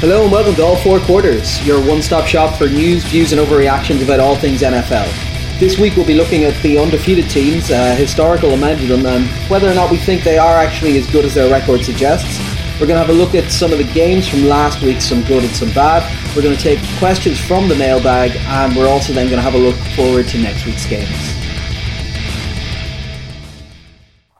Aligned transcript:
Hello 0.00 0.24
and 0.24 0.32
welcome 0.32 0.54
to 0.56 0.62
All 0.62 0.76
Four 0.76 0.98
Quarters, 1.00 1.64
your 1.64 1.80
one 1.86 2.02
stop 2.02 2.26
shop 2.26 2.58
for 2.58 2.68
news, 2.68 3.04
views, 3.04 3.32
and 3.32 3.40
overreactions 3.40 4.02
about 4.02 4.20
all 4.20 4.34
things 4.36 4.60
NFL. 4.60 5.08
This 5.58 5.78
week 5.78 5.96
we'll 5.96 6.04
be 6.04 6.14
looking 6.14 6.44
at 6.44 6.60
the 6.62 6.78
undefeated 6.78 7.30
teams, 7.30 7.68
historical 7.68 8.52
amount 8.52 8.82
of 8.82 8.88
them, 8.88 9.06
and 9.06 9.26
whether 9.48 9.70
or 9.70 9.72
not 9.72 9.90
we 9.90 9.96
think 9.96 10.22
they 10.22 10.36
are 10.36 10.56
actually 10.56 10.98
as 10.98 11.08
good 11.10 11.24
as 11.24 11.32
their 11.32 11.50
record 11.50 11.84
suggests. 11.84 12.38
We're 12.74 12.88
going 12.88 13.00
to 13.00 13.06
have 13.06 13.08
a 13.08 13.12
look 13.12 13.34
at 13.34 13.50
some 13.52 13.72
of 13.72 13.78
the 13.78 13.90
games 13.94 14.28
from 14.28 14.44
last 14.46 14.82
week, 14.82 15.00
some 15.00 15.22
good 15.22 15.44
and 15.44 15.54
some 15.54 15.70
bad. 15.70 16.02
We're 16.36 16.42
going 16.42 16.56
to 16.56 16.62
take 16.62 16.80
questions 16.98 17.40
from 17.40 17.68
the 17.68 17.76
mailbag, 17.76 18.32
and 18.36 18.76
we're 18.76 18.88
also 18.88 19.12
then 19.12 19.28
going 19.28 19.38
to 19.38 19.42
have 19.42 19.54
a 19.54 19.58
look 19.58 19.76
forward 19.94 20.26
to 20.28 20.38
next 20.38 20.66
week's 20.66 20.86
games. 20.86 21.33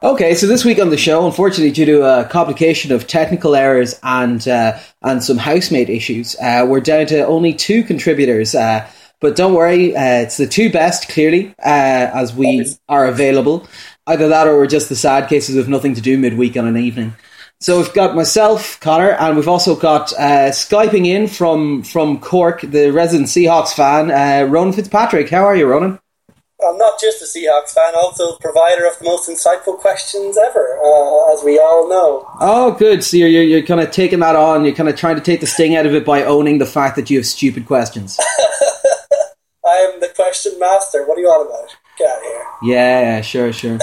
Okay, 0.05 0.34
so 0.34 0.46
this 0.46 0.66
week 0.66 0.79
on 0.79 0.91
the 0.91 0.98
show, 0.98 1.25
unfortunately, 1.25 1.71
due 1.71 1.86
to 1.86 2.03
a 2.03 2.26
complication 2.26 2.93
of 2.93 3.07
technical 3.07 3.57
errors 3.57 3.99
and 4.03 4.46
uh, 4.46 4.79
and 5.00 5.25
some 5.25 5.39
housemate 5.39 5.89
issues, 5.89 6.36
uh, 6.43 6.67
we're 6.68 6.82
down 6.82 7.07
to 7.07 7.27
only 7.27 7.54
two 7.54 7.82
contributors. 7.82 8.54
Uh, 8.54 8.86
but 9.21 9.35
don't 9.35 9.54
worry, 9.54 9.96
uh, 9.96 10.21
it's 10.21 10.36
the 10.36 10.46
two 10.46 10.71
best, 10.71 11.08
clearly, 11.08 11.54
uh, 11.58 12.11
as 12.13 12.35
we 12.35 12.67
are 12.86 13.07
available. 13.07 13.67
Either 14.07 14.29
that 14.29 14.46
or 14.46 14.58
we're 14.58 14.67
just 14.67 14.90
the 14.90 14.94
sad 14.94 15.30
cases 15.30 15.57
with 15.57 15.68
nothing 15.68 15.94
to 15.94 16.03
do 16.03 16.18
midweek 16.18 16.58
on 16.58 16.66
an 16.66 16.77
evening. 16.77 17.14
So 17.61 17.79
we've 17.79 17.94
got 17.94 18.14
myself, 18.14 18.79
Connor, 18.80 19.13
and 19.13 19.36
we've 19.36 19.49
also 19.49 19.75
got 19.75 20.13
uh, 20.13 20.50
Skyping 20.50 21.07
in 21.07 21.29
from, 21.29 21.82
from 21.82 22.21
Cork, 22.21 22.61
the 22.61 22.91
resident 22.93 23.29
Seahawks 23.29 23.72
fan, 23.72 24.11
uh, 24.11 24.46
Ronan 24.50 24.75
Fitzpatrick. 24.75 25.30
How 25.30 25.44
are 25.44 25.57
you, 25.57 25.66
Ronan? 25.66 25.99
I'm 26.67 26.79
not 26.79 27.00
just 27.00 27.23
a 27.23 27.27
Seahawks 27.27 27.73
fan, 27.75 27.95
also 27.95 28.36
provider 28.36 28.86
of 28.86 28.99
the 28.99 29.05
most 29.05 29.29
insightful 29.29 29.79
questions 29.79 30.36
ever, 30.39 30.79
uh, 30.82 31.35
as 31.35 31.45
we 31.45 31.59
all 31.59 31.89
know. 31.89 32.28
Oh, 32.41 32.72
good. 32.72 33.05
So 33.05 33.17
you're, 33.17 33.28
you're, 33.28 33.42
you're 33.42 33.62
kind 33.62 33.80
of 33.80 33.91
taking 33.91 34.20
that 34.20 34.36
on. 34.36 34.64
You're 34.64 34.75
kind 34.75 34.88
of 34.88 34.97
trying 34.97 35.16
to 35.16 35.22
take 35.22 35.41
the 35.41 35.47
sting 35.47 35.77
out 35.77 35.86
of 35.86 35.94
it 35.94 36.05
by 36.05 36.25
owning 36.25 36.58
the 36.58 36.66
fact 36.66 36.97
that 36.97 37.11
you 37.11 37.19
have 37.19 37.27
stupid 37.27 37.66
questions. 37.66 38.19
I'm 39.66 40.00
the 40.00 40.12
question 40.14 40.58
master. 40.58 41.06
What 41.06 41.19
are 41.19 41.20
you 41.20 41.28
on 41.28 41.47
about? 41.47 41.77
Get 41.98 42.11
out 42.11 42.19
of 42.19 42.22
here. 42.22 42.44
Yeah, 42.62 43.20
sure, 43.20 43.53
sure. 43.53 43.78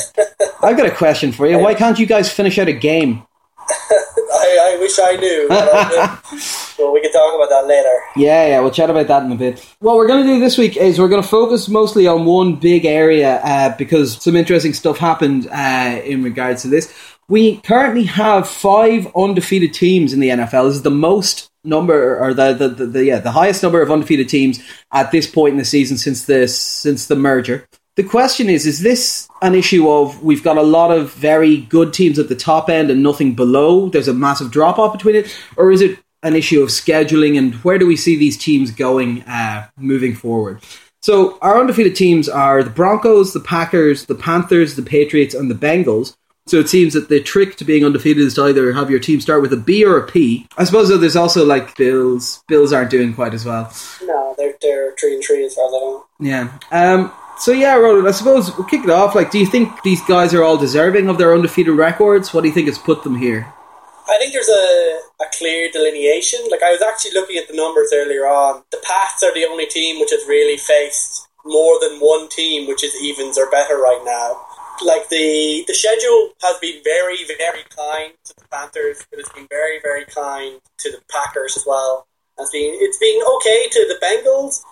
I've 0.61 0.77
got 0.77 0.85
a 0.85 0.91
question 0.91 1.31
for 1.31 1.47
you. 1.47 1.57
Why 1.59 1.73
can't 1.73 1.97
you 1.97 2.05
guys 2.05 2.31
finish 2.31 2.57
out 2.59 2.67
a 2.67 2.73
game? 2.73 3.23
I, 4.33 4.73
I 4.73 4.77
wish 4.79 4.97
I 4.99 5.15
knew. 5.15 5.47
well, 6.79 6.93
we 6.93 7.01
can 7.01 7.11
talk 7.11 7.35
about 7.35 7.49
that 7.49 7.67
later. 7.67 7.99
Yeah, 8.15 8.47
yeah, 8.47 8.59
we'll 8.59 8.71
chat 8.71 8.89
about 8.89 9.07
that 9.07 9.23
in 9.23 9.31
a 9.31 9.35
bit. 9.35 9.59
What 9.79 9.95
we're 9.95 10.07
going 10.07 10.25
to 10.25 10.33
do 10.33 10.39
this 10.39 10.57
week 10.57 10.77
is 10.77 10.99
we're 10.99 11.09
going 11.09 11.21
to 11.21 11.27
focus 11.27 11.69
mostly 11.69 12.07
on 12.07 12.25
one 12.25 12.55
big 12.55 12.85
area 12.85 13.39
uh, 13.43 13.75
because 13.77 14.21
some 14.21 14.35
interesting 14.35 14.73
stuff 14.73 14.97
happened 14.97 15.47
uh, 15.47 16.01
in 16.03 16.23
regards 16.23 16.63
to 16.63 16.67
this. 16.67 16.93
We 17.27 17.57
currently 17.57 18.03
have 18.05 18.47
five 18.47 19.07
undefeated 19.15 19.73
teams 19.73 20.11
in 20.11 20.19
the 20.19 20.29
NFL. 20.29 20.67
This 20.67 20.75
is 20.75 20.81
the 20.81 20.91
most 20.91 21.49
number, 21.63 22.19
or 22.19 22.33
the, 22.33 22.53
the, 22.53 22.67
the, 22.69 22.85
the 22.87 23.05
yeah 23.05 23.19
the 23.19 23.31
highest 23.31 23.63
number 23.63 23.81
of 23.81 23.91
undefeated 23.91 24.27
teams 24.27 24.59
at 24.91 25.11
this 25.11 25.29
point 25.29 25.53
in 25.53 25.57
the 25.57 25.65
season 25.65 25.97
since 25.97 26.25
this 26.25 26.57
since 26.57 27.07
the 27.07 27.15
merger. 27.15 27.67
The 27.95 28.03
question 28.03 28.49
is: 28.49 28.65
Is 28.65 28.81
this 28.81 29.27
an 29.41 29.53
issue 29.53 29.89
of 29.89 30.23
we've 30.23 30.43
got 30.43 30.57
a 30.57 30.63
lot 30.63 30.91
of 30.91 31.13
very 31.13 31.57
good 31.57 31.93
teams 31.93 32.17
at 32.19 32.29
the 32.29 32.35
top 32.35 32.69
end 32.69 32.89
and 32.89 33.03
nothing 33.03 33.35
below? 33.35 33.89
There's 33.89 34.07
a 34.07 34.13
massive 34.13 34.51
drop 34.51 34.79
off 34.79 34.93
between 34.93 35.15
it, 35.15 35.35
or 35.57 35.71
is 35.71 35.81
it 35.81 35.99
an 36.23 36.35
issue 36.35 36.61
of 36.61 36.69
scheduling 36.69 37.37
and 37.37 37.55
where 37.55 37.77
do 37.77 37.85
we 37.87 37.95
see 37.95 38.15
these 38.15 38.37
teams 38.37 38.71
going 38.71 39.23
uh, 39.23 39.67
moving 39.77 40.15
forward? 40.15 40.61
So 41.01 41.39
our 41.41 41.59
undefeated 41.59 41.95
teams 41.95 42.29
are 42.29 42.63
the 42.63 42.69
Broncos, 42.69 43.33
the 43.33 43.39
Packers, 43.39 44.05
the 44.05 44.15
Panthers, 44.15 44.75
the 44.75 44.83
Patriots, 44.83 45.33
and 45.33 45.49
the 45.49 45.55
Bengals. 45.55 46.15
So 46.47 46.57
it 46.57 46.69
seems 46.69 46.93
that 46.93 47.09
the 47.09 47.19
trick 47.19 47.55
to 47.57 47.65
being 47.65 47.85
undefeated 47.85 48.23
is 48.23 48.35
to 48.35 48.43
either 48.43 48.73
have 48.73 48.89
your 48.89 48.99
team 48.99 49.19
start 49.19 49.41
with 49.41 49.53
a 49.53 49.57
B 49.57 49.83
or 49.83 49.97
a 49.97 50.05
P. 50.07 50.47
I 50.57 50.63
suppose 50.63 50.89
though 50.89 50.97
there's 50.97 51.15
also 51.15 51.45
like 51.45 51.75
Bills. 51.75 52.43
Bills 52.47 52.71
aren't 52.71 52.89
doing 52.89 53.13
quite 53.13 53.33
as 53.33 53.45
well. 53.45 53.71
No, 54.03 54.35
they're 54.37 54.55
they're 54.61 54.95
three 54.99 55.15
and 55.15 55.23
three 55.23 55.45
as 55.45 55.55
far 55.55 55.67
as 55.67 55.73
I 55.73 55.77
know. 55.77 56.05
Yeah. 56.19 56.59
Um. 56.71 57.11
So 57.41 57.51
yeah, 57.51 57.73
Ronan. 57.73 58.05
I 58.05 58.11
suppose 58.11 58.55
we'll 58.55 58.67
kick 58.67 58.83
it 58.83 58.91
off. 58.91 59.15
Like, 59.15 59.31
do 59.31 59.39
you 59.39 59.47
think 59.47 59.81
these 59.81 59.99
guys 60.03 60.31
are 60.35 60.43
all 60.43 60.57
deserving 60.57 61.09
of 61.09 61.17
their 61.17 61.33
undefeated 61.33 61.73
records? 61.73 62.31
What 62.31 62.41
do 62.41 62.47
you 62.47 62.53
think 62.53 62.67
has 62.67 62.77
put 62.77 63.01
them 63.01 63.15
here? 63.15 63.51
I 64.07 64.19
think 64.19 64.31
there's 64.31 64.47
a, 64.47 64.99
a 65.23 65.25
clear 65.33 65.71
delineation. 65.71 66.39
Like 66.51 66.61
I 66.61 66.71
was 66.71 66.83
actually 66.83 67.19
looking 67.19 67.37
at 67.37 67.47
the 67.47 67.55
numbers 67.55 67.91
earlier 67.91 68.27
on. 68.27 68.61
The 68.69 68.77
Pats 68.83 69.23
are 69.23 69.33
the 69.33 69.45
only 69.45 69.65
team 69.65 69.99
which 69.99 70.11
has 70.11 70.23
really 70.27 70.57
faced 70.57 71.27
more 71.43 71.79
than 71.81 71.97
one 71.99 72.29
team 72.29 72.67
which 72.67 72.83
is 72.83 72.93
evens 73.01 73.39
or 73.39 73.49
better 73.49 73.77
right 73.77 74.03
now 74.05 74.45
like 74.83 75.09
the 75.09 75.63
the 75.67 75.73
schedule 75.73 76.33
has 76.41 76.57
been 76.59 76.81
very 76.83 77.23
very 77.25 77.63
kind 77.75 78.13
to 78.25 78.33
the 78.37 78.47
Panthers, 78.51 79.05
but 79.09 79.19
it's 79.19 79.31
been 79.31 79.47
very 79.49 79.79
very 79.81 80.05
kind 80.05 80.59
to 80.79 80.91
the 80.91 81.01
Packers 81.09 81.57
as 81.57 81.65
well. 81.65 82.07
It's 82.39 82.51
been 82.51 82.73
it's 82.79 82.97
been 82.97 83.21
okay 83.35 83.67
to 83.71 83.79
the 83.87 83.99
Bengals. 84.01 84.63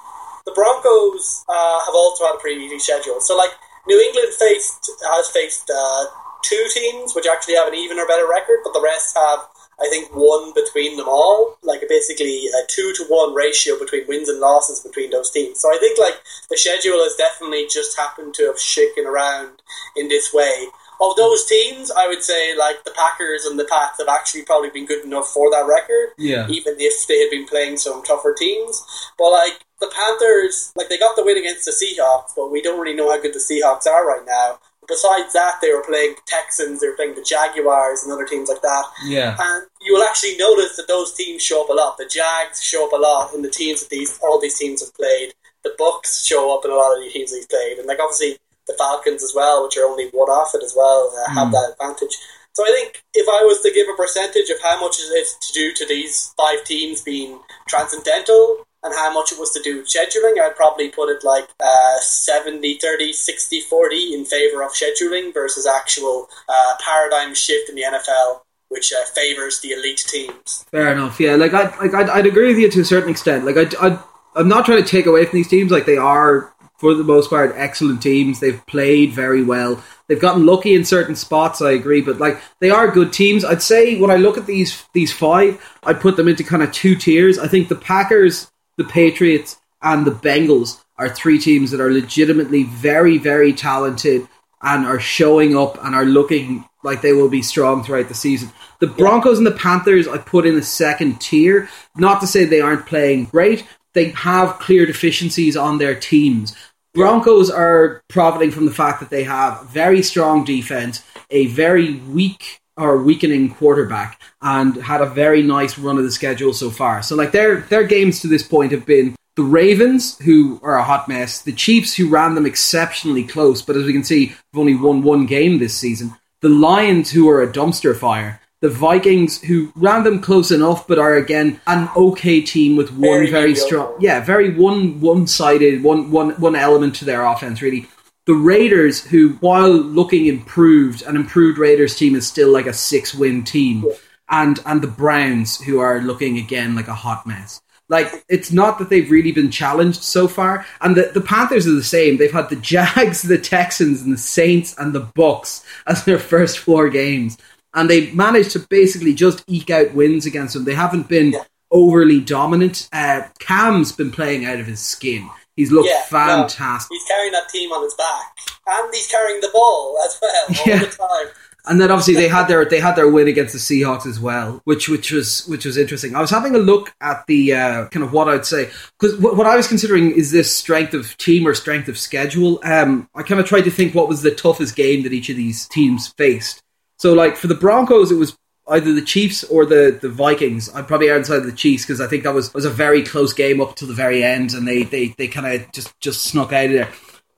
The 0.50 0.58
Broncos 0.58 1.46
uh, 1.46 1.86
have 1.86 1.94
also 1.94 2.26
had 2.26 2.36
a 2.36 2.42
pretty 2.42 2.66
easy 2.66 2.80
schedule. 2.80 3.22
So 3.22 3.38
like 3.38 3.54
New 3.86 4.02
England 4.02 4.34
faced 4.34 4.90
has 5.14 5.30
faced 5.30 5.70
uh, 5.70 6.06
two 6.42 6.66
teams 6.74 7.14
which 7.14 7.28
actually 7.30 7.56
have 7.56 7.68
an 7.68 7.76
even 7.76 8.00
or 8.00 8.08
better 8.08 8.28
record, 8.28 8.66
but 8.66 8.74
the 8.74 8.82
rest 8.82 9.16
have 9.16 9.46
I 9.82 9.88
think 9.90 10.10
one 10.14 10.54
between 10.54 10.98
them 10.98 11.08
all, 11.08 11.58
like 11.62 11.88
basically 11.88 12.48
a 12.48 12.66
two 12.68 12.94
to 12.98 13.06
one 13.08 13.34
ratio 13.34 13.80
between 13.80 14.08
wins 14.08 14.28
and 14.28 14.40
losses 14.40 14.82
between 14.82 15.12
those 15.12 15.32
teams. 15.32 15.60
So 15.60 15.74
I 15.74 15.78
think 15.78 15.98
like 15.98 16.20
the 16.50 16.58
schedule 16.58 17.02
has 17.04 17.16
definitely 17.16 17.68
just 17.72 17.98
happened 17.98 18.34
to 18.36 18.48
have 18.48 18.60
shaken 18.60 19.06
around 19.06 19.62
in 19.96 20.10
this 20.10 20.34
way. 20.34 20.68
Of 21.02 21.16
those 21.16 21.46
teams, 21.46 21.92
I 21.92 22.10
would 22.10 22.24
say 22.24 22.58
like 22.58 22.84
the 22.84 22.92
Packers 22.92 23.46
and 23.46 23.58
the 23.58 23.64
Pats 23.64 24.00
have 24.00 24.10
actually 24.10 24.44
probably 24.44 24.70
been 24.70 24.86
good 24.86 25.06
enough 25.06 25.28
for 25.30 25.50
that 25.52 25.66
record. 25.66 26.10
Yeah. 26.18 26.50
Even 26.50 26.76
if 26.78 27.08
they 27.08 27.20
had 27.20 27.30
been 27.30 27.48
playing 27.48 27.78
some 27.78 28.04
tougher 28.04 28.36
teams. 28.38 28.84
But 29.18 29.30
like 29.30 29.66
the 29.80 29.92
Panthers, 29.96 30.72
like 30.76 30.90
they 30.90 30.98
got 30.98 31.16
the 31.16 31.24
win 31.24 31.38
against 31.38 31.66
the 31.66 31.72
Seahawks, 31.72 32.32
but 32.36 32.52
we 32.52 32.62
don't 32.62 32.80
really 32.80 32.96
know 32.96 33.10
how 33.10 33.22
good 33.22 33.34
the 33.34 33.40
Seahawks 33.40 33.88
are 33.88 34.08
right 34.08 34.26
now 34.26 34.60
besides 34.90 35.32
that, 35.34 35.62
they 35.62 35.72
were 35.72 35.86
playing 35.86 36.16
Texans, 36.26 36.82
they 36.82 36.88
were 36.88 36.98
playing 36.98 37.16
the 37.16 37.24
Jaguars 37.24 38.04
and 38.04 38.12
other 38.12 38.26
teams 38.26 38.50
like 38.50 38.62
that. 38.62 38.86
Yeah. 39.06 39.38
And 39.40 39.68
you 39.82 39.94
will 39.94 40.04
actually 40.04 40.36
notice 40.36 40.76
that 40.76 40.90
those 40.90 41.14
teams 41.14 41.42
show 41.42 41.64
up 41.64 41.70
a 41.70 41.74
lot. 41.74 41.98
The 41.98 42.10
Jags 42.10 42.62
show 42.62 42.88
up 42.88 42.94
a 42.94 43.02
lot 43.02 43.34
in 43.34 43.44
the 43.44 43.50
teams 43.50 43.82
that 43.82 43.90
these 43.90 44.20
all 44.22 44.42
these 44.42 44.58
teams 44.58 44.84
have 44.84 44.94
played. 44.96 45.32
The 45.64 45.76
Bucks 45.78 46.26
show 46.26 46.58
up 46.58 46.66
in 46.66 46.72
a 46.72 46.76
lot 46.76 46.98
of 46.98 47.04
the 47.04 47.10
teams 47.12 47.32
they've 47.32 47.48
played, 47.48 47.78
and 47.78 47.88
like 47.88 48.00
obviously 48.00 48.38
the 48.68 48.76
Falcons 48.78 49.24
as 49.24 49.34
well, 49.36 49.64
which 49.64 49.78
are 49.78 49.86
only 49.86 50.10
one 50.10 50.30
off 50.30 50.56
it 50.56 50.64
as 50.64 50.74
well, 50.76 51.14
uh, 51.16 51.32
have 51.34 51.50
mm. 51.50 51.52
that 51.52 51.74
advantage. 51.74 52.18
So 52.54 52.64
I 52.64 52.72
think 52.72 53.04
if 53.14 53.28
I 53.28 53.44
was 53.46 53.62
to 53.62 53.72
give 53.72 53.88
a 53.88 53.96
percentage 53.96 54.50
of 54.50 54.58
how 54.64 54.82
much 54.82 55.00
it 55.00 55.12
is 55.14 55.36
to 55.42 55.54
do 55.54 55.74
to 55.74 55.86
these 55.86 56.34
five 56.38 56.64
teams 56.66 57.02
being 57.02 57.40
transcendental, 57.68 58.66
and 58.84 58.94
how 58.94 59.14
much 59.14 59.32
it 59.32 59.40
was 59.40 59.52
to 59.52 59.62
do 59.62 59.78
with 59.78 59.88
scheduling, 59.88 60.40
I'd 60.40 60.56
probably 60.56 60.90
put 60.90 61.10
it 61.10 61.24
like 61.24 61.50
uh, 61.60 61.98
70 62.00 62.80
30, 62.80 63.14
60 63.14 63.62
40 63.62 64.14
in 64.14 64.26
favour 64.26 64.64
of 64.64 64.72
scheduling 64.72 65.34
versus 65.34 65.68
actual 65.68 66.28
uh, 66.48 66.74
paradigm 66.84 67.34
shift 67.34 67.70
in 67.70 67.76
the 67.76 67.84
NFL. 67.84 68.42
Which 68.70 68.94
uh, 68.94 69.04
favors 69.16 69.62
the 69.62 69.72
elite 69.72 70.06
teams. 70.08 70.64
Fair 70.70 70.92
enough. 70.92 71.20
Yeah, 71.20 71.34
like 71.34 71.56
I, 71.56 71.76
like 71.80 71.92
I'd, 71.96 72.08
I'd 72.08 72.28
agree 72.28 72.50
with 72.50 72.60
you 72.60 72.70
to 72.70 72.82
a 72.82 72.86
certain 72.86 73.10
extent. 73.10 73.44
Like 73.44 73.58
I, 73.58 73.88
I, 73.88 74.00
I'm 74.36 74.48
not 74.48 74.66
trying 74.66 74.84
to 74.84 74.88
take 74.88 75.08
away 75.08 75.26
from 75.26 75.38
these 75.38 75.48
teams. 75.48 75.72
Like 75.72 75.88
they 75.88 75.98
are, 75.98 76.54
for 76.78 76.94
the 76.94 77.04
most 77.04 77.32
part, 77.32 77.52
excellent 77.56 78.04
teams. 78.04 78.40
They've 78.40 78.64
played 78.68 79.12
very 79.12 79.44
well. 79.44 79.84
They've 80.08 80.22
gotten 80.22 80.46
lucky 80.46 80.76
in 80.76 80.86
certain 80.86 81.16
spots. 81.16 81.64
I 81.64 81.72
agree, 81.72 82.02
but 82.02 82.20
like 82.20 82.40
they 82.60 82.70
are 82.70 82.92
good 82.92 83.12
teams. 83.12 83.44
I'd 83.44 83.64
say 83.64 84.00
when 84.00 84.12
I 84.12 84.18
look 84.18 84.38
at 84.38 84.46
these 84.46 84.86
these 84.94 85.12
five, 85.12 85.60
I'd 85.82 86.00
put 86.00 86.16
them 86.16 86.28
into 86.28 86.44
kind 86.44 86.62
of 86.62 86.72
two 86.72 86.96
tiers. 86.96 87.40
I 87.40 87.48
think 87.48 87.70
the 87.70 87.76
Packers 87.76 88.52
the 88.80 88.86
Patriots, 88.86 89.58
and 89.82 90.08
the 90.08 90.12
Bengals 90.12 90.82
are 90.98 91.10
three 91.10 91.38
teams 91.38 91.72
that 91.72 91.82
are 91.82 91.92
legitimately 91.92 92.64
very, 92.64 93.18
very 93.18 93.54
talented 93.54 94.28
and 94.62 94.86
are 94.86 95.00
showing 95.00 95.56
up 95.56 95.84
and 95.84 95.94
are 95.94 96.06
looking 96.06 96.66
like 96.82 97.02
they 97.02 97.14
will 97.14 97.30
be 97.30 97.42
strong 97.42 97.84
throughout 97.84 98.08
the 98.08 98.14
season. 98.14 98.50
The 98.80 98.88
Broncos 98.88 99.38
and 99.38 99.46
the 99.46 99.52
Panthers 99.52 100.08
I 100.08 100.18
put 100.18 100.46
in 100.46 100.56
the 100.56 100.64
second 100.64 101.20
tier. 101.20 101.70
Not 101.98 102.22
to 102.22 102.28
say 102.28 102.46
they 102.46 102.62
aren't 102.62 102.86
playing 102.86 103.26
great, 103.26 103.66
they 103.94 104.12
have 104.12 104.60
clear 104.60 104.86
deficiencies 104.86 105.58
on 105.58 105.78
their 105.78 105.96
teams. 105.96 106.56
Broncos 106.94 107.50
are 107.50 108.02
profiting 108.08 108.52
from 108.52 108.66
the 108.66 108.72
fact 108.72 109.02
that 109.02 109.10
they 109.10 109.24
have 109.24 109.68
very 109.68 110.02
strong 110.02 110.46
defense, 110.46 111.04
a 111.30 111.48
very 111.48 111.96
weak 111.96 112.59
or 112.80 113.04
weakening 113.04 113.54
quarterback 113.54 114.20
and 114.42 114.76
had 114.78 115.02
a 115.02 115.06
very 115.06 115.44
nice 115.44 115.78
run 115.78 115.98
of 115.98 116.04
the 116.04 116.12
schedule 116.12 116.54
so 116.54 116.70
far. 116.70 117.04
So 117.04 117.16
like 117.16 117.32
their 117.32 117.62
their 117.62 117.84
games 117.84 118.22
to 118.22 118.28
this 118.28 118.44
point 118.44 118.72
have 118.72 118.86
been 118.86 119.16
the 119.36 119.44
Ravens, 119.44 120.18
who 120.20 120.60
are 120.64 120.78
a 120.78 120.84
hot 120.84 121.08
mess, 121.08 121.42
the 121.42 121.54
Chiefs, 121.54 121.96
who 121.96 122.10
ran 122.10 122.36
them 122.36 122.46
exceptionally 122.46 123.24
close, 123.24 123.62
but 123.62 123.78
as 123.78 123.86
we 123.86 123.94
can 123.94 124.04
see, 124.04 124.28
have 124.28 124.38
only 124.56 124.76
won 124.76 125.02
one 125.02 125.26
game 125.26 125.60
this 125.60 125.76
season. 125.76 126.14
The 126.42 126.50
Lions, 126.50 127.12
who 127.12 127.30
are 127.30 127.42
a 127.42 127.52
dumpster 127.52 127.96
fire. 127.96 128.42
The 128.62 128.70
Vikings, 128.70 129.42
who 129.42 129.72
ran 129.76 130.04
them 130.04 130.20
close 130.20 130.52
enough, 130.52 130.86
but 130.86 131.00
are 131.00 131.16
again 131.16 131.62
an 131.68 131.88
okay 131.96 132.42
team 132.42 132.76
with 132.76 132.92
one 132.92 133.02
very, 133.02 133.32
very 133.32 133.56
strong, 133.56 133.96
yeah, 134.02 134.20
very 134.20 134.54
one 134.54 135.00
one 135.00 135.28
sided, 135.28 135.82
one 135.82 136.12
one 136.12 136.32
one 136.32 136.58
element 136.58 136.96
to 136.96 137.06
their 137.06 137.24
offense. 137.26 137.62
Really, 137.62 137.88
the 138.26 138.34
Raiders, 138.34 139.04
who 139.04 139.30
while 139.40 139.72
looking 139.72 140.28
improved, 140.28 141.02
an 141.04 141.16
improved 141.16 141.58
Raiders 141.58 141.96
team 141.96 142.16
is 142.16 142.28
still 142.28 142.52
like 142.52 142.68
a 142.68 142.74
six 142.74 143.14
win 143.14 143.44
team. 143.44 143.86
and 144.30 144.60
and 144.66 144.82
the 144.82 144.88
Browns, 144.88 145.60
who 145.62 145.80
are 145.80 146.02
looking 146.02 146.38
again 146.38 146.76
like 146.76 146.88
a 146.88 146.94
hot 146.94 147.26
mess. 147.26 147.62
Like 147.90 148.24
it's 148.30 148.52
not 148.52 148.78
that 148.78 148.90
they've 148.90 149.10
really 149.10 149.32
been 149.32 149.50
challenged 149.50 150.04
so 150.04 150.28
far, 150.28 150.66
and 150.82 150.96
the, 150.96 151.12
the 151.14 151.22
Panthers 151.22 151.68
are 151.68 151.72
the 151.72 151.84
same. 151.84 152.18
They've 152.18 152.32
had 152.32 152.50
the 152.50 152.56
Jags, 152.72 153.24
the 153.24 153.38
Texans, 153.38 154.02
and 154.02 154.14
the 154.14 154.18
Saints 154.18 154.76
and 154.78 154.94
the 154.94 155.00
Bucks 155.00 155.66
as 155.88 156.06
their 156.06 156.20
first 156.20 156.60
four 156.60 156.90
games, 156.90 157.38
and 157.74 157.90
they've 157.90 158.14
managed 158.14 158.52
to 158.52 158.60
basically 158.60 159.14
just 159.14 159.44
eke 159.48 159.72
out 159.72 159.94
wins 159.94 160.26
against 160.26 160.54
them. 160.54 160.66
They 160.66 160.76
haven't 160.76 161.10
been 161.10 161.36
overly 161.72 162.20
dominant. 162.20 162.88
Uh, 162.94 163.24
Cam's 163.40 163.92
been 163.92 164.12
playing 164.12 164.46
out 164.46 164.60
of 164.60 164.68
his 164.68 164.80
skin. 164.80 165.28
He's 165.60 165.72
looked 165.72 165.90
Yeah, 165.90 166.02
no. 166.12 166.18
fantastic. 166.48 166.90
He's 166.96 167.06
carrying 167.08 167.34
that 167.34 167.50
team 167.50 167.70
on 167.72 167.84
his 167.84 167.94
back, 167.96 168.38
and 168.68 168.94
he's 168.94 169.08
carrying 169.08 169.42
the 169.42 169.50
ball 169.54 169.98
as 170.06 170.18
well 170.22 170.46
all 170.48 170.64
Yeah. 170.66 170.80
the 170.80 170.88
time. 170.88 171.28
And 171.66 171.80
then 171.82 171.92
obviously 171.92 172.16
they 172.16 172.30
had 172.30 172.48
their 172.48 172.64
they 172.64 172.80
had 172.80 172.96
their 172.96 173.10
win 173.10 173.28
against 173.28 173.52
the 173.54 173.60
Seahawks 173.60 174.06
as 174.08 174.20
well, 174.20 174.62
which 174.64 174.88
which 174.88 175.12
was 175.12 175.46
which 175.48 175.66
was 175.66 175.78
interesting. 175.78 176.16
I 176.16 176.22
was 176.22 176.30
having 176.30 176.56
a 176.56 176.60
look 176.60 176.94
at 177.02 177.26
the 177.28 177.54
uh, 177.54 177.88
kind 177.90 178.04
of 178.06 178.14
what 178.14 178.30
I'd 178.30 178.46
say 178.46 178.70
because 178.98 179.18
what, 179.20 179.36
what 179.36 179.46
I 179.46 179.58
was 179.58 179.68
considering 179.68 180.12
is 180.12 180.32
this 180.32 180.56
strength 180.56 180.94
of 180.94 181.16
team 181.18 181.46
or 181.46 181.54
strength 181.54 181.90
of 181.90 181.98
schedule. 181.98 182.60
Um, 182.64 183.10
I 183.14 183.24
kind 183.24 183.42
of 183.42 183.46
tried 183.46 183.66
to 183.66 183.72
think 183.72 183.94
what 183.94 184.08
was 184.08 184.22
the 184.22 184.32
toughest 184.32 184.76
game 184.78 185.04
that 185.04 185.12
each 185.14 185.30
of 185.30 185.36
these 185.36 185.68
teams 185.68 186.08
faced. 186.18 186.64
So 186.98 187.14
like 187.14 187.36
for 187.36 187.48
the 187.48 187.56
Broncos, 187.56 188.10
it 188.12 188.16
was 188.16 188.36
either 188.70 188.94
the 188.94 189.02
Chiefs 189.02 189.44
or 189.46 189.66
the, 189.66 189.98
the 190.02 190.10
Vikings. 190.10 190.74
I'd 190.74 190.88
probably 190.88 191.12
on 191.12 191.20
the 191.20 191.26
side 191.26 191.38
of 191.38 191.46
the 191.46 191.52
Chiefs 191.52 191.86
because 191.86 192.02
I 192.02 192.08
think 192.08 192.24
that 192.24 192.34
was 192.34 192.54
was 192.54 192.66
a 192.66 192.70
very 192.70 193.04
close 193.04 193.34
game 193.34 193.62
up 193.62 193.76
to 193.78 193.86
the 193.86 193.94
very 193.94 194.24
end, 194.24 194.54
and 194.54 194.68
they 194.68 194.84
they, 194.84 195.08
they 195.18 195.28
kind 195.28 195.48
of 195.48 195.72
just 195.72 196.00
just 196.00 196.24
snuck 196.24 196.54
out 196.54 196.66
of 196.66 196.72
there. 196.72 196.90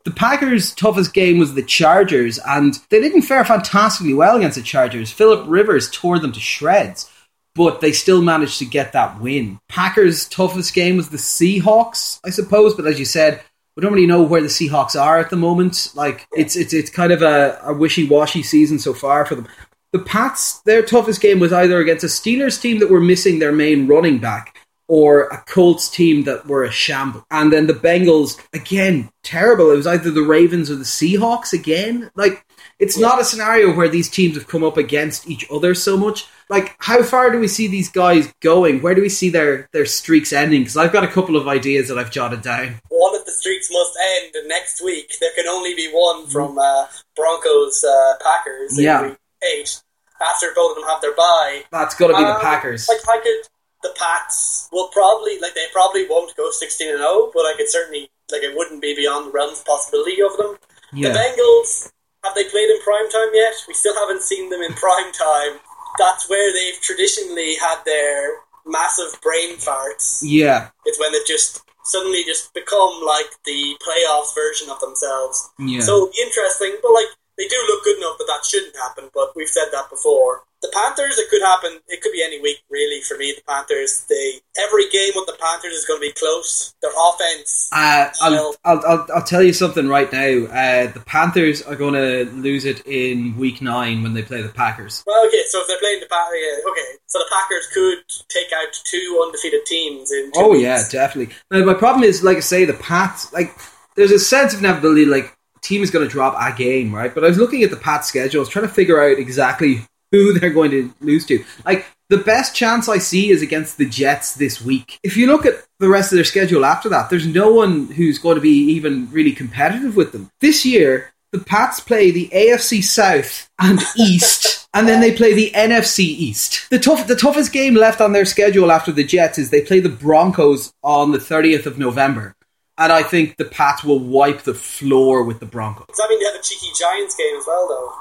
The 0.04 0.12
Packers' 0.12 0.74
toughest 0.74 1.14
game 1.14 1.38
was 1.38 1.54
the 1.54 1.62
Chargers, 1.62 2.40
and 2.40 2.74
they 2.90 3.00
didn't 3.00 3.22
fare 3.22 3.46
fantastically 3.46 4.14
well 4.14 4.38
against 4.38 4.58
the 4.58 4.64
Chargers. 4.64 5.12
Philip 5.12 5.46
Rivers 5.48 5.92
tore 5.92 6.18
them 6.18 6.32
to 6.32 6.40
shreds, 6.40 7.10
but 7.54 7.82
they 7.82 7.92
still 7.92 8.22
managed 8.22 8.58
to 8.60 8.66
get 8.66 8.94
that 8.94 9.22
win. 9.22 9.60
Packers' 9.70 10.28
toughest 10.28 10.74
game 10.74 10.98
was 10.98 11.10
the 11.10 11.18
Seahawks, 11.18 12.20
I 12.26 12.32
suppose, 12.32 12.74
but 12.74 12.88
as 12.88 12.98
you 12.98 13.06
said, 13.06 13.44
we 13.76 13.82
don't 13.82 13.94
really 13.94 14.08
know 14.08 14.24
where 14.24 14.42
the 14.42 14.48
Seahawks 14.48 15.00
are 15.00 15.20
at 15.20 15.30
the 15.30 15.36
moment. 15.36 15.92
Like 15.96 16.28
it's 16.32 16.56
it's 16.56 16.74
it's 16.74 16.90
kind 16.90 17.12
of 17.12 17.22
a, 17.22 17.60
a 17.64 17.74
wishy 17.74 18.08
washy 18.08 18.44
season 18.44 18.80
so 18.80 18.94
far 18.94 19.26
for 19.26 19.36
them. 19.36 19.48
The 19.94 20.00
Pats, 20.00 20.60
their 20.62 20.82
toughest 20.82 21.20
game 21.22 21.40
was 21.40 21.52
either 21.52 21.80
against 21.80 22.04
a 22.04 22.08
Steelers 22.08 22.62
team 22.62 22.80
that 22.80 22.90
were 22.90 23.02
missing 23.02 23.40
their 23.40 23.52
main 23.52 23.88
running 23.88 24.20
back 24.20 24.58
or 24.88 25.24
a 25.28 25.38
Colts 25.48 25.90
team 25.90 26.24
that 26.26 26.46
were 26.48 26.66
a 26.66 26.72
shamble. 26.72 27.26
And 27.32 27.52
then 27.52 27.68
the 27.68 27.74
Bengals, 27.74 28.38
again, 28.54 29.10
terrible. 29.24 29.72
It 29.72 29.78
was 29.78 29.88
either 29.88 30.12
the 30.12 30.22
Ravens 30.22 30.70
or 30.70 30.76
the 30.76 30.84
Seahawks 30.84 31.54
again. 31.54 32.12
Like, 32.16 32.46
it's 32.78 32.98
not 32.98 33.22
a 33.22 33.24
scenario 33.24 33.74
where 33.74 33.88
these 33.88 34.10
teams 34.10 34.36
have 34.36 34.48
come 34.48 34.66
up 34.66 34.76
against 34.76 35.30
each 35.30 35.46
other 35.50 35.74
so 35.76 35.96
much. 35.96 36.26
Like, 36.50 36.76
how 36.80 37.04
far 37.04 37.32
do 37.32 37.40
we 37.40 37.48
see 37.48 37.68
these 37.68 37.90
guys 37.90 38.34
going? 38.42 38.82
Where 38.82 38.94
do 38.94 39.02
we 39.02 39.08
see 39.08 39.30
their, 39.30 39.70
their 39.72 39.86
streaks 39.86 40.34
ending? 40.34 40.62
Because 40.62 40.76
I've 40.76 40.92
got 40.92 41.06
a 41.06 41.08
couple 41.08 41.38
of 41.38 41.48
ideas 41.48 41.88
that 41.88 41.98
I've 41.98 42.12
jotted 42.12 42.42
down. 42.42 42.82
One 42.90 43.16
of 43.18 43.24
the 43.26 43.32
streaks 43.32 43.70
must 43.72 43.98
end 44.18 44.48
next 44.50 44.84
week. 44.84 45.14
There 45.22 45.32
can 45.38 45.48
only 45.48 45.74
be 45.74 45.90
one 45.94 46.28
from 46.28 46.58
uh, 46.58 46.88
Broncos 47.16 47.82
uh, 47.86 48.14
Packers 48.22 48.78
Yeah. 48.78 49.04
week 49.04 49.18
eight 49.44 49.82
after 50.22 50.48
both 50.56 50.78
of 50.78 50.84
them 50.84 50.90
have 50.90 51.02
their 51.02 51.16
bye. 51.16 51.64
That's 51.72 51.96
got 51.96 52.08
to 52.08 52.18
be 52.18 52.24
the 52.24 52.36
Um, 52.36 52.42
Packers. 52.42 52.88
Like 52.88 53.02
I 53.10 53.20
could, 53.22 53.48
the 53.84 53.96
Pats 53.98 54.70
will 54.72 54.90
probably 54.90 55.40
like 55.40 55.56
they 55.56 55.66
probably 55.74 56.08
won't 56.08 56.36
go 56.38 56.52
sixteen 56.52 56.90
and 56.90 57.00
zero, 57.00 57.32
but 57.34 57.42
I 57.42 57.56
could 57.58 57.70
certainly 57.70 58.10
like 58.32 58.44
it 58.44 58.56
wouldn't 58.56 58.82
be 58.82 58.96
beyond 58.96 59.28
the 59.28 59.32
realms 59.32 59.60
of 59.60 59.66
possibility 59.66 60.22
of 60.22 60.38
them. 60.38 60.58
The 60.94 61.10
Bengals 61.10 61.90
have 62.24 62.36
they 62.36 62.44
played 62.44 62.70
in 62.70 62.80
prime 62.82 63.10
time 63.10 63.30
yet? 63.34 63.54
We 63.68 63.74
still 63.74 63.96
haven't 63.96 64.22
seen 64.22 64.50
them 64.50 64.62
in 64.62 64.74
prime 64.74 65.12
time. 65.12 65.60
That's 65.98 66.30
where 66.30 66.54
they've 66.54 66.80
traditionally 66.82 67.56
had 67.56 67.84
their 67.86 68.42
massive 68.66 69.20
brain 69.22 69.56
farts. 69.58 70.22
Yeah. 70.22 70.70
It's 70.86 71.00
when 71.00 71.12
they've 71.14 71.26
just 71.26 71.64
suddenly 71.84 72.24
just 72.24 72.54
become 72.54 73.02
like 73.06 73.32
the 73.46 73.76
playoffs 73.82 74.36
version 74.36 74.70
of 74.70 74.80
themselves. 74.80 75.50
Yeah. 75.58 75.80
So 75.80 75.96
it'll 75.96 76.08
be 76.08 76.22
interesting, 76.22 76.76
but 76.84 76.92
like 76.94 77.08
they 77.42 77.48
do 77.50 77.58
look 77.68 77.84
good 77.84 77.98
enough 77.98 78.18
but 78.22 78.28
that 78.28 78.46
shouldn't 78.46 78.76
happen. 78.78 79.10
But 79.14 79.34
we've 79.36 79.50
said 79.50 79.70
that 79.74 79.90
before. 79.90 80.44
The 80.62 80.70
Panthers, 80.76 81.18
it 81.18 81.28
could 81.32 81.42
happen. 81.42 81.80
It 81.88 82.02
could 82.04 82.12
be 82.12 82.22
any 82.24 82.40
week, 82.40 82.60
really. 82.70 83.02
For 83.02 83.18
me, 83.18 83.34
the 83.36 83.42
Panthers. 83.50 84.06
They 84.08 84.42
every 84.62 84.88
game 84.92 85.10
with 85.16 85.26
the 85.26 85.36
Panthers 85.42 85.74
is 85.74 85.86
going 85.86 86.00
to 86.00 86.06
be 86.08 86.14
close. 86.14 86.76
Their 86.84 86.92
offense. 86.92 87.68
Uh, 87.72 88.10
I'll, 88.22 88.56
I'll, 88.64 88.82
I'll, 88.86 89.08
I'll 89.16 89.24
tell 89.24 89.42
you 89.42 89.54
something 89.54 89.88
right 89.88 90.12
now. 90.14 90.46
Uh, 90.54 90.92
the 90.92 91.02
Panthers 91.04 91.64
are 91.64 91.76
going 91.76 91.96
to 91.96 92.30
lose 92.34 92.66
it 92.66 92.86
in 92.86 93.36
week 93.38 93.60
nine 93.60 94.04
when 94.04 94.14
they 94.14 94.22
play 94.22 94.44
the 94.44 94.50
Packers. 94.50 95.04
Well, 95.08 95.26
okay. 95.26 95.42
So 95.48 95.62
if 95.62 95.68
they're 95.68 95.80
playing 95.80 96.02
the 96.02 96.06
Packers, 96.06 96.38
yeah, 96.40 96.72
okay. 96.72 96.90
So 97.08 97.18
the 97.18 97.30
Packers 97.32 97.68
could 97.74 97.98
take 98.30 98.54
out 98.54 98.72
two 98.86 99.24
undefeated 99.26 99.66
teams 99.66 100.12
in. 100.12 100.26
Two 100.32 100.40
Oh 100.42 100.52
weeks. 100.52 100.62
yeah, 100.62 100.84
definitely. 100.92 101.34
Now 101.50 101.66
my 101.66 101.74
problem 101.74 102.04
is, 102.04 102.22
like 102.24 102.38
I 102.38 102.42
say, 102.42 102.66
the 102.66 102.74
Pats. 102.74 103.34
Like 103.34 103.58
there's 103.96 104.12
a 104.12 104.20
sense 104.20 104.54
of 104.54 104.60
inevitability. 104.60 105.06
Like 105.06 105.36
team 105.62 105.82
is 105.82 105.92
going 105.92 106.08
to 106.08 106.12
drop 106.12 106.36
a 106.40 106.56
game, 106.56 106.94
right? 106.94 107.14
But 107.14 107.24
I 107.24 107.28
was 107.28 107.38
looking 107.38 107.64
at 107.64 107.70
the 107.70 107.78
Pats 107.78 108.08
schedule, 108.08 108.40
I 108.40 108.44
was 108.44 108.50
trying 108.50 108.68
to 108.68 108.74
figure 108.74 109.02
out 109.02 109.18
exactly 109.18 109.86
who 110.12 110.34
they're 110.40 110.50
going 110.50 110.72
to 110.72 110.94
lose 111.02 111.26
to. 111.28 111.44
Like 111.66 111.86
the 112.10 112.18
best 112.18 112.54
chance 112.54 112.90
I 112.90 112.98
see 112.98 113.30
is 113.30 113.42
against 113.42 113.78
the 113.78 113.88
Jets 113.88 114.36
this 114.36 114.62
week. 114.62 115.00
If 115.04 115.16
you 115.16 115.28
look 115.28 115.46
at 115.46 115.64
the 115.80 115.90
rest 115.90 116.12
of 116.12 116.18
their 116.18 116.26
schedule 116.26 116.66
after 116.66 116.90
that, 116.90 117.10
there's 117.10 117.26
no 117.26 117.54
one 117.54 117.88
who's 117.88 118.20
going 118.20 118.36
to 118.36 118.42
be 118.42 118.74
even 118.74 119.10
really 119.12 119.32
competitive 119.32 119.96
with 119.96 120.12
them 120.12 120.30
this 120.42 120.66
year. 120.66 121.14
The 121.32 121.40
Pats 121.40 121.80
play 121.80 122.12
the 122.12 122.28
AFC 122.34 122.84
South 122.84 123.50
and 123.58 123.80
East, 123.98 124.68
and 124.74 124.86
then 124.86 125.00
they 125.00 125.16
play 125.16 125.34
the 125.34 125.52
NFC 125.56 126.00
East. 126.00 126.70
The 126.70 126.80
tough, 126.80 127.08
the 127.08 127.16
toughest 127.16 127.54
game 127.54 127.74
left 127.74 128.02
on 128.02 128.12
their 128.12 128.26
schedule 128.26 128.70
after 128.70 128.92
the 128.92 129.06
Jets 129.06 129.38
is 129.38 129.50
they 129.50 129.62
play 129.62 129.80
the 129.80 129.88
Broncos 129.88 130.74
on 130.84 131.14
the 131.14 131.18
30th 131.18 131.66
of 131.66 131.80
November, 131.80 132.36
and 132.82 132.92
I 132.92 133.04
think 133.04 133.38
the 133.38 133.46
Pats 133.46 133.84
will 133.84 134.00
wipe 134.00 134.42
the 134.42 134.54
floor 134.54 135.24
with 135.24 135.40
the 135.40 135.46
Broncos. 135.46 135.86
Does 135.88 135.98
that 135.98 136.08
mean 136.10 136.20
they 136.20 136.26
have 136.26 136.36
a 136.36 136.44
cheeky 136.44 136.68
Giants 136.78 137.16
game 137.16 137.36
as 137.38 137.44
well, 137.46 137.68
though? 137.68 137.94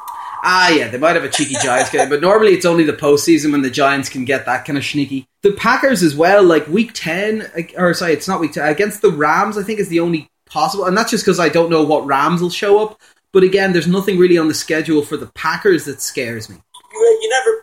Ah, 0.42 0.70
yeah, 0.70 0.88
they 0.88 0.96
might 0.96 1.16
have 1.16 1.24
a 1.24 1.28
cheeky 1.28 1.54
Giants 1.62 1.90
game, 1.90 2.08
but 2.08 2.20
normally 2.20 2.52
it's 2.52 2.64
only 2.64 2.84
the 2.84 2.94
postseason 2.94 3.52
when 3.52 3.62
the 3.62 3.70
Giants 3.70 4.08
can 4.08 4.24
get 4.24 4.46
that 4.46 4.64
kind 4.64 4.78
of 4.78 4.84
sneaky. 4.84 5.26
The 5.42 5.52
Packers 5.52 6.02
as 6.02 6.16
well, 6.16 6.42
like 6.42 6.66
week 6.66 6.92
ten, 6.94 7.50
or 7.76 7.92
sorry, 7.94 8.14
it's 8.14 8.28
not 8.28 8.40
week 8.40 8.52
ten 8.52 8.68
against 8.68 9.02
the 9.02 9.10
Rams. 9.10 9.58
I 9.58 9.62
think 9.62 9.80
is 9.80 9.88
the 9.88 10.00
only 10.00 10.30
possible, 10.46 10.86
and 10.86 10.96
that's 10.96 11.10
just 11.10 11.24
because 11.24 11.38
I 11.38 11.48
don't 11.48 11.70
know 11.70 11.84
what 11.84 12.06
Rams 12.06 12.40
will 12.40 12.50
show 12.50 12.82
up. 12.82 13.00
But 13.32 13.44
again, 13.44 13.72
there's 13.72 13.86
nothing 13.86 14.18
really 14.18 14.38
on 14.38 14.48
the 14.48 14.54
schedule 14.54 15.02
for 15.02 15.16
the 15.16 15.26
Packers 15.26 15.84
that 15.84 16.00
scares 16.00 16.48
me. 16.48 16.56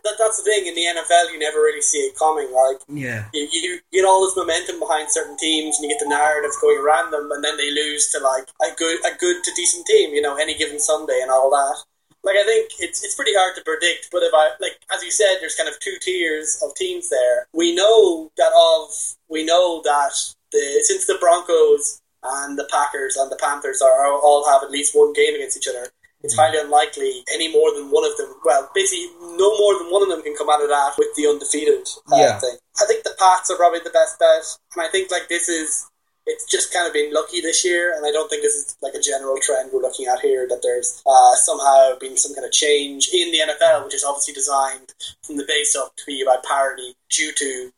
You, 0.08 0.14
you. 0.14 0.16
That, 0.16 0.16
that's 0.18 0.38
the 0.38 0.44
thing 0.44 0.66
in 0.66 0.74
the 0.74 0.88
NFL. 0.88 1.32
You 1.32 1.38
never 1.38 1.58
really 1.58 1.82
see 1.82 1.98
it 1.98 2.18
coming. 2.18 2.48
Like 2.52 2.80
Yeah, 2.88 3.28
you, 3.32 3.48
you 3.52 3.80
get 3.92 4.04
all 4.04 4.24
this 4.24 4.36
momentum 4.36 4.80
behind 4.80 5.10
certain 5.10 5.36
teams, 5.36 5.76
and 5.76 5.84
you 5.84 5.90
get 5.92 6.02
the 6.02 6.08
narrative 6.08 6.52
going 6.60 6.78
around 6.78 7.12
them, 7.12 7.30
and 7.32 7.44
then 7.44 7.56
they 7.56 7.70
lose 7.70 8.08
to 8.12 8.20
like 8.20 8.48
a 8.64 8.74
good, 8.76 8.98
a 9.04 9.16
good 9.16 9.44
to 9.44 9.50
decent 9.54 9.86
team. 9.86 10.14
You 10.14 10.22
know, 10.22 10.36
any 10.36 10.56
given 10.56 10.80
Sunday 10.80 11.20
and 11.22 11.30
all 11.30 11.50
that. 11.50 11.84
Like 12.24 12.36
I 12.36 12.44
think 12.44 12.72
it's 12.80 13.04
it's 13.04 13.14
pretty 13.14 13.34
hard 13.34 13.56
to 13.56 13.62
predict. 13.62 14.08
But 14.10 14.22
if 14.22 14.32
I 14.34 14.50
like, 14.60 14.78
as 14.94 15.02
you 15.02 15.10
said, 15.10 15.38
there's 15.40 15.54
kind 15.54 15.68
of 15.68 15.78
two 15.80 15.96
tiers 16.00 16.60
of 16.64 16.74
teams 16.74 17.08
there. 17.08 17.46
We 17.52 17.74
know 17.74 18.30
that 18.36 18.52
of 18.52 18.90
we 19.28 19.44
know 19.44 19.82
that 19.84 20.12
the 20.52 20.82
since 20.84 21.06
the 21.06 21.16
Broncos 21.20 22.00
and 22.22 22.58
the 22.58 22.68
Packers 22.70 23.16
and 23.16 23.30
the 23.30 23.38
Panthers 23.40 23.80
are 23.80 24.12
all 24.12 24.46
have 24.50 24.62
at 24.62 24.70
least 24.70 24.94
one 24.94 25.12
game 25.12 25.34
against 25.34 25.56
each 25.56 25.68
other. 25.68 25.90
It's 26.22 26.34
highly 26.34 26.58
unlikely 26.58 27.22
any 27.32 27.50
more 27.52 27.72
than 27.74 27.90
one 27.90 28.04
of 28.04 28.16
them. 28.16 28.34
Well, 28.44 28.68
basically, 28.74 29.06
no 29.38 29.56
more 29.58 29.78
than 29.78 29.90
one 29.92 30.02
of 30.02 30.08
them 30.08 30.22
can 30.22 30.34
come 30.34 30.50
out 30.50 30.62
of 30.62 30.68
that 30.68 30.94
with 30.98 31.14
the 31.16 31.26
undefeated 31.28 31.86
uh, 32.10 32.16
Yeah. 32.16 32.38
thing. 32.38 32.56
I 32.82 32.86
think 32.86 33.04
the 33.04 33.14
Pats 33.18 33.50
are 33.50 33.56
probably 33.56 33.80
the 33.80 33.90
best 33.90 34.18
bet, 34.18 34.42
and 34.74 34.82
I 34.82 34.88
think 34.88 35.10
like 35.10 35.28
this 35.28 35.48
is 35.48 35.86
it's 36.28 36.44
just 36.44 36.72
kind 36.74 36.86
of 36.86 36.92
been 36.92 37.12
lucky 37.12 37.40
this 37.40 37.64
year, 37.64 37.96
and 37.96 38.04
I 38.04 38.12
don't 38.12 38.28
think 38.28 38.42
this 38.42 38.54
is 38.54 38.76
like 38.82 38.94
a 38.94 39.00
general 39.00 39.38
trend 39.40 39.70
we're 39.72 39.80
looking 39.80 40.06
at 40.06 40.20
here 40.20 40.46
that 40.48 40.60
there's 40.62 41.02
uh, 41.06 41.34
somehow 41.36 41.96
been 41.98 42.16
some 42.18 42.34
kind 42.34 42.44
of 42.44 42.52
change 42.52 43.08
in 43.14 43.32
the 43.32 43.38
NFL, 43.38 43.84
which 43.84 43.94
is 43.94 44.04
obviously 44.04 44.34
designed 44.34 44.92
from 45.22 45.36
the 45.38 45.44
base 45.48 45.74
up 45.74 45.96
to 45.96 46.02
be 46.06 46.20
about 46.20 46.44
parity 46.44 46.94
due 47.08 47.32
to 47.32 47.72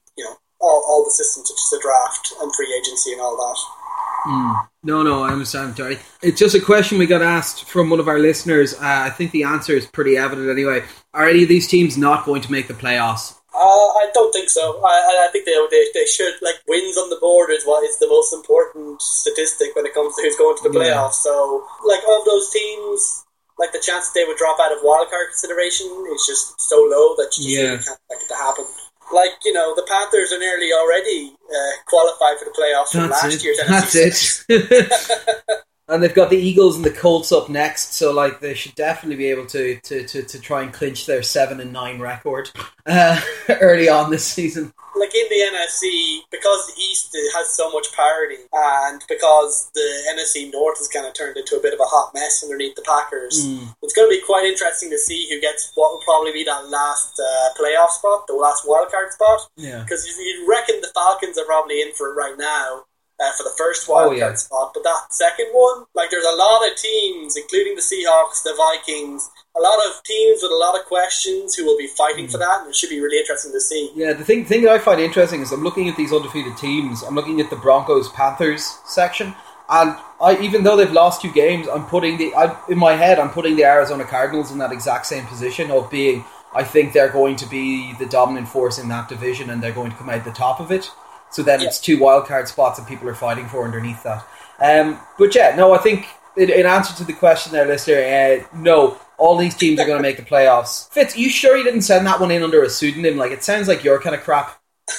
all, 0.60 0.84
all 0.88 1.04
the 1.04 1.10
systems 1.10 1.48
such 1.48 1.56
as 1.58 1.70
the 1.70 1.80
draft 1.82 2.34
and 2.40 2.54
free 2.54 2.72
agency 2.78 3.12
and 3.12 3.20
all 3.20 3.36
that. 3.36 4.66
no, 4.84 5.02
no, 5.02 5.22
I 5.22 5.30
understand, 5.32 5.76
Terry. 5.76 5.98
It's 6.22 6.38
just 6.38 6.54
a 6.54 6.60
question 6.60 6.98
we 6.98 7.06
got 7.06 7.22
asked 7.22 7.64
from 7.64 7.90
one 7.90 8.00
of 8.00 8.08
our 8.08 8.18
listeners. 8.18 8.74
Uh, 8.74 8.78
I 9.08 9.10
think 9.10 9.30
the 9.32 9.44
answer 9.44 9.72
is 9.72 9.86
pretty 9.86 10.16
evident 10.16 10.50
anyway. 10.50 10.84
Are 11.14 11.28
any 11.28 11.42
of 11.44 11.48
these 11.48 11.66
teams 11.68 11.96
not 11.96 12.24
going 12.26 12.42
to 12.42 12.52
make 12.52 12.68
the 12.68 12.74
playoffs? 12.74 13.36
Uh, 13.52 13.58
I 13.58 14.10
don't 14.14 14.30
think 14.32 14.48
so. 14.48 14.80
I, 14.84 15.26
I- 15.26 15.30
think 15.32 15.44
they, 15.46 15.54
they 15.70 15.86
they 15.94 16.06
should 16.06 16.34
like 16.42 16.56
wins 16.66 16.96
on 16.98 17.08
the 17.10 17.16
board 17.20 17.50
is 17.50 17.62
what 17.64 17.84
is 17.84 17.98
the 17.98 18.08
most 18.08 18.32
important 18.34 19.00
statistic 19.00 19.74
when 19.76 19.86
it 19.86 19.94
comes 19.94 20.14
to 20.16 20.22
who's 20.22 20.34
going 20.36 20.56
to 20.58 20.68
the 20.68 20.74
Yeah. 20.78 20.94
playoffs. 20.94 21.22
So, 21.22 21.64
like 21.86 22.00
of 22.08 22.24
those 22.26 22.50
teams, 22.50 23.24
like 23.58 23.70
the 23.72 23.78
chance 23.78 24.10
they 24.10 24.24
would 24.24 24.36
drop 24.38 24.58
out 24.60 24.72
of 24.72 24.78
wildcard 24.82 25.30
consideration 25.30 25.86
is 26.14 26.26
just 26.26 26.60
so 26.60 26.76
low 26.82 27.14
that 27.16 27.30
you 27.38 27.46
just 27.46 27.48
Yeah. 27.50 27.62
really 27.62 27.78
can't 27.82 27.98
expect 28.10 28.22
it 28.22 28.28
to 28.34 28.38
happen. 28.38 28.64
Like 29.12 29.32
you 29.44 29.52
know, 29.52 29.74
the 29.74 29.86
Panthers 29.88 30.32
are 30.32 30.38
nearly 30.38 30.72
already 30.72 31.34
uh, 31.48 31.82
qualified 31.86 32.38
for 32.38 32.44
the 32.46 32.52
playoffs 32.52 32.90
from 32.92 33.10
That's 33.10 33.24
last 33.24 33.34
it. 33.34 33.44
year's 33.44 33.58
That's 33.66 33.94
NFC. 33.94 34.44
it. 34.48 35.60
and 35.90 36.02
they've 36.02 36.14
got 36.14 36.30
the 36.30 36.36
Eagles 36.38 36.76
and 36.76 36.84
the 36.84 36.90
Colts 36.90 37.32
up 37.32 37.48
next, 37.48 37.94
so 37.94 38.12
like 38.12 38.40
they 38.40 38.54
should 38.54 38.74
definitely 38.74 39.16
be 39.16 39.26
able 39.28 39.46
to 39.46 39.78
to, 39.80 40.06
to, 40.06 40.22
to 40.22 40.40
try 40.40 40.62
and 40.62 40.72
clinch 40.72 41.06
their 41.06 41.22
seven 41.22 41.60
and 41.60 41.72
nine 41.72 42.00
record 42.00 42.50
uh, 42.86 43.20
early 43.60 43.88
on 43.88 44.10
this 44.10 44.24
season. 44.26 44.72
Like 44.96 45.14
in 45.14 45.26
the 45.30 45.56
NFC, 45.56 46.18
because 46.30 46.66
the 46.66 46.74
East 46.82 47.16
has 47.36 47.48
so 47.56 47.70
much 47.70 47.86
parity, 47.94 48.42
and 48.52 49.00
because 49.08 49.70
the 49.72 49.88
NFC 50.12 50.52
North 50.52 50.78
has 50.78 50.88
kind 50.88 51.06
of 51.06 51.14
turned 51.14 51.36
into 51.36 51.56
a 51.56 51.60
bit 51.62 51.72
of 51.72 51.80
a 51.80 51.84
hot 51.84 52.12
mess 52.12 52.42
underneath 52.42 52.74
the 52.74 52.82
Packers, 52.82 53.46
Mm. 53.46 53.74
it's 53.82 53.94
going 53.94 54.10
to 54.10 54.14
be 54.14 54.22
quite 54.26 54.44
interesting 54.44 54.90
to 54.90 54.98
see 54.98 55.28
who 55.30 55.40
gets 55.40 55.72
what 55.74 55.92
will 55.92 56.02
probably 56.02 56.32
be 56.32 56.44
that 56.44 56.68
last 56.68 57.18
uh, 57.18 57.48
playoff 57.58 57.90
spot, 57.90 58.26
the 58.26 58.34
last 58.34 58.66
wildcard 58.66 59.10
spot. 59.12 59.40
Yeah. 59.56 59.80
Because 59.82 60.06
you, 60.06 60.12
you 60.22 60.46
reckon 60.50 60.80
the 60.80 60.90
Falcons 60.92 61.38
are 61.38 61.46
probably 61.46 61.80
in 61.80 61.92
for 61.94 62.10
it 62.10 62.14
right 62.14 62.36
now 62.36 62.84
uh, 63.22 63.32
for 63.36 63.42
the 63.44 63.54
first 63.58 63.88
wild 63.88 64.12
Oh, 64.12 64.14
yeah. 64.14 64.26
card 64.26 64.38
spot, 64.38 64.70
but 64.74 64.82
that 64.82 65.00
second 65.10 65.48
one, 65.52 65.84
like 65.94 66.10
there's 66.10 66.24
a 66.24 66.36
lot 66.36 66.66
of 66.70 66.76
teams, 66.76 67.36
including 67.36 67.74
the 67.74 67.82
Seahawks, 67.82 68.42
the 68.42 68.54
Vikings, 68.56 69.28
a 69.56 69.60
lot 69.60 69.78
of 69.88 70.02
teams 70.04 70.40
with 70.42 70.52
a 70.52 70.56
lot 70.56 70.78
of 70.78 70.86
questions 70.86 71.54
who 71.54 71.64
will 71.66 71.76
be 71.76 71.86
fighting 71.88 72.26
Mm. 72.26 72.32
for 72.32 72.38
that, 72.38 72.60
and 72.60 72.70
it 72.70 72.76
should 72.76 72.88
be 72.90 73.00
really 73.00 73.18
interesting 73.18 73.52
to 73.52 73.60
see. 73.60 73.90
Yeah, 73.94 74.12
the 74.14 74.24
thing 74.24 74.44
thing 74.44 74.62
that 74.62 74.72
I 74.72 74.78
find 74.78 75.00
interesting 75.00 75.42
is 75.42 75.52
I'm 75.52 75.62
looking 75.62 75.88
at 75.88 75.96
these 75.96 76.12
undefeated 76.12 76.56
teams. 76.56 77.02
I'm 77.02 77.14
looking 77.14 77.40
at 77.40 77.50
the 77.50 77.56
Broncos 77.56 78.08
Panthers 78.10 78.78
section, 78.86 79.34
and 79.68 79.96
I 80.20 80.38
even 80.40 80.62
though 80.64 80.76
they've 80.76 80.90
lost 80.92 81.20
two 81.22 81.32
games, 81.32 81.68
I'm 81.68 81.84
putting 81.86 82.16
the 82.16 82.34
I, 82.34 82.56
in 82.68 82.78
my 82.78 82.94
head 82.94 83.18
I'm 83.18 83.30
putting 83.30 83.56
the 83.56 83.64
Arizona 83.64 84.04
Cardinals 84.04 84.50
in 84.50 84.58
that 84.58 84.72
exact 84.72 85.06
same 85.06 85.26
position 85.26 85.70
of 85.70 85.90
being. 85.90 86.24
I 86.52 86.64
think 86.64 86.92
they're 86.92 87.10
going 87.12 87.36
to 87.36 87.46
be 87.46 87.92
the 87.94 88.06
dominant 88.06 88.48
force 88.48 88.78
in 88.78 88.88
that 88.88 89.08
division, 89.08 89.50
and 89.50 89.62
they're 89.62 89.70
going 89.80 89.92
to 89.92 89.96
come 89.96 90.10
out 90.10 90.24
the 90.24 90.32
top 90.32 90.58
of 90.58 90.72
it. 90.72 90.90
So 91.30 91.42
then 91.42 91.60
Yeah. 91.60 91.68
it's 91.68 91.80
two 91.80 91.98
wild 91.98 92.26
card 92.26 92.48
spots 92.48 92.78
that 92.78 92.88
people 92.88 93.08
are 93.08 93.14
fighting 93.14 93.48
for 93.48 93.64
underneath 93.64 94.02
that. 94.02 94.26
Um, 94.60 95.00
but 95.18 95.34
yeah, 95.34 95.54
no, 95.56 95.72
I 95.72 95.78
think 95.78 96.06
in, 96.36 96.50
in 96.50 96.66
answer 96.66 96.94
to 96.96 97.04
the 97.04 97.12
question 97.12 97.52
there, 97.52 97.66
listener, 97.66 97.96
uh, 97.96 98.56
no, 98.56 98.98
all 99.18 99.36
these 99.36 99.54
teams 99.56 99.78
are 99.80 99.86
going 99.86 99.98
to 99.98 100.02
make 100.02 100.16
the 100.16 100.22
playoffs. 100.22 100.90
Fitz, 100.92 101.16
you 101.16 101.28
sure 101.30 101.56
you 101.56 101.64
didn't 101.64 101.82
send 101.82 102.06
that 102.06 102.20
one 102.20 102.30
in 102.30 102.42
under 102.42 102.62
a 102.62 102.70
pseudonym? 102.70 103.16
Like 103.16 103.32
it 103.32 103.42
sounds 103.44 103.68
like 103.68 103.84
your 103.84 104.00
kind 104.00 104.14
of 104.14 104.22
crap. 104.22 104.60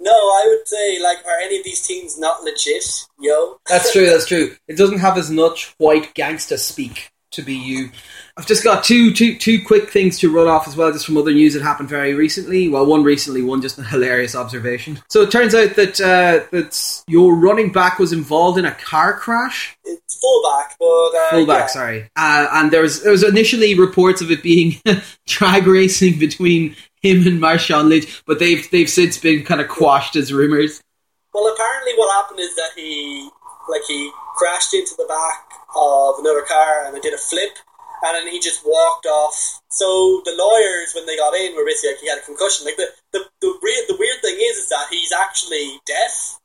No, 0.00 0.10
I 0.10 0.46
would 0.48 0.66
say, 0.66 1.00
like, 1.00 1.18
are 1.24 1.38
any 1.38 1.58
of 1.58 1.64
these 1.64 1.86
teams 1.86 2.18
not 2.18 2.42
legit? 2.42 2.84
Yo. 3.20 3.60
That's 3.68 3.92
true. 3.92 4.04
That's 4.06 4.26
true. 4.26 4.56
It 4.66 4.76
doesn't 4.76 4.98
have 4.98 5.16
as 5.16 5.30
much 5.30 5.76
white 5.78 6.12
gangster 6.14 6.56
speak 6.56 7.11
to 7.32 7.42
be 7.42 7.54
you. 7.54 7.90
I've 8.36 8.46
just 8.46 8.64
got 8.64 8.84
two, 8.84 9.12
two, 9.12 9.36
two 9.36 9.62
quick 9.62 9.90
things 9.90 10.18
to 10.20 10.34
run 10.34 10.48
off 10.48 10.66
as 10.66 10.76
well, 10.76 10.90
just 10.92 11.04
from 11.04 11.18
other 11.18 11.32
news 11.32 11.54
that 11.54 11.62
happened 11.62 11.88
very 11.88 12.14
recently. 12.14 12.68
Well, 12.68 12.86
one 12.86 13.02
recently, 13.02 13.42
one 13.42 13.60
just 13.60 13.78
a 13.78 13.82
hilarious 13.82 14.34
observation. 14.34 15.00
So 15.10 15.22
it 15.22 15.30
turns 15.30 15.54
out 15.54 15.76
that 15.76 16.00
uh, 16.00 16.46
that 16.50 17.02
your 17.06 17.34
running 17.34 17.72
back 17.72 17.98
was 17.98 18.12
involved 18.12 18.58
in 18.58 18.64
a 18.64 18.72
car 18.72 19.14
crash. 19.18 19.76
It's 19.84 20.18
fullback, 20.18 20.76
but. 20.78 20.86
Uh, 20.86 21.30
Fullback, 21.30 21.60
yeah. 21.60 21.66
sorry. 21.66 22.10
Uh, 22.16 22.48
and 22.52 22.70
there 22.70 22.82
was 22.82 23.02
there 23.02 23.12
was 23.12 23.22
initially 23.22 23.74
reports 23.74 24.22
of 24.22 24.30
it 24.30 24.42
being 24.42 24.80
drag 25.26 25.66
racing 25.66 26.18
between 26.18 26.76
him 27.02 27.26
and 27.26 27.40
Marshawn 27.40 27.88
Lynch, 27.88 28.22
but 28.26 28.38
they've 28.38 28.70
they've 28.70 28.88
since 28.88 29.18
been 29.18 29.44
kind 29.44 29.60
of 29.60 29.68
quashed 29.68 30.16
as 30.16 30.32
rumors. 30.32 30.80
Well, 31.34 31.52
apparently, 31.52 31.92
what 31.96 32.12
happened 32.14 32.40
is 32.40 32.54
that 32.56 32.70
he, 32.76 33.28
like, 33.68 33.82
he 33.88 34.10
crashed 34.36 34.74
into 34.74 34.94
the 34.96 35.06
back 35.08 35.51
of 35.76 36.18
another 36.18 36.42
car 36.42 36.84
and 36.86 36.96
it 36.96 37.02
did 37.02 37.14
a 37.14 37.18
flip, 37.18 37.56
and 38.04 38.14
then 38.16 38.32
he 38.32 38.40
just 38.40 38.64
walked 38.66 39.06
off. 39.06 39.60
So 39.70 40.20
the 40.24 40.34
lawyers, 40.36 40.92
when 40.94 41.06
they 41.06 41.16
got 41.16 41.34
in, 41.34 41.54
were 41.56 41.64
basically 41.64 41.96
like 41.96 42.00
he 42.00 42.08
had 42.08 42.18
a 42.18 42.26
concussion. 42.26 42.66
Like 42.66 42.76
the 42.76 42.88
the 43.12 43.24
the, 43.40 43.58
re- 43.62 43.86
the 43.88 43.96
weird 43.96 44.20
thing 44.22 44.36
is, 44.36 44.56
is 44.58 44.68
that 44.68 44.86
he's 44.90 45.12
actually 45.12 45.80
deaf. 45.86 46.38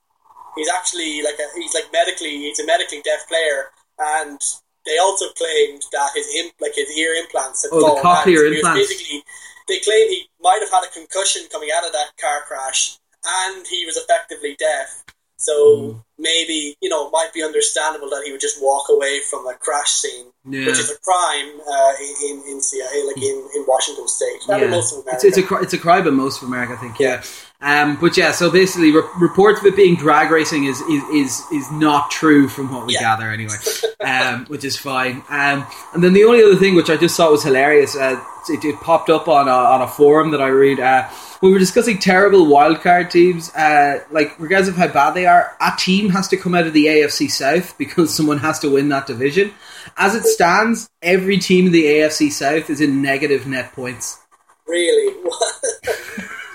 He's 0.56 0.70
actually 0.70 1.22
like 1.22 1.38
a, 1.38 1.48
he's 1.60 1.74
like 1.74 1.92
medically 1.92 2.50
he's 2.50 2.60
a 2.60 2.66
medically 2.66 3.02
deaf 3.04 3.28
player, 3.28 3.70
and 4.00 4.40
they 4.86 4.98
also 4.98 5.28
claimed 5.36 5.84
that 5.92 6.12
his 6.16 6.28
imp, 6.40 6.54
like 6.62 6.74
his 6.76 6.90
ear 6.98 7.14
implants 7.16 7.64
had 7.64 7.76
Oh, 7.76 7.80
the 7.80 8.02
fallen 8.02 8.04
cochlear 8.04 8.48
out. 8.48 8.52
So 8.52 8.56
implants. 8.56 8.88
Basically, 8.88 9.24
they 9.68 9.80
claim 9.80 10.08
he 10.10 10.30
might 10.40 10.62
have 10.62 10.72
had 10.72 10.88
a 10.88 10.92
concussion 10.94 11.44
coming 11.52 11.70
out 11.76 11.86
of 11.86 11.92
that 11.92 12.16
car 12.20 12.42
crash, 12.48 12.98
and 13.26 13.68
he 13.68 13.86
was 13.86 13.98
effectively 13.98 14.56
deaf. 14.58 15.04
So 15.40 15.54
Hmm. 15.78 15.98
maybe 16.18 16.76
you 16.82 16.90
know 16.90 17.08
it 17.08 17.12
might 17.12 17.32
be 17.34 17.44
understandable 17.44 18.10
that 18.10 18.24
he 18.26 18.32
would 18.32 18.42
just 18.42 18.62
walk 18.62 18.90
away 18.90 19.22
from 19.30 19.46
a 19.48 19.54
crash 19.54 19.92
scene, 19.92 20.26
Yeah. 20.50 20.66
which 20.66 20.80
is 20.80 20.90
a 20.92 20.98
crime 21.00 21.50
uh, 21.74 21.94
in 22.28 22.44
in 22.50 22.62
CIA, 22.62 23.04
like 23.06 23.18
in, 23.18 23.48
in 23.56 23.66
Washington 23.68 24.08
State. 24.08 24.40
Yeah. 24.50 24.68
most 24.68 24.94
of 24.94 25.00
It's, 25.08 25.24
America. 25.24 25.28
it's 25.28 25.52
a 25.52 25.56
it's 25.64 25.74
a 25.74 25.78
crime 25.78 26.08
in 26.08 26.16
most 26.16 26.42
of 26.42 26.48
America, 26.48 26.74
I 26.74 26.78
think. 26.78 27.00
Yeah. 27.00 27.22
Um, 27.60 27.98
but 28.00 28.16
yeah, 28.18 28.32
so 28.34 28.52
basically, 28.52 28.92
re- 28.92 29.02
reports 29.20 29.60
of 29.62 29.66
it 29.68 29.76
being 29.76 29.96
drag 29.96 30.30
racing 30.32 30.66
is 30.66 30.82
is 30.82 31.04
is, 31.14 31.42
is 31.52 31.72
not 31.72 32.10
true 32.12 32.48
from 32.48 32.72
what 32.74 32.86
we 32.88 32.94
Yeah. 32.94 33.02
gather, 33.02 33.32
anyway. 33.32 33.56
Um, 34.00 34.46
which 34.48 34.64
is 34.64 34.76
fine. 34.78 35.24
Um, 35.30 35.66
and 35.94 36.04
then 36.04 36.14
the 36.14 36.24
only 36.24 36.44
other 36.44 36.56
thing 36.56 36.76
which 36.76 36.90
I 36.90 36.98
just 36.98 37.16
thought 37.18 37.32
was 37.32 37.44
hilarious, 37.44 37.96
uh, 37.96 38.20
it, 38.50 38.64
it 38.64 38.76
popped 38.82 39.10
up 39.10 39.28
on 39.28 39.48
a, 39.48 39.52
on 39.52 39.82
a 39.82 39.88
forum 39.88 40.32
that 40.32 40.42
I 40.42 40.48
read. 40.50 40.80
Uh, 40.80 41.08
we 41.42 41.52
were 41.52 41.60
discussing 41.60 42.00
terrible 42.00 42.46
wildcard 42.46 43.10
teams. 43.10 43.54
Uh, 43.54 44.04
like, 44.12 44.40
regardless 44.40 44.70
of 44.70 44.76
how 44.76 44.88
bad 44.88 45.14
they 45.14 45.26
are, 45.26 45.56
a 45.62 45.72
team 45.78 46.10
has 46.10 46.28
to 46.30 46.38
come 46.38 46.56
out 46.56 46.68
of 46.68 46.74
the 46.74 46.86
AFC 46.86 47.30
South 47.30 47.78
because 47.78 48.14
someone 48.14 48.40
has 48.40 48.60
to 48.60 48.70
win 48.70 48.90
that 48.90 49.08
division. 49.08 49.54
As 49.98 50.16
it 50.16 50.24
stands, 50.24 50.90
every 51.02 51.38
team 51.38 51.68
in 51.68 51.72
the 51.72 51.86
AFC 51.86 52.32
South 52.32 52.70
is 52.70 52.82
in 52.82 53.02
negative 53.02 53.48
net 53.48 53.74
points. 53.74 54.20
really. 54.68 55.16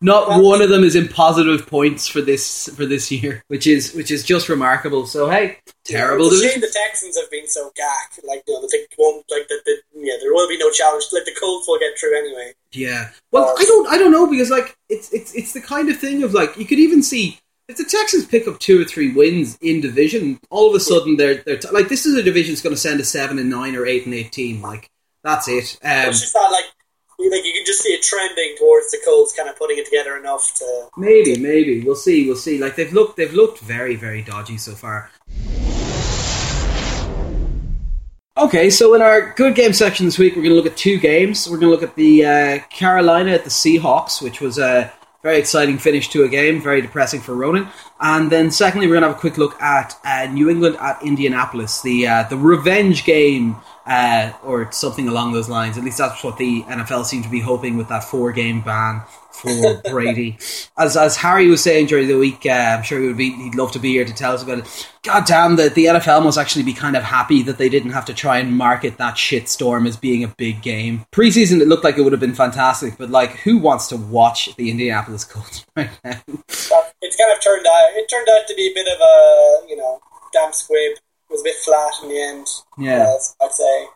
Not 0.00 0.42
one 0.42 0.60
of 0.60 0.68
them 0.68 0.84
is 0.84 0.94
in 0.94 1.08
positive 1.08 1.66
points 1.66 2.06
for 2.06 2.20
this 2.20 2.68
for 2.76 2.84
this 2.84 3.10
year, 3.10 3.42
which 3.48 3.66
is 3.66 3.94
which 3.94 4.10
is 4.10 4.24
just 4.24 4.48
remarkable. 4.50 5.06
So 5.06 5.30
hey, 5.30 5.58
terrible 5.84 6.26
It's 6.26 6.42
a 6.42 6.48
shame 6.50 6.60
the 6.60 6.72
Texans 6.72 7.16
have 7.18 7.30
been 7.30 7.48
so 7.48 7.72
gack. 7.74 8.12
Like 8.22 8.42
you 8.46 8.54
know, 8.54 8.68
they 8.70 8.86
won't 8.98 9.24
like 9.30 9.48
the, 9.48 9.58
the 9.64 9.76
yeah. 9.94 10.14
There 10.20 10.32
will 10.32 10.48
be 10.48 10.58
no 10.58 10.70
challenge. 10.70 11.04
Like 11.12 11.24
the 11.24 11.34
Colts 11.40 11.66
will 11.66 11.78
get 11.78 11.98
through 11.98 12.18
anyway. 12.18 12.52
Yeah. 12.72 13.10
Well, 13.32 13.54
I 13.58 13.64
don't 13.64 13.88
I 13.88 13.96
don't 13.96 14.12
know 14.12 14.30
because 14.30 14.50
like 14.50 14.76
it's 14.90 15.10
it's 15.14 15.34
it's 15.34 15.54
the 15.54 15.62
kind 15.62 15.88
of 15.88 15.96
thing 15.96 16.22
of 16.22 16.34
like 16.34 16.58
you 16.58 16.66
could 16.66 16.78
even 16.78 17.02
see 17.02 17.38
if 17.68 17.78
the 17.78 17.84
Texans 17.84 18.26
pick 18.26 18.46
up 18.46 18.60
two 18.60 18.80
or 18.80 18.84
three 18.84 19.12
wins 19.12 19.58
in 19.60 19.80
division, 19.80 20.38
all 20.50 20.68
of 20.68 20.74
a 20.74 20.80
sudden 20.80 21.16
they're 21.16 21.36
they're 21.36 21.56
t- 21.56 21.70
like 21.70 21.88
this 21.88 22.06
is 22.06 22.14
a 22.14 22.22
division 22.22 22.52
that's 22.52 22.62
going 22.62 22.74
to 22.74 22.80
send 22.80 23.00
a 23.00 23.04
seven 23.04 23.38
and 23.38 23.50
nine 23.50 23.74
or 23.74 23.86
eight 23.86 24.04
and 24.04 24.14
eighteen. 24.14 24.60
Like 24.60 24.90
that's 25.24 25.48
it. 25.48 25.78
Um, 25.82 26.10
It's 26.10 26.20
just 26.20 26.34
not 26.34 26.52
like 26.52 26.66
like 27.18 27.44
you 27.44 27.52
can 27.52 27.64
just 27.64 27.80
see 27.80 27.92
it 27.92 28.02
trending 28.02 28.56
towards 28.58 28.90
the 28.90 28.98
Colts, 29.04 29.34
kind 29.34 29.48
of 29.48 29.56
putting 29.56 29.78
it 29.78 29.86
together 29.86 30.16
enough 30.16 30.54
to. 30.56 30.88
Maybe, 30.96 31.38
maybe 31.38 31.82
we'll 31.82 31.96
see. 31.96 32.26
We'll 32.26 32.36
see. 32.36 32.58
Like 32.58 32.76
they've 32.76 32.92
looked, 32.92 33.16
they've 33.16 33.32
looked 33.32 33.60
very, 33.60 33.96
very 33.96 34.22
dodgy 34.22 34.58
so 34.58 34.72
far. 34.72 35.10
Okay, 38.38 38.68
so 38.68 38.92
in 38.92 39.00
our 39.00 39.32
good 39.32 39.54
game 39.54 39.72
section 39.72 40.04
this 40.04 40.18
week, 40.18 40.36
we're 40.36 40.42
going 40.42 40.54
to 40.54 40.56
look 40.56 40.66
at 40.66 40.76
two 40.76 40.98
games. 40.98 41.48
We're 41.48 41.56
going 41.56 41.68
to 41.68 41.80
look 41.80 41.82
at 41.82 41.96
the 41.96 42.26
uh, 42.26 42.58
Carolina 42.68 43.30
at 43.30 43.44
the 43.44 43.50
Seahawks, 43.50 44.20
which 44.20 44.42
was 44.42 44.58
a 44.58 44.92
very 45.22 45.38
exciting 45.38 45.78
finish 45.78 46.08
to 46.10 46.24
a 46.24 46.28
game, 46.28 46.60
very 46.60 46.82
depressing 46.82 47.22
for 47.22 47.34
Ronan. 47.34 47.66
And 47.98 48.30
then, 48.30 48.50
secondly, 48.50 48.86
we're 48.86 49.00
going 49.00 49.04
to 49.04 49.08
have 49.08 49.16
a 49.16 49.20
quick 49.20 49.38
look 49.38 49.60
at 49.62 49.98
uh, 50.04 50.30
New 50.30 50.50
England 50.50 50.76
at 50.78 51.02
Indianapolis, 51.02 51.80
the 51.80 52.06
uh, 52.06 52.22
the 52.24 52.36
revenge 52.36 53.06
game, 53.06 53.56
uh, 53.86 54.32
or 54.42 54.70
something 54.72 55.08
along 55.08 55.32
those 55.32 55.48
lines. 55.48 55.78
At 55.78 55.84
least 55.84 55.98
that's 55.98 56.22
what 56.24 56.36
the 56.38 56.62
NFL 56.62 57.04
seemed 57.04 57.24
to 57.24 57.30
be 57.30 57.40
hoping 57.40 57.76
with 57.76 57.88
that 57.88 58.04
four 58.04 58.32
game 58.32 58.60
ban 58.60 59.02
for 59.30 59.80
Brady. 59.90 60.38
As 60.76 60.96
as 60.96 61.16
Harry 61.16 61.48
was 61.48 61.62
saying 61.62 61.86
during 61.86 62.08
the 62.08 62.18
week, 62.18 62.44
uh, 62.46 62.76
I'm 62.78 62.82
sure 62.82 63.00
he 63.00 63.06
would 63.06 63.16
be 63.16 63.30
he'd 63.30 63.54
love 63.54 63.72
to 63.72 63.78
be 63.78 63.90
here 63.90 64.04
to 64.04 64.14
tell 64.14 64.32
us 64.32 64.42
about 64.42 64.58
it. 64.58 64.88
God 65.02 65.24
damn 65.24 65.56
that 65.56 65.74
the 65.74 65.84
NFL 65.84 66.24
must 66.24 66.38
actually 66.38 66.64
be 66.64 66.72
kind 66.72 66.96
of 66.96 67.04
happy 67.04 67.42
that 67.42 67.58
they 67.58 67.68
didn't 67.68 67.92
have 67.92 68.06
to 68.06 68.14
try 68.14 68.38
and 68.38 68.56
market 68.56 68.98
that 68.98 69.14
shitstorm 69.14 69.86
as 69.86 69.96
being 69.96 70.24
a 70.24 70.28
big 70.28 70.62
game. 70.62 71.06
Preseason 71.12 71.60
it 71.60 71.68
looked 71.68 71.84
like 71.84 71.96
it 71.96 72.02
would 72.02 72.12
have 72.12 72.20
been 72.20 72.34
fantastic, 72.34 72.98
but 72.98 73.10
like 73.10 73.30
who 73.30 73.58
wants 73.58 73.86
to 73.88 73.96
watch 73.96 74.54
the 74.56 74.70
Indianapolis 74.70 75.24
Colts 75.24 75.64
right 75.76 75.90
now? 76.02 76.20
It's 76.26 77.16
kind 77.16 77.32
of 77.32 77.42
turned 77.42 77.66
out. 77.66 77.90
It 77.94 78.08
turned 78.10 78.28
out 78.28 78.48
to 78.48 78.54
be 78.56 78.68
a 78.68 78.74
bit 78.74 78.88
of 78.88 79.00
a 79.00 79.68
you 79.68 79.76
know 79.76 80.00
damp 80.32 80.54
squib. 80.54 80.98
It 81.28 81.32
was 81.32 81.40
a 81.40 81.44
bit 81.44 81.56
flat 81.56 81.92
in 82.02 82.08
the 82.08 82.22
end. 82.22 82.46
Yeah. 82.78 83.02
uh, 83.04 83.44
I'd 83.44 83.52
say. 83.52 83.86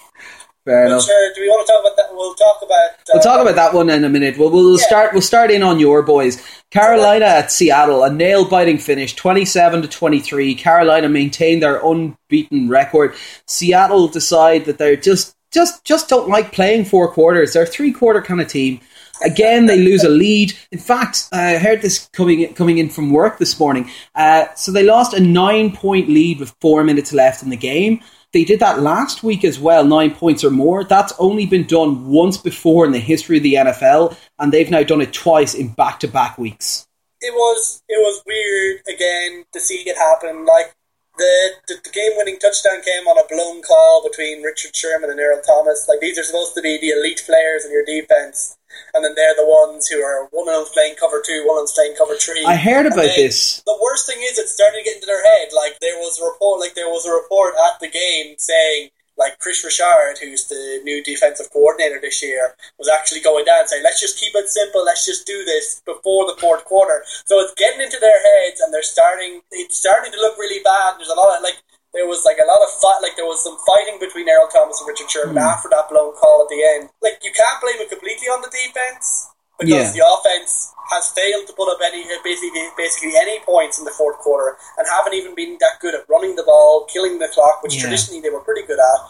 Fair 0.64 0.84
But 0.84 0.92
enough. 0.92 1.04
sure. 1.04 1.32
Do 1.34 1.40
we 1.40 1.48
want 1.48 1.66
to 1.66 1.72
talk 1.72 1.80
about 1.82 1.96
that? 1.96 2.14
We'll 2.14 2.34
talk 2.34 2.58
about. 2.62 2.90
Uh, 2.90 3.12
We'll 3.14 3.22
talk 3.22 3.40
about 3.40 3.54
that 3.54 3.72
one 3.72 3.88
in 3.88 4.04
a 4.04 4.08
minute. 4.10 4.36
We'll, 4.38 4.50
we'll 4.50 4.78
Yeah. 4.78 4.84
start. 4.86 5.12
We'll 5.12 5.22
start 5.22 5.50
in 5.50 5.62
on 5.62 5.80
your 5.80 6.02
boys. 6.02 6.42
Carolina 6.70 7.24
at 7.24 7.50
Seattle, 7.50 8.04
a 8.04 8.12
nail-biting 8.12 8.78
finish, 8.78 9.14
twenty-seven 9.16 9.80
to 9.82 9.88
twenty-three. 9.88 10.54
Carolina 10.56 11.08
maintain 11.08 11.60
their 11.60 11.80
unbeaten 11.84 12.68
record. 12.68 13.14
Seattle 13.46 14.08
decide 14.08 14.66
that 14.66 14.76
they're 14.78 14.96
just, 14.96 15.34
just, 15.50 15.84
just 15.84 16.08
don't 16.10 16.28
like 16.28 16.52
playing 16.52 16.84
four 16.84 17.08
quarters. 17.10 17.54
They're 17.54 17.62
a 17.62 17.66
three-quarter 17.66 18.20
kind 18.22 18.40
of 18.40 18.48
team. 18.48 18.80
Again, 19.22 19.66
they 19.66 19.78
lose 19.78 20.04
a 20.04 20.08
lead. 20.08 20.52
In 20.70 20.78
fact, 20.78 21.28
I 21.32 21.58
heard 21.58 21.82
this 21.82 22.08
coming 22.12 22.52
coming 22.54 22.78
in 22.78 22.88
from 22.88 23.10
work 23.10 23.38
this 23.38 23.58
morning. 23.58 23.90
Uh, 24.14 24.46
so 24.54 24.72
they 24.72 24.82
lost 24.82 25.14
a 25.14 25.20
nine-point 25.20 26.08
lead 26.08 26.40
with 26.40 26.54
four 26.60 26.84
minutes 26.84 27.12
left 27.12 27.42
in 27.42 27.50
the 27.50 27.56
game. 27.56 28.00
They 28.32 28.44
did 28.44 28.60
that 28.60 28.80
last 28.80 29.24
week 29.24 29.44
as 29.44 29.58
well, 29.58 29.84
nine 29.84 30.14
points 30.14 30.44
or 30.44 30.50
more. 30.50 30.84
That's 30.84 31.12
only 31.18 31.46
been 31.46 31.66
done 31.66 32.06
once 32.08 32.36
before 32.36 32.86
in 32.86 32.92
the 32.92 33.00
history 33.00 33.38
of 33.38 33.42
the 33.42 33.54
NFL, 33.54 34.16
and 34.38 34.52
they've 34.52 34.70
now 34.70 34.84
done 34.84 35.00
it 35.00 35.12
twice 35.12 35.54
in 35.54 35.68
back 35.68 35.98
to 36.00 36.08
back 36.08 36.38
weeks. 36.38 36.86
it 37.20 37.34
was 37.34 37.82
it 37.88 37.98
was 38.00 38.22
weird 38.26 38.80
again 38.88 39.44
to 39.52 39.60
see 39.60 39.82
it 39.86 39.96
happen. 39.96 40.44
Like 40.46 40.74
the, 41.18 41.50
the, 41.68 41.74
the 41.84 41.90
game 41.90 42.12
winning 42.16 42.38
touchdown 42.38 42.80
came 42.82 43.06
on 43.06 43.18
a 43.18 43.28
blown 43.28 43.62
call 43.62 44.08
between 44.08 44.42
Richard 44.42 44.74
Sherman 44.74 45.10
and 45.10 45.20
Earl 45.20 45.42
Thomas. 45.46 45.86
Like 45.88 46.00
these 46.00 46.18
are 46.18 46.22
supposed 46.22 46.54
to 46.54 46.62
be 46.62 46.78
the 46.80 46.90
elite 46.90 47.22
players 47.26 47.64
in 47.64 47.72
your 47.72 47.84
defense, 47.84 48.56
and 48.94 49.04
then 49.04 49.14
they're 49.14 49.36
the 49.36 49.46
ones 49.46 49.88
who 49.88 50.00
are 50.02 50.28
one 50.32 50.48
of 50.48 50.54
them's 50.54 50.70
playing 50.70 50.96
cover 50.98 51.22
two, 51.24 51.44
one 51.46 51.58
of 51.58 51.62
them's 51.62 51.72
playing 51.72 51.94
cover 51.96 52.16
three. 52.16 52.44
I 52.44 52.56
heard 52.56 52.86
about 52.86 53.10
then 53.10 53.16
this. 53.16 53.62
The 53.66 53.78
worst 53.82 54.06
thing 54.06 54.18
is 54.22 54.38
it's 54.38 54.52
starting 54.52 54.80
to 54.80 54.84
get 54.84 54.96
into 54.96 55.06
their 55.06 55.22
head. 55.22 55.48
Like 55.54 55.78
there 55.80 55.96
was 55.98 56.20
a 56.20 56.24
report, 56.24 56.60
like 56.60 56.74
there 56.74 56.88
was 56.88 57.06
a 57.06 57.12
report 57.12 57.54
at 57.54 57.80
the 57.80 57.88
game 57.88 58.36
saying. 58.38 58.90
Like 59.18 59.38
Kris 59.38 59.60
Richard, 59.62 60.16
who's 60.22 60.48
the 60.48 60.80
new 60.82 61.04
defensive 61.04 61.52
coordinator 61.52 62.00
this 62.00 62.22
year, 62.22 62.56
was 62.78 62.88
actually 62.88 63.20
going 63.20 63.44
down 63.44 63.68
saying, 63.68 63.82
"Let's 63.82 64.00
just 64.00 64.18
keep 64.18 64.32
it 64.34 64.48
simple. 64.48 64.82
Let's 64.82 65.04
just 65.04 65.26
do 65.26 65.44
this 65.44 65.82
before 65.84 66.24
the 66.24 66.40
fourth 66.40 66.64
quarter." 66.64 67.04
So 67.26 67.38
it's 67.40 67.52
getting 67.52 67.82
into 67.82 67.98
their 68.00 68.16
heads, 68.16 68.62
and 68.62 68.72
they're 68.72 68.82
starting. 68.82 69.42
It's 69.52 69.76
starting 69.76 70.10
to 70.12 70.20
look 70.20 70.38
really 70.38 70.62
bad. 70.64 70.96
There's 70.96 71.12
a 71.12 71.20
lot 71.20 71.36
of 71.36 71.42
like 71.42 71.60
there 71.92 72.06
was 72.06 72.22
like 72.24 72.38
a 72.38 72.46
lot 72.46 72.62
of 72.62 72.70
fight, 72.78 73.02
like 73.02 73.16
there 73.18 73.26
was 73.26 73.42
some 73.42 73.58
fighting 73.66 73.98
between 73.98 74.30
Earl 74.30 74.46
Thomas 74.46 74.78
and 74.78 74.86
Richard 74.86 75.10
Sherman 75.10 75.36
hmm. 75.36 75.50
after 75.50 75.68
that 75.74 75.90
blown 75.90 76.14
call 76.14 76.42
at 76.42 76.50
the 76.50 76.62
end. 76.62 76.90
Like 77.02 77.18
you 77.22 77.32
can't 77.34 77.58
blame 77.58 77.82
it 77.82 77.90
completely 77.90 78.30
on 78.30 78.42
the 78.42 78.50
defense 78.50 79.30
because 79.58 79.94
Yeah. 79.94 80.00
the 80.00 80.04
offense 80.06 80.72
has 80.90 81.10
failed 81.12 81.46
to 81.46 81.52
put 81.52 81.70
up 81.70 81.78
any 81.82 82.06
basically 82.24 82.66
basically 82.76 83.14
any 83.18 83.38
points 83.42 83.78
in 83.78 83.84
the 83.84 83.94
fourth 83.94 84.18
quarter 84.18 84.56
and 84.78 84.86
haven't 84.86 85.14
even 85.14 85.34
been 85.34 85.58
that 85.60 85.78
good 85.80 85.94
at 85.94 86.08
running 86.08 86.34
the 86.36 86.42
ball, 86.42 86.86
killing 86.86 87.18
the 87.18 87.28
clock, 87.28 87.62
which 87.62 87.74
Yeah. 87.74 87.82
traditionally 87.82 88.20
they 88.20 88.30
were 88.30 88.40
pretty 88.42 88.62
good 88.62 88.78
at. 88.78 89.00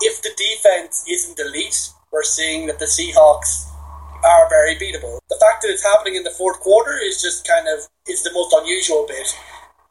If 0.00 0.20
the 0.22 0.32
defense 0.34 1.04
isn't 1.06 1.38
elite, 1.38 1.90
we're 2.10 2.24
seeing 2.24 2.66
that 2.66 2.78
the 2.78 2.86
Seahawks 2.86 3.68
are 4.24 4.48
very 4.48 4.76
beatable. 4.76 5.20
The 5.28 5.38
fact 5.40 5.62
that 5.62 5.70
it's 5.70 5.82
happening 5.82 6.16
in 6.16 6.24
the 6.24 6.30
fourth 6.30 6.60
quarter 6.60 6.96
is 6.98 7.20
just 7.22 7.46
kind 7.46 7.66
of 7.68 7.88
is 8.06 8.22
the 8.22 8.32
most 8.32 8.54
unusual 8.54 9.06
bit. 9.06 9.34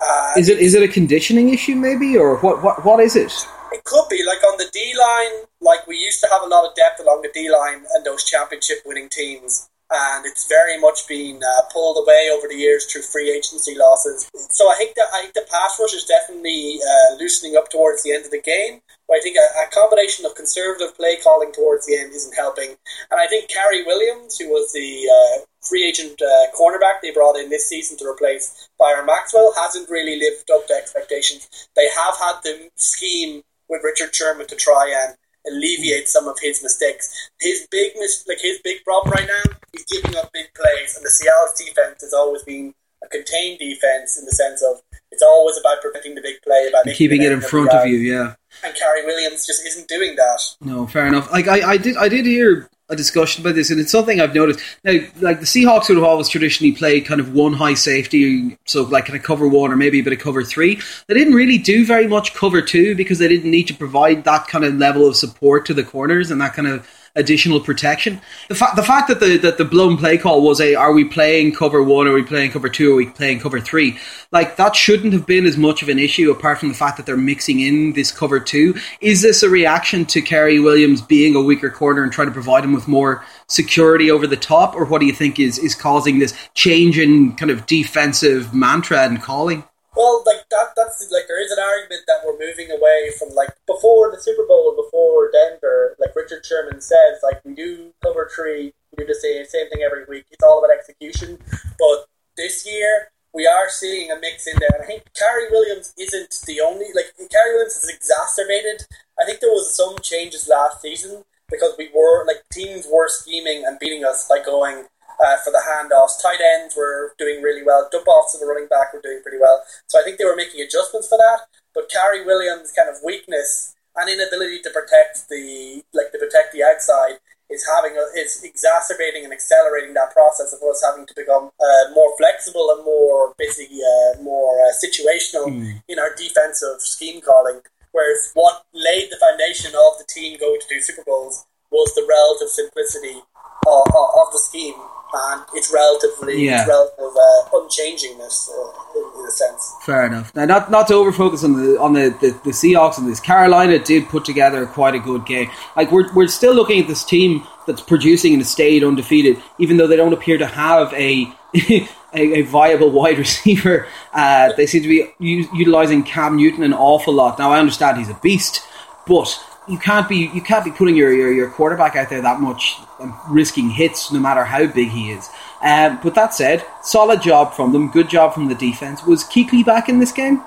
Uh, 0.01 0.33
Is 0.37 0.49
it 0.49 0.59
is 0.59 0.73
it 0.73 0.81
a 0.81 0.87
conditioning 0.87 1.53
issue 1.53 1.75
maybe 1.75 2.17
or 2.17 2.37
what 2.37 2.63
what 2.63 2.83
what 2.83 2.99
is 2.99 3.15
it? 3.15 3.31
It 3.71 3.83
could 3.83 4.07
be 4.09 4.23
like 4.25 4.43
on 4.43 4.57
the 4.57 4.69
D 4.73 4.93
line, 4.99 5.45
like 5.61 5.85
we 5.87 5.95
used 5.95 6.19
to 6.21 6.27
have 6.31 6.41
a 6.41 6.47
lot 6.47 6.67
of 6.67 6.75
depth 6.75 6.99
along 6.99 7.21
the 7.21 7.29
D 7.33 7.49
line 7.49 7.85
and 7.93 8.03
those 8.03 8.23
championship 8.23 8.79
winning 8.85 9.09
teams, 9.09 9.69
and 9.91 10.25
it's 10.25 10.47
very 10.47 10.79
much 10.79 11.07
been 11.07 11.41
uh, 11.43 11.61
pulled 11.71 11.97
away 12.01 12.29
over 12.33 12.47
the 12.47 12.55
years 12.55 12.85
through 12.85 13.01
free 13.01 13.29
agency 13.29 13.75
losses. 13.75 14.29
So 14.49 14.71
I 14.71 14.75
think 14.75 14.95
that 14.95 15.07
I 15.13 15.21
think 15.21 15.33
the 15.33 15.45
pass 15.51 15.77
rush 15.79 15.93
is 15.93 16.05
definitely 16.05 16.79
uh, 16.79 17.15
loosening 17.17 17.55
up 17.55 17.69
towards 17.69 18.03
the 18.03 18.13
end 18.13 18.25
of 18.25 18.31
the 18.31 18.41
game. 18.41 18.81
But 19.07 19.17
I 19.17 19.21
think 19.21 19.35
a, 19.35 19.47
a 19.63 19.67
combination 19.71 20.25
of 20.25 20.35
conservative 20.35 20.95
play 20.95 21.17
calling 21.21 21.51
towards 21.51 21.85
the 21.85 21.97
end 21.97 22.13
isn't 22.13 22.35
helping, 22.35 22.69
and 23.11 23.19
I 23.19 23.27
think 23.27 23.49
Cary 23.49 23.83
Williams, 23.83 24.37
who 24.39 24.49
was 24.49 24.71
the 24.71 25.09
uh, 25.11 25.45
free 25.61 25.85
agent 25.85 26.21
uh, 26.21 26.47
cornerback 26.57 27.01
they 27.01 27.11
brought 27.11 27.35
in 27.35 27.49
this 27.49 27.67
season 27.67 27.97
to 27.97 28.05
replace 28.05 28.69
Byron 28.79 29.05
Maxwell, 29.05 29.53
hasn't 29.57 29.89
really 29.89 30.17
lived 30.17 30.49
up 30.51 30.67
to 30.67 30.73
expectations. 30.73 31.67
They 31.75 31.87
have 31.89 32.17
had 32.17 32.35
the 32.43 32.69
scheme 32.75 33.43
with 33.67 33.83
Richard 33.83 34.13
Sherman 34.13 34.47
to 34.47 34.55
try 34.55 34.93
and 35.03 35.15
alleviate 35.47 36.07
some 36.07 36.27
of 36.27 36.37
his 36.41 36.61
mistakes. 36.63 37.29
His 37.39 37.67
big 37.71 37.93
mis- 37.95 38.25
like 38.27 38.39
his 38.41 38.59
big 38.63 38.83
problem 38.83 39.11
right 39.13 39.27
now, 39.27 39.53
he's 39.71 39.85
giving 39.85 40.17
up 40.17 40.31
big 40.33 40.53
plays, 40.53 40.95
and 40.95 41.05
the 41.05 41.09
Seattle's 41.09 41.57
defense 41.57 42.01
has 42.01 42.13
always 42.13 42.43
been 42.43 42.73
a 43.03 43.07
contained 43.07 43.59
defense 43.59 44.17
in 44.17 44.25
the 44.25 44.31
sense 44.31 44.61
of 44.61 44.81
it's 45.11 45.23
always 45.23 45.57
about 45.57 45.81
preventing 45.81 46.15
the 46.15 46.21
big 46.21 46.41
play, 46.43 46.67
about 46.69 46.85
Keeping 46.95 47.21
it 47.21 47.31
in 47.31 47.41
front 47.41 47.71
of 47.71 47.85
you, 47.85 47.97
yeah. 47.97 48.35
And 48.63 48.75
Cary 48.75 49.05
Williams 49.05 49.45
just 49.45 49.65
isn't 49.65 49.87
doing 49.87 50.15
that. 50.15 50.41
No, 50.61 50.87
fair 50.87 51.07
enough. 51.07 51.31
Like 51.31 51.47
I, 51.47 51.71
I 51.71 51.77
did, 51.77 51.97
I 51.97 52.07
did 52.07 52.25
hear 52.25 52.69
a 52.91 52.95
discussion 52.95 53.41
about 53.41 53.55
this, 53.55 53.71
and 53.71 53.79
it's 53.79 53.91
something 53.91 54.19
I've 54.19 54.35
noticed. 54.35 54.59
Now, 54.83 54.99
like 55.21 55.39
the 55.39 55.45
Seahawks 55.45 55.87
would 55.87 55.97
have 55.97 56.03
always 56.03 56.27
traditionally 56.27 56.73
played 56.73 57.05
kind 57.05 57.21
of 57.21 57.33
one 57.33 57.53
high 57.53 57.73
safety, 57.73 58.57
so 58.65 58.83
like 58.83 59.05
kind 59.05 59.17
of 59.17 59.23
cover 59.23 59.47
one 59.47 59.71
or 59.71 59.77
maybe 59.77 59.99
a 59.99 60.03
bit 60.03 60.13
of 60.13 60.19
cover 60.19 60.43
three. 60.43 60.79
They 61.07 61.13
didn't 61.13 61.33
really 61.33 61.57
do 61.57 61.85
very 61.85 62.07
much 62.07 62.33
cover 62.33 62.61
two 62.61 62.95
because 62.95 63.17
they 63.17 63.29
didn't 63.29 63.49
need 63.49 63.67
to 63.69 63.73
provide 63.73 64.25
that 64.25 64.47
kind 64.47 64.65
of 64.65 64.75
level 64.75 65.07
of 65.07 65.15
support 65.15 65.65
to 65.67 65.73
the 65.73 65.83
corners 65.83 66.29
and 66.29 66.41
that 66.41 66.53
kind 66.53 66.67
of 66.67 66.87
additional 67.15 67.59
protection. 67.59 68.21
The 68.49 68.55
fact 68.55 68.75
the 68.75 68.83
fact 68.83 69.07
that 69.09 69.19
the 69.19 69.37
that 69.37 69.57
the 69.57 69.65
blown 69.65 69.97
play 69.97 70.17
call 70.17 70.41
was 70.41 70.61
a 70.61 70.75
are 70.75 70.93
we 70.93 71.05
playing 71.05 71.53
cover 71.53 71.83
one, 71.83 72.07
are 72.07 72.13
we 72.13 72.23
playing 72.23 72.51
cover 72.51 72.69
two, 72.69 72.93
are 72.93 72.95
we 72.95 73.07
playing 73.07 73.39
cover 73.39 73.59
three? 73.59 73.97
Like 74.31 74.55
that 74.57 74.75
shouldn't 74.75 75.13
have 75.13 75.25
been 75.25 75.45
as 75.45 75.57
much 75.57 75.81
of 75.81 75.89
an 75.89 75.99
issue 75.99 76.31
apart 76.31 76.59
from 76.59 76.69
the 76.69 76.75
fact 76.75 76.97
that 76.97 77.05
they're 77.05 77.17
mixing 77.17 77.59
in 77.59 77.93
this 77.93 78.11
cover 78.11 78.39
two. 78.39 78.75
Is 79.01 79.21
this 79.21 79.43
a 79.43 79.49
reaction 79.49 80.05
to 80.05 80.21
Cary 80.21 80.59
Williams 80.59 81.01
being 81.01 81.35
a 81.35 81.41
weaker 81.41 81.69
corner 81.69 82.03
and 82.03 82.11
trying 82.11 82.27
to 82.27 82.33
provide 82.33 82.63
him 82.63 82.73
with 82.73 82.87
more 82.87 83.23
security 83.47 84.09
over 84.09 84.27
the 84.27 84.37
top, 84.37 84.75
or 84.75 84.85
what 84.85 85.01
do 85.01 85.07
you 85.07 85.13
think 85.13 85.39
is 85.39 85.57
is 85.57 85.75
causing 85.75 86.19
this 86.19 86.33
change 86.53 86.97
in 86.97 87.35
kind 87.35 87.51
of 87.51 87.65
defensive 87.65 88.53
mantra 88.53 89.01
and 89.01 89.21
calling? 89.21 89.63
Well, 90.01 90.23
like 90.25 90.49
that, 90.49 90.73
that's 90.75 90.97
like 91.11 91.27
there 91.27 91.37
is 91.37 91.51
an 91.51 91.61
argument 91.61 92.01
that 92.07 92.25
we're 92.25 92.33
moving 92.33 92.71
away 92.71 93.11
from 93.19 93.29
like 93.37 93.53
before 93.67 94.09
the 94.09 94.17
Super 94.17 94.47
Bowl, 94.47 94.73
before 94.75 95.29
Denver. 95.29 95.95
Like 95.99 96.15
Richard 96.15 96.43
Sherman 96.43 96.81
says, 96.81 97.21
like 97.21 97.39
we 97.45 97.53
do 97.53 97.93
cover 98.01 98.27
three, 98.33 98.73
we 98.97 99.03
do 99.03 99.05
the 99.05 99.13
same 99.13 99.45
same 99.45 99.69
thing 99.69 99.83
every 99.85 100.05
week. 100.09 100.25
It's 100.31 100.41
all 100.41 100.57
about 100.57 100.73
execution. 100.73 101.37
But 101.77 102.09
this 102.35 102.65
year, 102.65 103.11
we 103.31 103.45
are 103.45 103.69
seeing 103.69 104.09
a 104.09 104.19
mix 104.19 104.47
in 104.47 104.57
there, 104.57 104.73
and 104.73 104.81
I 104.81 104.87
think 104.87 105.03
Cary 105.13 105.51
Williams 105.51 105.93
isn't 105.99 106.33
the 106.47 106.61
only. 106.61 106.87
Like 106.95 107.13
Cary 107.29 107.53
Williams 107.53 107.77
is 107.77 107.93
exacerbated. 107.93 108.81
I 109.21 109.25
think 109.25 109.39
there 109.39 109.53
was 109.53 109.77
some 109.77 109.99
changes 110.01 110.49
last 110.49 110.81
season 110.81 111.25
because 111.51 111.75
we 111.77 111.91
were 111.93 112.25
like 112.25 112.41
teams 112.51 112.87
were 112.91 113.07
scheming 113.07 113.65
and 113.67 113.77
beating 113.77 114.03
us 114.03 114.27
by 114.27 114.41
going 114.43 114.85
uh, 115.21 115.37
for 115.43 115.51
the 115.51 115.61
handoffs. 115.61 116.21
Tight 116.21 116.41
ends 116.41 116.75
were 116.75 117.13
doing 117.17 117.41
really 117.41 117.63
well. 117.63 117.87
Dump 117.91 118.07
offs 118.07 118.33
to 118.33 118.39
the 118.39 118.45
running 118.45 118.67
back 118.67 118.93
were 118.93 119.01
doing 119.01 119.21
pretty 119.21 119.37
well. 119.39 119.61
So 119.87 119.99
I 119.99 120.03
think 120.03 120.17
they 120.17 120.25
were 120.25 120.35
making 120.35 120.61
adjustments 120.61 121.07
for 121.07 121.17
that. 121.17 121.45
But 121.73 121.89
Cary 121.89 122.25
Williams' 122.25 122.73
kind 122.73 122.89
of 122.89 122.97
weakness 123.03 123.75
and 123.95 124.09
inability 124.09 124.61
to 124.63 124.69
protect 124.69 125.29
the 125.29 125.83
like 125.93 126.11
to 126.11 126.17
protect 126.17 126.53
the 126.53 126.63
outside 126.63 127.19
is 127.51 127.67
having 127.67 127.97
a, 127.97 128.05
is 128.17 128.41
exacerbating 128.43 129.25
and 129.25 129.33
accelerating 129.33 129.93
that 129.93 130.11
process 130.11 130.53
of 130.53 130.63
us 130.63 130.81
having 130.83 131.05
to 131.05 131.13
become 131.15 131.51
uh, 131.59 131.93
more 131.93 132.15
flexible 132.17 132.73
and 132.75 132.85
more 132.85 133.35
basically 133.37 133.79
uh, 133.83 134.21
more 134.23 134.55
uh, 134.63 134.71
situational 134.79 135.51
in 135.87 135.99
our 135.99 136.15
defensive 136.15 136.79
scheme 136.79 137.21
calling. 137.21 137.59
Whereas 137.91 138.31
what 138.33 138.63
laid 138.73 139.11
the 139.11 139.19
foundation 139.19 139.75
of 139.75 139.99
the 139.99 140.07
team 140.07 140.39
going 140.39 140.61
to 140.61 140.67
do 140.69 140.79
Super 140.79 141.03
Bowls 141.05 141.45
was 141.71 141.93
the 141.95 142.07
relative 142.07 142.49
simplicity 142.49 143.19
of, 143.67 143.83
of, 143.87 144.07
of 144.27 144.31
the 144.33 144.39
scheme 144.39 144.75
and 145.13 145.43
its 145.53 145.73
relatively 145.73 146.45
Yeah. 146.45 146.61
its 146.61 146.69
relative 146.69 146.99
uh, 146.99 147.49
unchangingness 147.57 148.49
uh, 148.49 148.99
in, 148.99 149.19
in 149.19 149.25
a 149.27 149.31
sense. 149.31 149.75
Fair 149.81 150.05
enough. 150.05 150.33
Now, 150.35 150.45
not 150.45 150.71
not 150.71 150.87
to 150.87 150.93
over 150.95 151.11
focus 151.11 151.43
on 151.43 151.53
the 151.53 151.79
on 151.79 151.93
the, 151.93 152.15
the, 152.21 152.27
the 152.45 152.51
Seahawks 152.51 152.97
and 152.97 153.07
this. 153.09 153.19
Carolina 153.19 153.77
did 153.79 154.07
put 154.07 154.23
together 154.25 154.65
quite 154.65 154.95
a 154.95 154.99
good 154.99 155.25
game. 155.25 155.49
Like 155.75 155.91
we're 155.91 156.11
we're 156.13 156.27
still 156.27 156.53
looking 156.53 156.79
at 156.79 156.87
this 156.87 157.03
team 157.03 157.45
that's 157.67 157.81
producing 157.81 158.33
and 158.33 158.41
has 158.41 158.49
stayed 158.49 158.83
undefeated, 158.83 159.41
even 159.59 159.77
though 159.77 159.87
they 159.87 159.97
don't 159.97 160.13
appear 160.13 160.37
to 160.37 160.45
have 160.47 160.93
a 160.93 161.27
a, 161.55 161.87
a 162.13 162.41
viable 162.43 162.89
wide 162.89 163.17
receiver. 163.25 163.87
Uh, 164.13 164.53
they 164.53 164.65
seem 164.65 164.81
to 164.83 164.87
be 164.87 165.11
u- 165.19 165.49
utilizing 165.53 166.03
Cam 166.03 166.37
Newton 166.37 166.63
an 166.63 166.73
awful 166.73 167.13
lot. 167.13 167.37
Now 167.37 167.51
I 167.51 167.59
understand 167.59 167.97
he's 167.97 168.09
a 168.09 168.13
beast, 168.15 168.61
but 169.05 169.43
you 169.67 169.77
can't 169.77 170.09
be 170.09 170.29
you 170.33 170.41
can't 170.41 170.65
be 170.65 170.71
putting 170.71 170.95
your, 170.95 171.13
your, 171.13 171.31
your 171.31 171.49
quarterback 171.49 171.95
out 171.95 172.09
there 172.09 172.21
that 172.21 172.39
much 172.39 172.77
and 172.99 173.13
risking 173.29 173.69
hits 173.69 174.11
no 174.11 174.19
matter 174.19 174.43
how 174.43 174.65
big 174.67 174.89
he 174.89 175.11
is. 175.11 175.29
Um, 175.61 175.99
but 176.03 176.15
that 176.15 176.33
said, 176.33 176.65
solid 176.83 177.21
job 177.21 177.53
from 177.53 177.71
them, 177.71 177.91
good 177.91 178.09
job 178.09 178.33
from 178.33 178.47
the 178.47 178.55
defense. 178.55 179.03
Was 179.05 179.23
Kuechly 179.23 179.65
back 179.65 179.89
in 179.89 179.99
this 179.99 180.11
game? 180.11 180.43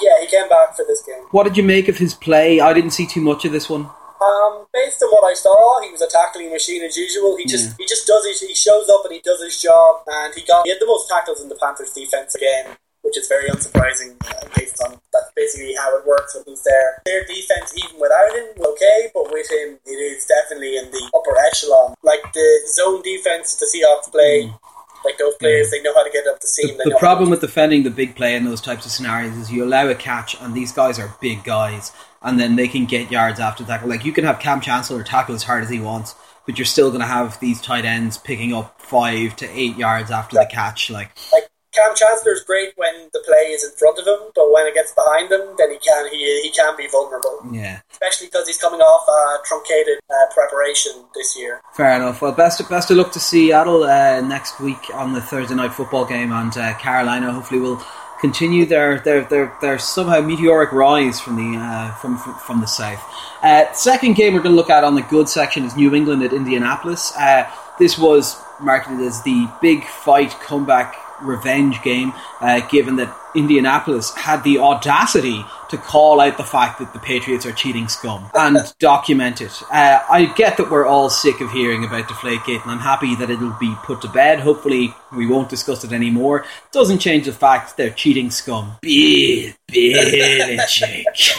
Yeah, 0.00 0.20
he 0.20 0.26
came 0.26 0.48
back 0.48 0.76
for 0.76 0.84
this 0.86 1.02
game. 1.02 1.24
What 1.30 1.44
did 1.44 1.56
you 1.56 1.62
make 1.62 1.88
of 1.88 1.98
his 1.98 2.14
play? 2.14 2.60
I 2.60 2.72
didn't 2.72 2.92
see 2.92 3.06
too 3.06 3.20
much 3.20 3.44
of 3.44 3.52
this 3.52 3.68
one. 3.68 3.88
Um, 4.20 4.66
based 4.72 5.02
on 5.02 5.08
what 5.10 5.24
I 5.30 5.34
saw, 5.34 5.80
he 5.82 5.90
was 5.90 6.02
a 6.02 6.08
tackling 6.08 6.50
machine 6.50 6.82
as 6.82 6.96
usual. 6.96 7.36
He 7.36 7.46
just 7.46 7.76
he 7.78 7.86
just 7.86 8.06
does 8.06 8.26
his, 8.26 8.40
he 8.40 8.54
shows 8.54 8.88
up 8.90 9.04
and 9.04 9.14
he 9.14 9.20
does 9.20 9.42
his 9.42 9.60
job, 9.60 10.02
and 10.06 10.34
he 10.34 10.44
got 10.44 10.64
he 10.64 10.70
had 10.70 10.80
the 10.80 10.86
most 10.86 11.08
tackles 11.08 11.40
in 11.40 11.48
the 11.48 11.56
Panthers 11.56 11.92
defense 11.92 12.34
again, 12.34 12.76
which 13.00 13.16
is 13.16 13.28
very 13.28 13.48
unsurprising 13.48 14.16
uh, 14.26 14.48
based 14.54 14.82
on 14.84 14.99
that's 15.12 15.30
basically 15.34 15.74
how 15.74 15.96
it 15.98 16.06
works 16.06 16.34
when 16.34 16.44
he's 16.46 16.62
there. 16.62 17.02
Their 17.04 17.24
defense, 17.24 17.74
even 17.76 18.00
without 18.00 18.34
him, 18.34 18.46
okay, 18.58 19.10
but 19.14 19.32
with 19.32 19.50
him, 19.50 19.78
it 19.86 19.98
is 19.98 20.26
definitely 20.26 20.76
in 20.78 20.90
the 20.90 21.10
upper 21.14 21.36
echelon. 21.46 21.94
Like 22.02 22.32
the 22.32 22.60
zone 22.68 23.02
defense 23.02 23.56
the 23.56 23.66
Seahawks 23.66 24.10
play, 24.10 24.46
hmm. 24.46 25.04
like 25.04 25.18
those 25.18 25.34
players, 25.36 25.70
they 25.70 25.82
know 25.82 25.94
how 25.94 26.04
to 26.04 26.10
get 26.10 26.26
up 26.26 26.40
the 26.40 26.46
seam. 26.46 26.76
they 26.78 26.84
The 26.84 26.92
how 26.92 26.98
problem 26.98 27.30
with 27.30 27.40
defending 27.40 27.82
the 27.82 27.90
big 27.90 28.14
play 28.16 28.36
in 28.36 28.44
those 28.44 28.60
types 28.60 28.86
of 28.86 28.92
scenarios 28.92 29.36
is 29.36 29.52
you 29.52 29.64
allow 29.64 29.88
a 29.88 29.94
catch, 29.94 30.40
and 30.40 30.54
these 30.54 30.72
guys 30.72 30.98
are 30.98 31.14
big 31.20 31.44
guys, 31.44 31.92
and 32.22 32.38
then 32.38 32.56
they 32.56 32.68
can 32.68 32.86
get 32.86 33.10
yards 33.10 33.40
after 33.40 33.64
tackle. 33.64 33.88
Like 33.88 34.04
you 34.04 34.12
can 34.12 34.24
have 34.24 34.38
Kam 34.38 34.60
Chancellor 34.60 35.02
tackle 35.02 35.34
as 35.34 35.42
hard 35.42 35.64
as 35.64 35.70
he 35.70 35.80
wants, 35.80 36.14
but 36.46 36.58
you're 36.58 36.66
still 36.66 36.88
going 36.88 37.00
to 37.00 37.06
have 37.06 37.38
these 37.40 37.60
tight 37.60 37.84
ends 37.84 38.18
picking 38.18 38.52
up 38.52 38.80
five 38.80 39.36
to 39.36 39.48
eight 39.50 39.76
yards 39.76 40.10
after 40.10 40.36
the 40.36 40.48
catch. 40.50 40.90
Like 40.90 41.10
like 41.32 41.49
Kam 41.72 41.94
Chancellor's 41.94 42.42
great 42.44 42.72
when 42.76 43.08
the 43.12 43.22
play 43.24 43.52
is 43.54 43.64
in 43.64 43.70
front 43.76 43.98
of 43.98 44.06
him, 44.06 44.30
but 44.34 44.50
when 44.52 44.66
it 44.66 44.74
gets 44.74 44.92
behind 44.92 45.30
him, 45.30 45.54
then 45.56 45.70
he 45.70 45.78
can 45.78 46.10
he 46.10 46.18
he 46.42 46.50
can 46.50 46.76
be 46.76 46.88
vulnerable. 46.88 47.40
yeah, 47.52 47.80
especially 47.92 48.26
because 48.26 48.46
he's 48.46 48.58
coming 48.58 48.80
off 48.80 49.06
a 49.08 49.46
truncated 49.46 49.98
uh, 50.10 50.34
preparation 50.34 50.92
this 51.14 51.38
year. 51.38 51.60
fair 51.74 51.96
enough. 51.96 52.20
Well, 52.22 52.32
best 52.32 52.68
best 52.68 52.90
of 52.90 52.96
luck 52.96 53.12
to 53.12 53.20
Seattle 53.20 53.84
uh, 53.84 54.20
next 54.20 54.60
week 54.60 54.82
on 54.94 55.12
the 55.12 55.20
Thursday 55.20 55.54
night 55.54 55.72
football 55.72 56.04
game, 56.04 56.32
and 56.32 56.56
uh, 56.56 56.74
Carolina 56.78 57.32
hopefully 57.32 57.60
will 57.60 57.80
continue 58.20 58.66
their 58.66 59.00
their 59.00 59.22
their, 59.24 59.56
their 59.60 59.78
somehow 59.78 60.20
meteoric 60.20 60.72
rise 60.72 61.20
from 61.20 61.36
the 61.36 61.58
uh, 61.58 61.94
from, 61.94 62.18
from 62.18 62.34
from 62.34 62.60
the 62.60 62.66
south. 62.66 63.02
Uh, 63.42 63.72
second 63.72 64.14
game 64.14 64.34
we're 64.34 64.40
going 64.42 64.52
to 64.52 64.56
look 64.56 64.70
at 64.70 64.84
on 64.84 64.94
the 64.94 65.02
good 65.02 65.28
section 65.28 65.64
is 65.64 65.76
New 65.76 65.94
England 65.94 66.22
at 66.22 66.32
Indianapolis. 66.32 67.12
Uh, 67.16 67.50
this 67.78 67.96
was 67.96 68.36
marketed 68.60 69.00
as 69.00 69.22
the 69.22 69.48
big 69.62 69.84
fight 69.84 70.30
comeback 70.40 70.94
revenge 71.22 71.82
game, 71.82 72.12
uh, 72.40 72.60
given 72.68 72.96
that 72.96 73.16
Indianapolis 73.34 74.14
had 74.14 74.42
the 74.42 74.58
audacity 74.58 75.44
to 75.68 75.76
call 75.76 76.20
out 76.20 76.36
the 76.36 76.44
fact 76.44 76.80
that 76.80 76.92
the 76.92 76.98
Patriots 76.98 77.46
are 77.46 77.52
cheating 77.52 77.88
scum 77.88 78.28
and 78.34 78.58
document 78.78 79.40
it. 79.40 79.62
Uh, 79.70 80.00
I 80.10 80.32
get 80.36 80.56
that 80.56 80.70
we're 80.70 80.86
all 80.86 81.10
sick 81.10 81.40
of 81.40 81.50
hearing 81.52 81.84
about 81.84 82.08
Deflategate, 82.08 82.62
and 82.62 82.70
I'm 82.70 82.80
happy 82.80 83.14
that 83.16 83.30
it'll 83.30 83.56
be 83.60 83.74
put 83.84 84.02
to 84.02 84.08
bed. 84.08 84.40
Hopefully, 84.40 84.94
we 85.16 85.26
won't 85.26 85.48
discuss 85.48 85.84
it 85.84 85.92
anymore. 85.92 86.44
Doesn't 86.72 86.98
change 86.98 87.26
the 87.26 87.32
fact 87.32 87.76
they're 87.76 87.90
cheating 87.90 88.30
scum. 88.30 88.76
Bill 88.82 89.52
Belichick. 89.70 91.38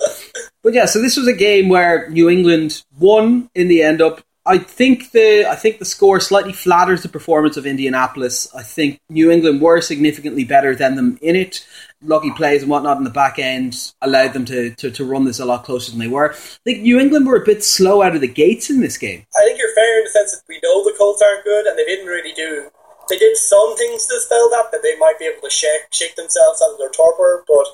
but 0.62 0.74
yeah, 0.74 0.86
so 0.86 1.00
this 1.00 1.16
was 1.16 1.28
a 1.28 1.32
game 1.32 1.68
where 1.68 2.08
New 2.10 2.28
England 2.28 2.82
won 2.98 3.48
in 3.54 3.68
the 3.68 3.82
end 3.82 4.02
up 4.02 4.22
I 4.44 4.58
think 4.58 5.12
the 5.12 5.46
I 5.48 5.54
think 5.54 5.78
the 5.78 5.84
score 5.84 6.18
slightly 6.18 6.52
flatters 6.52 7.02
the 7.02 7.08
performance 7.08 7.56
of 7.56 7.66
Indianapolis. 7.66 8.52
I 8.54 8.62
think 8.62 9.00
New 9.08 9.30
England 9.30 9.60
were 9.60 9.80
significantly 9.80 10.44
better 10.44 10.74
than 10.74 10.96
them 10.96 11.18
in 11.22 11.36
it. 11.36 11.66
Lucky 12.02 12.32
plays 12.32 12.62
and 12.62 12.70
whatnot 12.70 12.96
in 12.96 13.04
the 13.04 13.10
back 13.10 13.38
end 13.38 13.92
allowed 14.00 14.32
them 14.32 14.44
to, 14.46 14.74
to, 14.74 14.90
to 14.90 15.04
run 15.04 15.24
this 15.24 15.38
a 15.38 15.44
lot 15.44 15.62
closer 15.62 15.92
than 15.92 16.00
they 16.00 16.08
were. 16.08 16.32
I 16.32 16.36
think 16.64 16.82
New 16.82 16.98
England 16.98 17.26
were 17.26 17.40
a 17.40 17.44
bit 17.44 17.62
slow 17.62 18.02
out 18.02 18.16
of 18.16 18.20
the 18.20 18.26
gates 18.26 18.70
in 18.70 18.80
this 18.80 18.98
game. 18.98 19.24
I 19.36 19.44
think 19.44 19.58
you're 19.58 19.74
fair 19.74 19.98
in 19.98 20.04
the 20.04 20.10
sense 20.10 20.32
that 20.32 20.42
we 20.48 20.58
know 20.64 20.82
the 20.82 20.96
Colts 20.98 21.22
aren't 21.22 21.44
good 21.44 21.66
and 21.66 21.78
they 21.78 21.84
didn't 21.84 22.06
really 22.06 22.32
do 22.32 22.68
they 23.08 23.18
did 23.18 23.36
some 23.36 23.76
things 23.76 24.06
to 24.06 24.20
spell 24.20 24.48
that 24.50 24.70
that 24.72 24.82
they 24.82 24.96
might 24.96 25.18
be 25.18 25.26
able 25.26 25.42
to 25.42 25.50
shake 25.50 25.92
shake 25.92 26.16
themselves 26.16 26.62
out 26.62 26.72
of 26.72 26.78
their 26.78 26.90
torpor, 26.90 27.44
but 27.46 27.66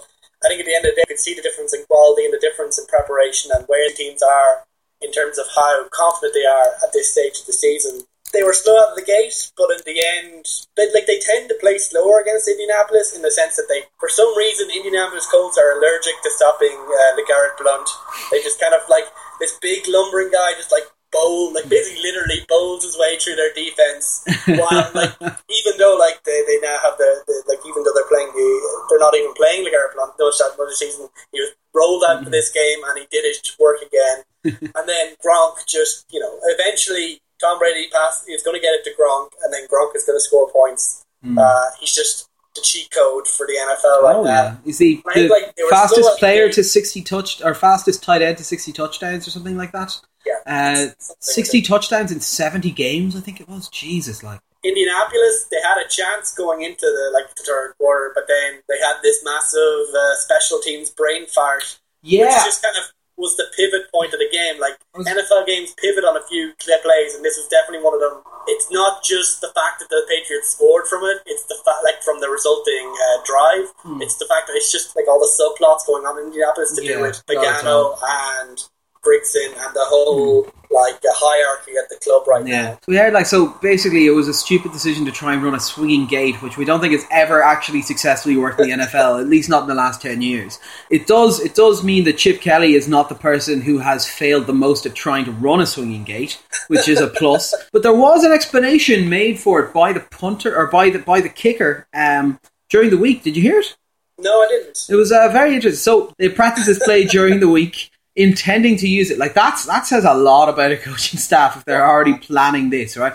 I 0.45 0.49
think 0.49 0.61
at 0.61 0.67
the 0.67 0.75
end 0.75 0.85
of 0.85 0.93
the 0.93 0.97
day 0.97 1.05
you 1.07 1.15
can 1.15 1.19
see 1.19 1.35
the 1.35 1.43
difference 1.43 1.75
in 1.75 1.85
quality 1.87 2.25
and 2.25 2.35
the 2.35 2.43
difference 2.43 2.79
in 2.79 2.87
preparation 2.87 3.51
and 3.55 3.65
where 3.67 3.91
teams 3.91 4.23
are 4.23 4.67
in 5.01 5.13
terms 5.13 5.39
of 5.39 5.47
how 5.55 5.87
confident 5.91 6.35
they 6.35 6.47
are 6.47 6.75
at 6.83 6.93
this 6.93 7.13
stage 7.13 7.41
of 7.41 7.47
the 7.47 7.53
season. 7.53 8.03
They 8.33 8.45
were 8.45 8.53
slow 8.53 8.77
out 8.77 8.93
of 8.93 8.97
the 9.01 9.09
gate, 9.09 9.33
but 9.57 9.73
in 9.73 9.81
the 9.89 10.05
end, 10.05 10.45
they, 10.77 10.93
like 10.93 11.09
they 11.09 11.17
tend 11.17 11.49
to 11.49 11.57
play 11.65 11.79
slower 11.79 12.21
against 12.21 12.49
Indianapolis 12.49 13.17
in 13.17 13.23
the 13.23 13.33
sense 13.33 13.57
that 13.57 13.73
they, 13.73 13.89
for 13.97 14.11
some 14.11 14.29
reason, 14.37 14.69
Indianapolis 14.69 15.25
Colts 15.33 15.57
are 15.57 15.79
allergic 15.79 16.13
to 16.21 16.31
stopping 16.37 16.77
uh, 16.77 17.17
LeGarrette 17.17 17.57
Blunt. 17.57 17.89
They 18.31 18.43
just 18.45 18.61
kind 18.61 18.75
of 18.75 18.85
like 18.91 19.09
this 19.41 19.57
big 19.63 19.89
lumbering 19.89 20.31
guy, 20.31 20.53
just 20.61 20.73
like 20.73 20.85
bowl, 21.13 21.55
like 21.55 21.69
basically 21.69 22.03
literally 22.03 22.45
bowls 22.49 22.85
his 22.85 22.99
way 22.99 23.19
through 23.19 23.37
their 23.37 23.53
defense. 23.55 24.25
While 24.61 24.91
like 24.95 25.15
even 25.49 25.75
though 25.79 25.97
like 25.99 26.23
they, 26.25 26.45
they 26.47 26.59
now 26.61 26.77
have 26.85 26.99
the, 26.99 27.25
the 27.27 27.37
like 27.49 27.65
even 27.65 27.83
though 27.85 27.95
they're 27.95 28.13
playing 28.13 28.33
the 28.33 28.49
they're 28.91 29.01
not 29.01 29.17
even 29.17 29.33
playing 29.35 29.65
LeGarrette 29.65 29.95
Blunt. 29.95 30.15
No 30.19 30.31
shot 30.31 30.55
another 30.55 30.73
season. 30.73 31.09
He 31.33 31.41
was 31.41 31.53
rolled 31.75 32.05
out 32.09 32.25
for 32.25 32.31
this 32.31 32.51
game 32.53 32.81
and 32.85 32.99
he 32.99 33.07
did 33.11 33.25
his 33.25 33.41
work 33.59 33.81
again. 33.83 34.25
And 34.61 34.89
then 34.89 35.15
Gronk 35.25 35.67
just, 35.67 36.07
you 36.11 36.21
know, 36.21 36.39
eventually 36.45 37.21
Tom 37.41 37.59
Brady 37.59 37.89
pass 37.93 38.25
is 38.29 38.43
going 38.43 38.57
to 38.57 38.61
get 38.61 38.75
it 38.75 38.85
to 38.85 38.91
Gronk, 38.91 39.31
and 39.45 39.53
then 39.53 39.67
Gronk 39.69 39.95
is 39.95 40.05
going 40.05 40.17
to 40.17 40.21
score 40.21 40.51
points. 40.51 41.05
Mm. 41.25 41.39
Uh, 41.39 41.71
he's 41.81 41.95
just 41.95 42.29
the 42.55 42.61
cheat 42.63 42.91
code 42.91 43.27
for 43.27 43.47
the 43.47 43.53
NFL 43.53 44.03
right 44.03 44.17
oh, 44.17 44.25
now. 44.25 44.31
Yeah. 44.31 44.57
Is 44.65 44.79
he 44.79 45.03
the 45.15 45.29
like, 45.29 45.55
fastest 45.71 46.19
player 46.19 46.51
to 46.51 46.65
sixty 46.65 47.03
touch 47.03 47.43
or 47.43 47.55
fastest 47.55 48.03
tight 48.03 48.23
end 48.23 48.39
to 48.39 48.45
sixty 48.45 48.73
touchdowns 48.73 49.27
or 49.27 49.31
something 49.31 49.57
like 49.57 49.73
that? 49.73 49.99
Yeah, 50.27 50.35
uh, 50.47 50.87
sixty 51.21 51.63
touchdowns 51.63 52.13
in 52.13 52.21
seventy 52.21 52.71
games. 52.71 53.17
I 53.17 53.21
think 53.21 53.41
it 53.41 53.49
was. 53.49 53.69
Jesus, 53.69 54.23
like 54.23 54.41
Indianapolis, 54.65 55.47
they 55.51 55.59
had 55.63 55.79
a 55.79 55.89
chance 55.89 56.35
going 56.35 56.63
into 56.63 56.87
the 56.87 57.11
like 57.15 57.35
the 57.35 57.43
third 57.45 57.75
quarter, 57.79 58.13
but 58.15 58.25
then 58.27 58.61
they 58.69 58.79
had 58.79 58.97
this 59.03 59.23
massive 59.25 59.95
uh, 59.95 60.15
special 60.17 60.61
teams 60.61 60.91
brain 60.91 61.27
fart. 61.27 61.79
Yeah, 62.03 62.27
which 62.27 62.45
just 62.45 62.63
kind 62.63 62.77
of 62.77 62.93
was 63.19 63.37
the 63.37 63.51
pivot 63.59 63.91
point 63.93 64.15
of 64.15 64.23
the 64.23 64.31
game. 64.31 64.63
Like 64.63 64.79
NFL 64.95 65.45
games 65.45 65.75
pivot 65.77 66.07
on 66.07 66.17
a 66.17 66.25
few 66.31 66.55
plays, 66.63 67.15
and 67.15 67.27
this 67.27 67.37
was 67.37 67.51
definitely 67.51 67.85
one 67.85 67.93
of 67.93 68.01
them. 68.01 68.23
It's 68.47 68.71
not 68.71 69.05
just 69.05 69.43
the 69.43 69.53
fact 69.53 69.83
that 69.83 69.91
the 69.91 70.07
Patriots 70.09 70.55
scored 70.55 70.87
from 70.87 71.05
it; 71.05 71.21
it's 71.27 71.45
the 71.51 71.59
fact, 71.67 71.83
like 71.85 72.01
from 72.07 72.23
the 72.23 72.31
resulting 72.31 72.89
uh, 72.89 73.19
drive. 73.27 73.75
Hmm. 73.83 74.01
It's 74.01 74.17
the 74.17 74.31
fact 74.31 74.47
that 74.47 74.55
it's 74.55 74.71
just 74.71 74.95
like 74.95 75.11
all 75.11 75.19
the 75.19 75.29
subplots 75.29 75.85
going 75.85 76.07
on 76.07 76.17
in 76.23 76.31
Indianapolis 76.31 76.73
to 76.79 76.81
yeah, 76.81 76.97
do 76.97 77.03
with 77.03 77.21
Pagano 77.27 77.99
and 78.39 78.63
Grigson 79.09 79.49
and 79.65 79.75
the 79.75 79.85
whole 79.85 80.45
mm. 80.45 80.53
like 80.71 81.01
hierarchy 81.05 81.73
at 81.83 81.89
the 81.89 81.97
club 81.97 82.27
right 82.27 82.47
yeah. 82.47 82.63
now. 82.63 82.79
We 82.87 82.97
heard 82.97 83.13
like 83.13 83.27
so 83.27 83.49
basically 83.63 84.07
it 84.07 84.11
was 84.11 84.29
a 84.29 84.35
stupid 84.35 84.73
decision 84.73 85.05
to 85.07 85.13
try 85.13 85.33
and 85.33 85.43
run 85.43 85.55
a 85.55 85.61
swinging 85.61 86.07
gate, 86.07 86.43
which 86.43 86.57
we 86.57 86.65
don't 86.65 86.81
think 86.81 86.93
has 86.93 87.05
ever 87.11 87.43
actually 87.43 87.83
successfully 87.83 88.37
worked 88.37 88.61
in 88.61 88.69
the 88.69 88.85
NFL, 88.85 89.21
at 89.21 89.27
least 89.27 89.49
not 89.49 89.63
in 89.63 89.69
the 89.69 89.75
last 89.75 90.03
ten 90.03 90.21
years. 90.21 90.59
It 90.91 91.07
does 91.07 91.41
it 91.41 91.55
does 91.55 91.83
mean 91.83 92.05
that 92.05 92.19
Chip 92.19 92.41
Kelly 92.41 92.75
is 92.75 92.89
not 92.89 93.09
the 93.09 93.15
person 93.15 93.63
who 93.63 93.79
has 93.79 94.07
failed 94.07 94.47
the 94.47 94.53
most 94.53 94.87
at 94.87 94.95
trying 94.95 95.25
to 95.25 95.33
run 95.33 95.61
a 95.61 95.67
swinging 95.67 96.05
gate, 96.05 96.43
which 96.69 96.89
is 96.89 97.01
a 97.01 97.07
plus. 97.19 97.55
but 97.73 97.83
there 97.83 97.97
was 97.97 98.25
an 98.25 98.33
explanation 98.33 99.09
made 99.09 99.39
for 99.39 99.61
it 99.61 99.73
by 99.73 99.93
the 99.93 100.01
punter 100.01 100.55
or 100.57 100.67
by 100.67 100.91
the 100.91 100.99
by 100.99 101.21
the 101.21 101.29
kicker 101.29 101.87
um, 101.95 102.39
during 102.69 102.91
the 102.91 102.99
week. 102.99 103.23
Did 103.23 103.37
you 103.37 103.43
hear 103.43 103.61
it? 103.61 103.77
No, 104.21 104.43
I 104.43 104.49
didn't. 104.49 104.87
It 104.91 104.97
was 104.97 105.13
uh, 105.13 105.29
very 105.29 105.55
interesting. 105.55 105.79
So 105.79 106.13
they 106.19 106.29
practiced 106.29 106.67
this 106.67 106.83
play 106.83 107.05
during 107.05 107.39
the 107.39 107.49
week 107.49 107.93
intending 108.19 108.77
to 108.77 108.89
use 108.89 109.11
it. 109.11 109.19
Like 109.19 109.33
that's 109.33 109.65
that 109.65 109.87
says 109.87 110.05
a 110.05 110.13
lot 110.13 110.49
about 110.49 110.73
a 110.73 110.77
coaching 110.89 111.19
staff 111.19 111.57
if 111.57 111.65
they're 111.65 111.89
already 111.89 112.19
planning 112.19 112.69
this, 112.69 112.97
right? 112.97 113.15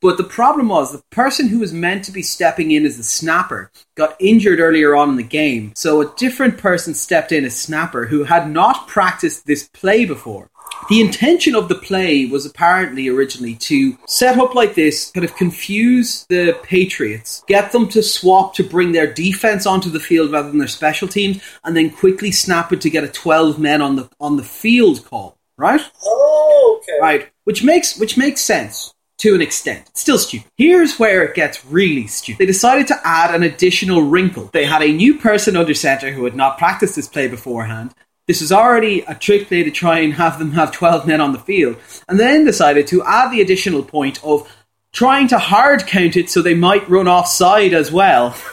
But 0.00 0.18
the 0.18 0.24
problem 0.24 0.68
was 0.68 0.92
the 0.92 1.02
person 1.10 1.48
who 1.48 1.60
was 1.60 1.72
meant 1.72 2.04
to 2.04 2.12
be 2.12 2.22
stepping 2.22 2.70
in 2.72 2.84
as 2.84 2.98
the 2.98 3.02
snapper 3.02 3.70
got 3.94 4.16
injured 4.20 4.60
earlier 4.60 4.94
on 4.94 5.08
in 5.08 5.16
the 5.16 5.22
game. 5.22 5.72
So 5.74 6.02
a 6.02 6.14
different 6.16 6.58
person 6.58 6.92
stepped 6.92 7.32
in 7.32 7.46
as 7.46 7.58
snapper 7.58 8.04
who 8.04 8.24
had 8.24 8.50
not 8.50 8.86
practiced 8.86 9.46
this 9.46 9.66
play 9.72 10.04
before. 10.04 10.50
The 10.90 11.00
intention 11.00 11.54
of 11.54 11.68
the 11.68 11.74
play 11.74 12.26
was 12.26 12.44
apparently 12.46 13.08
originally 13.08 13.54
to 13.56 13.96
set 14.06 14.38
up 14.38 14.54
like 14.54 14.74
this, 14.74 15.10
kind 15.12 15.24
of 15.24 15.34
confuse 15.36 16.26
the 16.28 16.58
Patriots, 16.62 17.42
get 17.46 17.72
them 17.72 17.88
to 17.88 18.02
swap 18.02 18.54
to 18.54 18.62
bring 18.62 18.92
their 18.92 19.12
defense 19.12 19.66
onto 19.66 19.90
the 19.90 20.00
field 20.00 20.32
rather 20.32 20.48
than 20.48 20.58
their 20.58 20.68
special 20.68 21.08
teams, 21.08 21.42
and 21.64 21.76
then 21.76 21.90
quickly 21.90 22.30
snap 22.30 22.72
it 22.72 22.80
to 22.82 22.90
get 22.90 23.04
a 23.04 23.08
twelve 23.08 23.58
men 23.58 23.80
on 23.80 23.96
the 23.96 24.08
on 24.20 24.36
the 24.36 24.44
field 24.44 25.04
call. 25.04 25.38
Right? 25.56 25.80
Oh, 26.04 26.80
okay. 26.82 26.98
Right. 27.00 27.30
Which 27.44 27.62
makes 27.62 27.98
which 27.98 28.16
makes 28.16 28.40
sense 28.40 28.92
to 29.18 29.34
an 29.34 29.40
extent. 29.40 29.86
It's 29.90 30.00
still 30.00 30.18
stupid. 30.18 30.50
Here's 30.56 30.98
where 30.98 31.22
it 31.22 31.34
gets 31.34 31.64
really 31.64 32.06
stupid. 32.08 32.40
They 32.40 32.46
decided 32.46 32.88
to 32.88 33.00
add 33.04 33.34
an 33.34 33.42
additional 33.42 34.02
wrinkle. 34.02 34.50
They 34.52 34.64
had 34.64 34.82
a 34.82 34.92
new 34.92 35.18
person 35.18 35.56
under 35.56 35.72
center 35.72 36.10
who 36.10 36.24
had 36.24 36.34
not 36.34 36.58
practiced 36.58 36.96
this 36.96 37.08
play 37.08 37.28
beforehand, 37.28 37.94
this 38.26 38.40
is 38.40 38.52
already 38.52 39.00
a 39.00 39.14
trick 39.14 39.48
play 39.48 39.62
to 39.62 39.70
try 39.70 39.98
and 39.98 40.14
have 40.14 40.38
them 40.38 40.52
have 40.52 40.72
12 40.72 41.06
men 41.06 41.20
on 41.20 41.32
the 41.32 41.38
field. 41.38 41.76
And 42.08 42.18
then 42.18 42.44
decided 42.44 42.86
to 42.88 43.04
add 43.04 43.30
the 43.30 43.40
additional 43.40 43.82
point 43.82 44.22
of 44.24 44.50
trying 44.92 45.28
to 45.28 45.38
hard 45.38 45.86
count 45.86 46.16
it 46.16 46.30
so 46.30 46.40
they 46.40 46.54
might 46.54 46.88
run 46.88 47.08
offside 47.08 47.74
as 47.74 47.92
well. 47.92 48.36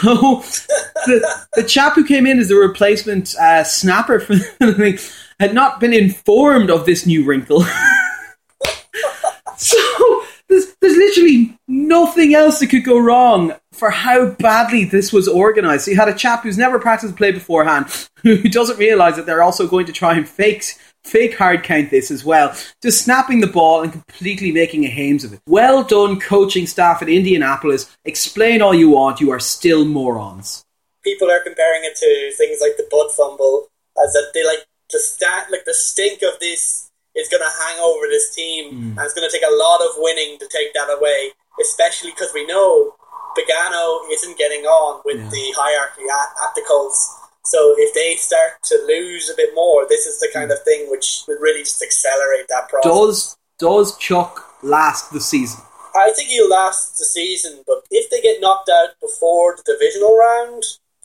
So 0.00 0.42
the, 1.04 1.46
the 1.56 1.62
chap 1.62 1.92
who 1.92 2.06
came 2.06 2.26
in 2.26 2.38
as 2.38 2.48
the 2.48 2.54
replacement 2.54 3.34
uh, 3.34 3.64
snapper 3.64 4.18
for 4.18 4.34
the 4.60 4.72
thing 4.72 4.98
had 5.38 5.52
not 5.52 5.78
been 5.78 5.92
informed 5.92 6.70
of 6.70 6.86
this 6.86 7.04
new 7.04 7.22
wrinkle. 7.22 7.62
so 9.58 10.22
there's, 10.48 10.74
there's 10.80 10.96
literally 10.96 11.58
nothing 11.90 12.34
else 12.34 12.60
that 12.60 12.68
could 12.68 12.84
go 12.84 12.98
wrong 12.98 13.52
for 13.72 13.90
how 13.90 14.30
badly 14.30 14.84
this 14.84 15.12
was 15.12 15.28
organized. 15.28 15.84
So 15.84 15.90
you 15.90 15.96
had 15.98 16.08
a 16.08 16.14
chap 16.14 16.44
who's 16.44 16.56
never 16.56 16.78
practiced 16.78 17.16
play 17.16 17.32
beforehand, 17.32 17.86
who 18.22 18.38
doesn't 18.44 18.78
realize 18.78 19.16
that 19.16 19.26
they're 19.26 19.42
also 19.42 19.66
going 19.66 19.86
to 19.86 19.92
try 19.92 20.14
and 20.14 20.26
fake 20.26 20.64
fake 21.02 21.36
hard 21.38 21.62
count 21.62 21.90
this 21.90 22.10
as 22.10 22.24
well, 22.24 22.54
just 22.82 23.02
snapping 23.02 23.40
the 23.40 23.46
ball 23.46 23.82
and 23.82 23.92
completely 23.92 24.52
making 24.52 24.84
a 24.84 24.88
hames 24.88 25.24
of 25.24 25.32
it. 25.32 25.40
Well 25.46 25.82
done, 25.82 26.20
coaching 26.20 26.66
staff 26.66 27.00
at 27.00 27.08
Indianapolis. 27.08 27.90
Explain 28.04 28.60
all 28.60 28.74
you 28.74 28.90
want, 28.90 29.18
you 29.18 29.30
are 29.30 29.40
still 29.40 29.86
morons. 29.86 30.62
People 31.02 31.30
are 31.30 31.42
comparing 31.42 31.84
it 31.84 31.96
to 31.96 32.36
things 32.36 32.58
like 32.60 32.76
the 32.76 32.86
butt 32.90 33.12
fumble, 33.12 33.68
as 34.04 34.12
that 34.12 34.30
they 34.34 34.44
like 34.44 34.66
the 34.90 34.98
stat, 34.98 35.46
like 35.50 35.64
the 35.64 35.72
stink 35.72 36.20
of 36.22 36.38
this 36.38 36.90
is 37.16 37.28
going 37.28 37.42
to 37.42 37.64
hang 37.64 37.80
over 37.80 38.06
this 38.08 38.34
team, 38.34 38.64
mm. 38.70 38.90
and 38.90 39.00
it's 39.00 39.14
going 39.14 39.28
to 39.28 39.32
take 39.32 39.48
a 39.48 39.56
lot 39.56 39.80
of 39.80 39.96
winning 39.96 40.38
to 40.38 40.46
take 40.48 40.74
that 40.74 40.94
away. 40.96 41.32
Especially 41.58 42.10
because 42.10 42.30
we 42.34 42.46
know 42.46 42.94
Pagano 43.36 44.00
isn't 44.12 44.38
getting 44.38 44.64
on 44.64 45.02
with 45.04 45.18
yeah. 45.18 45.28
the 45.28 45.54
hierarchy 45.56 46.02
at, 46.02 46.28
at, 46.44 46.54
the 46.54 46.62
Colts. 46.66 47.16
So 47.44 47.74
if 47.78 47.94
they 47.94 48.16
start 48.16 48.62
to 48.64 48.76
lose 48.86 49.30
a 49.30 49.36
bit 49.36 49.50
more, 49.54 49.86
this 49.88 50.06
is 50.06 50.20
the 50.20 50.28
kind 50.32 50.50
mm. 50.50 50.54
of 50.54 50.62
thing 50.62 50.90
which 50.90 51.24
would 51.26 51.40
really 51.40 51.60
just 51.60 51.82
accelerate 51.82 52.46
that 52.48 52.68
process. 52.68 52.90
Does 52.90 53.36
does 53.58 53.96
Chuck 53.98 54.44
last 54.62 55.12
the 55.12 55.20
season? 55.20 55.60
I 55.94 56.12
think 56.12 56.28
he'll 56.30 56.48
last 56.48 56.98
the 56.98 57.04
season, 57.04 57.62
but 57.66 57.82
if 57.90 58.10
they 58.10 58.20
get 58.20 58.40
knocked 58.40 58.70
out 58.70 58.90
before 59.00 59.56
the 59.56 59.74
divisional 59.74 60.16
round, 60.16 60.62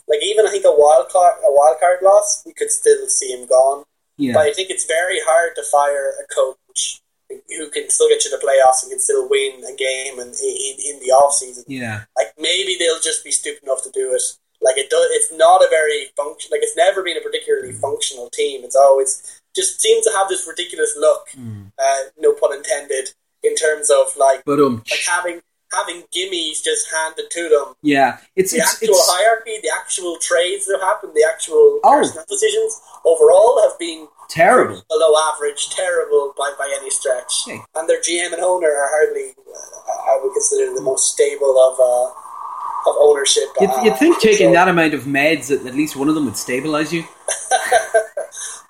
like 0.08 0.22
even 0.22 0.46
I 0.46 0.50
think 0.50 0.64
a 0.64 0.70
wild 0.70 1.08
card 1.10 1.34
a 1.44 1.52
wild 1.52 1.78
card 1.80 1.98
loss, 2.02 2.42
we 2.46 2.52
could 2.52 2.70
still 2.70 3.08
see 3.08 3.32
him 3.32 3.46
gone. 3.46 3.84
Yeah. 4.16 4.34
But 4.34 4.46
I 4.46 4.52
think 4.52 4.70
it's 4.70 4.86
very 4.86 5.18
hard 5.20 5.56
to 5.56 5.62
fire 5.62 6.14
a 6.22 6.26
coach 6.32 7.02
who 7.28 7.70
can 7.70 7.88
still 7.90 8.08
get 8.08 8.24
you 8.24 8.30
to 8.30 8.38
playoffs 8.38 8.82
and 8.82 8.90
can 8.90 9.00
still 9.00 9.28
win 9.28 9.62
a 9.64 9.74
game 9.74 10.18
and 10.18 10.34
in, 10.34 10.74
in 10.90 11.00
the 11.00 11.10
off 11.12 11.34
season. 11.34 11.64
Yeah, 11.66 12.04
like 12.16 12.32
maybe 12.38 12.76
they'll 12.78 13.00
just 13.00 13.24
be 13.24 13.30
stupid 13.30 13.62
enough 13.64 13.82
to 13.84 13.90
do 13.90 14.12
it. 14.14 14.22
Like 14.62 14.78
it 14.78 14.88
does, 14.90 15.06
it's 15.10 15.32
not 15.32 15.62
a 15.62 15.68
very 15.68 16.06
function. 16.16 16.48
Like 16.50 16.62
it's 16.62 16.76
never 16.76 17.02
been 17.02 17.16
a 17.16 17.20
particularly 17.20 17.72
functional 17.72 18.30
team. 18.30 18.64
It's 18.64 18.76
always 18.76 19.40
just 19.54 19.80
seems 19.80 20.04
to 20.06 20.12
have 20.12 20.28
this 20.28 20.46
ridiculous 20.48 20.94
look. 20.98 21.28
Mm. 21.36 21.72
Uh, 21.78 22.02
no 22.18 22.32
pun 22.34 22.54
intended. 22.56 23.10
In 23.42 23.54
terms 23.54 23.90
of 23.90 24.06
like, 24.16 24.42
But 24.44 24.58
um, 24.58 24.82
like 24.90 25.04
having 25.06 25.40
having 25.72 26.02
gimmies 26.14 26.64
just 26.64 26.90
handed 26.92 27.30
to 27.30 27.48
them. 27.48 27.74
yeah, 27.82 28.18
it's 28.34 28.50
The 28.50 28.58
it's, 28.58 28.72
actual 28.74 28.88
it's 28.96 29.08
hierarchy, 29.10 29.58
the 29.62 29.70
actual 29.72 30.16
trades 30.20 30.66
that 30.66 30.80
happen, 30.82 31.10
the 31.14 31.24
actual 31.30 31.78
Oh. 31.84 31.92
personal 32.00 32.24
decisions 32.28 32.80
overall 33.04 33.60
have 33.68 33.78
been 33.78 34.08
terrible. 34.28 34.82
below 34.88 35.14
average, 35.32 35.70
terrible 35.70 36.34
by, 36.36 36.52
by 36.58 36.72
any 36.80 36.90
stretch. 36.90 37.44
Hey. 37.46 37.60
And 37.74 37.88
their 37.88 38.00
GM 38.00 38.32
and 38.32 38.42
owner 38.42 38.68
are 38.68 38.88
hardly, 38.90 39.34
uh, 39.38 40.12
I 40.12 40.20
would 40.22 40.32
consider, 40.32 40.74
the 40.74 40.80
most 40.80 41.12
stable 41.12 41.58
of 41.58 41.78
uh, 41.80 42.90
of 42.90 42.96
ownership. 42.98 43.44
You'd, 43.60 43.70
uh, 43.70 43.82
you'd 43.84 43.98
think 43.98 44.20
taking 44.20 44.48
so- 44.48 44.52
that 44.52 44.68
amount 44.68 44.94
of 44.94 45.04
meds 45.04 45.48
that 45.48 45.66
at 45.66 45.74
least 45.74 45.96
one 45.96 46.08
of 46.08 46.14
them 46.14 46.24
would 46.26 46.36
stabilize 46.36 46.92
you. 46.92 47.04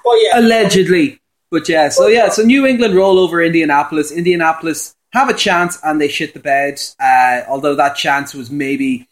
Well, 0.07 0.25
yeah, 0.25 0.39
Allegedly. 0.39 1.21
But 1.51 1.69
yeah, 1.69 1.89
so 1.89 2.07
yeah, 2.07 2.29
so 2.29 2.43
New 2.43 2.65
England 2.65 2.95
roll 2.95 3.19
over 3.19 3.43
Indianapolis. 3.43 4.13
Indianapolis 4.13 4.95
have 5.13 5.29
a 5.29 5.35
chance 5.35 5.79
and 5.83 6.01
they 6.01 6.09
shit 6.09 6.33
the 6.33 6.41
bed. 6.41 6.81
Uh, 7.01 7.43
although 7.49 7.75
that 7.75 7.97
chance 7.97 8.33
was 8.33 8.51
maybe 8.51 9.09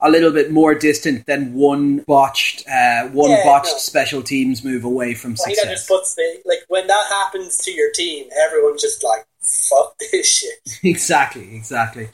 a 0.00 0.08
little 0.10 0.30
bit 0.30 0.52
more 0.52 0.74
distant 0.74 1.26
than 1.26 1.54
one 1.54 1.98
botched, 2.06 2.66
uh, 2.68 3.08
one 3.08 3.30
Yeah, 3.30 3.44
botched 3.44 3.72
no. 3.72 3.78
special 3.78 4.22
teams 4.22 4.62
move 4.62 4.84
away 4.84 5.14
from 5.14 5.32
I 5.32 5.34
think 5.34 5.46
that 5.56 5.62
success. 5.62 5.70
just 5.78 5.88
puts 5.88 6.14
the 6.14 6.40
like 6.44 6.60
when 6.68 6.86
that 6.86 7.06
happens 7.08 7.56
to 7.64 7.72
your 7.72 7.90
team, 7.92 8.28
everyone's 8.46 8.80
just 8.82 9.02
like, 9.02 9.26
"Fuck 9.42 9.98
this 10.12 10.26
shit." 10.38 10.60
exactly, 10.84 11.54
exactly. 11.56 12.08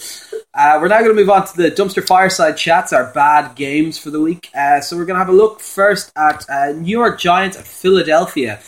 Uh, 0.55 0.79
we're 0.81 0.89
now 0.89 0.99
going 1.01 1.11
to 1.11 1.15
move 1.15 1.29
on 1.31 1.47
to 1.47 1.57
the 1.57 1.71
dumpster 1.71 2.07
fireside 2.07 2.57
chats, 2.57 2.93
our 2.93 3.13
bad 3.13 3.55
games 3.55 3.99
for 3.99 4.11
the 4.11 4.21
week. 4.21 4.49
Uh, 4.57 4.81
so 4.81 4.97
we're 4.97 5.05
going 5.05 5.17
to 5.19 5.25
have 5.25 5.29
a 5.29 5.37
look 5.37 5.61
first 5.61 6.11
at 6.17 6.45
uh, 6.49 6.73
New 6.73 6.91
York 6.91 7.19
Giants 7.19 7.57
at 7.59 7.67
Philadelphia. 7.67 8.61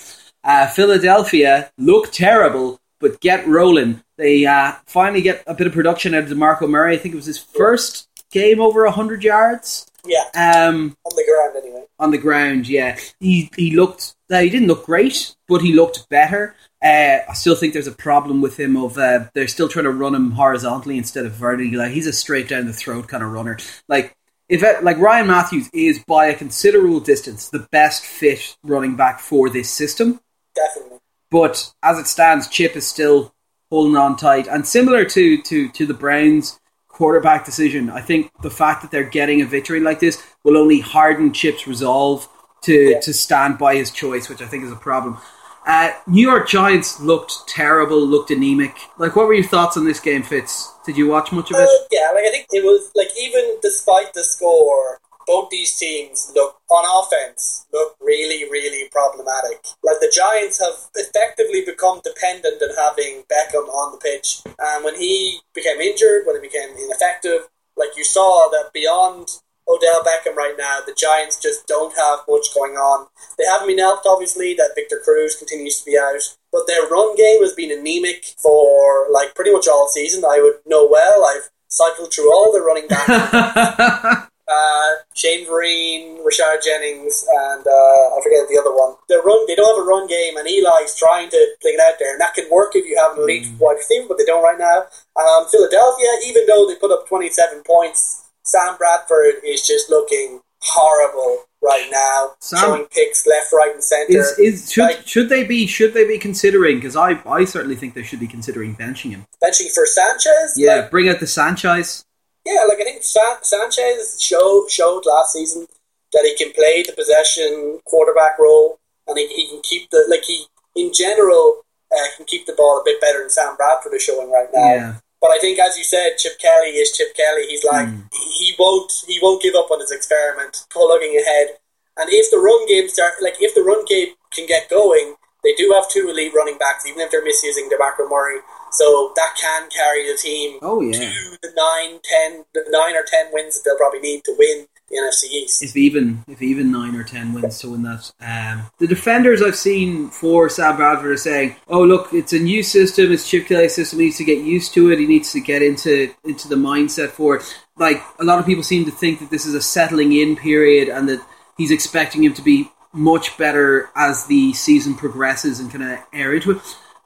Uh, 0.45 0.67
Philadelphia 0.69 1.71
look 1.79 2.13
terrible, 2.13 2.81
but 3.01 3.21
get 3.21 3.47
rolling. 3.47 4.03
They 4.19 4.47
uh, 4.47 4.73
finally 4.87 5.21
get 5.23 5.43
a 5.47 5.55
bit 5.55 5.67
of 5.67 5.73
production 5.73 6.15
out 6.15 6.25
of 6.25 6.29
DeMarco 6.31 6.69
Murray. 6.69 6.95
I 6.95 6.99
think 6.99 7.15
it 7.15 7.17
was 7.17 7.27
his 7.27 7.39
first 7.39 8.09
game 8.39 8.61
over 8.61 8.85
100 8.85 9.25
yards. 9.25 9.87
Yeah, 10.05 10.23
Um, 10.35 10.97
on 11.05 11.17
the 11.17 11.25
ground 11.25 11.65
anyway. 11.65 11.85
on 11.99 12.11
the 12.13 12.19
ground. 12.19 12.69
Yeah, 12.69 12.97
he 13.19 13.51
he 13.57 13.75
looked. 13.75 14.15
Uh, 14.31 14.39
he 14.41 14.51
didn't 14.51 14.69
look 14.69 14.87
great, 14.87 15.35
but 15.49 15.63
he 15.63 15.73
looked 15.73 16.09
better. 16.09 16.55
Uh, 16.81 17.19
I 17.29 17.33
still 17.35 17.57
think 17.57 17.73
there's 17.73 17.89
a 17.89 17.93
problem 18.09 18.41
with 18.41 18.57
him. 18.61 18.77
Of 18.77 18.97
uh, 18.99 19.25
they're 19.35 19.49
still 19.49 19.69
trying 19.69 19.87
to 19.87 19.91
run 19.91 20.15
him 20.15 20.31
horizontally 20.33 20.97
instead 20.97 21.27
of 21.27 21.33
vertically. 21.33 21.77
Like 21.77 21.91
he's 21.91 22.07
a 22.07 22.13
straight 22.13 22.49
down 22.49 22.67
the 22.67 22.73
throat 22.73 23.09
kind 23.09 23.25
of 23.25 23.33
runner. 23.33 23.59
Like 23.89 24.15
if 24.49 24.63
it, 24.63 24.85
like 24.85 24.99
Ryan 24.99 25.27
Mathews 25.27 25.69
is 25.73 25.99
by 26.07 26.27
a 26.27 26.37
considerable 26.37 27.01
distance 27.01 27.49
the 27.49 27.67
best 27.73 28.05
fit 28.05 28.57
running 28.63 28.95
back 28.95 29.19
for 29.19 29.51
this 29.51 29.69
system. 29.71 30.21
Definitely. 30.55 30.99
But 31.33 31.75
as 31.83 31.99
it 31.99 32.07
stands, 32.07 32.47
Chip 32.49 32.77
is 32.77 32.87
still 32.87 33.33
holding 33.71 33.97
on 33.97 34.17
tight. 34.17 34.47
And 34.47 34.65
similar 34.65 35.05
to, 35.05 35.43
to, 35.43 35.69
to 35.71 35.87
the 35.87 35.95
Browns 35.95 36.61
quarterback 36.97 37.45
decision, 37.45 37.91
I 37.91 38.01
think 38.01 38.31
the 38.43 38.51
fact 38.51 38.81
that 38.83 38.91
they're 38.91 39.05
getting 39.21 39.43
a 39.43 39.47
victory 39.47 39.81
like 39.81 40.01
this 40.01 40.23
will 40.45 40.57
only 40.57 40.81
harden 40.81 41.33
Chip's 41.33 41.67
resolve 41.67 42.27
to, 42.63 42.73
Yeah. 42.73 43.01
to 43.01 43.13
stand 43.13 43.59
by 43.59 43.77
his 43.77 43.91
choice, 43.91 44.29
which 44.31 44.41
I 44.41 44.47
think 44.47 44.65
is 44.65 44.73
a 44.73 44.77
problem. 44.77 45.19
Uh, 45.67 45.91
New 46.07 46.23
York 46.23 46.49
Giants 46.49 47.01
looked 47.01 47.49
terrible, 47.49 48.01
looked 48.01 48.31
anemic. 48.31 48.75
Like, 48.99 49.15
what 49.17 49.27
were 49.27 49.35
your 49.35 49.45
thoughts 49.45 49.77
on 49.77 49.85
this 49.85 50.01
game, 50.01 50.23
Fitz? 50.23 50.73
Did 50.87 50.97
you 50.97 51.09
watch 51.09 51.33
much 51.33 51.51
of 51.51 51.57
it? 51.57 51.63
Uh, 51.65 51.85
yeah, 51.91 52.13
like 52.15 52.25
I 52.25 52.31
think 52.31 52.47
it 52.53 52.65
was 52.65 52.91
like 52.95 53.09
even 53.21 53.59
despite 53.61 54.15
the 54.15 54.23
score, 54.25 55.01
both 55.27 55.51
these 55.51 55.77
teams 55.77 56.33
look 56.35 56.57
on 56.71 56.85
offense 56.87 57.67
look 57.73 57.97
really, 58.01 58.49
really 58.51 58.89
problematic. 58.91 59.65
Like 59.83 60.01
the 60.01 60.13
Giants 60.15 60.61
have 60.61 60.75
effectively 60.95 61.63
become 61.65 62.01
dependent 62.05 62.63
on 62.63 62.71
having 62.77 63.25
Beckham 63.31 63.69
on 63.69 63.93
the 63.93 63.99
pitch, 63.99 64.43
and 64.59 64.85
when 64.85 64.97
he 64.97 65.41
became 65.55 65.81
injured, 65.81 66.27
when 66.27 66.37
he 66.37 66.49
became 66.49 66.71
ineffective, 66.77 67.49
like 67.77 67.97
you 67.97 68.05
saw 68.05 68.49
that 68.51 68.73
beyond 68.73 69.29
Odell 69.69 70.03
Beckham 70.05 70.37
right 70.37 70.55
now, 70.57 70.81
the 70.87 70.95
Giants 70.95 71.41
just 71.41 71.67
don't 71.67 71.95
have 71.97 72.21
much 72.29 72.55
going 72.55 72.75
on. 72.75 73.09
They 73.37 73.45
haven't 73.45 73.67
been 73.67 73.79
helped, 73.79 74.07
obviously, 74.07 74.55
that 74.55 74.73
Victor 74.77 75.01
Cruz 75.05 75.35
continues 75.35 75.81
to 75.81 75.87
be 75.91 75.99
out. 75.99 76.21
But 76.53 76.67
their 76.67 76.87
run 76.87 77.17
game 77.17 77.43
has 77.43 77.53
been 77.53 77.77
anemic 77.77 78.25
for 78.39 79.09
like 79.11 79.35
pretty 79.35 79.53
much 79.53 79.67
all 79.69 79.89
season. 79.89 80.25
I 80.25 80.41
would 80.41 80.61
know 80.67 80.87
well. 80.89 81.25
I've 81.25 81.51
cycled 81.69 82.15
through 82.15 82.33
all 82.33 82.53
the 82.53 82.61
running 82.61 82.87
backs. 82.87 84.29
uh, 84.49 84.89
Shane 85.15 85.47
Vereen, 85.47 86.23
Rashard 86.23 86.63
Jennings, 86.63 87.27
and 87.29 87.67
uh, 87.67 88.15
I 88.15 88.21
forget 88.23 88.47
the 88.49 88.59
other 88.61 88.75
one. 88.75 88.95
They 89.09 89.17
run. 89.17 89.47
They 89.47 89.55
don't 89.57 89.67
have 89.77 89.83
a 89.85 89.89
run 89.89 90.07
game, 90.07 90.37
and 90.37 90.47
Eli's 90.47 90.95
trying 90.97 91.31
to 91.31 91.47
fling 91.61 91.75
it 91.75 91.81
out 91.81 91.99
there, 91.99 92.13
and 92.13 92.21
that 92.21 92.35
can 92.35 92.49
work 92.51 92.73
if 92.75 92.87
you 92.87 92.97
have 93.01 93.17
an 93.17 93.23
elite 93.25 93.47
wide 93.59 93.75
receiver, 93.79 94.07
but 94.09 94.19
they 94.19 94.25
don't 94.25 94.43
right 94.43 94.59
now. 94.59 94.87
Um, 95.21 95.47
Philadelphia, 95.51 96.09
even 96.27 96.47
though 96.47 96.67
they 96.69 96.77
put 96.77 96.93
up 96.93 97.09
twenty-seven 97.09 97.63
points, 97.67 98.31
Sam 98.45 98.77
Bradford 98.77 99.43
is 99.45 99.67
just 99.67 99.91
looking 99.91 100.41
horrible 100.63 101.45
right 101.63 101.89
now, 101.91 102.31
Sam- 102.41 102.61
throwing 102.61 102.85
picks 102.87 103.27
left, 103.27 103.53
right, 103.53 103.73
and 103.75 103.83
center. 103.83 104.19
is, 104.19 104.39
is 104.39 104.73
should 104.73 104.83
Like- 104.85 105.07
should 105.07 105.29
they 105.29 105.43
be 105.45 105.67
should 105.67 105.95
they 105.95 106.07
be 106.07 106.19
considering? 106.19 106.77
Because 106.77 106.95
I 106.97 107.21
I 107.27 107.45
certainly 107.45 107.77
think 107.77 107.95
they 107.95 108.03
should 108.05 108.21
be 108.21 108.27
considering 108.29 108.77
benching 108.77 109.11
him. 109.11 109.27
benching 109.43 109.73
for 109.75 109.87
Sanchez. 109.87 110.55
Yeah, 110.57 110.77
Like, 110.77 110.91
bring 110.91 111.09
out 111.09 111.21
the 111.21 111.27
Sanchez. 111.27 112.05
Yeah, 112.47 112.63
like 112.69 112.79
I 112.79 112.85
think 112.85 113.03
San- 113.03 113.43
Sanchez 113.43 114.23
show, 114.23 114.67
showed 114.71 115.03
last 115.05 115.33
season 115.33 115.67
that 116.13 116.23
he 116.23 116.39
can 116.39 116.55
play 116.55 116.85
the 116.87 116.95
possession 116.95 117.81
quarterback 117.85 118.39
role, 118.39 118.79
and 119.09 119.19
he, 119.19 119.27
he 119.27 119.49
can 119.51 119.61
keep 119.63 119.91
the 119.91 120.07
like 120.09 120.23
he 120.23 120.47
in 120.77 120.93
general 120.95 121.67
uh, 121.91 122.09
can 122.17 122.25
keep 122.27 122.47
the 122.47 122.55
ball 122.55 122.79
a 122.79 122.85
bit 122.85 123.01
better 123.01 123.19
than 123.19 123.31
Sam 123.31 123.57
Bradford 123.57 123.95
is 123.95 124.03
showing 124.03 124.31
right 124.31 124.49
now. 124.55 124.75
Yeah. 124.75 124.95
But 125.21 125.31
I 125.31 125.39
think, 125.41 125.59
as 125.59 125.77
you 125.77 125.83
said, 125.83 126.19
Chip 126.19 126.39
Kelly 126.39 126.79
is 126.79 126.93
Chip 126.93 127.17
Kelly. 127.17 127.47
He's 127.49 127.65
like 127.65 127.89
he 128.15 128.55
won't 128.59 128.93
he 129.09 129.19
won't 129.21 129.43
give 129.43 129.55
up 129.55 129.71
on 129.71 129.81
his 129.81 129.91
experiment, 129.91 130.67
plugging 130.71 131.19
ahead. 131.19 131.59
And 131.97 132.09
if 132.13 132.31
the 132.31 132.39
run 132.39 132.69
game 132.69 132.89
start 132.89 133.15
like 133.21 133.41
if 133.41 133.55
the 133.55 133.63
run 133.63 133.85
game 133.87 134.15
can 134.31 134.47
get 134.47 134.71
going, 134.71 135.17
they 135.43 135.55
do 135.55 135.73
have 135.75 135.91
two 135.91 136.09
elite 136.09 136.35
running 136.35 136.59
backs, 136.59 136.87
even 136.87 137.01
if 137.01 137.11
they're 137.11 137.25
misusing 137.25 137.69
DeMarco 137.71 138.09
Murray. 138.09 138.39
So 138.77 139.13
that 139.17 139.35
can 139.41 139.69
carry 139.71 140.11
the 140.11 140.19
team 140.19 140.59
Oh 140.63 140.81
yeah. 140.83 140.93
to 140.99 141.39
the 141.43 141.53
nine, 141.57 141.99
ten, 142.05 142.45
the 142.55 142.65
nine 142.69 142.95
or 142.95 143.05
ten 143.07 143.27
wins 143.33 143.55
that 143.57 143.63
they'll 143.65 143.77
probably 143.79 144.01
need 144.01 144.23
to 144.25 144.35
win 144.39 144.67
the 144.91 144.97
NFC 144.99 145.25
East. 145.33 145.63
if 145.65 145.77
even 145.77 146.23
if 146.29 146.41
even 146.43 146.71
nine 146.71 146.95
or 146.95 147.03
ten 147.03 147.33
wins 147.33 147.59
to 147.61 147.71
win 147.71 147.83
that. 147.83 148.13
Um, 148.21 148.67
the 148.79 148.87
defenders 148.87 149.43
I've 149.43 149.57
seen 149.57 150.11
for 150.11 150.49
Sam 150.49 150.77
Bradford 150.77 151.11
are 151.11 151.17
saying, 151.17 151.57
"Oh 151.69 151.83
look, 151.83 152.13
it's 152.13 152.33
a 152.33 152.39
new 152.39 152.63
system. 152.63 153.11
It's 153.11 153.29
Chip 153.29 153.47
Kelly's 153.49 153.75
system. 153.75 153.99
He 153.99 154.07
needs 154.07 154.19
to 154.19 154.25
get 154.25 154.39
used 154.45 154.75
to 154.75 154.93
it. 154.93 154.99
He 155.01 155.07
needs 155.07 155.33
to 155.33 155.41
get 155.41 155.63
into 155.63 156.15
into 156.25 156.47
the 156.49 156.55
mindset 156.57 157.11
for 157.11 157.37
it." 157.37 157.43
Like 157.79 158.01
a 158.21 158.25
lot 158.25 158.39
of 158.39 158.47
people 158.47 158.63
seem 158.63 158.85
to 158.85 158.91
think 158.93 159.19
that 159.21 159.31
this 159.31 159.45
is 159.47 159.55
a 159.55 159.61
settling 159.61 160.13
in 160.13 160.37
period, 160.37 160.89
and 160.89 161.09
that 161.09 161.21
he's 161.57 161.71
expecting 161.73 162.23
him 162.23 162.35
to 162.35 162.43
be 162.43 162.71
much 162.93 163.37
better 163.37 163.91
as 163.97 164.27
the 164.27 164.53
season 164.53 164.95
progresses 164.95 165.59
and 165.61 165.71
kind 165.71 165.83
of 165.85 165.99
air 166.13 166.33
into 166.35 166.53
it. 166.53 166.59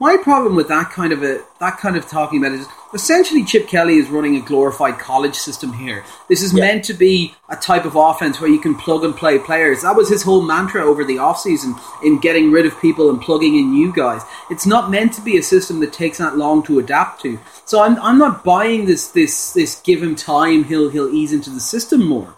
My 0.02 0.16
problem 0.16 0.56
with 0.56 0.68
that 0.68 0.90
kind 0.90 1.12
of 1.12 1.22
a 1.22 1.40
that 1.60 1.76
kind 1.76 1.94
of 1.94 2.08
talking 2.08 2.38
about 2.42 2.52
it 2.52 2.60
is 2.60 2.66
essentially 2.94 3.44
Chip 3.44 3.68
Kelly 3.68 3.98
is 3.98 4.08
running 4.08 4.34
a 4.34 4.40
glorified 4.40 4.98
college 4.98 5.34
system 5.34 5.74
here. 5.74 6.04
This 6.26 6.42
is 6.42 6.54
Yeah. 6.54 6.64
meant 6.64 6.84
to 6.86 6.94
be 6.94 7.34
a 7.50 7.56
type 7.56 7.84
of 7.84 7.96
offense 7.96 8.40
where 8.40 8.48
you 8.48 8.58
can 8.58 8.74
plug 8.74 9.04
and 9.04 9.14
play 9.14 9.38
players. 9.38 9.82
That 9.82 9.96
was 9.96 10.08
his 10.08 10.22
whole 10.22 10.40
mantra 10.40 10.82
over 10.82 11.04
the 11.04 11.16
offseason 11.16 11.78
in 12.02 12.18
getting 12.18 12.50
rid 12.50 12.64
of 12.64 12.80
people 12.80 13.10
and 13.10 13.20
plugging 13.20 13.56
in 13.56 13.72
new 13.72 13.92
guys. 13.92 14.22
It's 14.48 14.64
not 14.64 14.90
meant 14.90 15.12
to 15.14 15.20
be 15.20 15.36
a 15.36 15.42
system 15.42 15.80
that 15.80 15.92
takes 15.92 16.16
that 16.16 16.38
long 16.38 16.62
to 16.62 16.78
adapt 16.78 17.20
to. 17.22 17.38
So 17.66 17.82
I'm 17.82 18.00
I'm 18.00 18.16
not 18.16 18.42
buying 18.42 18.86
this 18.86 19.08
this 19.08 19.52
this 19.52 19.74
give 19.82 20.02
him 20.02 20.16
time 20.16 20.64
he'll 20.64 20.88
he'll 20.88 21.14
ease 21.14 21.34
into 21.34 21.50
the 21.50 21.60
system 21.60 22.06
more. 22.06 22.36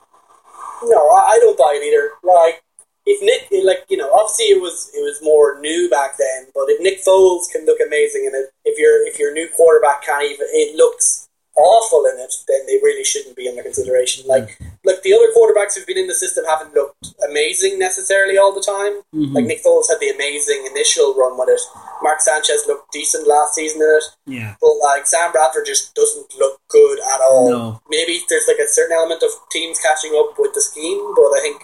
No, 0.82 0.98
I, 1.10 1.34
I 1.34 1.38
don't 1.40 1.56
buy 1.56 1.78
it 1.80 1.86
either. 1.86 2.10
Like 2.24 2.64
if 3.12 3.20
Nick, 3.20 3.52
like 3.64 3.84
you 3.88 3.96
know, 3.96 4.10
obviously 4.12 4.56
it 4.56 4.60
was 4.60 4.90
it 4.94 5.02
was 5.04 5.20
more 5.22 5.60
new 5.60 5.90
back 5.90 6.16
then, 6.18 6.48
but 6.54 6.72
if 6.72 6.80
Nick 6.80 7.04
Foles 7.04 7.50
can 7.52 7.66
look 7.66 7.78
amazing 7.84 8.24
in 8.24 8.32
it, 8.34 8.50
if 8.64 8.78
your 8.78 9.06
if 9.06 9.18
your 9.18 9.32
new 9.32 9.48
quarterback 9.54 10.02
can't 10.02 10.24
even, 10.24 10.46
it 10.50 10.76
looks 10.76 11.28
awful 11.54 12.06
in 12.06 12.18
it, 12.18 12.32
then 12.48 12.64
they 12.66 12.80
really 12.82 13.04
shouldn't 13.04 13.36
be 13.36 13.48
under 13.48 13.62
consideration. 13.62 14.24
Like 14.26 14.56
like 14.84 15.02
the 15.02 15.12
other 15.12 15.28
quarterbacks 15.36 15.76
who've 15.76 15.86
been 15.86 15.98
in 15.98 16.08
the 16.08 16.14
system 16.14 16.44
haven't 16.48 16.74
looked 16.74 17.12
amazing 17.28 17.78
necessarily 17.78 18.38
all 18.38 18.54
the 18.54 18.64
time. 18.64 19.04
Mhm. 19.14 19.34
Like 19.36 19.44
Nick 19.44 19.62
Foles 19.62 19.88
had 19.88 20.00
the 20.00 20.08
amazing 20.08 20.64
initial 20.66 21.14
run 21.14 21.36
with 21.36 21.50
it. 21.50 21.60
Mark 22.02 22.20
Sanchez 22.20 22.64
looked 22.66 22.90
decent 22.90 23.28
last 23.28 23.54
season 23.54 23.82
in 23.82 24.00
it. 24.00 24.04
Yeah. 24.26 24.54
But 24.60 24.74
like 24.80 25.06
Sam 25.06 25.30
Bradford 25.30 25.66
just 25.66 25.94
doesn't 25.94 26.32
look 26.38 26.58
good 26.68 26.98
at 27.00 27.20
all. 27.20 27.50
No. 27.50 27.80
Maybe 27.88 28.24
there's 28.28 28.48
like 28.48 28.58
a 28.58 28.68
certain 28.68 28.96
element 28.96 29.22
of 29.22 29.30
teams 29.50 29.78
catching 29.78 30.16
up 30.16 30.38
with 30.38 30.54
the 30.54 30.62
scheme, 30.62 31.12
but 31.14 31.36
I 31.36 31.40
think 31.42 31.60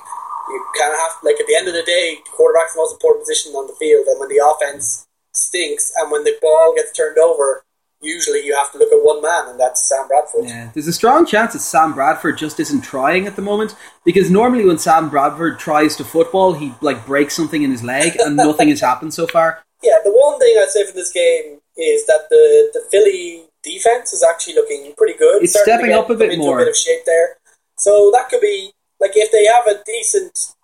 you 0.51 0.65
kind 0.79 0.93
of 0.93 0.99
have 0.99 1.13
like 1.23 1.41
at 1.41 1.47
the 1.47 1.57
end 1.57 1.69
of 1.69 1.75
the 1.75 1.83
day, 1.83 2.19
quarterback's 2.33 2.75
the 2.75 2.79
most 2.79 2.93
important 2.95 3.27
position 3.27 3.53
on 3.53 3.67
the 3.67 3.75
field, 3.75 4.07
and 4.07 4.19
when 4.21 4.29
the 4.29 4.41
offense 4.41 5.07
stinks 5.33 5.93
and 5.97 6.11
when 6.11 6.25
the 6.25 6.37
ball 6.43 6.75
gets 6.75 6.93
turned 6.93 7.19
over, 7.19 7.65
usually 8.01 8.45
you 8.45 8.55
have 8.57 8.73
to 8.73 8.79
look 8.79 8.93
at 8.93 8.99
one 8.99 9.23
man, 9.23 9.49
and 9.49 9.61
that's 9.61 9.89
Sam 9.89 10.07
Bradford. 10.09 10.45
Yeah, 10.45 10.71
there's 10.75 10.87
a 10.87 10.93
strong 10.93 11.27
chance 11.27 11.53
that 11.53 11.61
Sam 11.61 11.95
Bradford 11.95 12.39
just 12.39 12.61
isn't 12.61 12.83
trying 12.83 13.27
at 13.27 13.37
the 13.37 13.43
moment 13.43 13.75
because 14.05 14.31
normally 14.31 14.65
when 14.65 14.79
Sam 14.79 15.09
Bradford 15.09 15.59
tries 15.59 15.97
to 15.97 16.05
football, 16.05 16.55
he 16.55 16.75
like 16.81 17.07
breaks 17.07 17.35
something 17.35 17.63
in 17.63 17.71
his 17.71 17.83
leg, 17.83 18.17
and 18.19 18.37
nothing 18.37 18.69
has 18.69 18.81
happened 18.81 19.15
so 19.15 19.27
far. 19.27 19.63
Yeah, 19.83 19.97
the 20.05 20.11
one 20.11 20.39
thing 20.39 20.57
I'd 20.59 20.71
say 20.71 20.85
from 20.87 20.97
this 20.97 21.13
game 21.13 21.61
is 21.77 22.07
that 22.07 22.27
the 22.31 22.71
the 22.73 22.83
Philly 22.91 23.45
defense 23.63 24.13
is 24.13 24.25
actually 24.29 24.55
looking 24.55 24.93
pretty 24.97 25.17
good. 25.19 25.43
It's 25.43 25.53
Starting 25.53 25.75
stepping 25.75 25.93
up 25.93 26.11
a 26.11 26.15
bit 26.15 26.33
into 26.33 26.45
more. 26.45 26.59
A 26.59 26.63
bit 26.63 26.69
of 26.69 26.77
shape 26.77 27.05
there, 27.07 27.37
so 27.77 28.11
that 28.15 28.29
could 28.29 28.41
be 28.41 28.73
like 29.01 29.13
if 29.15 29.31
they 29.33 29.47
have 29.47 29.67
a 29.67 29.83
decent. 29.85 30.55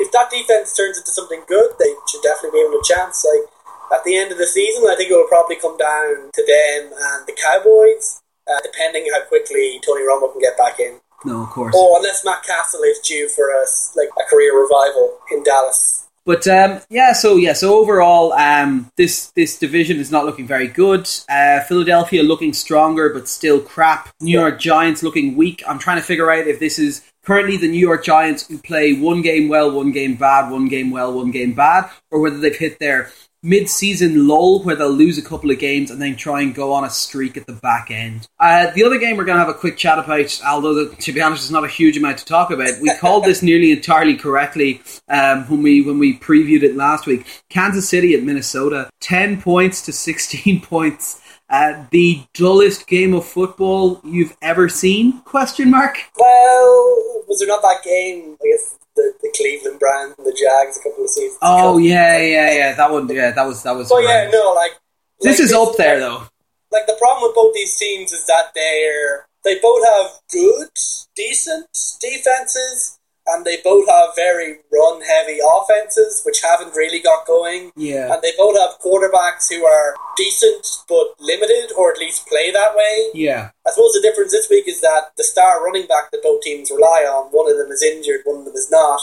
If 0.00 0.10
that 0.10 0.28
defense 0.28 0.74
turns 0.74 0.98
into 0.98 1.12
something 1.12 1.42
good, 1.46 1.70
they 1.78 1.94
should 2.10 2.22
definitely 2.22 2.58
be 2.58 2.66
able 2.66 2.82
to 2.82 2.84
chance. 2.84 3.22
Like 3.22 3.46
at 3.94 4.02
the 4.04 4.18
end 4.18 4.32
of 4.32 4.38
the 4.38 4.46
season, 4.46 4.82
I 4.90 4.96
think 4.96 5.10
it 5.10 5.14
will 5.14 5.28
probably 5.28 5.54
come 5.56 5.76
down 5.76 6.30
to 6.34 6.42
them 6.42 6.90
and 6.90 7.26
the 7.26 7.36
Cowboys, 7.38 8.20
uh, 8.50 8.58
depending 8.64 9.06
how 9.12 9.22
quickly 9.26 9.80
Tony 9.86 10.02
Romo 10.02 10.32
can 10.32 10.40
get 10.40 10.58
back 10.58 10.80
in. 10.80 10.98
No, 11.24 11.42
of 11.44 11.50
course. 11.50 11.74
Oh, 11.76 11.96
unless 11.96 12.24
Matt 12.24 12.42
Cassel 12.42 12.82
is 12.82 12.98
due 13.00 13.28
for 13.28 13.48
a 13.48 13.64
like 13.96 14.10
a 14.18 14.28
career 14.28 14.60
revival 14.60 15.18
in 15.32 15.42
Dallas. 15.42 16.06
But 16.26 16.48
um, 16.48 16.80
yeah, 16.88 17.12
so 17.12 17.36
yeah, 17.36 17.52
so 17.52 17.76
overall, 17.76 18.32
um, 18.32 18.90
this 18.96 19.30
this 19.36 19.58
division 19.58 19.98
is 19.98 20.10
not 20.10 20.24
looking 20.24 20.46
very 20.46 20.68
good. 20.68 21.08
Uh, 21.28 21.60
Philadelphia 21.60 22.22
looking 22.22 22.52
stronger, 22.52 23.10
but 23.10 23.28
still 23.28 23.60
crap. 23.60 24.08
New 24.20 24.32
York 24.32 24.58
Giants 24.58 25.02
looking 25.02 25.36
weak. 25.36 25.62
I'm 25.68 25.78
trying 25.78 25.98
to 25.98 26.02
figure 26.02 26.30
out 26.30 26.46
if 26.46 26.58
this 26.60 26.78
is 26.78 27.02
currently 27.24 27.56
the 27.56 27.68
New 27.68 27.78
York 27.78 28.04
Giants 28.04 28.46
who 28.46 28.58
play 28.58 28.94
one 28.94 29.22
game 29.22 29.48
well, 29.48 29.70
one 29.70 29.92
game 29.92 30.14
bad, 30.14 30.50
one 30.50 30.68
game 30.68 30.90
well, 30.90 31.12
one 31.12 31.30
game 31.30 31.52
bad, 31.52 31.90
or 32.10 32.20
whether 32.20 32.38
they've 32.38 32.56
hit 32.56 32.78
their 32.78 33.10
mid-season 33.44 34.26
lull 34.26 34.62
where 34.62 34.74
they'll 34.74 34.88
lose 34.88 35.18
a 35.18 35.22
couple 35.22 35.50
of 35.50 35.58
games 35.58 35.90
and 35.90 36.00
then 36.00 36.16
try 36.16 36.40
and 36.40 36.54
go 36.54 36.72
on 36.72 36.82
a 36.82 36.88
streak 36.88 37.36
at 37.36 37.46
the 37.46 37.52
back 37.52 37.90
end. 37.90 38.26
Uh, 38.40 38.70
the 38.70 38.82
other 38.82 38.98
game 38.98 39.18
we're 39.18 39.24
going 39.24 39.36
to 39.36 39.44
have 39.44 39.54
a 39.54 39.58
quick 39.58 39.76
chat 39.76 39.98
about, 39.98 40.40
although 40.46 40.86
the, 40.86 40.96
to 40.96 41.12
be 41.12 41.20
honest, 41.20 41.42
there's 41.42 41.50
not 41.50 41.62
a 41.62 41.68
huge 41.68 41.98
amount 41.98 42.16
to 42.18 42.24
talk 42.24 42.50
about. 42.50 42.70
We 42.80 42.90
called 42.98 43.24
this 43.24 43.42
nearly 43.42 43.70
entirely 43.70 44.16
correctly 44.16 44.80
um, 45.08 45.44
when 45.44 45.62
we 45.62 45.82
when 45.82 45.98
we 45.98 46.18
previewed 46.18 46.62
it 46.62 46.74
last 46.74 47.06
week. 47.06 47.26
Kansas 47.50 47.88
City 47.88 48.14
at 48.14 48.22
Minnesota, 48.22 48.88
ten 49.00 49.40
points 49.40 49.82
to 49.82 49.92
sixteen 49.92 50.60
points. 50.62 51.20
Uh, 51.54 51.86
the 51.92 52.20
dullest 52.34 52.88
game 52.88 53.14
of 53.14 53.24
football 53.24 54.00
you've 54.02 54.36
ever 54.42 54.68
seen? 54.68 55.20
Question 55.20 55.70
mark. 55.70 55.98
Well, 56.18 57.22
was 57.28 57.38
there 57.38 57.46
not 57.46 57.62
that 57.62 57.78
game? 57.84 58.36
I 58.42 58.48
guess 58.50 58.76
the, 58.96 59.12
the 59.22 59.32
Cleveland 59.36 59.78
Browns 59.78 60.14
and 60.18 60.26
the 60.26 60.32
Jags 60.32 60.80
a 60.80 60.82
couple 60.82 61.04
of 61.04 61.10
seasons. 61.10 61.38
Oh 61.42 61.76
ago? 61.76 61.78
yeah, 61.78 62.18
yeah, 62.18 62.50
yeah. 62.54 62.72
That 62.74 62.90
one. 62.90 63.08
Yeah, 63.08 63.30
that 63.30 63.46
was 63.46 63.62
that 63.62 63.70
was. 63.76 63.88
But 63.88 64.02
yeah, 64.02 64.28
no, 64.32 64.52
like 64.52 64.72
This 65.20 65.38
like 65.38 65.44
is 65.44 65.52
up 65.52 65.76
there 65.76 66.00
though. 66.00 66.26
Like 66.72 66.86
the 66.86 66.96
problem 67.00 67.28
with 67.28 67.36
both 67.36 67.54
these 67.54 67.78
teams 67.78 68.10
is 68.10 68.26
that 68.26 68.50
they're 68.52 69.28
they 69.44 69.60
both 69.60 69.84
have 69.86 70.10
good, 70.32 70.70
decent 71.14 71.68
defenses, 72.00 72.98
and 73.26 73.44
they 73.44 73.56
both 73.64 73.88
have 73.88 74.10
very 74.16 74.58
run 74.72 75.00
heavy 75.02 75.38
offenses, 75.40 76.22
which 76.24 76.42
haven't 76.42 76.74
really 76.76 77.00
got 77.00 77.26
going. 77.26 77.72
Yeah. 77.76 78.12
And 78.12 78.22
they 78.22 78.32
both 78.36 78.56
have 78.58 78.78
quarterbacks 78.80 79.48
who 79.48 79.64
are 79.64 79.94
decent 80.16 80.66
but 80.88 81.14
limited, 81.20 81.72
or 81.76 81.90
at 81.92 81.98
least 81.98 82.26
play 82.26 82.50
that 82.52 82.76
way. 82.76 83.10
Yeah. 83.14 83.50
I 83.66 83.70
suppose 83.70 83.92
the 83.92 84.02
difference 84.02 84.32
this 84.32 84.48
week 84.50 84.68
is 84.68 84.80
that 84.82 85.12
the 85.16 85.24
star 85.24 85.64
running 85.64 85.86
back 85.86 86.10
that 86.12 86.22
both 86.22 86.42
teams 86.42 86.70
rely 86.70 87.04
on, 87.08 87.28
one 87.32 87.50
of 87.50 87.56
them 87.56 87.70
is 87.70 87.82
injured, 87.82 88.20
one 88.24 88.40
of 88.40 88.44
them 88.44 88.54
is 88.54 88.70
not. 88.70 89.00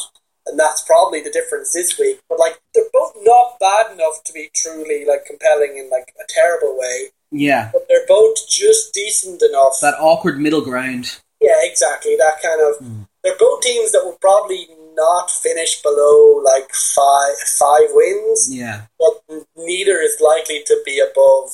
And 0.48 0.60
that's 0.60 0.82
probably 0.84 1.22
the 1.22 1.30
difference 1.32 1.74
this 1.74 1.98
week. 2.00 2.20
But 2.30 2.40
like 2.40 2.60
they're 2.74 2.84
both 2.94 3.14
not 3.24 3.60
bad 3.60 3.92
enough 3.94 4.24
to 4.26 4.34
be 4.34 4.50
truly 4.56 5.06
like 5.06 5.26
compelling 5.26 5.78
in 5.78 5.90
like 5.90 6.14
a 6.20 6.24
terrible 6.30 6.78
way. 6.78 7.10
Yeah. 7.32 7.70
But 7.72 7.88
they're 7.88 8.08
both 8.08 8.38
just 8.50 8.94
decent 8.94 9.42
enough. 9.42 9.80
That 9.82 9.96
awkward 10.00 10.40
middle 10.40 10.62
ground. 10.62 11.20
yeah, 11.40 11.56
exactly. 11.64 12.16
That 12.18 12.42
kind 12.42 12.62
of 12.62 12.76
Hmm. 12.78 13.02
They're 13.24 13.38
both 13.38 13.62
teams 13.62 13.92
that 13.92 14.04
will 14.04 14.18
probably 14.22 14.68
not 14.96 15.30
finish 15.30 15.82
below 15.82 16.42
like 16.44 16.70
five 16.74 17.36
five 17.58 17.90
wins. 17.92 18.50
Yeah. 18.52 18.84
But 19.00 19.46
neither 19.56 20.00
is 20.00 20.18
likely 20.22 20.64
to 20.66 20.82
be 20.86 21.00
above 21.00 21.50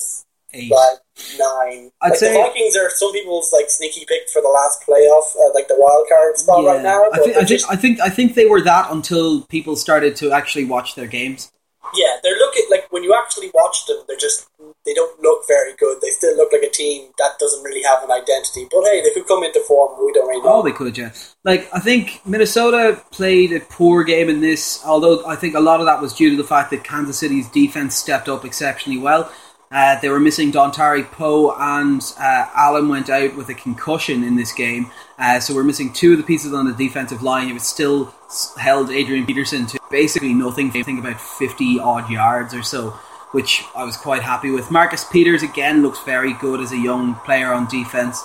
Eight. 0.53 0.71
like 0.71 0.99
nine. 1.37 1.91
I'd 2.01 2.09
like 2.09 2.19
say- 2.19 2.33
the 2.33 2.39
Vikings 2.39 2.75
are 2.77 2.89
some 2.89 3.11
people's 3.11 3.51
like 3.53 3.69
sneaky 3.69 4.05
pick 4.07 4.29
for 4.29 4.41
the 4.41 4.47
last 4.47 4.81
playoff, 4.87 5.35
uh, 5.35 5.53
like 5.53 5.67
the 5.67 5.75
wild 5.77 6.07
card 6.09 6.37
spot 6.37 6.65
right 6.65 6.81
now. 6.81 7.03
I 7.11 7.17
think, 7.19 7.29
I 7.29 7.33
think 7.39 7.47
just, 7.47 7.69
I 7.71 7.75
think 7.75 7.99
I 7.99 8.09
think 8.09 8.35
they 8.35 8.45
were 8.45 8.61
that 8.61 8.91
until 8.91 9.41
people 9.43 9.75
started 9.75 10.15
to 10.17 10.31
actually 10.31 10.65
watch 10.65 10.95
their 10.95 11.07
games. 11.07 11.51
Yeah, 11.95 12.17
they're 12.23 12.37
looking 12.37 12.65
like 12.69 12.91
when 12.91 13.03
you 13.03 13.15
actually 13.15 13.51
watch 13.53 13.85
them, 13.85 13.97
they're 14.07 14.17
just 14.17 14.49
they 14.85 14.93
don't 14.93 15.21
look 15.21 15.47
very 15.47 15.73
good. 15.75 15.99
They 16.01 16.09
still 16.09 16.35
look 16.35 16.51
like 16.51 16.63
a 16.63 16.69
team 16.69 17.11
that 17.17 17.39
doesn't 17.39 17.63
really 17.63 17.83
have 17.83 18.03
an 18.03 18.11
identity. 18.11 18.67
But 18.71 18.83
hey, 18.83 19.01
they 19.01 19.11
could 19.11 19.27
come 19.27 19.43
into 19.43 19.59
form. 19.61 20.03
We 20.03 20.13
don't 20.13 20.27
really 20.27 20.41
know. 20.41 20.55
Oh, 20.55 20.61
they 20.61 20.71
could, 20.71 20.97
yeah. 20.97 21.11
Like 21.43 21.67
I 21.73 21.79
think 21.79 22.21
Minnesota 22.25 23.01
played 23.11 23.53
a 23.53 23.59
poor 23.59 24.03
game 24.03 24.29
in 24.29 24.41
this, 24.41 24.81
although 24.85 25.25
I 25.25 25.35
think 25.35 25.55
a 25.55 25.59
lot 25.59 25.79
of 25.79 25.85
that 25.85 26.01
was 26.01 26.13
due 26.13 26.29
to 26.31 26.37
the 26.37 26.47
fact 26.47 26.71
that 26.71 26.83
Kansas 26.83 27.19
City's 27.19 27.49
defense 27.49 27.95
stepped 27.95 28.29
up 28.29 28.45
exceptionally 28.45 28.99
well. 28.99 29.31
Uh, 29.69 29.99
they 29.99 30.07
were 30.07 30.19
missing 30.19 30.49
Dontari 30.49 31.03
Poe 31.11 31.53
and 31.59 32.01
uh, 32.17 32.49
Allen 32.55 32.87
went 32.87 33.09
out 33.09 33.35
with 33.35 33.49
a 33.49 33.53
concussion 33.53 34.23
in 34.23 34.37
this 34.37 34.53
game, 34.53 34.89
uh, 35.19 35.41
so 35.41 35.53
we're 35.53 35.65
missing 35.65 35.91
two 35.91 36.13
of 36.13 36.17
the 36.17 36.23
pieces 36.23 36.53
on 36.53 36.65
the 36.65 36.71
defensive 36.71 37.21
line. 37.21 37.49
It 37.49 37.53
was 37.53 37.67
still 37.67 38.13
held 38.57 38.89
Adrian 38.89 39.25
Peterson 39.25 39.65
to 39.67 39.79
basically 39.89 40.33
nothing. 40.33 40.71
I 40.75 40.83
think 40.83 40.99
about 40.99 41.19
fifty 41.19 41.79
odd 41.79 42.09
yards 42.09 42.53
or 42.53 42.63
so, 42.63 42.91
which 43.31 43.63
I 43.75 43.83
was 43.83 43.97
quite 43.97 44.23
happy 44.23 44.51
with. 44.51 44.71
Marcus 44.71 45.05
Peters 45.05 45.43
again 45.43 45.81
looks 45.81 45.99
very 46.03 46.33
good 46.33 46.59
as 46.61 46.71
a 46.71 46.77
young 46.77 47.15
player 47.25 47.51
on 47.53 47.67
defense. 47.67 48.23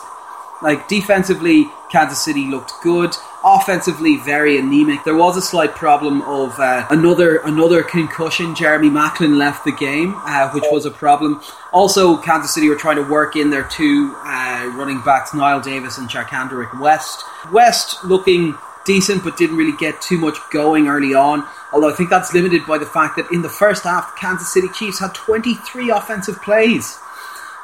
Like 0.62 0.86
defensively, 0.86 1.66
Kansas 1.90 2.24
City 2.24 2.46
looked 2.46 2.72
good. 2.84 3.16
Offensively, 3.44 4.16
very 4.18 4.58
anemic. 4.58 5.02
There 5.02 5.16
was 5.16 5.36
a 5.36 5.42
slight 5.42 5.74
problem 5.74 6.22
of 6.22 6.56
uh, 6.56 6.86
another 6.88 7.38
another 7.38 7.82
concussion. 7.82 8.54
Jeremy 8.54 8.88
Maclin 8.88 9.36
left 9.38 9.64
the 9.64 9.72
game, 9.72 10.14
uh, 10.18 10.50
which 10.52 10.62
was 10.70 10.86
a 10.86 10.90
problem. 10.92 11.40
Also, 11.72 12.16
Kansas 12.16 12.54
City 12.54 12.68
were 12.68 12.76
trying 12.76 12.94
to 12.94 13.02
work 13.10 13.34
in 13.34 13.50
their 13.50 13.64
two 13.64 14.14
uh, 14.18 14.72
running 14.76 15.00
backs, 15.02 15.30
Knile 15.30 15.60
Davis 15.60 15.98
and 15.98 16.08
Charcandrick 16.08 16.78
West. 16.80 17.24
West 17.50 18.04
looking 18.04 18.54
decent, 18.84 19.24
but 19.24 19.36
didn't 19.36 19.56
really 19.56 19.76
get 19.76 20.00
too 20.00 20.18
much 20.18 20.36
going 20.50 20.88
early 20.88 21.14
on. 21.14 21.46
Although 21.72 21.90
I 21.90 21.94
think 21.94 22.10
that's 22.10 22.34
limited 22.34 22.66
by 22.66 22.78
the 22.78 22.86
fact 22.86 23.16
that 23.16 23.30
in 23.30 23.42
the 23.42 23.48
first 23.48 23.84
half, 23.84 24.14
the 24.14 24.20
Kansas 24.20 24.52
City 24.52 24.68
Chiefs 24.74 25.00
had 25.00 25.14
23 25.14 25.90
offensive 25.90 26.40
plays 26.42 26.98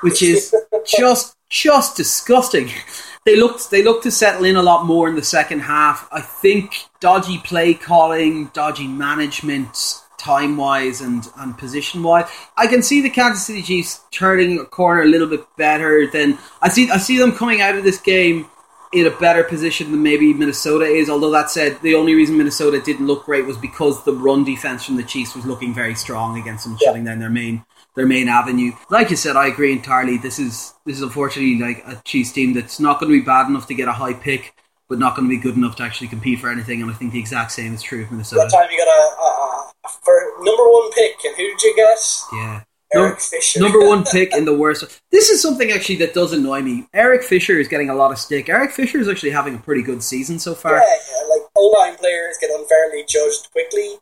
which 0.00 0.22
is 0.22 0.54
just 0.86 1.36
just 1.50 1.96
disgusting. 1.96 2.70
They 3.24 3.36
looked 3.36 3.70
they 3.70 3.82
looked 3.82 4.04
to 4.04 4.10
settle 4.10 4.44
in 4.44 4.56
a 4.56 4.62
lot 4.62 4.86
more 4.86 5.08
in 5.08 5.14
the 5.14 5.24
second 5.24 5.60
half. 5.60 6.08
I 6.12 6.20
think 6.20 6.74
dodgy 7.00 7.38
play 7.38 7.74
calling, 7.74 8.46
dodgy 8.52 8.86
management, 8.86 10.02
time 10.18 10.56
wise 10.56 11.00
and 11.00 11.26
and 11.36 11.56
position 11.56 12.02
wise. 12.02 12.28
I 12.56 12.66
can 12.66 12.82
see 12.82 13.00
the 13.00 13.10
Kansas 13.10 13.46
City 13.46 13.62
Chiefs 13.62 14.00
turning 14.10 14.58
a 14.58 14.64
corner 14.64 15.02
a 15.02 15.06
little 15.06 15.28
bit 15.28 15.44
better 15.56 16.06
than 16.06 16.38
I 16.62 16.68
see. 16.68 16.90
I 16.90 16.98
see 16.98 17.18
them 17.18 17.32
coming 17.32 17.60
out 17.60 17.76
of 17.76 17.84
this 17.84 17.98
game 17.98 18.46
in 18.92 19.06
a 19.06 19.10
better 19.10 19.44
position 19.44 19.90
than 19.90 20.02
maybe 20.02 20.32
Minnesota 20.32 20.84
is. 20.84 21.10
Although 21.10 21.30
that 21.32 21.50
said, 21.50 21.80
the 21.82 21.94
only 21.94 22.14
reason 22.14 22.36
Minnesota 22.36 22.80
didn't 22.80 23.06
look 23.06 23.24
great 23.24 23.46
was 23.46 23.56
because 23.56 24.04
the 24.04 24.12
run 24.12 24.44
defense 24.44 24.84
from 24.84 24.96
the 24.96 25.02
Chiefs 25.02 25.34
was 25.34 25.44
looking 25.44 25.74
very 25.74 25.94
strong 25.94 26.38
against 26.38 26.64
them, 26.64 26.78
shutting 26.78 27.04
down 27.04 27.18
their 27.18 27.30
main 27.30 27.64
their 27.94 28.06
main 28.06 28.28
avenue. 28.28 28.72
Like 28.90 29.10
you 29.10 29.16
said, 29.16 29.36
I 29.36 29.48
agree 29.48 29.72
entirely. 29.72 30.18
This 30.18 30.38
is 30.38 30.74
this 30.86 30.96
is 30.96 31.02
unfortunately 31.02 31.58
like 31.58 31.82
a 31.86 32.00
Chiefs 32.04 32.32
team 32.32 32.54
that's 32.54 32.80
not 32.80 33.00
going 33.00 33.12
to 33.12 33.18
be 33.18 33.24
bad 33.24 33.48
enough 33.48 33.66
to 33.66 33.74
get 33.74 33.88
a 33.88 33.92
high 33.92 34.14
pick, 34.14 34.54
but 34.88 34.98
not 34.98 35.16
going 35.16 35.28
to 35.28 35.34
be 35.34 35.40
good 35.40 35.56
enough 35.56 35.76
to 35.76 35.82
actually 35.82 36.08
compete 36.08 36.38
for 36.38 36.50
anything. 36.50 36.80
And 36.80 36.90
I 36.90 36.94
think 36.94 37.12
the 37.12 37.18
exact 37.18 37.52
same 37.52 37.74
is 37.74 37.82
true 37.82 38.02
of 38.04 38.10
Minnesota. 38.10 38.42
That 38.42 38.56
time 38.56 38.68
you 38.70 38.78
got 38.78 38.88
a, 38.88 39.22
a, 39.22 39.72
a 39.84 39.88
for 40.02 40.14
number 40.40 40.68
one 40.68 40.90
pick, 40.92 41.16
and 41.24 41.36
who 41.36 41.48
did 41.48 41.62
you 41.62 41.76
get? 41.76 41.98
Yeah. 42.32 42.62
Eric 42.94 43.20
Fisher. 43.20 43.60
Number 43.60 43.80
one 43.86 44.04
pick 44.12 44.34
in 44.34 44.44
the 44.44 44.54
worst. 44.56 44.84
This 45.12 45.28
is 45.28 45.42
something 45.42 45.70
actually 45.70 45.96
that 45.96 46.14
does 46.14 46.32
annoy 46.32 46.62
me. 46.62 46.86
Eric 46.94 47.22
Fisher 47.22 47.58
is 47.58 47.68
getting 47.68 47.90
a 47.90 47.94
lot 47.94 48.12
of 48.12 48.18
stick. 48.18 48.48
Eric 48.48 48.70
Fisher 48.70 48.98
is 48.98 49.08
actually 49.08 49.30
having 49.30 49.54
a 49.54 49.58
pretty 49.58 49.82
good 49.82 50.02
season 50.02 50.38
so 50.38 50.54
far. 50.54 50.72
Yeah, 50.76 50.80
yeah, 50.80 51.28
like 51.28 51.42
O 51.56 51.66
line 51.78 51.96
players 51.96 52.36
get 52.40 52.50
unfairly 52.50 53.04
judged 53.08 53.50
quickly, 53.52 53.96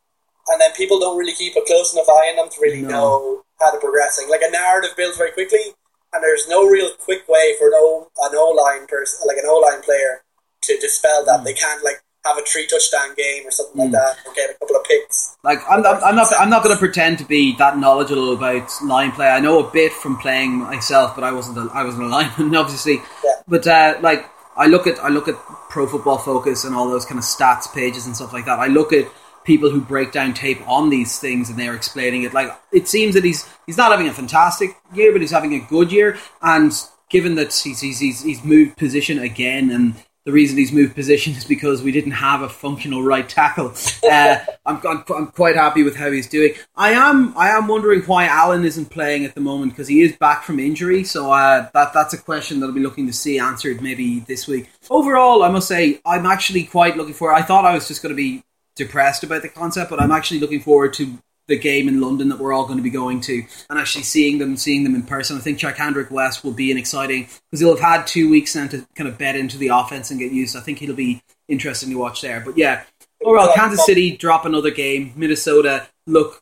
and 0.47 0.61
then 0.61 0.71
people 0.73 0.99
don't 0.99 1.17
really 1.17 1.33
keep 1.33 1.55
a 1.57 1.61
close 1.67 1.93
enough 1.93 2.07
eye 2.07 2.29
on 2.31 2.35
them 2.37 2.49
to 2.49 2.61
really 2.61 2.81
No. 2.81 2.89
know 2.89 3.43
how 3.59 3.71
they're 3.71 3.81
progressing. 3.81 4.29
Like 4.29 4.41
a 4.47 4.51
narrative 4.51 4.91
builds 4.95 5.17
very 5.17 5.31
quickly, 5.31 5.73
and 6.13 6.23
there's 6.23 6.47
no 6.47 6.65
real 6.65 6.91
quick 6.97 7.27
way 7.27 7.55
for 7.59 7.67
an 7.67 7.73
O 7.75 8.07
an 8.23 8.31
O 8.35 8.49
line 8.51 8.87
person, 8.87 9.27
like 9.27 9.37
an 9.37 9.45
O 9.47 9.57
line 9.59 9.81
player, 9.81 10.23
to 10.61 10.77
dispel 10.79 11.23
Mm. 11.23 11.25
that. 11.25 11.43
They 11.43 11.53
can't 11.53 11.83
like 11.83 12.01
have 12.27 12.37
a 12.37 12.45
three 12.45 12.67
touchdown 12.67 13.15
game 13.15 13.47
or 13.47 13.51
something 13.51 13.81
like 13.81 13.91
that, 13.91 14.17
or 14.25 14.33
get 14.33 14.49
a 14.49 14.53
couple 14.53 14.75
of 14.75 14.83
picks. 14.85 15.37
Like 15.43 15.59
I'm, 15.69 15.85
I'm, 15.85 16.03
I'm 16.03 16.15
not, 16.15 16.27
I'm 16.39 16.49
not 16.49 16.63
going 16.63 16.75
to 16.75 16.79
pretend 16.79 17.19
to 17.19 17.25
be 17.25 17.55
that 17.57 17.77
knowledgeable 17.77 18.33
about 18.33 18.69
line 18.83 19.11
play. 19.11 19.27
I 19.27 19.39
know 19.39 19.65
a 19.65 19.71
bit 19.71 19.91
from 19.93 20.17
playing 20.17 20.59
myself, 20.59 21.15
but 21.15 21.23
I 21.23 21.31
wasn't, 21.31 21.57
a, 21.57 21.73
I 21.73 21.83
wasn't 21.83 22.03
a 22.03 22.07
lineman, 22.17 22.55
obviously. 22.55 22.95
Yeah. 22.95 23.31
But 23.47 23.67
uh, 23.67 23.97
like, 24.01 24.29
I 24.55 24.67
look 24.67 24.87
at, 24.87 24.99
I 24.99 25.09
look 25.09 25.27
at 25.27 25.35
Pro 25.69 25.87
Football 25.87 26.17
Focus 26.17 26.63
and 26.65 26.75
all 26.75 26.89
those 26.89 27.05
kind 27.05 27.19
of 27.19 27.23
stats 27.23 27.71
pages 27.73 28.05
and 28.05 28.15
stuff 28.15 28.33
like 28.33 28.45
that. 28.45 28.59
I 28.59 28.67
look 28.67 28.91
at 28.91 29.07
people 29.47 29.69
who 29.69 29.79
break 29.79 30.11
down 30.11 30.33
tape 30.33 30.59
on 30.67 30.89
these 30.89 31.19
things 31.19 31.49
and 31.49 31.57
they're 31.57 31.73
explaining 31.73 32.23
it. 32.23 32.33
Like 32.33 32.51
it 32.71 32.87
seems 32.87 33.15
that 33.15 33.23
he's 33.23 33.47
he's 33.65 33.77
not 33.77 33.91
having 33.91 34.07
a 34.07 34.13
fantastic 34.13 34.75
year, 34.93 35.11
but 35.13 35.21
he's 35.21 35.31
having 35.31 35.53
a 35.53 35.59
good 35.59 35.91
year. 35.91 36.17
And 36.41 36.73
given 37.09 37.35
that 37.35 37.53
he's 37.53 37.79
he's, 37.79 37.99
he's, 37.99 38.21
he's 38.23 38.43
moved 38.43 38.77
position 38.77 39.17
again 39.19 39.71
and 39.71 39.95
the 40.27 40.33
reason 40.33 40.57
he's 40.57 40.73
moved 40.73 40.93
position 40.93 41.31
is 41.35 41.45
because 41.45 41.81
we 41.81 41.93
didn't 41.93 42.11
have 42.11 42.41
a 42.41 42.49
functional 42.49 43.01
right 43.01 43.29
tackle. 43.29 43.73
Uh, 44.03 44.35
I'm, 44.65 44.85
I'm, 44.85 45.03
I'm, 45.15 45.27
quite 45.27 45.55
happy 45.55 45.83
with 45.83 45.95
how 45.95 46.11
he's 46.11 46.27
doing. 46.27 46.53
I 46.75 46.91
am 46.91 47.33
I 47.37 47.51
am 47.51 47.69
wondering 47.69 48.01
why 48.01 48.25
Allen 48.25 48.65
isn't 48.65 48.87
playing 48.87 49.23
at 49.23 49.35
the 49.35 49.39
moment 49.39 49.71
because 49.71 49.87
he 49.87 50.01
is 50.01 50.17
back 50.17 50.43
from 50.43 50.59
injury. 50.59 51.05
So 51.05 51.31
uh, 51.31 51.69
that 51.73 51.93
that's 51.93 52.13
a 52.13 52.17
question 52.17 52.59
that 52.59 52.65
I'll 52.65 52.73
be 52.73 52.81
looking 52.81 53.07
to 53.07 53.13
see 53.13 53.39
answered 53.39 53.81
maybe 53.81 54.19
this 54.19 54.49
week. 54.49 54.69
Overall, 54.89 55.43
I 55.43 55.49
must 55.49 55.69
say 55.69 56.01
I'm 56.05 56.25
actually 56.25 56.65
quite 56.65 56.97
looking 56.97 57.13
for. 57.13 57.33
I 57.33 57.41
thought 57.41 57.63
I 57.63 57.73
was 57.73 57.87
just 57.87 58.03
going 58.03 58.13
to 58.13 58.17
be 58.17 58.43
depressed 58.75 59.23
about 59.23 59.43
the 59.43 59.49
concept, 59.49 59.89
but 59.89 60.01
I'm 60.01 60.11
actually 60.11 60.41
looking 60.41 60.59
forward 60.59 60.91
to 60.95 61.17
the 61.47 61.57
game 61.57 61.87
in 61.87 62.01
London 62.01 62.29
that 62.29 62.39
we're 62.39 62.53
all 62.53 62.65
going 62.65 62.77
to 62.77 62.83
be 62.83 62.89
going 62.89 63.21
to 63.21 63.45
and 63.69 63.79
actually 63.79 64.03
seeing 64.03 64.37
them, 64.37 64.57
seeing 64.57 64.83
them 64.83 64.95
in 64.95 65.03
person. 65.03 65.37
I 65.37 65.39
think 65.39 65.59
Charcandrick 65.59 66.11
West 66.11 66.43
will 66.43 66.51
be 66.51 66.71
an 66.71 66.77
exciting 66.77 67.23
because 67.23 67.59
he'll 67.59 67.75
have 67.75 67.79
had 67.79 68.07
two 68.07 68.29
weeks 68.29 68.55
now 68.55 68.67
to 68.67 68.85
kind 68.95 69.07
of 69.07 69.17
bed 69.17 69.35
into 69.35 69.57
the 69.57 69.69
offense 69.69 70.11
and 70.11 70.19
get 70.19 70.31
used. 70.31 70.55
I 70.55 70.59
think 70.59 70.79
he'll 70.79 70.95
be 70.95 71.21
interesting 71.47 71.89
to 71.89 71.95
watch 71.95 72.21
there. 72.21 72.41
But 72.41 72.57
yeah, 72.57 72.83
overall, 73.23 73.53
Kansas 73.55 73.85
City 73.85 74.15
drop 74.15 74.45
another 74.45 74.71
game. 74.71 75.13
Minnesota 75.15 75.87
look 76.05 76.41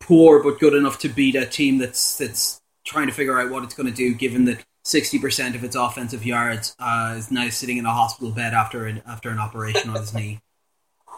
poor 0.00 0.42
but 0.42 0.58
good 0.58 0.74
enough 0.74 0.98
to 1.00 1.08
beat 1.08 1.36
a 1.36 1.46
team 1.46 1.78
that's 1.78 2.18
that's 2.18 2.60
trying 2.84 3.06
to 3.06 3.12
figure 3.12 3.38
out 3.38 3.50
what 3.50 3.62
it's 3.62 3.74
going 3.74 3.88
to 3.88 3.94
do, 3.94 4.14
given 4.14 4.46
that. 4.46 4.64
60% 4.82 5.54
of 5.54 5.62
its 5.62 5.76
offensive 5.76 6.24
yards 6.24 6.74
uh, 6.78 7.14
is 7.18 7.30
now 7.30 7.50
sitting 7.50 7.76
in 7.76 7.84
a 7.84 7.92
hospital 7.92 8.30
bed 8.30 8.54
after 8.54 8.86
an, 8.86 9.02
after 9.06 9.28
an 9.28 9.38
operation 9.38 9.90
on 9.90 9.96
his 9.96 10.14
knee. 10.14 10.40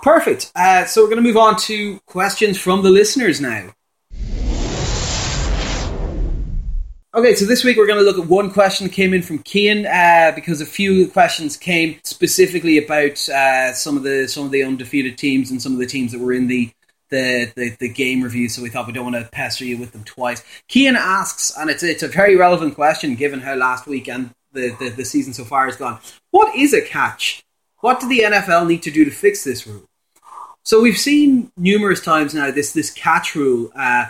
Perfect. 0.03 0.51
Uh, 0.57 0.85
so 0.85 1.01
we're 1.01 1.09
going 1.09 1.23
to 1.23 1.29
move 1.29 1.37
on 1.37 1.57
to 1.57 2.01
questions 2.07 2.59
from 2.59 2.83
the 2.83 2.91
listeners 2.91 3.41
now. 3.41 3.73
Okay, 7.15 7.35
so 7.35 7.45
this 7.45 7.63
week 7.63 7.77
we're 7.77 7.87
going 7.87 7.99
to 7.99 8.05
look 8.05 8.19
at 8.19 8.27
one 8.27 8.51
question 8.51 8.87
that 8.87 8.93
came 8.95 9.15
in 9.15 9.23
from 9.23 9.39
Kian 9.41 9.87
uh, 9.87 10.35
because 10.35 10.61
a 10.61 10.67
few 10.67 11.07
questions 11.09 11.57
came 11.57 12.01
specifically 12.03 12.79
about 12.79 13.29
uh, 13.29 13.73
some 13.75 13.97
of 13.97 14.03
the 14.03 14.27
some 14.27 14.47
of 14.47 14.51
the 14.51 14.65
undefeated 14.65 15.19
teams 15.19 15.51
and 15.51 15.61
some 15.61 15.73
of 15.73 15.79
the 15.79 15.87
teams 15.87 16.11
that 16.13 16.21
were 16.21 16.33
in 16.33 16.49
the 16.49 16.71
the, 17.11 17.53
the, 17.55 17.77
the 17.79 17.89
game 17.91 18.23
review. 18.23 18.49
So 18.49 18.63
we 18.63 18.71
thought 18.71 18.87
we 18.87 18.95
don't 18.95 19.13
want 19.13 19.23
to 19.23 19.31
pester 19.31 19.67
you 19.67 19.77
with 19.77 19.93
them 19.93 20.05
twice. 20.05 20.43
Kian 20.71 20.95
asks, 20.95 21.53
and 21.57 21.71
it's 21.71 21.83
it's 21.83 22.03
a 22.03 22.09
very 22.09 22.35
relevant 22.35 22.75
question 22.75 23.15
given 23.15 23.41
how 23.41 23.55
last 23.55 23.87
week 23.87 24.09
and 24.09 24.31
the, 24.53 24.75
the, 24.81 24.89
the 24.89 25.05
season 25.05 25.33
so 25.33 25.45
far 25.45 25.67
has 25.67 25.77
gone. 25.77 26.01
What 26.31 26.57
is 26.57 26.73
a 26.73 26.81
catch? 26.81 27.45
What 27.81 28.01
do 28.01 28.09
the 28.09 28.21
NFL 28.21 28.67
need 28.67 28.83
to 28.85 28.91
do 28.91 29.05
to 29.05 29.11
fix 29.11 29.45
this 29.45 29.67
rule? 29.67 29.87
So 30.65 30.81
we've 30.81 30.99
seen 30.99 31.51
numerous 31.57 32.01
times 32.01 32.35
now 32.35 32.51
this 32.51 32.73
this 32.73 32.91
catch 32.91 33.35
rule 33.35 33.71
uh, 33.77 34.07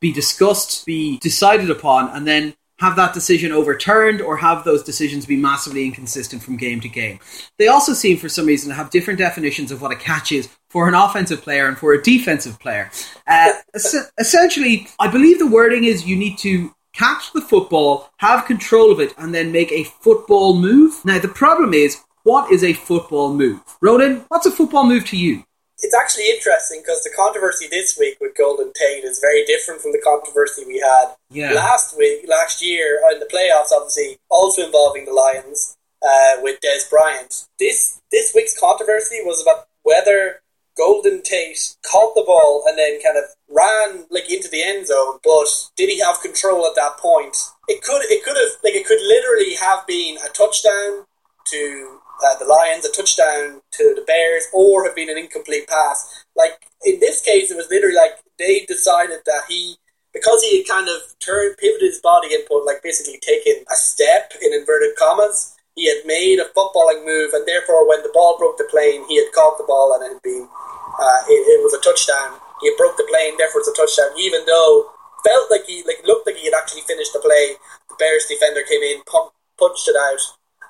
be 0.00 0.12
discussed, 0.12 0.86
be 0.86 1.18
decided 1.18 1.70
upon, 1.70 2.08
and 2.10 2.26
then 2.26 2.54
have 2.78 2.96
that 2.96 3.14
decision 3.14 3.52
overturned 3.52 4.20
or 4.20 4.36
have 4.36 4.64
those 4.64 4.82
decisions 4.82 5.24
be 5.24 5.36
massively 5.36 5.84
inconsistent 5.84 6.42
from 6.42 6.56
game 6.56 6.80
to 6.80 6.88
game. 6.88 7.20
They 7.56 7.68
also 7.68 7.92
seem, 7.92 8.16
for 8.16 8.28
some 8.28 8.46
reason, 8.46 8.70
to 8.70 8.74
have 8.74 8.90
different 8.90 9.20
definitions 9.20 9.70
of 9.70 9.80
what 9.80 9.92
a 9.92 9.96
catch 9.96 10.32
is 10.32 10.48
for 10.68 10.88
an 10.88 10.94
offensive 10.94 11.42
player 11.42 11.68
and 11.68 11.78
for 11.78 11.92
a 11.92 12.02
defensive 12.02 12.58
player. 12.58 12.90
Uh, 13.26 13.52
es- 13.74 14.10
essentially, 14.18 14.88
I 14.98 15.06
believe 15.06 15.38
the 15.38 15.46
wording 15.46 15.84
is 15.84 16.06
you 16.06 16.16
need 16.16 16.38
to 16.38 16.74
catch 16.92 17.32
the 17.32 17.40
football, 17.40 18.10
have 18.16 18.46
control 18.46 18.90
of 18.90 18.98
it, 18.98 19.14
and 19.16 19.32
then 19.32 19.52
make 19.52 19.70
a 19.70 19.84
football 19.84 20.58
move. 20.58 21.04
Now, 21.04 21.20
the 21.20 21.28
problem 21.28 21.72
is, 21.72 21.98
what 22.24 22.50
is 22.50 22.64
a 22.64 22.72
football 22.72 23.32
move? 23.32 23.60
Ronan, 23.80 24.24
what's 24.28 24.46
a 24.46 24.50
football 24.50 24.84
move 24.84 25.04
to 25.06 25.16
you? 25.16 25.44
It's 25.82 25.94
actually 25.94 26.30
interesting 26.30 26.80
because 26.80 27.02
the 27.02 27.10
controversy 27.14 27.66
this 27.68 27.98
week 27.98 28.16
with 28.20 28.36
Golden 28.36 28.72
Tate 28.72 29.04
is 29.04 29.18
very 29.18 29.44
different 29.44 29.80
from 29.80 29.92
the 29.92 30.00
controversy 30.02 30.64
we 30.64 30.78
had 30.78 31.14
yeah. 31.30 31.52
last 31.52 31.98
week, 31.98 32.24
last 32.28 32.64
year 32.64 33.00
in 33.12 33.18
the 33.18 33.26
playoffs. 33.26 33.74
Obviously, 33.74 34.18
also 34.30 34.64
involving 34.64 35.04
the 35.04 35.12
Lions 35.12 35.76
uh, 36.02 36.40
with 36.40 36.60
Dez 36.60 36.88
Bryant. 36.88 37.46
This 37.58 38.00
this 38.10 38.32
week's 38.34 38.58
controversy 38.58 39.20
was 39.24 39.42
about 39.42 39.66
whether 39.82 40.42
Golden 40.76 41.22
Tate 41.22 41.76
caught 41.90 42.14
the 42.14 42.24
ball 42.24 42.64
and 42.66 42.78
then 42.78 43.00
kind 43.02 43.18
of 43.18 43.24
ran 43.48 44.06
like 44.10 44.30
into 44.30 44.48
the 44.48 44.62
end 44.62 44.86
zone, 44.86 45.18
but 45.22 45.48
did 45.76 45.90
he 45.90 46.00
have 46.00 46.22
control 46.22 46.66
at 46.66 46.74
that 46.76 46.96
point? 46.98 47.36
It 47.68 47.82
could 47.82 48.02
it 48.02 48.24
could 48.24 48.36
have 48.36 48.60
like 48.64 48.74
it 48.74 48.86
could 48.86 49.00
literally 49.00 49.54
have 49.56 49.86
been 49.86 50.16
a 50.18 50.28
touchdown 50.30 51.06
to 51.46 52.00
uh, 52.22 52.38
the 52.38 52.46
Lions, 52.46 52.84
a 52.84 52.92
touchdown 52.92 53.60
to 53.72 53.94
the 53.94 54.04
Bears, 54.06 54.46
or 54.52 54.84
have 54.86 54.94
been 54.94 55.10
an 55.10 55.18
incomplete 55.18 55.68
pass. 55.68 56.24
Like 56.36 56.62
in 56.84 57.00
this 57.00 57.20
case, 57.20 57.50
it 57.50 57.56
was 57.56 57.68
literally 57.70 57.96
like 57.96 58.22
they 58.38 58.64
decided 58.66 59.20
that 59.26 59.44
he, 59.48 59.76
because 60.12 60.42
he 60.42 60.58
had 60.58 60.68
kind 60.68 60.88
of 60.88 61.02
turned, 61.20 61.56
pivoted 61.58 61.82
his 61.82 62.00
body 62.00 62.34
and 62.34 62.46
put 62.46 62.64
like 62.64 62.82
basically 62.82 63.18
taken 63.20 63.64
a 63.70 63.76
step 63.76 64.32
in 64.40 64.52
inverted 64.52 64.96
commas. 64.96 65.56
He 65.74 65.88
had 65.88 66.04
made 66.04 66.38
a 66.38 66.52
footballing 66.52 67.06
move, 67.06 67.32
and 67.32 67.48
therefore, 67.48 67.88
when 67.88 68.02
the 68.02 68.12
ball 68.12 68.36
broke 68.38 68.58
the 68.58 68.68
plane, 68.68 69.08
he 69.08 69.16
had 69.16 69.32
caught 69.32 69.56
the 69.56 69.64
ball 69.64 69.96
and 69.96 70.04
it 70.04 70.12
had 70.12 70.22
been, 70.22 70.44
uh, 70.44 71.20
it, 71.28 71.40
it 71.48 71.64
was 71.64 71.72
a 71.72 71.80
touchdown. 71.80 72.38
He 72.60 72.68
had 72.68 72.76
broke 72.76 72.96
the 72.96 73.08
plane, 73.08 73.38
therefore 73.38 73.64
it's 73.64 73.72
a 73.72 73.74
touchdown. 73.74 74.12
Even 74.20 74.44
though 74.44 74.92
felt 75.24 75.50
like 75.50 75.64
he 75.66 75.82
like 75.86 76.04
looked 76.04 76.26
like 76.26 76.36
he 76.36 76.46
had 76.46 76.54
actually 76.54 76.82
finished 76.82 77.12
the 77.12 77.20
play, 77.20 77.56
the 77.88 77.96
Bears 77.98 78.26
defender 78.28 78.62
came 78.68 78.82
in, 78.82 79.02
punched 79.06 79.88
it 79.88 79.96
out, 79.96 80.20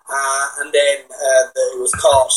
uh, 0.08 0.46
and 0.60 0.72
then 0.72 0.98
uh, 1.10 1.44
it 1.74 1.80
was 1.80 1.92
caught 1.94 2.32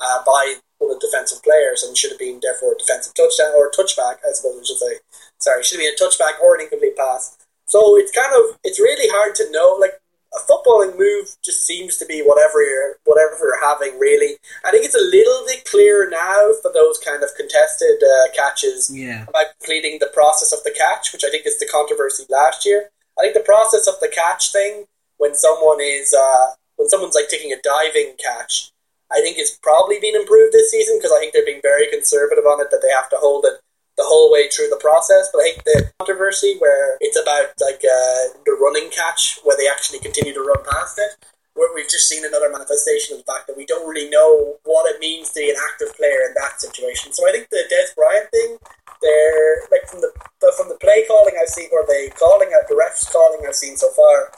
uh, 0.00 0.22
by 0.24 0.56
one 0.78 0.94
of 0.94 1.00
the 1.00 1.06
defensive 1.06 1.42
players 1.42 1.82
and 1.82 1.96
should 1.96 2.10
have 2.10 2.18
been 2.18 2.38
therefore 2.42 2.72
a 2.72 2.78
defensive 2.78 3.14
touchdown 3.14 3.52
or 3.56 3.66
a 3.66 3.74
touchback, 3.74 4.22
I 4.22 4.32
suppose 4.32 4.60
I 4.60 4.64
should 4.64 4.78
say. 4.78 4.94
Sorry, 5.38 5.62
should 5.62 5.80
have 5.80 5.86
been 5.86 5.94
a 5.94 6.02
touchback 6.02 6.40
or 6.42 6.54
an 6.54 6.62
incomplete 6.62 6.96
pass. 6.96 7.36
So 7.66 7.96
it's 7.96 8.12
kind 8.12 8.32
of 8.32 8.58
it's 8.64 8.80
really 8.80 9.08
hard 9.10 9.34
to 9.36 9.50
know. 9.50 9.76
Like 9.78 10.00
a 10.34 10.40
footballing 10.50 10.98
move 10.98 11.28
just 11.42 11.66
seems 11.66 11.96
to 11.96 12.06
be 12.06 12.20
whatever 12.20 12.62
you're 12.62 12.96
whatever 13.04 13.36
you're 13.40 13.64
having. 13.64 13.98
Really, 13.98 14.36
I 14.64 14.70
think 14.70 14.84
it's 14.84 14.94
a 14.94 15.10
little 15.10 15.44
bit 15.46 15.64
clearer 15.64 16.08
now 16.10 16.52
for 16.62 16.72
those 16.72 16.98
kind 16.98 17.22
of 17.22 17.30
contested 17.36 18.02
uh, 18.02 18.32
catches 18.34 18.90
yeah. 18.92 19.24
about 19.28 19.58
completing 19.60 19.98
the 20.00 20.10
process 20.12 20.52
of 20.52 20.62
the 20.64 20.74
catch, 20.76 21.12
which 21.12 21.24
I 21.24 21.30
think 21.30 21.46
is 21.46 21.58
the 21.58 21.68
controversy 21.70 22.24
last 22.28 22.66
year. 22.66 22.90
I 23.18 23.22
think 23.22 23.34
the 23.34 23.40
process 23.40 23.86
of 23.86 23.94
the 24.00 24.08
catch 24.08 24.52
thing 24.52 24.84
when 25.18 25.34
someone 25.34 25.80
is 25.80 26.14
uh, 26.14 26.54
when 26.78 26.88
someone's 26.88 27.14
like 27.14 27.28
taking 27.28 27.52
a 27.52 27.60
diving 27.60 28.14
catch, 28.16 28.72
I 29.10 29.20
think 29.20 29.36
it's 29.36 29.58
probably 29.60 30.00
been 30.00 30.16
improved 30.16 30.54
this 30.54 30.70
season 30.70 30.96
because 30.96 31.12
I 31.12 31.18
think 31.18 31.34
they're 31.34 31.44
being 31.44 31.62
very 31.62 31.90
conservative 31.90 32.46
on 32.46 32.62
it 32.62 32.70
that 32.70 32.80
they 32.80 32.92
have 32.94 33.10
to 33.10 33.20
hold 33.20 33.44
it 33.44 33.60
the 33.98 34.06
whole 34.06 34.30
way 34.30 34.48
through 34.48 34.70
the 34.70 34.80
process. 34.80 35.28
But 35.34 35.42
I 35.42 35.44
think 35.52 35.64
the 35.64 35.92
controversy 35.98 36.56
where 36.58 36.96
it's 37.00 37.18
about 37.18 37.50
like 37.60 37.82
uh, 37.82 38.38
the 38.46 38.56
running 38.62 38.88
catch 38.94 39.42
where 39.42 39.58
they 39.58 39.68
actually 39.68 39.98
continue 39.98 40.32
to 40.32 40.40
run 40.40 40.62
past 40.70 41.02
it, 41.02 41.18
where 41.58 41.74
we've 41.74 41.90
just 41.90 42.06
seen 42.06 42.22
another 42.24 42.52
manifestation 42.52 43.18
of 43.18 43.26
the 43.26 43.28
fact 43.28 43.50
that 43.50 43.58
we 43.58 43.66
don't 43.66 43.88
really 43.88 44.08
know 44.08 44.60
what 44.62 44.86
it 44.86 45.00
means 45.00 45.34
to 45.34 45.42
be 45.42 45.50
an 45.50 45.58
active 45.72 45.90
player 45.98 46.30
in 46.30 46.32
that 46.38 46.62
situation. 46.62 47.10
So 47.10 47.26
I 47.26 47.32
think 47.32 47.50
the 47.50 47.66
Dez 47.66 47.96
Bryant 47.96 48.30
thing, 48.30 48.60
they're 49.02 49.66
like 49.72 49.88
from 49.90 50.00
the 50.00 50.14
from 50.54 50.68
the 50.68 50.78
play 50.78 51.02
calling 51.08 51.34
I've 51.40 51.50
seen 51.50 51.68
or 51.72 51.82
the 51.88 52.12
calling 52.14 52.54
out 52.54 52.68
the 52.68 52.78
refs 52.78 53.10
calling 53.10 53.42
I've 53.46 53.56
seen 53.56 53.76
so 53.76 53.90
far 53.90 54.30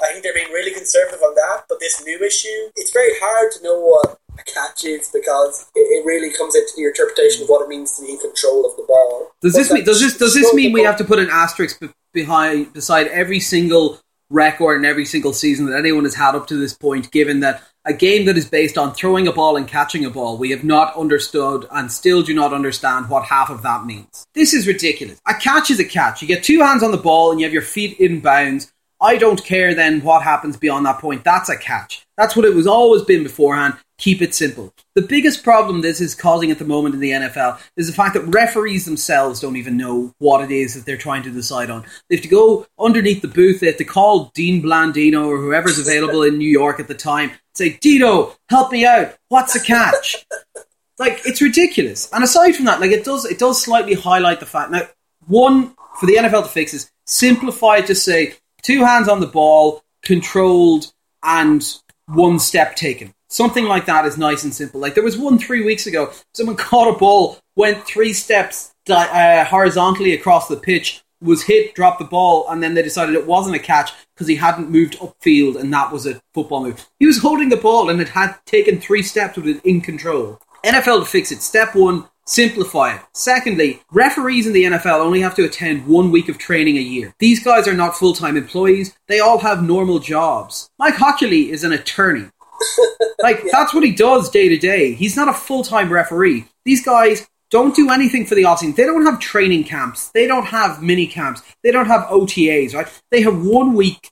I 0.00 0.12
think 0.12 0.22
they're 0.22 0.34
being 0.34 0.52
really 0.52 0.72
conservative 0.72 1.20
on 1.22 1.34
that. 1.34 1.64
But 1.68 1.80
this 1.80 2.02
new 2.04 2.18
issue, 2.22 2.70
it's 2.76 2.92
very 2.92 3.12
hard 3.20 3.52
to 3.52 3.62
know 3.62 3.80
what 3.80 4.18
a 4.38 4.42
catch 4.44 4.84
is 4.84 5.10
because 5.12 5.70
it, 5.74 5.80
it 5.80 6.06
really 6.06 6.32
comes 6.36 6.54
into 6.54 6.72
your 6.76 6.90
interpretation 6.90 7.42
of 7.42 7.48
what 7.48 7.62
it 7.62 7.68
means 7.68 7.96
to 7.96 8.02
be 8.02 8.12
in 8.12 8.18
control 8.18 8.64
of 8.66 8.76
the 8.76 8.84
ball. 8.86 9.32
Does 9.42 9.54
this 9.54 9.72
mean 9.72 9.84
does 9.84 10.00
this 10.00 10.16
does 10.16 10.34
this 10.34 10.52
mean 10.54 10.72
we 10.72 10.82
have 10.82 10.96
to 10.98 11.04
put 11.04 11.18
an 11.18 11.28
asterisk 11.30 11.82
behind 12.12 12.72
beside 12.72 13.08
every 13.08 13.40
single 13.40 14.00
record 14.30 14.76
and 14.76 14.86
every 14.86 15.06
single 15.06 15.32
season 15.32 15.66
that 15.66 15.78
anyone 15.78 16.04
has 16.04 16.14
had 16.14 16.34
up 16.34 16.46
to 16.48 16.56
this 16.56 16.74
point? 16.74 17.10
Given 17.10 17.40
that 17.40 17.62
a 17.84 17.92
game 17.92 18.26
that 18.26 18.36
is 18.36 18.48
based 18.48 18.76
on 18.76 18.92
throwing 18.92 19.26
a 19.26 19.32
ball 19.32 19.56
and 19.56 19.66
catching 19.66 20.04
a 20.04 20.10
ball, 20.10 20.36
we 20.36 20.50
have 20.50 20.62
not 20.62 20.94
understood 20.96 21.66
and 21.70 21.90
still 21.90 22.22
do 22.22 22.34
not 22.34 22.52
understand 22.52 23.08
what 23.08 23.24
half 23.24 23.50
of 23.50 23.62
that 23.62 23.86
means. 23.86 24.26
This 24.34 24.52
is 24.52 24.66
ridiculous. 24.66 25.20
A 25.26 25.34
catch 25.34 25.70
is 25.70 25.80
a 25.80 25.84
catch. 25.84 26.20
You 26.20 26.28
get 26.28 26.44
two 26.44 26.60
hands 26.60 26.82
on 26.82 26.90
the 26.90 26.98
ball 26.98 27.30
and 27.30 27.40
you 27.40 27.46
have 27.46 27.52
your 27.52 27.62
feet 27.62 27.98
in 27.98 28.20
bounds 28.20 28.72
I 29.00 29.16
don't 29.16 29.44
care 29.44 29.74
then 29.74 30.00
what 30.00 30.22
happens 30.22 30.56
beyond 30.56 30.86
that 30.86 30.98
point. 31.00 31.24
That's 31.24 31.48
a 31.48 31.56
catch. 31.56 32.04
That's 32.16 32.34
what 32.34 32.44
it 32.44 32.54
was 32.54 32.66
always 32.66 33.02
been 33.02 33.22
beforehand. 33.22 33.74
Keep 33.98 34.22
it 34.22 34.34
simple. 34.34 34.72
The 34.94 35.02
biggest 35.02 35.42
problem 35.42 35.80
this 35.80 36.00
is 36.00 36.14
causing 36.14 36.50
at 36.50 36.58
the 36.58 36.64
moment 36.64 36.94
in 36.94 37.00
the 37.00 37.10
NFL 37.10 37.60
is 37.76 37.86
the 37.86 37.92
fact 37.92 38.14
that 38.14 38.22
referees 38.22 38.84
themselves 38.84 39.40
don't 39.40 39.56
even 39.56 39.76
know 39.76 40.12
what 40.18 40.42
it 40.42 40.52
is 40.52 40.74
that 40.74 40.84
they're 40.84 40.96
trying 40.96 41.22
to 41.24 41.30
decide 41.30 41.70
on. 41.70 41.84
They 42.08 42.16
have 42.16 42.22
to 42.22 42.28
go 42.28 42.66
underneath 42.78 43.22
the 43.22 43.28
booth, 43.28 43.60
they 43.60 43.66
have 43.66 43.76
to 43.76 43.84
call 43.84 44.30
Dean 44.34 44.62
Blandino 44.62 45.26
or 45.26 45.38
whoever's 45.38 45.78
available 45.78 46.22
in 46.22 46.38
New 46.38 46.48
York 46.48 46.80
at 46.80 46.88
the 46.88 46.94
time, 46.94 47.32
say, 47.54 47.76
Dino, 47.80 48.34
help 48.48 48.72
me 48.72 48.84
out. 48.84 49.16
What's 49.28 49.56
a 49.56 49.60
catch? 49.60 50.24
like, 50.98 51.20
it's 51.24 51.42
ridiculous. 51.42 52.08
And 52.12 52.22
aside 52.22 52.54
from 52.54 52.66
that, 52.66 52.80
like 52.80 52.92
it 52.92 53.04
does 53.04 53.24
it 53.24 53.38
does 53.38 53.62
slightly 53.62 53.94
highlight 53.94 54.40
the 54.40 54.46
fact 54.46 54.70
now, 54.70 54.82
one, 55.26 55.74
for 55.98 56.06
the 56.06 56.16
NFL 56.16 56.44
to 56.44 56.48
fix 56.48 56.72
is 56.72 56.90
simplify 57.04 57.80
to 57.80 57.94
say 57.94 58.34
two 58.62 58.84
hands 58.84 59.08
on 59.08 59.20
the 59.20 59.26
ball, 59.26 59.82
controlled, 60.02 60.92
and 61.22 61.64
one 62.06 62.38
step 62.38 62.76
taken. 62.76 63.12
Something 63.30 63.64
like 63.64 63.86
that 63.86 64.06
is 64.06 64.16
nice 64.16 64.44
and 64.44 64.54
simple. 64.54 64.80
Like 64.80 64.94
there 64.94 65.04
was 65.04 65.18
one 65.18 65.38
three 65.38 65.64
weeks 65.64 65.86
ago, 65.86 66.12
someone 66.34 66.56
caught 66.68 66.94
a 66.94 66.98
ball 66.98 67.38
went 67.56 67.84
three 67.84 68.12
steps 68.12 68.72
uh, 68.88 69.44
horizontally 69.44 70.14
across 70.14 70.48
the 70.48 70.56
pitch, 70.56 71.02
was 71.20 71.42
hit, 71.42 71.74
dropped 71.74 71.98
the 71.98 72.04
ball, 72.04 72.48
and 72.48 72.62
then 72.62 72.74
they 72.74 72.82
decided 72.82 73.14
it 73.14 73.26
wasn't 73.26 73.56
a 73.56 73.58
catch 73.58 73.92
because 74.14 74.28
he 74.28 74.36
hadn't 74.36 74.70
moved 74.70 74.98
upfield 75.00 75.56
and 75.56 75.72
that 75.72 75.92
was 75.92 76.06
a 76.06 76.20
football 76.32 76.62
move. 76.62 76.88
He 76.98 77.06
was 77.06 77.18
holding 77.18 77.48
the 77.48 77.56
ball 77.56 77.90
and 77.90 78.00
it 78.00 78.10
had 78.10 78.36
taken 78.46 78.80
three 78.80 79.02
steps 79.02 79.36
with 79.36 79.48
it 79.48 79.60
in 79.64 79.80
control. 79.80 80.40
NFL 80.64 81.00
to 81.00 81.04
fix 81.04 81.32
it. 81.32 81.42
Step 81.42 81.74
one, 81.74 82.08
simplify 82.28 82.94
it. 82.94 83.02
Secondly, 83.14 83.80
referees 83.90 84.46
in 84.46 84.52
the 84.52 84.64
NFL 84.64 85.00
only 85.00 85.20
have 85.20 85.34
to 85.36 85.44
attend 85.44 85.86
one 85.86 86.12
week 86.12 86.28
of 86.28 86.38
training 86.38 86.76
a 86.76 86.82
year. 86.82 87.14
These 87.18 87.42
guys 87.42 87.66
are 87.66 87.74
not 87.74 87.96
full 87.96 88.12
time 88.12 88.36
employees, 88.36 88.94
they 89.08 89.20
all 89.20 89.38
have 89.38 89.62
normal 89.62 89.98
jobs. 89.98 90.70
Mike 90.78 90.94
Hockley 90.94 91.50
is 91.50 91.64
an 91.64 91.72
attorney. 91.72 92.28
like, 93.22 93.42
that's 93.50 93.72
what 93.72 93.84
he 93.84 93.92
does 93.92 94.30
day 94.30 94.48
to 94.48 94.58
day. 94.58 94.92
He's 94.92 95.16
not 95.16 95.28
a 95.28 95.32
full 95.32 95.64
time 95.64 95.92
referee. 95.92 96.46
These 96.64 96.84
guys 96.84 97.26
don't 97.50 97.74
do 97.74 97.90
anything 97.90 98.26
for 98.26 98.34
the 98.34 98.42
offseason. 98.42 98.76
They 98.76 98.84
don't 98.84 99.06
have 99.06 99.20
training 99.20 99.64
camps. 99.64 100.10
They 100.10 100.26
don't 100.26 100.46
have 100.46 100.82
mini 100.82 101.06
camps. 101.06 101.42
They 101.62 101.70
don't 101.70 101.86
have 101.86 102.02
OTAs, 102.02 102.74
right? 102.74 102.88
They 103.10 103.22
have 103.22 103.42
one 103.42 103.72
week 103.72 104.10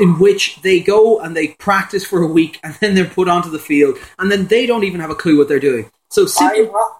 in 0.00 0.18
which 0.18 0.60
they 0.62 0.80
go 0.80 1.20
and 1.20 1.36
they 1.36 1.48
practice 1.48 2.04
for 2.04 2.22
a 2.22 2.26
week 2.26 2.58
and 2.64 2.74
then 2.80 2.94
they're 2.94 3.04
put 3.04 3.28
onto 3.28 3.50
the 3.50 3.58
field 3.58 3.98
and 4.18 4.32
then 4.32 4.46
they 4.46 4.66
don't 4.66 4.84
even 4.84 5.00
have 5.00 5.10
a 5.10 5.14
clue 5.14 5.38
what 5.38 5.48
they're 5.48 5.60
doing. 5.60 5.90
So 6.10 6.26
simply, 6.26 6.68
I, 6.68 6.92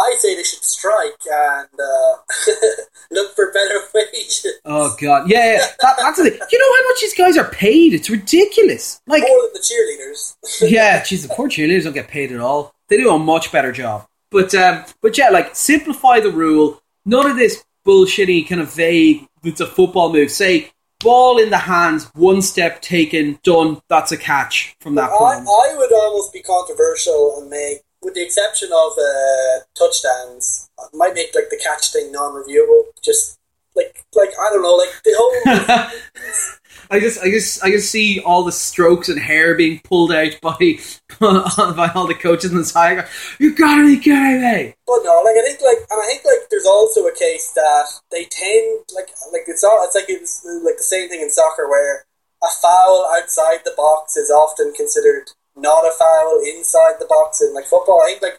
I 0.00 0.16
say 0.18 0.34
they 0.34 0.42
should 0.42 0.64
strike 0.64 1.20
and 1.30 1.68
uh, 1.78 2.16
look 3.10 3.34
for 3.34 3.52
better 3.52 3.80
wages. 3.94 4.46
Oh 4.64 4.94
god, 5.00 5.30
yeah, 5.30 5.54
yeah. 5.54 5.66
That, 5.80 5.96
that's 5.98 6.18
the 6.18 6.30
thing. 6.30 6.40
You 6.50 6.58
know 6.58 6.76
how 6.76 6.88
much 6.88 7.00
these 7.00 7.14
guys 7.14 7.36
are 7.36 7.50
paid? 7.50 7.94
It's 7.94 8.10
ridiculous. 8.10 9.00
Like, 9.06 9.22
More 9.22 9.42
than 9.42 9.52
the 9.52 9.60
cheerleaders. 9.60 10.36
yeah, 10.70 11.00
jeez, 11.00 11.26
the 11.26 11.34
poor 11.34 11.48
cheerleaders 11.48 11.84
don't 11.84 11.92
get 11.92 12.08
paid 12.08 12.32
at 12.32 12.40
all. 12.40 12.74
They 12.88 12.96
do 12.96 13.10
a 13.10 13.18
much 13.18 13.52
better 13.52 13.72
job. 13.72 14.06
But 14.30 14.54
um, 14.54 14.84
but 15.02 15.18
yeah, 15.18 15.30
like 15.30 15.54
simplify 15.54 16.20
the 16.20 16.30
rule. 16.30 16.80
None 17.04 17.30
of 17.30 17.36
this 17.36 17.64
bullshitty 17.86 18.48
kind 18.48 18.60
of 18.60 18.72
vague. 18.72 19.26
It's 19.42 19.60
a 19.60 19.66
football 19.66 20.12
move. 20.12 20.30
Say 20.30 20.70
ball 21.00 21.38
in 21.38 21.50
the 21.50 21.58
hands, 21.58 22.04
one 22.14 22.42
step 22.42 22.80
taken, 22.80 23.38
done. 23.42 23.80
That's 23.88 24.12
a 24.12 24.16
catch 24.16 24.76
from 24.80 24.94
that 24.94 25.10
I, 25.10 25.18
point. 25.18 25.48
I 25.48 25.74
would 25.76 25.92
almost 25.92 26.32
be 26.32 26.42
controversial 26.42 27.38
and 27.40 27.50
make, 27.50 27.80
with 28.02 28.14
the 28.14 28.22
exception 28.22 28.70
of 28.72 28.92
uh, 28.98 29.60
touchdowns, 29.76 30.70
I 30.78 30.84
might 30.94 31.14
make 31.14 31.34
like 31.34 31.50
the 31.50 31.60
catch 31.62 31.92
thing 31.92 32.12
non-reviewable. 32.12 32.84
Just 33.02 33.38
like 33.76 34.04
like 34.14 34.30
I 34.30 34.50
don't 34.52 34.62
know, 34.62 34.74
like 34.74 35.02
the 35.04 35.14
whole 35.16 36.56
I 36.92 36.98
just, 36.98 37.20
I 37.20 37.30
just, 37.30 37.62
I 37.62 37.70
just 37.70 37.90
see 37.90 38.20
all 38.20 38.42
the 38.42 38.50
strokes 38.50 39.08
and 39.08 39.20
hair 39.20 39.54
being 39.54 39.80
pulled 39.84 40.10
out 40.10 40.32
by 40.42 40.56
by 41.20 41.90
all 41.94 42.08
the 42.08 42.18
coaches 42.18 42.50
in 42.50 42.58
the 42.58 42.64
side. 42.64 43.06
You 43.38 43.54
gotta 43.54 43.86
be 43.86 43.98
kidding 43.98 44.42
me! 44.42 44.74
But 44.86 45.00
no, 45.04 45.22
like 45.24 45.36
I 45.38 45.46
think, 45.46 45.60
like, 45.62 45.86
and 45.88 46.02
I 46.02 46.06
think, 46.06 46.24
like, 46.24 46.50
there's 46.50 46.66
also 46.66 47.06
a 47.06 47.14
case 47.14 47.52
that 47.52 47.86
they 48.10 48.24
tend, 48.24 48.80
like, 48.94 49.10
like 49.32 49.42
it's 49.46 49.62
all, 49.62 49.84
it's 49.84 49.94
like 49.94 50.08
it's 50.08 50.44
like 50.64 50.78
the 50.78 50.82
same 50.82 51.08
thing 51.08 51.20
in 51.20 51.30
soccer 51.30 51.68
where 51.68 52.06
a 52.42 52.50
foul 52.60 53.08
outside 53.16 53.60
the 53.64 53.74
box 53.76 54.16
is 54.16 54.30
often 54.30 54.72
considered 54.74 55.30
not 55.56 55.86
a 55.86 55.92
foul 55.98 56.40
inside 56.44 56.98
the 56.98 57.06
box. 57.06 57.40
In 57.40 57.54
like 57.54 57.66
football, 57.66 58.02
I 58.02 58.10
think 58.10 58.22
like 58.22 58.38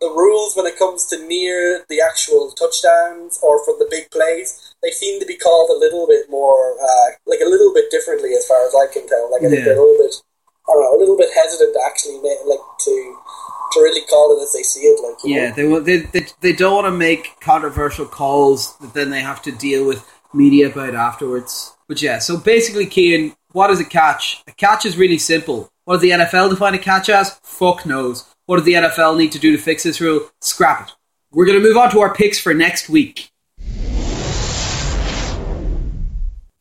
the 0.00 0.10
rules 0.10 0.56
when 0.56 0.66
it 0.66 0.78
comes 0.78 1.06
to 1.06 1.26
near 1.26 1.84
the 1.88 2.00
actual 2.00 2.50
touchdowns 2.50 3.38
or 3.42 3.64
from 3.64 3.78
the 3.78 3.86
big 3.88 4.10
plays, 4.10 4.74
they 4.82 4.90
seem 4.90 5.20
to 5.20 5.26
be 5.26 5.36
called 5.36 5.70
a 5.70 5.78
little 5.78 6.06
bit 6.06 6.28
more, 6.28 6.74
uh, 6.82 7.08
like 7.26 7.40
a 7.40 7.48
little 7.48 7.72
bit 7.72 7.90
differently 7.90 8.34
as 8.34 8.46
far 8.46 8.66
as 8.66 8.74
I 8.74 8.92
can 8.92 9.08
tell. 9.08 9.30
Like 9.30 9.42
I 9.42 9.48
think 9.48 9.60
Yeah. 9.60 9.72
they're 9.72 9.78
a 9.78 9.86
little 9.86 10.02
bit, 10.04 10.14
I 10.68 10.72
don't 10.72 10.82
know, 10.82 10.96
a 10.96 11.00
little 11.00 11.16
bit 11.16 11.30
hesitant 11.34 11.74
to 11.74 11.80
actually 11.86 12.18
make, 12.20 12.38
like 12.46 12.64
to 12.86 13.16
to 13.72 13.80
really 13.80 14.02
call 14.06 14.36
it 14.36 14.42
as 14.42 14.52
they 14.52 14.62
see 14.62 14.80
it. 14.80 15.00
Like 15.02 15.24
know? 15.24 15.30
Yeah, 15.30 15.52
they, 15.52 15.66
they 15.80 16.06
they 16.12 16.26
they 16.40 16.52
don't 16.52 16.74
want 16.74 16.86
to 16.86 16.98
make 16.98 17.40
controversial 17.40 18.06
calls 18.06 18.76
that 18.78 18.94
then 18.94 19.10
they 19.10 19.20
have 19.20 19.40
to 19.42 19.52
deal 19.52 19.86
with 19.86 20.04
media 20.34 20.70
about 20.70 20.94
afterwards. 20.94 21.74
But 21.88 22.02
yeah, 22.02 22.18
so 22.18 22.36
basically, 22.36 22.86
Kean, 22.86 23.34
what 23.52 23.70
is 23.70 23.80
a 23.80 23.84
catch? 23.84 24.42
A 24.46 24.52
catch 24.52 24.86
is 24.86 24.96
really 24.96 25.18
simple. 25.18 25.70
What 25.84 25.94
does 25.94 26.02
the 26.02 26.10
NFL 26.10 26.50
define 26.50 26.74
a 26.74 26.78
catch 26.78 27.08
as? 27.08 27.38
Fuck 27.42 27.84
knows. 27.86 28.24
What 28.46 28.56
does 28.56 28.64
the 28.64 28.74
NFL 28.74 29.16
need 29.16 29.32
to 29.32 29.38
do 29.38 29.52
to 29.52 29.58
fix 29.58 29.82
this 29.82 30.00
rule? 30.00 30.28
Scrap 30.40 30.88
it. 30.88 30.94
We're 31.32 31.46
going 31.46 31.58
to 31.58 31.66
move 31.66 31.76
on 31.76 31.90
to 31.90 32.00
our 32.00 32.14
picks 32.14 32.38
for 32.38 32.54
next 32.54 32.88
week. 32.88 33.30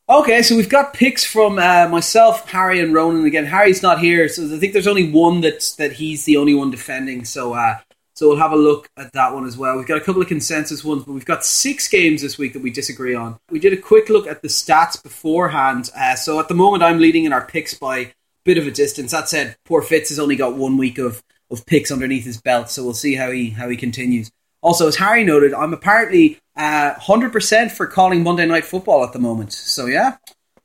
Okay, 0.10 0.42
so 0.42 0.58
we've 0.58 0.68
got 0.68 0.94
picks 0.94 1.24
from 1.24 1.58
uh, 1.58 1.88
myself, 1.88 2.50
Harry, 2.50 2.82
and 2.82 2.94
Ronan 2.94 3.26
again. 3.26 3.46
Harry's 3.46 3.82
not 3.82 4.00
here, 4.00 4.28
so 4.28 4.54
I 4.54 4.60
think 4.60 4.74
there's 4.74 4.88
only 4.88 5.10
one 5.10 5.40
that's 5.40 5.76
that 5.76 5.94
he's 5.94 6.26
the 6.26 6.36
only 6.36 6.54
one 6.54 6.70
defending. 6.70 7.24
So, 7.24 7.54
uh, 7.54 7.78
so 8.22 8.28
we'll 8.28 8.38
have 8.38 8.52
a 8.52 8.56
look 8.56 8.88
at 8.98 9.14
that 9.14 9.34
one 9.34 9.48
as 9.48 9.58
well. 9.58 9.76
We've 9.78 9.88
got 9.88 9.98
a 9.98 10.02
couple 10.02 10.22
of 10.22 10.28
consensus 10.28 10.84
ones, 10.84 11.06
but 11.06 11.14
we've 11.14 11.26
got 11.26 11.44
six 11.44 11.88
games 11.88 12.22
this 12.22 12.38
week 12.38 12.54
that 12.54 12.62
we 12.62 12.70
disagree 12.70 13.16
on. 13.16 13.40
We 13.50 13.58
did 13.58 13.74
a 13.74 13.78
quick 13.78 14.10
look 14.10 14.28
at 14.28 14.44
the 14.44 14.48
stats 14.48 15.02
beforehand. 15.02 15.90
Uh, 15.98 16.14
so 16.14 16.40
at 16.40 16.48
the 16.48 16.54
moment, 16.54 16.84
I'm 16.84 17.00
leading 17.00 17.26
in 17.26 17.34
our 17.34 17.44
picks 17.44 17.74
by 17.74 17.98
a 17.98 18.12
bit 18.46 18.60
of 18.60 18.68
a 18.68 18.72
distance. 18.72 19.10
That 19.10 19.28
said, 19.28 19.56
poor 19.66 19.82
Fitz 19.82 20.10
has 20.10 20.20
only 20.20 20.36
got 20.36 20.56
one 20.56 20.78
week 20.78 21.00
of, 21.00 21.24
of 21.50 21.66
picks 21.66 21.92
underneath 21.92 22.24
his 22.24 22.40
belt, 22.40 22.70
so 22.70 22.84
we'll 22.84 22.94
see 22.94 23.16
how 23.16 23.32
he 23.32 23.50
how 23.50 23.70
he 23.70 23.76
continues. 23.76 24.30
Also, 24.62 24.88
as 24.88 24.98
Harry 24.98 25.24
noted, 25.24 25.52
I'm 25.56 25.74
apparently 25.74 26.38
uh, 26.56 26.94
100% 26.94 27.72
for 27.72 27.88
calling 27.88 28.22
Monday 28.22 28.46
Night 28.46 28.66
Football 28.66 29.04
at 29.04 29.14
the 29.14 29.20
moment. 29.20 29.52
So 29.52 29.88
yeah, 29.88 30.18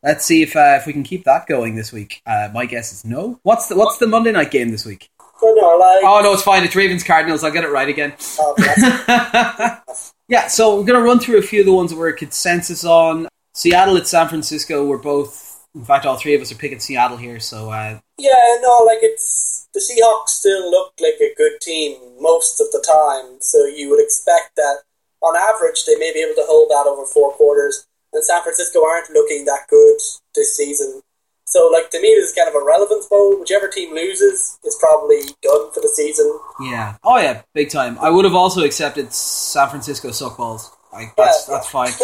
let's 0.03 0.27
see 0.27 0.43
if 0.43 0.55
uh, 0.57 0.77
if 0.79 0.87
we 0.87 0.93
can 0.93 1.05
keep 1.05 1.25
that 1.25 1.47
going 1.47 1.75
this 1.75 1.91
week. 1.91 2.21
Uh, 2.27 2.51
my 2.53 2.67
guess 2.67 2.93
is 2.93 3.07
no. 3.07 3.41
What's 3.45 3.69
the 3.69 3.77
what's 3.77 3.97
the 3.97 4.07
Monday 4.07 4.33
night 4.33 4.51
game 4.51 4.69
this 4.69 4.85
week? 4.85 5.09
But 5.47 5.61
no, 5.61 5.79
like, 5.79 6.03
Oh 6.03 6.21
no, 6.25 6.33
it's 6.33 6.43
fine. 6.43 6.65
It's 6.65 6.75
Ravens 6.75 7.05
Cardinals. 7.05 7.45
I'll 7.45 7.53
get 7.53 7.63
it 7.63 7.71
right 7.71 7.89
again. 7.89 8.15
oh, 8.41 9.81
yeah, 10.29 10.49
so 10.49 10.75
we're 10.75 10.87
going 10.87 10.99
to 10.99 11.07
run 11.07 11.21
through 11.21 11.39
a 11.39 11.43
few 11.43 11.61
of 11.61 11.67
the 11.67 11.73
ones 11.73 11.93
that 11.93 11.99
we're 11.99 12.13
consensus 12.13 12.85
on. 12.85 13.29
Seattle 13.55 13.97
at 13.97 14.09
San 14.09 14.27
Francisco. 14.27 14.85
We're 14.85 14.99
both, 14.99 15.65
in 15.77 15.85
fact, 15.85 16.05
all 16.05 16.17
three 16.17 16.35
of 16.35 16.43
us 16.43 16.51
are 16.51 16.57
picking 16.57 16.81
Seattle 16.81 17.17
here. 17.17 17.39
So 17.39 17.71
uh, 17.71 18.01
Yeah, 18.19 18.33
no, 18.61 18.83
like 18.85 18.99
it's 19.03 19.69
the 19.73 19.79
Seahawks 19.79 20.31
still 20.31 20.69
look 20.69 20.95
like 21.01 21.21
a 21.21 21.33
good 21.37 21.61
team 21.61 21.97
most 22.21 22.61
of 22.61 22.67
the 22.73 22.83
time, 22.83 23.37
so 23.41 23.67
you 23.67 23.89
would 23.91 24.03
expect 24.03 24.57
that 24.57 24.79
on 25.23 25.37
average 25.37 25.85
they 25.85 25.95
may 25.95 26.13
be 26.13 26.23
able 26.25 26.35
to 26.35 26.47
hold 26.49 26.71
that 26.71 26.91
over 26.91 27.07
four 27.07 27.33
quarters. 27.35 27.87
And 28.13 28.25
San 28.25 28.43
Francisco 28.43 28.85
aren't 28.85 29.11
looking 29.11 29.45
that 29.45 29.67
good 29.71 29.99
this 30.35 30.57
season. 30.57 31.03
So, 31.49 31.69
like 31.73 31.91
to 31.91 32.01
me, 32.03 32.09
this 32.15 32.31
is 32.31 32.35
kind 32.35 32.49
of 32.49 32.55
a 32.61 32.65
relevance 32.65 33.07
bowl. 33.07 33.39
Whichever 33.39 33.69
team 33.69 33.95
loses 33.95 34.59
is 34.65 34.77
probably 34.81 35.21
done 35.43 35.71
for 35.73 35.81
the 35.81 35.89
season. 35.95 36.39
yeah, 36.61 36.97
oh 37.05 37.17
yeah, 37.19 37.43
big 37.55 37.71
time. 37.71 37.97
I 38.01 38.11
would 38.11 38.25
have 38.25 38.35
also 38.35 38.63
accepted 38.65 39.13
San 39.13 39.69
Francisco 39.69 40.09
suckballs. 40.09 40.71
Like 40.93 41.15
that's 41.17 41.47
Yeah. 41.49 41.55
that's 41.55 41.69
fine. 41.69 41.93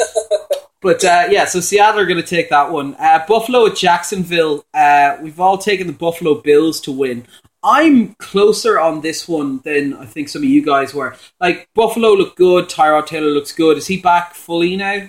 But 0.81 1.05
uh, 1.05 1.29
yeah, 1.31 1.45
so 1.45 1.61
Seattle 1.61 2.01
are 2.01 2.07
going 2.07 2.21
to 2.21 2.27
take 2.27 2.51
that 2.51 2.73
one. 2.73 2.97
Uh, 2.99 3.25
Buffalo 3.29 3.67
at 3.67 3.77
Jacksonville. 3.77 4.65
Uh, 4.75 5.17
we've 5.23 5.39
all 5.39 5.57
taken 5.57 5.87
the 5.87 5.93
Buffalo 5.93 6.35
Bills 6.35 6.81
to 6.81 6.91
win. 6.91 7.25
I'm 7.63 8.15
closer 8.17 8.81
on 8.81 9.01
this 9.01 9.29
one 9.29 9.59
than 9.65 9.95
I 9.95 10.07
think 10.07 10.29
some 10.29 10.43
of 10.43 10.49
you 10.49 10.61
guys 10.61 10.93
were. 10.93 11.15
Like 11.41 11.69
Buffalo 11.77 12.15
look 12.15 12.35
good. 12.35 12.69
Tyrod 12.69 13.07
Taylor 13.07 13.29
looks 13.31 13.53
good. 13.53 13.79
Is 13.79 13.87
he 13.87 13.99
back 13.99 14.35
fully 14.35 14.77
now? 14.77 15.09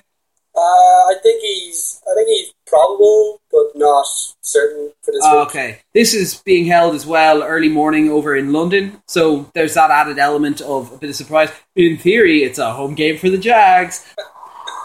Uh, 0.55 0.59
I 0.59 1.15
think 1.23 1.41
he's, 1.41 1.99
I 2.09 2.13
think 2.13 2.27
he's 2.29 2.53
probable, 2.67 3.41
but 3.51 3.71
not 3.75 4.05
certain 4.41 4.91
for 5.01 5.11
this 5.11 5.21
Oh, 5.23 5.39
week. 5.39 5.47
okay. 5.49 5.79
This 5.93 6.13
is 6.13 6.35
being 6.43 6.65
held 6.65 6.93
as 6.93 7.05
well 7.05 7.41
early 7.43 7.69
morning 7.69 8.09
over 8.09 8.35
in 8.35 8.53
London. 8.53 9.01
So 9.07 9.49
there's 9.55 9.73
that 9.73 9.89
added 9.89 10.19
element 10.19 10.61
of 10.61 10.91
a 10.91 10.97
bit 10.97 11.09
of 11.09 11.15
surprise. 11.15 11.49
In 11.75 11.97
theory, 11.97 12.43
it's 12.43 12.59
a 12.59 12.71
home 12.73 12.93
game 12.93 13.17
for 13.17 13.29
the 13.29 13.37
Jags. 13.37 14.05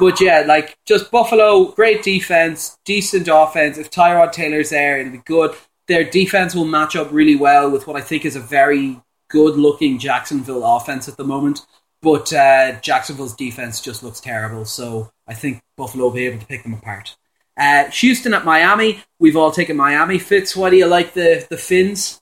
But 0.00 0.20
yeah, 0.20 0.44
like 0.46 0.78
just 0.86 1.10
Buffalo, 1.10 1.66
great 1.72 2.02
defense, 2.02 2.78
decent 2.84 3.28
offense. 3.30 3.76
If 3.78 3.90
Tyrod 3.90 4.32
Taylor's 4.32 4.70
there, 4.70 4.98
it'll 5.00 5.12
be 5.12 5.18
good. 5.18 5.54
Their 5.88 6.04
defense 6.04 6.54
will 6.54 6.64
match 6.66 6.94
up 6.96 7.08
really 7.12 7.36
well 7.36 7.70
with 7.70 7.86
what 7.86 7.96
I 7.96 8.00
think 8.00 8.24
is 8.24 8.36
a 8.36 8.40
very 8.40 9.00
good 9.28 9.56
looking 9.56 9.98
Jacksonville 9.98 10.64
offense 10.64 11.08
at 11.08 11.16
the 11.16 11.24
moment. 11.24 11.66
But 12.00 12.32
uh, 12.32 12.78
Jacksonville's 12.80 13.34
defense 13.34 13.80
just 13.80 14.02
looks 14.04 14.20
terrible. 14.20 14.64
So 14.64 15.10
I 15.28 15.34
think 15.34 15.62
Buffalo 15.76 16.04
will 16.04 16.10
be 16.10 16.26
able 16.26 16.40
to 16.40 16.46
pick 16.46 16.62
them 16.62 16.74
apart. 16.74 17.16
Uh, 17.56 17.84
Houston 17.90 18.34
at 18.34 18.44
Miami. 18.44 19.02
We've 19.18 19.36
all 19.36 19.50
taken 19.50 19.76
Miami. 19.76 20.18
Fitz, 20.18 20.56
why 20.56 20.70
do 20.70 20.76
you 20.76 20.86
like 20.86 21.12
the, 21.14 21.46
the 21.50 21.56
Finns? 21.58 22.20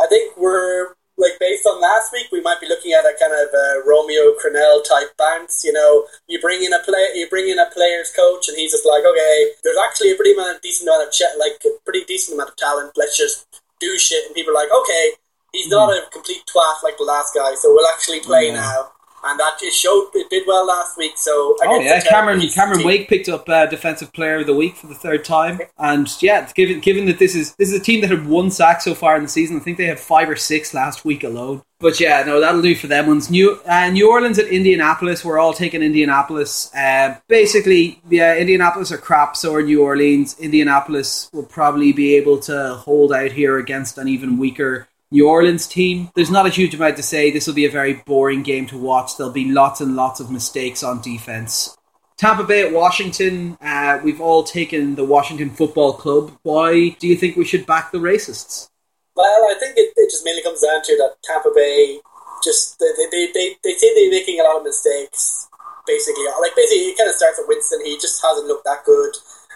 I 0.00 0.06
think 0.08 0.36
we're 0.36 0.94
like 1.18 1.38
based 1.38 1.66
on 1.66 1.80
last 1.80 2.10
week, 2.12 2.26
we 2.32 2.40
might 2.40 2.60
be 2.60 2.66
looking 2.66 2.92
at 2.92 3.04
a 3.04 3.14
kind 3.20 3.32
of 3.32 3.48
a 3.54 3.86
Romeo 3.86 4.34
Crennel 4.42 4.82
type 4.82 5.14
bounce. 5.16 5.62
You 5.64 5.72
know, 5.72 6.06
you 6.26 6.40
bring 6.40 6.64
in 6.64 6.72
a 6.72 6.80
play, 6.80 7.06
you 7.14 7.28
bring 7.28 7.48
in 7.48 7.58
a 7.58 7.70
player's 7.70 8.10
coach, 8.10 8.48
and 8.48 8.56
he's 8.56 8.72
just 8.72 8.86
like, 8.86 9.04
okay, 9.04 9.50
there's 9.62 9.76
actually 9.86 10.10
a 10.12 10.16
pretty 10.16 10.32
amount, 10.32 10.62
decent 10.62 10.88
amount 10.88 11.06
of 11.06 11.12
ch- 11.12 11.36
like 11.38 11.62
a 11.64 11.68
pretty 11.84 12.04
decent 12.04 12.34
amount 12.34 12.50
of 12.50 12.56
talent. 12.56 12.92
Let's 12.96 13.16
just 13.16 13.46
do 13.78 13.96
shit, 13.98 14.26
and 14.26 14.34
people 14.34 14.52
are 14.52 14.56
like, 14.64 14.72
okay, 14.72 15.10
he's 15.52 15.68
not 15.68 15.90
a 15.92 16.08
complete 16.10 16.42
twat 16.48 16.82
like 16.82 16.96
the 16.96 17.04
last 17.04 17.34
guy, 17.34 17.54
so 17.54 17.72
we'll 17.72 17.86
actually 17.94 18.20
play 18.20 18.46
Yeah. 18.46 18.54
now. 18.54 18.91
And 19.24 19.38
that 19.38 19.58
just 19.60 19.80
showed 19.80 20.10
it 20.14 20.28
did 20.30 20.44
well 20.46 20.66
last 20.66 20.96
week. 20.98 21.12
So 21.16 21.56
Oh 21.62 21.80
yeah, 21.80 22.00
Cameron 22.00 22.40
Cameron 22.48 22.78
team. 22.78 22.86
Wake 22.86 23.08
picked 23.08 23.28
up 23.28 23.48
uh, 23.48 23.66
Defensive 23.66 24.12
Player 24.12 24.40
of 24.40 24.46
the 24.46 24.54
Week 24.54 24.76
for 24.76 24.86
the 24.86 24.94
third 24.94 25.24
time, 25.24 25.60
and 25.78 26.08
yeah, 26.20 26.50
given 26.54 26.80
given 26.80 27.06
that 27.06 27.18
this 27.18 27.34
is 27.34 27.54
this 27.54 27.72
is 27.72 27.80
a 27.80 27.82
team 27.82 28.00
that 28.00 28.10
had 28.10 28.26
one 28.26 28.50
sack 28.50 28.80
so 28.80 28.94
far 28.94 29.16
in 29.16 29.22
the 29.22 29.28
season, 29.28 29.56
I 29.56 29.60
think 29.60 29.78
they 29.78 29.86
had 29.86 30.00
five 30.00 30.28
or 30.28 30.36
six 30.36 30.74
last 30.74 31.04
week 31.04 31.22
alone. 31.24 31.62
But 31.82 31.98
yeah, 31.98 32.22
no, 32.24 32.40
that'll 32.40 32.62
do 32.62 32.76
for 32.76 32.86
them 32.86 33.08
ones. 33.08 33.28
New 33.28 33.60
uh, 33.66 33.90
New 33.90 34.08
Orleans 34.10 34.38
at 34.38 34.46
Indianapolis. 34.46 35.24
We're 35.24 35.40
all 35.40 35.52
taking 35.52 35.82
Indianapolis. 35.82 36.72
Uh, 36.74 37.16
basically, 37.26 38.00
yeah, 38.08 38.36
Indianapolis 38.36 38.92
are 38.92 38.98
crap. 38.98 39.36
So 39.36 39.54
are 39.54 39.62
New 39.62 39.82
Orleans. 39.82 40.38
Indianapolis 40.38 41.28
will 41.32 41.44
probably 41.44 41.92
be 41.92 42.14
able 42.14 42.38
to 42.40 42.74
hold 42.74 43.12
out 43.12 43.32
here 43.32 43.58
against 43.58 43.98
an 43.98 44.06
even 44.06 44.38
weaker 44.38 44.86
New 45.12 45.28
Orleans 45.28 45.66
team. 45.66 46.10
There's 46.16 46.30
not 46.30 46.46
a 46.46 46.50
huge 46.50 46.74
amount 46.74 46.96
to 46.96 47.02
say. 47.02 47.30
This 47.30 47.46
will 47.46 47.54
be 47.54 47.66
a 47.66 47.70
very 47.70 47.94
boring 48.06 48.42
game 48.42 48.66
to 48.68 48.78
watch. 48.78 49.16
There'll 49.16 49.32
be 49.32 49.52
lots 49.52 49.80
and 49.82 49.94
lots 49.94 50.20
of 50.20 50.30
mistakes 50.30 50.82
on 50.82 51.02
defense. 51.02 51.76
Tampa 52.16 52.44
Bay 52.44 52.66
at 52.66 52.72
Washington. 52.72 53.58
Uh, 53.60 54.00
we've 54.02 54.20
all 54.22 54.42
taken 54.42 54.94
the 54.94 55.04
Washington 55.04 55.50
Football 55.50 55.92
Club. 55.92 56.32
Why 56.42 56.96
do 56.98 57.06
you 57.06 57.16
think 57.16 57.36
we 57.36 57.44
should 57.44 57.66
back 57.66 57.92
the 57.92 57.98
racists? 57.98 58.70
Well, 59.14 59.26
I 59.26 59.54
think 59.60 59.76
it, 59.76 59.92
it 59.96 60.10
just 60.10 60.24
mainly 60.24 60.42
comes 60.42 60.62
down 60.62 60.82
to 60.82 60.96
that 60.96 61.16
Tampa 61.22 61.50
Bay 61.54 62.00
just 62.42 62.78
they 62.78 62.86
they, 63.10 63.30
they, 63.32 63.56
they 63.62 63.74
seem 63.74 63.94
to 63.94 64.00
be 64.00 64.10
making 64.10 64.40
a 64.40 64.44
lot 64.44 64.56
of 64.56 64.64
mistakes. 64.64 65.48
Basically, 65.86 66.24
like 66.40 66.56
basically, 66.56 66.88
it 66.88 66.96
kind 66.96 67.10
of 67.10 67.16
starts 67.16 67.38
with 67.38 67.48
Winston. 67.48 67.84
He 67.84 67.98
just 67.98 68.22
hasn't 68.22 68.46
looked 68.46 68.64
that 68.64 68.84
good, 68.84 69.12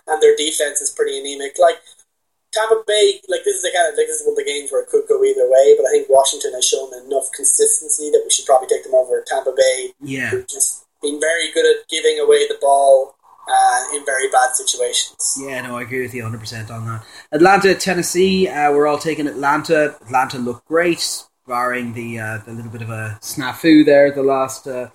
and 0.06 0.20
their 0.22 0.36
defense 0.36 0.80
is 0.80 0.90
pretty 0.90 1.18
anemic. 1.18 1.56
Like 1.58 1.80
Tampa 2.56 2.80
Bay, 2.86 3.20
like 3.28 3.44
this 3.44 3.60
is 3.60 3.62
the 3.62 3.72
kind 3.76 3.92
of 3.92 3.98
like 4.00 4.08
this 4.08 4.20
is 4.20 4.26
one 4.26 4.32
of 4.32 4.40
the 4.40 4.48
games 4.48 4.72
where 4.72 4.80
it 4.80 4.88
could 4.88 5.04
go 5.04 5.20
either 5.20 5.44
way. 5.44 5.76
But 5.76 5.84
I 5.86 5.90
think 5.92 6.08
Washington 6.08 6.56
has 6.56 6.64
shown 6.64 6.88
enough 7.04 7.28
consistency 7.36 8.08
that 8.10 8.22
we 8.24 8.30
should 8.32 8.46
probably 8.46 8.68
take 8.68 8.84
them 8.84 8.94
over 8.94 9.22
Tampa 9.26 9.52
Bay. 9.52 9.92
Yeah, 10.00 10.32
just 10.48 10.88
been 11.02 11.20
very 11.20 11.52
good 11.52 11.68
at 11.68 11.86
giving 11.88 12.18
away 12.18 12.48
the 12.48 12.56
ball 12.60 13.16
uh, 13.48 13.82
in 13.94 14.04
very 14.04 14.28
bad 14.30 14.54
situations. 14.54 15.38
Yeah, 15.38 15.60
no, 15.62 15.76
I 15.76 15.82
agree 15.82 16.02
with 16.02 16.14
you 16.14 16.24
100% 16.24 16.70
on 16.70 16.86
that. 16.86 17.04
Atlanta, 17.32 17.74
Tennessee, 17.74 18.48
uh, 18.48 18.72
we're 18.72 18.86
all 18.86 18.98
taking 18.98 19.26
Atlanta. 19.26 19.96
Atlanta 20.00 20.38
looked 20.38 20.66
great, 20.66 21.24
barring 21.46 21.92
the 21.92 22.18
uh, 22.18 22.38
the 22.38 22.52
little 22.52 22.70
bit 22.70 22.82
of 22.82 22.90
a 22.90 23.18
snafu 23.20 23.84
there, 23.84 24.10
the 24.10 24.22
last 24.22 24.66
uh, 24.66 24.88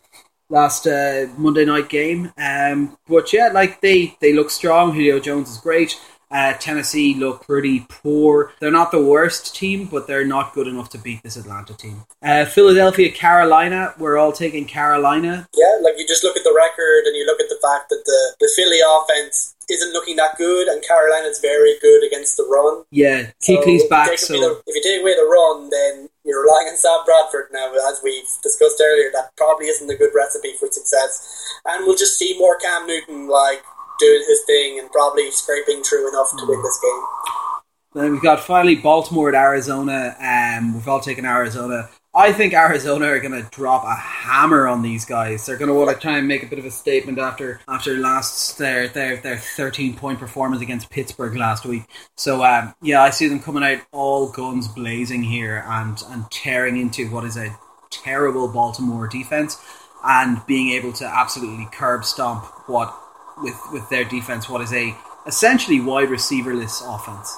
last 0.51 0.85
uh, 0.85 1.27
Monday 1.37 1.65
night 1.65 1.89
game. 1.89 2.31
Um, 2.37 2.97
but 3.07 3.31
yeah, 3.33 3.47
like 3.47 3.81
they, 3.81 4.17
they 4.19 4.33
look 4.33 4.51
strong. 4.51 4.93
Julio 4.93 5.19
Jones 5.19 5.49
is 5.49 5.57
great. 5.57 5.99
Uh, 6.31 6.53
Tennessee 6.53 7.13
look 7.13 7.45
pretty 7.45 7.85
poor. 7.89 8.53
They're 8.59 8.71
not 8.71 8.91
the 8.91 9.03
worst 9.03 9.55
team, 9.55 9.85
but 9.85 10.07
they're 10.07 10.25
not 10.25 10.53
good 10.53 10.67
enough 10.67 10.89
to 10.91 10.97
beat 10.97 11.23
this 11.23 11.35
Atlanta 11.35 11.73
team. 11.73 12.03
Uh, 12.21 12.45
Philadelphia, 12.45 13.11
Carolina. 13.11 13.93
We're 13.97 14.17
all 14.17 14.31
taking 14.31 14.65
Carolina. 14.65 15.47
Yeah, 15.53 15.79
like 15.81 15.95
you 15.97 16.07
just 16.07 16.23
look 16.23 16.37
at 16.37 16.43
the 16.43 16.53
record 16.55 17.05
and 17.05 17.15
you 17.15 17.25
look 17.25 17.39
at 17.41 17.49
the 17.49 17.59
fact 17.61 17.89
that 17.89 18.03
the, 18.05 18.35
the 18.39 18.51
Philly 18.55 18.79
offense 18.79 19.55
isn't 19.69 19.93
looking 19.93 20.17
that 20.17 20.37
good, 20.37 20.67
and 20.67 20.83
Carolina's 20.83 21.39
very 21.39 21.79
good 21.79 22.05
against 22.05 22.35
the 22.37 22.43
run. 22.43 22.83
Yeah, 22.91 23.31
Kuechly's 23.41 23.83
so 23.83 23.89
back. 23.89 24.09
If 24.11 24.19
So 24.19 24.33
the, 24.33 24.61
if 24.67 24.75
you 24.75 24.83
take 24.83 25.01
away 25.01 25.15
the 25.15 25.23
run, 25.23 25.69
then 25.69 26.09
you're 26.25 26.43
relying 26.43 26.67
on 26.67 26.77
Sam 26.77 26.99
Bradford 27.05 27.47
now, 27.51 27.71
as 27.89 28.01
we've 28.03 28.27
discussed 28.43 28.81
earlier. 28.83 29.09
That 29.13 29.31
probably 29.37 29.67
isn't 29.67 29.89
a 29.89 29.95
good 29.95 30.11
recipe 30.13 30.53
for 30.59 30.67
success, 30.69 31.23
and 31.65 31.85
we'll 31.85 31.97
just 31.97 32.19
see 32.19 32.37
more 32.37 32.57
Cam 32.57 32.85
Newton 32.85 33.27
like 33.27 33.63
doing 34.01 34.23
his 34.27 34.41
thing 34.45 34.79
and 34.79 34.91
probably 34.91 35.31
scraping 35.31 35.83
through 35.83 36.09
enough 36.09 36.27
to 36.37 36.45
win 36.45 36.61
this 36.61 36.79
game. 36.81 37.03
then 37.93 38.11
we've 38.11 38.21
got 38.21 38.41
finally 38.41 38.75
Baltimore 38.75 39.29
at 39.29 39.35
Arizona. 39.35 40.15
Um, 40.19 40.73
we've 40.73 40.87
all 40.87 40.99
taken 40.99 41.25
Arizona. 41.25 41.89
I 42.13 42.33
think 42.33 42.53
Arizona 42.53 43.05
are 43.05 43.19
going 43.21 43.41
to 43.41 43.49
drop 43.51 43.85
a 43.85 43.95
hammer 43.95 44.67
on 44.67 44.81
these 44.81 45.05
guys. 45.05 45.45
They're 45.45 45.55
going 45.55 45.69
to 45.69 45.73
want 45.73 45.91
to 45.91 46.01
try 46.01 46.17
and 46.17 46.27
make 46.27 46.43
a 46.43 46.45
bit 46.45 46.59
of 46.59 46.65
a 46.65 46.71
statement 46.71 47.19
after 47.19 47.61
after 47.69 47.95
last 47.95 48.57
their 48.57 48.89
their 48.89 49.15
their 49.17 49.37
thirteen 49.37 49.95
point 49.95 50.19
performance 50.19 50.61
against 50.61 50.89
Pittsburgh 50.89 51.37
last 51.37 51.65
week. 51.65 51.83
So 52.17 52.43
um, 52.43 52.75
yeah, 52.81 53.01
I 53.01 53.11
see 53.11 53.29
them 53.29 53.39
coming 53.39 53.63
out 53.63 53.79
all 53.93 54.29
guns 54.29 54.67
blazing 54.67 55.23
here 55.23 55.63
and 55.65 56.03
and 56.09 56.29
tearing 56.29 56.75
into 56.75 57.09
what 57.09 57.23
is 57.23 57.37
a 57.37 57.57
terrible 57.91 58.49
Baltimore 58.49 59.07
defense 59.07 59.57
and 60.03 60.45
being 60.47 60.71
able 60.71 60.91
to 60.93 61.05
absolutely 61.05 61.67
curb 61.71 62.03
stomp 62.03 62.43
what 62.67 62.93
with 63.41 63.59
with 63.71 63.87
their 63.89 64.03
defense 64.03 64.49
what 64.49 64.61
is 64.61 64.73
a 64.73 64.95
essentially 65.27 65.79
wide 65.79 66.09
receiverless 66.09 66.81
offense. 66.85 67.37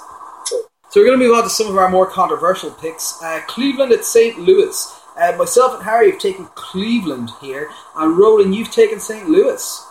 So 0.93 1.01
we're 1.01 1.07
going 1.07 1.19
to 1.19 1.25
move 1.25 1.35
on 1.35 1.43
to 1.43 1.49
some 1.49 1.67
of 1.67 1.77
our 1.77 1.89
more 1.89 2.05
controversial 2.05 2.69
picks. 2.69 3.19
Uh, 3.21 3.41
Cleveland 3.47 3.91
at 3.91 4.05
St. 4.05 4.37
Louis. 4.37 4.99
Uh, 5.17 5.35
myself 5.37 5.73
and 5.73 5.83
Harry 5.83 6.11
have 6.11 6.19
taken 6.19 6.45
Cleveland 6.53 7.31
here, 7.41 7.69
and 7.97 8.17
Ronan, 8.17 8.53
you've 8.53 8.71
taken 8.71 8.99
St. 8.99 9.27
Louis. 9.27 9.83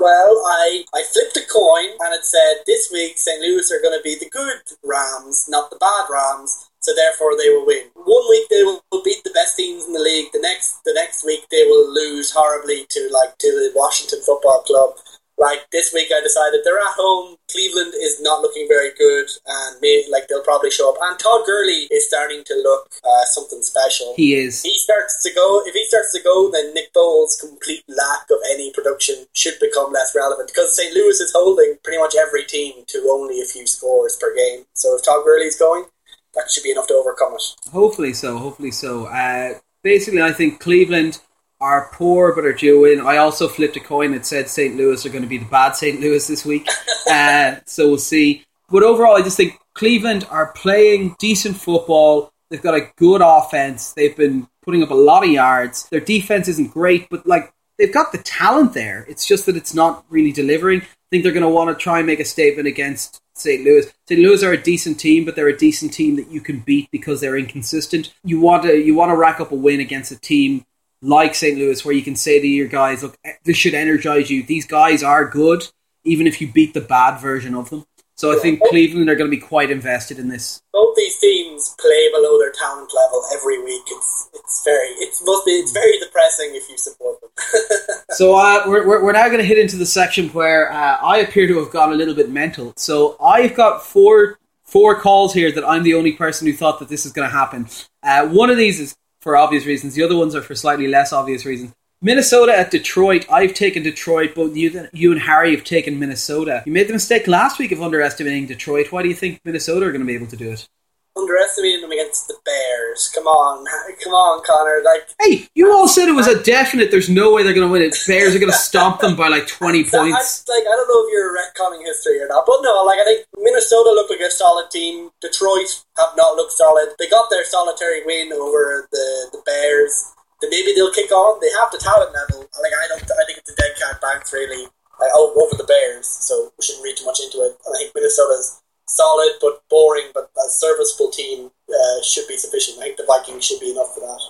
Well, 0.00 0.42
I, 0.46 0.84
I 0.92 1.02
flipped 1.12 1.36
a 1.36 1.46
coin 1.52 1.90
and 2.00 2.14
it 2.14 2.24
said 2.24 2.62
this 2.66 2.90
week 2.92 3.16
St. 3.16 3.40
Louis 3.40 3.70
are 3.70 3.80
going 3.80 3.96
to 3.96 4.02
be 4.02 4.18
the 4.18 4.28
good 4.28 4.58
Rams, 4.82 5.46
not 5.48 5.70
the 5.70 5.76
bad 5.76 6.06
Rams. 6.10 6.68
So 6.80 6.94
therefore 6.94 7.32
they 7.38 7.48
will 7.48 7.64
win. 7.64 7.88
One 7.94 8.28
week 8.28 8.48
they 8.50 8.62
will 8.62 8.82
beat 9.02 9.24
the 9.24 9.30
best 9.30 9.56
teams 9.56 9.86
in 9.86 9.94
the 9.94 10.00
league. 10.00 10.32
The 10.32 10.40
next 10.40 10.84
the 10.84 10.92
next 10.92 11.24
week 11.24 11.46
they 11.50 11.64
will 11.64 11.88
lose 11.90 12.30
horribly 12.30 12.84
to 12.90 13.08
like 13.10 13.38
to 13.38 13.48
the 13.48 13.72
Washington 13.74 14.20
Football 14.20 14.62
Club. 14.66 14.90
Like 15.36 15.66
this 15.72 15.92
week, 15.92 16.08
I 16.14 16.20
decided 16.22 16.60
they're 16.62 16.78
at 16.78 16.94
home. 16.96 17.36
Cleveland 17.50 17.92
is 17.94 18.20
not 18.20 18.40
looking 18.40 18.68
very 18.68 18.90
good, 18.96 19.26
and 19.46 19.76
maybe 19.82 20.06
like 20.10 20.28
they'll 20.28 20.44
probably 20.44 20.70
show 20.70 20.90
up. 20.90 20.96
And 21.02 21.18
Todd 21.18 21.42
Gurley 21.44 21.88
is 21.90 22.06
starting 22.06 22.44
to 22.44 22.54
look 22.62 22.88
uh, 23.02 23.24
something 23.26 23.62
special. 23.62 24.14
He 24.16 24.34
is. 24.34 24.62
He 24.62 24.78
starts 24.78 25.22
to 25.24 25.34
go. 25.34 25.62
If 25.66 25.74
he 25.74 25.84
starts 25.86 26.12
to 26.12 26.22
go, 26.22 26.50
then 26.50 26.72
Nick 26.72 26.92
Foles' 26.94 27.40
complete 27.40 27.82
lack 27.88 28.30
of 28.30 28.38
any 28.52 28.72
production 28.72 29.26
should 29.34 29.58
become 29.60 29.92
less 29.92 30.14
relevant 30.14 30.50
because 30.54 30.76
St. 30.76 30.94
Louis 30.94 31.18
is 31.20 31.32
holding 31.34 31.78
pretty 31.82 31.98
much 31.98 32.14
every 32.14 32.44
team 32.44 32.84
to 32.86 33.08
only 33.10 33.40
a 33.40 33.44
few 33.44 33.66
scores 33.66 34.16
per 34.16 34.34
game. 34.34 34.64
So 34.74 34.96
if 34.96 35.04
Todd 35.04 35.24
Gurley's 35.24 35.58
going, 35.58 35.86
that 36.34 36.50
should 36.50 36.62
be 36.62 36.70
enough 36.70 36.86
to 36.88 36.94
overcome 36.94 37.34
it. 37.34 37.70
Hopefully 37.70 38.12
so. 38.12 38.38
Hopefully 38.38 38.70
so. 38.70 39.06
Uh, 39.06 39.58
basically, 39.82 40.22
I 40.22 40.32
think 40.32 40.60
Cleveland 40.60 41.20
are 41.64 41.88
poor 41.94 42.34
but 42.34 42.44
are 42.44 42.52
due 42.52 42.84
in. 42.84 43.00
I 43.00 43.16
also 43.16 43.48
flipped 43.48 43.76
a 43.76 43.80
coin 43.80 44.12
that 44.12 44.26
said 44.26 44.50
St. 44.50 44.76
Louis 44.76 45.04
are 45.04 45.08
going 45.08 45.22
to 45.22 45.28
be 45.28 45.38
the 45.38 45.46
bad 45.46 45.74
St. 45.74 45.98
Louis 45.98 46.26
this 46.28 46.44
week. 46.44 46.68
uh, 47.10 47.56
so 47.64 47.88
we'll 47.88 47.98
see. 47.98 48.44
But 48.68 48.82
overall, 48.82 49.16
I 49.16 49.22
just 49.22 49.38
think 49.38 49.58
Cleveland 49.72 50.26
are 50.30 50.52
playing 50.52 51.16
decent 51.18 51.56
football. 51.56 52.32
They've 52.50 52.60
got 52.60 52.74
a 52.74 52.90
good 52.96 53.22
offense. 53.24 53.94
They've 53.94 54.14
been 54.14 54.46
putting 54.62 54.82
up 54.82 54.90
a 54.90 54.94
lot 54.94 55.24
of 55.24 55.30
yards. 55.30 55.88
Their 55.88 56.00
defense 56.00 56.48
isn't 56.48 56.72
great, 56.72 57.08
but 57.08 57.26
like 57.26 57.50
they've 57.78 57.92
got 57.92 58.12
the 58.12 58.18
talent 58.18 58.74
there. 58.74 59.06
It's 59.08 59.26
just 59.26 59.46
that 59.46 59.56
it's 59.56 59.72
not 59.72 60.04
really 60.10 60.32
delivering. 60.32 60.82
I 60.82 60.86
think 61.10 61.22
they're 61.22 61.32
going 61.32 61.44
to 61.44 61.48
want 61.48 61.76
to 61.76 61.82
try 61.82 61.98
and 61.98 62.06
make 62.06 62.20
a 62.20 62.26
statement 62.26 62.68
against 62.68 63.22
St. 63.36 63.64
Louis. 63.64 63.86
St. 64.06 64.20
Louis 64.20 64.42
are 64.42 64.52
a 64.52 64.62
decent 64.62 65.00
team, 65.00 65.24
but 65.24 65.34
they're 65.34 65.48
a 65.48 65.56
decent 65.56 65.94
team 65.94 66.16
that 66.16 66.30
you 66.30 66.42
can 66.42 66.60
beat 66.60 66.90
because 66.90 67.22
they're 67.22 67.38
inconsistent. 67.38 68.12
You 68.22 68.38
want 68.38 68.64
to 68.64 68.76
you 68.76 68.94
want 68.94 69.10
to 69.10 69.16
rack 69.16 69.40
up 69.40 69.50
a 69.50 69.56
win 69.56 69.80
against 69.80 70.12
a 70.12 70.20
team 70.20 70.66
like 71.04 71.34
St. 71.34 71.58
Louis, 71.58 71.84
where 71.84 71.94
you 71.94 72.02
can 72.02 72.16
say 72.16 72.40
to 72.40 72.46
your 72.46 72.68
guys, 72.68 73.02
"Look, 73.02 73.16
this 73.44 73.56
should 73.56 73.74
energize 73.74 74.30
you. 74.30 74.42
These 74.42 74.66
guys 74.66 75.02
are 75.02 75.28
good, 75.28 75.68
even 76.04 76.26
if 76.26 76.40
you 76.40 76.50
beat 76.50 76.74
the 76.74 76.80
bad 76.80 77.18
version 77.20 77.54
of 77.54 77.70
them." 77.70 77.84
So 78.16 78.32
I 78.32 78.40
think 78.40 78.60
Cleveland 78.68 79.10
are 79.10 79.16
going 79.16 79.28
to 79.28 79.36
be 79.36 79.42
quite 79.42 79.70
invested 79.70 80.20
in 80.20 80.28
this. 80.28 80.62
Both 80.72 80.94
these 80.94 81.18
teams 81.18 81.74
play 81.80 82.10
below 82.12 82.38
their 82.38 82.52
talent 82.52 82.90
level 82.94 83.24
every 83.34 83.62
week. 83.62 83.82
It's 83.88 84.30
it's 84.32 84.62
very 84.64 84.86
it's 85.00 85.20
must 85.24 85.44
be 85.44 85.52
it's 85.52 85.72
very 85.72 85.98
depressing 85.98 86.54
if 86.54 86.68
you 86.70 86.78
support 86.78 87.20
them. 87.20 87.30
so 88.10 88.36
uh, 88.36 88.62
we're, 88.66 88.86
we're, 88.86 89.04
we're 89.04 89.12
now 89.12 89.26
going 89.26 89.40
to 89.40 89.44
hit 89.44 89.58
into 89.58 89.76
the 89.76 89.86
section 89.86 90.28
where 90.28 90.72
uh, 90.72 90.98
I 91.02 91.18
appear 91.18 91.48
to 91.48 91.58
have 91.58 91.72
gone 91.72 91.92
a 91.92 91.96
little 91.96 92.14
bit 92.14 92.30
mental. 92.30 92.72
So 92.76 93.16
I've 93.20 93.56
got 93.56 93.84
four 93.84 94.38
four 94.62 95.00
calls 95.00 95.34
here 95.34 95.50
that 95.50 95.64
I'm 95.68 95.82
the 95.82 95.94
only 95.94 96.12
person 96.12 96.46
who 96.46 96.52
thought 96.52 96.78
that 96.78 96.88
this 96.88 97.04
is 97.04 97.12
going 97.12 97.28
to 97.28 97.36
happen. 97.36 97.66
Uh, 98.02 98.28
one 98.28 98.48
of 98.48 98.56
these 98.56 98.78
is 98.78 98.94
for 99.24 99.36
obvious 99.36 99.64
reasons. 99.64 99.94
The 99.94 100.02
other 100.02 100.16
ones 100.16 100.34
are 100.36 100.42
for 100.42 100.54
slightly 100.54 100.86
less 100.86 101.12
obvious 101.12 101.46
reasons. 101.46 101.72
Minnesota 102.02 102.54
at 102.56 102.70
Detroit. 102.70 103.24
I've 103.30 103.54
taken 103.54 103.82
Detroit, 103.82 104.34
but 104.36 104.54
you, 104.54 104.88
you 104.92 105.10
and 105.10 105.20
Harry 105.22 105.56
have 105.56 105.64
taken 105.64 105.98
Minnesota. 105.98 106.62
You 106.66 106.72
made 106.72 106.88
the 106.88 106.92
mistake 106.92 107.26
last 107.26 107.58
week 107.58 107.72
of 107.72 107.80
underestimating 107.80 108.46
Detroit. 108.46 108.92
Why 108.92 109.02
do 109.02 109.08
you 109.08 109.14
think 109.14 109.40
Minnesota 109.42 109.86
are 109.86 109.92
going 109.92 110.02
to 110.02 110.06
be 110.06 110.14
able 110.14 110.26
to 110.26 110.36
do 110.36 110.50
it? 110.50 110.68
Underestimating 111.16 111.80
them 111.80 111.92
against 111.92 112.26
the 112.26 112.34
Bears. 112.44 113.10
Come 113.14 113.26
on, 113.26 113.64
come 114.04 114.12
on, 114.12 114.42
Connor. 114.44 114.82
Like, 114.84 115.08
hey, 115.20 115.48
you 115.54 115.72
all 115.72 115.86
said 115.86 116.08
it 116.08 116.14
was 116.14 116.26
a 116.26 116.42
definite. 116.42 116.90
There's 116.90 117.08
no 117.08 117.32
way 117.32 117.42
they're 117.42 117.54
going 117.54 117.66
to 117.66 117.72
win 117.72 117.82
it. 117.82 117.96
Bears 118.06 118.34
are 118.34 118.40
going 118.40 118.50
to 118.50 118.58
stomp 118.58 119.00
them 119.00 119.16
by 119.16 119.28
like 119.28 119.46
20 119.46 119.84
points. 119.90 120.44
I, 120.48 120.58
like, 120.58 120.66
I 120.66 120.74
don't 120.74 120.88
know 120.88 121.06
if 121.06 121.12
you're 121.12 121.30
retconning 121.30 121.84
history 121.84 122.20
or 122.20 122.28
not, 122.28 122.44
but 122.46 122.58
no. 122.62 122.84
Like, 122.84 122.98
I 122.98 123.04
think 123.04 123.26
Minnesota 123.38 123.90
looked 123.90 124.10
like 124.10 124.20
a 124.20 124.30
solid 124.30 124.70
team. 124.70 125.10
Detroit 125.20 125.84
have 125.98 126.16
not 126.16 126.36
looked 126.36 126.52
solid. 126.52 126.94
They 126.98 127.08
got 127.08 127.30
their 127.30 127.44
solitary 127.44 128.04
win 128.04 128.32
over 128.32 128.88
the 128.90 129.30
the 129.32 129.42
Bears 129.46 130.14
then 130.44 130.50
maybe 130.50 130.74
they'll 130.74 130.92
kick 130.92 131.10
on. 131.12 131.40
They 131.40 131.50
have 131.60 131.72
the 131.72 131.80
talent 131.80 132.12
level. 132.12 132.44
Like 132.60 132.74
I 132.76 132.88
don't, 132.88 133.02
I 133.02 133.24
think 133.24 133.38
it's 133.38 133.52
a 133.52 133.56
dead 133.56 133.72
cat 133.80 134.00
bounce 134.00 134.32
really 134.32 134.68
like, 135.00 135.12
over 135.16 135.56
the 135.56 135.64
Bears. 135.64 136.06
So 136.06 136.52
we 136.56 136.64
shouldn't 136.64 136.84
read 136.84 136.96
too 136.96 137.06
much 137.06 137.20
into 137.24 137.38
it. 137.48 137.56
I 137.64 137.78
think 137.78 137.94
Minnesota's 137.94 138.60
solid 138.86 139.32
but 139.40 139.62
boring, 139.68 140.06
but 140.14 140.30
a 140.36 140.48
serviceable 140.48 141.10
team 141.10 141.50
uh, 141.68 142.02
should 142.02 142.28
be 142.28 142.36
sufficient. 142.36 142.78
I 142.78 142.82
think 142.82 142.96
the 142.96 143.06
Vikings 143.06 143.44
should 143.44 143.60
be 143.60 143.70
enough 143.70 143.94
for 143.94 144.00
that. 144.00 144.20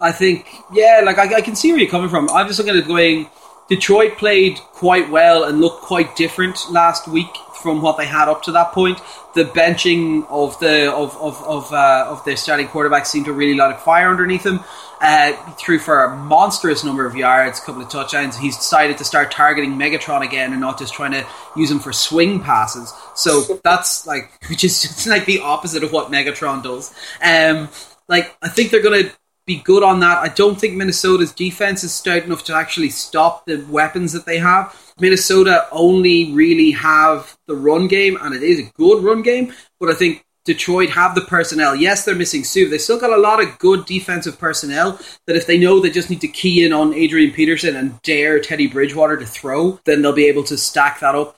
I 0.00 0.12
think, 0.12 0.46
yeah, 0.72 1.00
like 1.04 1.18
I, 1.18 1.36
I 1.36 1.40
can 1.40 1.56
see 1.56 1.72
where 1.72 1.80
you're 1.80 1.90
coming 1.90 2.08
from. 2.08 2.30
I'm 2.30 2.46
just 2.46 2.58
looking 2.58 2.74
at 2.76 2.84
it 2.84 2.86
going. 2.86 3.28
Detroit 3.68 4.16
played 4.16 4.56
quite 4.58 5.10
well 5.10 5.44
and 5.44 5.60
looked 5.60 5.82
quite 5.82 6.16
different 6.16 6.58
last 6.70 7.06
week 7.06 7.28
from 7.58 7.82
what 7.82 7.98
they 7.98 8.06
had 8.06 8.28
up 8.28 8.42
to 8.44 8.52
that 8.52 8.72
point. 8.72 9.00
The 9.34 9.44
benching 9.44 10.26
of 10.28 10.58
the 10.60 10.92
of 10.92 11.16
of 11.18 11.42
of, 11.44 11.72
uh, 11.72 12.06
of 12.08 12.24
their 12.24 12.36
starting 12.36 12.68
quarterback 12.68 13.06
seemed 13.06 13.26
to 13.26 13.32
really 13.32 13.54
light 13.54 13.74
a 13.74 13.78
fire 13.78 14.10
underneath 14.10 14.44
him. 14.44 14.60
Uh, 15.00 15.32
threw 15.52 15.78
for 15.78 16.04
a 16.04 16.16
monstrous 16.16 16.82
number 16.82 17.06
of 17.06 17.14
yards, 17.14 17.60
a 17.60 17.62
couple 17.62 17.80
of 17.80 17.88
touchdowns. 17.88 18.36
He's 18.36 18.56
decided 18.56 18.98
to 18.98 19.04
start 19.04 19.30
targeting 19.30 19.74
Megatron 19.74 20.26
again 20.26 20.50
and 20.50 20.60
not 20.60 20.76
just 20.76 20.92
trying 20.92 21.12
to 21.12 21.24
use 21.54 21.70
him 21.70 21.78
for 21.78 21.92
swing 21.92 22.40
passes. 22.40 22.92
So 23.14 23.60
that's 23.64 24.08
like, 24.08 24.32
which 24.50 24.64
is 24.64 24.82
just 24.82 25.06
like 25.06 25.24
the 25.24 25.40
opposite 25.40 25.84
of 25.84 25.92
what 25.92 26.10
Megatron 26.10 26.64
does. 26.64 26.92
Um, 27.22 27.68
like 28.08 28.36
I 28.42 28.48
think 28.48 28.70
they're 28.70 28.82
going 28.82 29.04
to 29.04 29.12
be 29.46 29.56
good 29.56 29.82
on 29.82 30.00
that. 30.00 30.18
I 30.18 30.28
don't 30.28 30.60
think 30.60 30.74
Minnesota's 30.74 31.32
defense 31.32 31.82
is 31.82 31.92
stout 31.92 32.24
enough 32.24 32.44
to 32.44 32.54
actually 32.54 32.90
stop 32.90 33.46
the 33.46 33.64
weapons 33.68 34.12
that 34.12 34.26
they 34.26 34.38
have. 34.38 34.76
Minnesota 35.00 35.66
only 35.70 36.32
really 36.32 36.70
have 36.72 37.36
the 37.46 37.54
run 37.54 37.88
game, 37.88 38.18
and 38.20 38.34
it 38.34 38.42
is 38.42 38.60
a 38.60 38.70
good 38.76 39.02
run 39.02 39.22
game. 39.22 39.52
But 39.80 39.90
I 39.90 39.94
think 39.94 40.24
Detroit 40.44 40.90
have 40.90 41.14
the 41.14 41.20
personnel. 41.20 41.76
Yes, 41.76 42.04
they're 42.04 42.14
missing 42.14 42.42
Suh. 42.42 42.68
They 42.70 42.78
still 42.78 42.98
got 42.98 43.12
a 43.12 43.20
lot 43.20 43.42
of 43.42 43.58
good 43.58 43.84
defensive 43.84 44.38
personnel 44.38 44.98
that 45.26 45.36
if 45.36 45.46
they 45.46 45.58
know 45.58 45.78
they 45.78 45.90
just 45.90 46.08
need 46.08 46.22
to 46.22 46.28
key 46.28 46.64
in 46.64 46.72
on 46.72 46.94
Adrian 46.94 47.32
Peterson 47.32 47.76
and 47.76 48.00
dare 48.02 48.40
Teddy 48.40 48.66
Bridgewater 48.66 49.18
to 49.18 49.26
throw, 49.26 49.78
then 49.84 50.00
they'll 50.00 50.12
be 50.12 50.26
able 50.26 50.44
to 50.44 50.56
stack 50.56 51.00
that 51.00 51.14
up. 51.14 51.36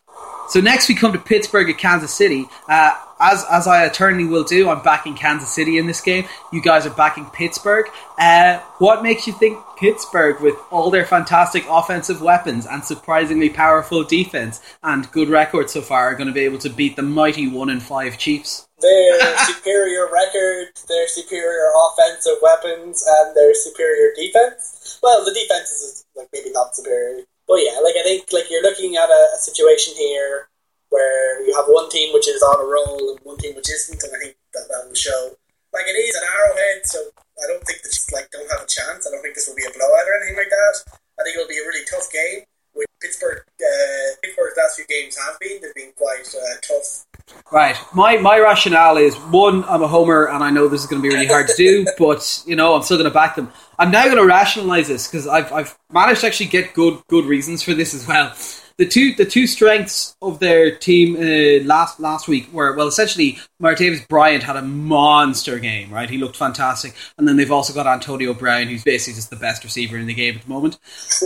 So 0.49 0.61
next 0.61 0.89
we 0.89 0.95
come 0.95 1.13
to 1.13 1.19
Pittsburgh 1.19 1.69
at 1.71 1.79
Kansas 1.79 2.15
City. 2.15 2.47
Uh, 2.69 2.95
as 3.21 3.45
as 3.51 3.67
I 3.67 3.85
eternally 3.85 4.25
will 4.25 4.45
do, 4.45 4.69
I'm 4.69 4.83
backing 4.83 5.15
Kansas 5.15 5.51
City 5.51 5.79
in 5.79 5.87
this 5.87 6.01
game. 6.01 6.27
You 6.53 6.63
guys 6.63 6.87
are 6.87 6.91
backing 6.91 7.27
Pittsburgh. 7.27 7.87
Uh, 8.19 8.59
what 8.79 9.03
makes 9.03 9.27
you 9.27 9.33
think 9.33 9.59
Pittsburgh, 9.79 10.41
with 10.41 10.55
all 10.71 10.91
their 10.91 11.07
fantastic 11.07 11.65
offensive 11.69 12.21
weapons 12.21 12.67
and 12.67 12.85
surprisingly 12.85 13.51
powerful 13.51 14.05
defense 14.05 14.61
and 14.83 15.11
good 15.13 15.29
record 15.29 15.71
so 15.71 15.81
far, 15.83 16.09
are 16.09 16.15
going 16.15 16.29
to 16.29 16.35
be 16.35 16.41
able 16.41 16.59
to 16.59 16.71
beat 16.71 16.97
the 16.97 17.03
mighty 17.03 17.47
one 17.47 17.71
in 17.71 17.81
five 17.81 18.19
Chiefs? 18.19 18.67
Their 18.81 19.37
superior 19.47 20.09
record, 20.11 20.69
their 20.89 21.09
superior 21.09 21.71
offensive 21.87 22.39
weapons, 22.43 23.05
and 23.07 23.37
their 23.37 23.55
superior 23.55 24.13
defense. 24.17 24.99
Well, 25.03 25.25
the 25.25 25.35
defense 25.35 25.71
is 25.71 26.07
like 26.17 26.29
maybe 26.33 26.51
not 26.51 26.75
superior 26.75 27.25
but 27.51 27.59
yeah, 27.67 27.81
like 27.83 27.97
I 27.99 28.05
think 28.05 28.31
like 28.33 28.47
you're 28.49 28.63
looking 28.63 28.95
at 28.95 29.11
a, 29.11 29.23
a 29.35 29.39
situation 29.39 29.95
here 29.97 30.50
where 30.91 31.43
you 31.47 31.55
have 31.57 31.67
one 31.67 31.89
team 31.89 32.13
which 32.13 32.29
is 32.29 32.43
on 32.43 32.61
a 32.61 32.67
roll 32.67 33.15
and 33.15 33.19
one 33.23 33.39
team 33.39 33.55
which 33.55 33.71
isn't, 33.71 34.03
and 34.03 34.13
I 34.15 34.19
think 34.19 34.37
that 34.55 34.67
that 34.69 34.87
will 34.87 34.95
show. 34.95 35.35
Like 35.73 35.87
it 35.87 35.95
is 35.95 36.15
an 36.15 36.27
arrowhead, 36.27 36.83
so 36.85 36.99
I 37.39 37.47
don't 37.47 37.63
think 37.65 37.83
that 37.83 37.95
like 38.13 38.31
don't 38.31 38.51
have 38.51 38.63
a 38.63 38.67
chance. 38.67 39.07
I 39.07 39.11
don't 39.11 39.23
think 39.23 39.35
this 39.35 39.49
will 39.49 39.57
be 39.57 39.65
a 39.65 39.71
blowout 39.71 40.07
or 40.07 40.15
anything 40.19 40.37
like 40.37 40.51
that. 40.51 40.99
I 41.19 41.23
think 41.23 41.37
it'll 41.37 41.49
be 41.49 41.59
a 41.59 41.67
really 41.67 41.85
tough 41.91 42.11
game. 42.13 42.45
With 42.73 42.87
Pittsburgh, 43.03 43.43
uh, 43.59 44.15
Pittsburgh's 44.23 44.55
last 44.57 44.77
few 44.77 44.87
games 44.87 45.17
have 45.19 45.39
been 45.41 45.61
they've 45.61 45.75
been 45.75 45.93
quite 45.97 46.27
uh, 46.35 46.55
tough. 46.63 47.07
Right. 47.53 47.77
My 47.95 48.17
my 48.17 48.39
rationale 48.39 48.97
is 48.97 49.17
one, 49.17 49.65
I'm 49.65 49.83
a 49.83 49.89
homer, 49.89 50.27
and 50.27 50.43
I 50.43 50.51
know 50.51 50.69
this 50.69 50.83
is 50.83 50.87
going 50.87 51.03
to 51.03 51.09
be 51.09 51.13
really 51.13 51.27
hard 51.27 51.49
to 51.49 51.55
do, 51.57 51.87
but 51.99 52.43
you 52.47 52.57
know 52.57 52.75
I'm 52.75 52.83
still 52.83 52.97
going 52.97 53.11
to 53.11 53.15
back 53.15 53.37
them. 53.37 53.53
I'm 53.79 53.91
now 53.91 54.05
going 54.05 54.19
to 54.19 54.27
rationalize 54.27 54.89
this 54.89 55.07
because 55.07 55.27
I've 55.27 55.53
I've 55.53 55.79
managed 55.93 56.21
to 56.23 56.29
actually 56.29 56.47
get 56.47 56.75
good 56.75 57.01
good 57.09 57.25
reasons 57.25 57.63
for 57.63 57.75
this 57.75 57.95
as 57.95 58.07
well. 58.07 58.35
The 58.81 58.87
two 58.87 59.15
the 59.15 59.27
two 59.27 59.47
strengths 59.47 60.17
of 60.23 60.39
their 60.39 60.75
team 60.75 61.15
uh, 61.15 61.63
last 61.67 62.01
last 62.01 62.27
week 62.27 62.51
were 62.51 62.75
well 62.75 62.87
essentially 62.87 63.39
Martavis 63.63 64.09
Bryant 64.09 64.43
had 64.43 64.57
a 64.57 64.63
monster 64.63 65.59
game 65.59 65.91
right 65.91 66.09
he 66.09 66.17
looked 66.17 66.35
fantastic 66.35 66.95
and 67.19 67.29
then 67.29 67.37
they've 67.37 67.53
also 67.53 67.75
got 67.75 67.87
Antonio 67.87 68.33
Brown 68.33 68.69
who's 68.69 68.83
basically 68.83 69.17
just 69.17 69.29
the 69.29 69.37
best 69.37 69.65
receiver 69.65 69.99
in 69.99 70.07
the 70.07 70.15
game 70.15 70.37
at 70.37 70.45
the 70.45 70.49
moment. 70.49 70.79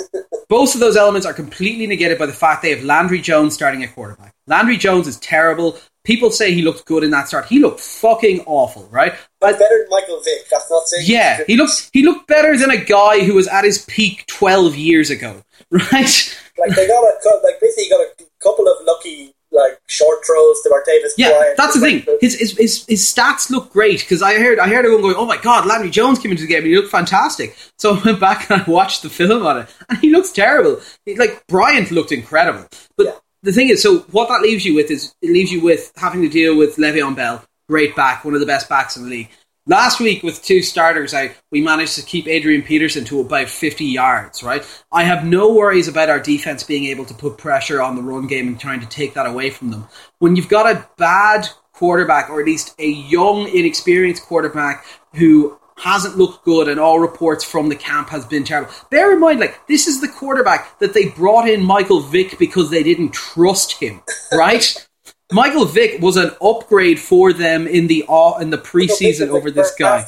Both 0.48 0.74
of 0.74 0.80
those 0.80 0.96
elements 0.96 1.28
are 1.28 1.32
completely 1.32 1.86
negated 1.86 2.18
by 2.18 2.26
the 2.26 2.32
fact 2.32 2.62
they 2.62 2.70
have 2.70 2.82
Landry 2.82 3.20
Jones 3.20 3.54
starting 3.54 3.84
at 3.84 3.94
quarterback. 3.94 4.34
Landry 4.48 4.76
Jones 4.76 5.06
is 5.06 5.20
terrible. 5.20 5.78
People 6.02 6.32
say 6.32 6.52
he 6.52 6.62
looked 6.62 6.84
good 6.86 7.04
in 7.04 7.10
that 7.12 7.28
start. 7.28 7.46
He 7.46 7.60
looked 7.60 7.78
fucking 7.78 8.40
awful, 8.46 8.88
right? 8.90 9.14
But 9.40 9.60
better 9.60 9.78
than 9.78 9.86
Michael 9.90 10.20
Vick. 10.24 10.48
That's 10.50 10.68
not 10.68 10.88
saying. 10.88 11.04
Yeah, 11.06 11.44
he 11.46 11.56
looked 11.56 11.90
he 11.92 12.02
looked 12.02 12.26
better 12.26 12.56
than 12.58 12.70
a 12.70 12.84
guy 12.84 13.24
who 13.24 13.34
was 13.34 13.46
at 13.46 13.62
his 13.62 13.84
peak 13.84 14.26
twelve 14.26 14.74
years 14.74 15.08
ago, 15.10 15.42
right? 15.70 16.36
Like 16.58 16.76
they 16.76 16.86
got 16.86 17.02
a 17.02 17.40
like 17.42 17.60
basically 17.60 17.88
got 17.90 18.00
a 18.00 18.24
couple 18.42 18.68
of 18.68 18.76
lucky 18.84 19.34
like 19.50 19.78
short 19.86 20.24
throws 20.26 20.60
to 20.62 20.68
Martavis. 20.68 21.12
Yeah, 21.16 21.30
Bryant. 21.30 21.56
that's 21.56 21.74
the 21.74 21.80
thing. 21.80 22.04
His, 22.20 22.38
his 22.38 22.56
his 22.56 22.86
his 22.86 23.00
stats 23.02 23.50
look 23.50 23.72
great 23.72 24.00
because 24.00 24.22
I 24.22 24.38
heard 24.38 24.58
I 24.58 24.68
heard 24.68 24.84
everyone 24.84 25.02
going, 25.02 25.16
"Oh 25.16 25.26
my 25.26 25.36
god, 25.36 25.66
Landry 25.66 25.90
Jones 25.90 26.18
came 26.18 26.30
into 26.30 26.42
the 26.42 26.48
game 26.48 26.58
and 26.58 26.66
he 26.66 26.76
looked 26.76 26.90
fantastic." 26.90 27.56
So 27.78 27.96
I 27.96 28.02
went 28.04 28.20
back 28.20 28.50
and 28.50 28.62
I 28.62 28.70
watched 28.70 29.02
the 29.02 29.10
film 29.10 29.46
on 29.46 29.58
it, 29.58 29.68
and 29.88 29.98
he 29.98 30.10
looks 30.10 30.32
terrible. 30.32 30.80
He, 31.06 31.16
like 31.16 31.46
Bryant 31.46 31.90
looked 31.90 32.12
incredible, 32.12 32.66
but. 32.96 33.06
Yeah. 33.06 33.12
The 33.42 33.52
thing 33.52 33.68
is, 33.68 33.82
so 33.82 33.98
what 34.10 34.30
that 34.30 34.40
leaves 34.40 34.64
you 34.64 34.74
with 34.74 34.90
is 34.90 35.14
it 35.20 35.28
leaves 35.28 35.52
you 35.52 35.60
with 35.60 35.92
having 35.96 36.22
to 36.22 36.30
deal 36.30 36.56
with 36.56 36.76
Le'Veon 36.76 37.14
Bell, 37.14 37.44
great 37.68 37.94
back, 37.94 38.24
one 38.24 38.32
of 38.32 38.40
the 38.40 38.46
best 38.46 38.70
backs 38.70 38.96
in 38.96 39.02
the 39.02 39.10
league. 39.10 39.28
Last 39.66 39.98
week, 39.98 40.22
with 40.22 40.42
two 40.42 40.60
starters 40.60 41.14
out, 41.14 41.30
we 41.50 41.62
managed 41.62 41.94
to 41.94 42.02
keep 42.02 42.28
Adrian 42.28 42.60
Peterson 42.60 43.06
to 43.06 43.20
about 43.20 43.48
50 43.48 43.86
yards, 43.86 44.42
right? 44.42 44.62
I 44.92 45.04
have 45.04 45.24
no 45.24 45.54
worries 45.54 45.88
about 45.88 46.10
our 46.10 46.20
defense 46.20 46.62
being 46.62 46.84
able 46.84 47.06
to 47.06 47.14
put 47.14 47.38
pressure 47.38 47.80
on 47.80 47.96
the 47.96 48.02
run 48.02 48.26
game 48.26 48.46
and 48.46 48.60
trying 48.60 48.80
to 48.80 48.86
take 48.86 49.14
that 49.14 49.24
away 49.24 49.48
from 49.48 49.70
them. 49.70 49.88
When 50.18 50.36
you've 50.36 50.50
got 50.50 50.70
a 50.70 50.86
bad 50.98 51.48
quarterback, 51.72 52.28
or 52.28 52.40
at 52.40 52.46
least 52.46 52.74
a 52.78 52.86
young, 52.86 53.48
inexperienced 53.48 54.24
quarterback 54.24 54.84
who 55.14 55.58
hasn't 55.78 56.18
looked 56.18 56.44
good 56.44 56.68
and 56.68 56.78
all 56.78 57.00
reports 57.00 57.42
from 57.42 57.70
the 57.70 57.74
camp 57.74 58.10
has 58.10 58.26
been 58.26 58.44
terrible. 58.44 58.70
Bear 58.90 59.14
in 59.14 59.20
mind, 59.20 59.40
like, 59.40 59.66
this 59.66 59.86
is 59.86 60.02
the 60.02 60.08
quarterback 60.08 60.78
that 60.80 60.92
they 60.92 61.08
brought 61.08 61.48
in 61.48 61.64
Michael 61.64 62.00
Vick 62.00 62.38
because 62.38 62.68
they 62.68 62.82
didn't 62.82 63.12
trust 63.14 63.80
him, 63.80 64.02
right? 64.30 64.86
Michael 65.34 65.64
Vick 65.64 66.00
was 66.00 66.16
an 66.16 66.30
upgrade 66.40 67.00
for 67.00 67.32
them 67.32 67.66
in 67.66 67.88
the 67.88 68.04
uh, 68.08 68.38
in 68.38 68.50
the 68.50 68.58
preseason 68.58 69.30
over 69.30 69.50
this 69.50 69.74
guy. 69.74 70.06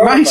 Right. 0.00 0.28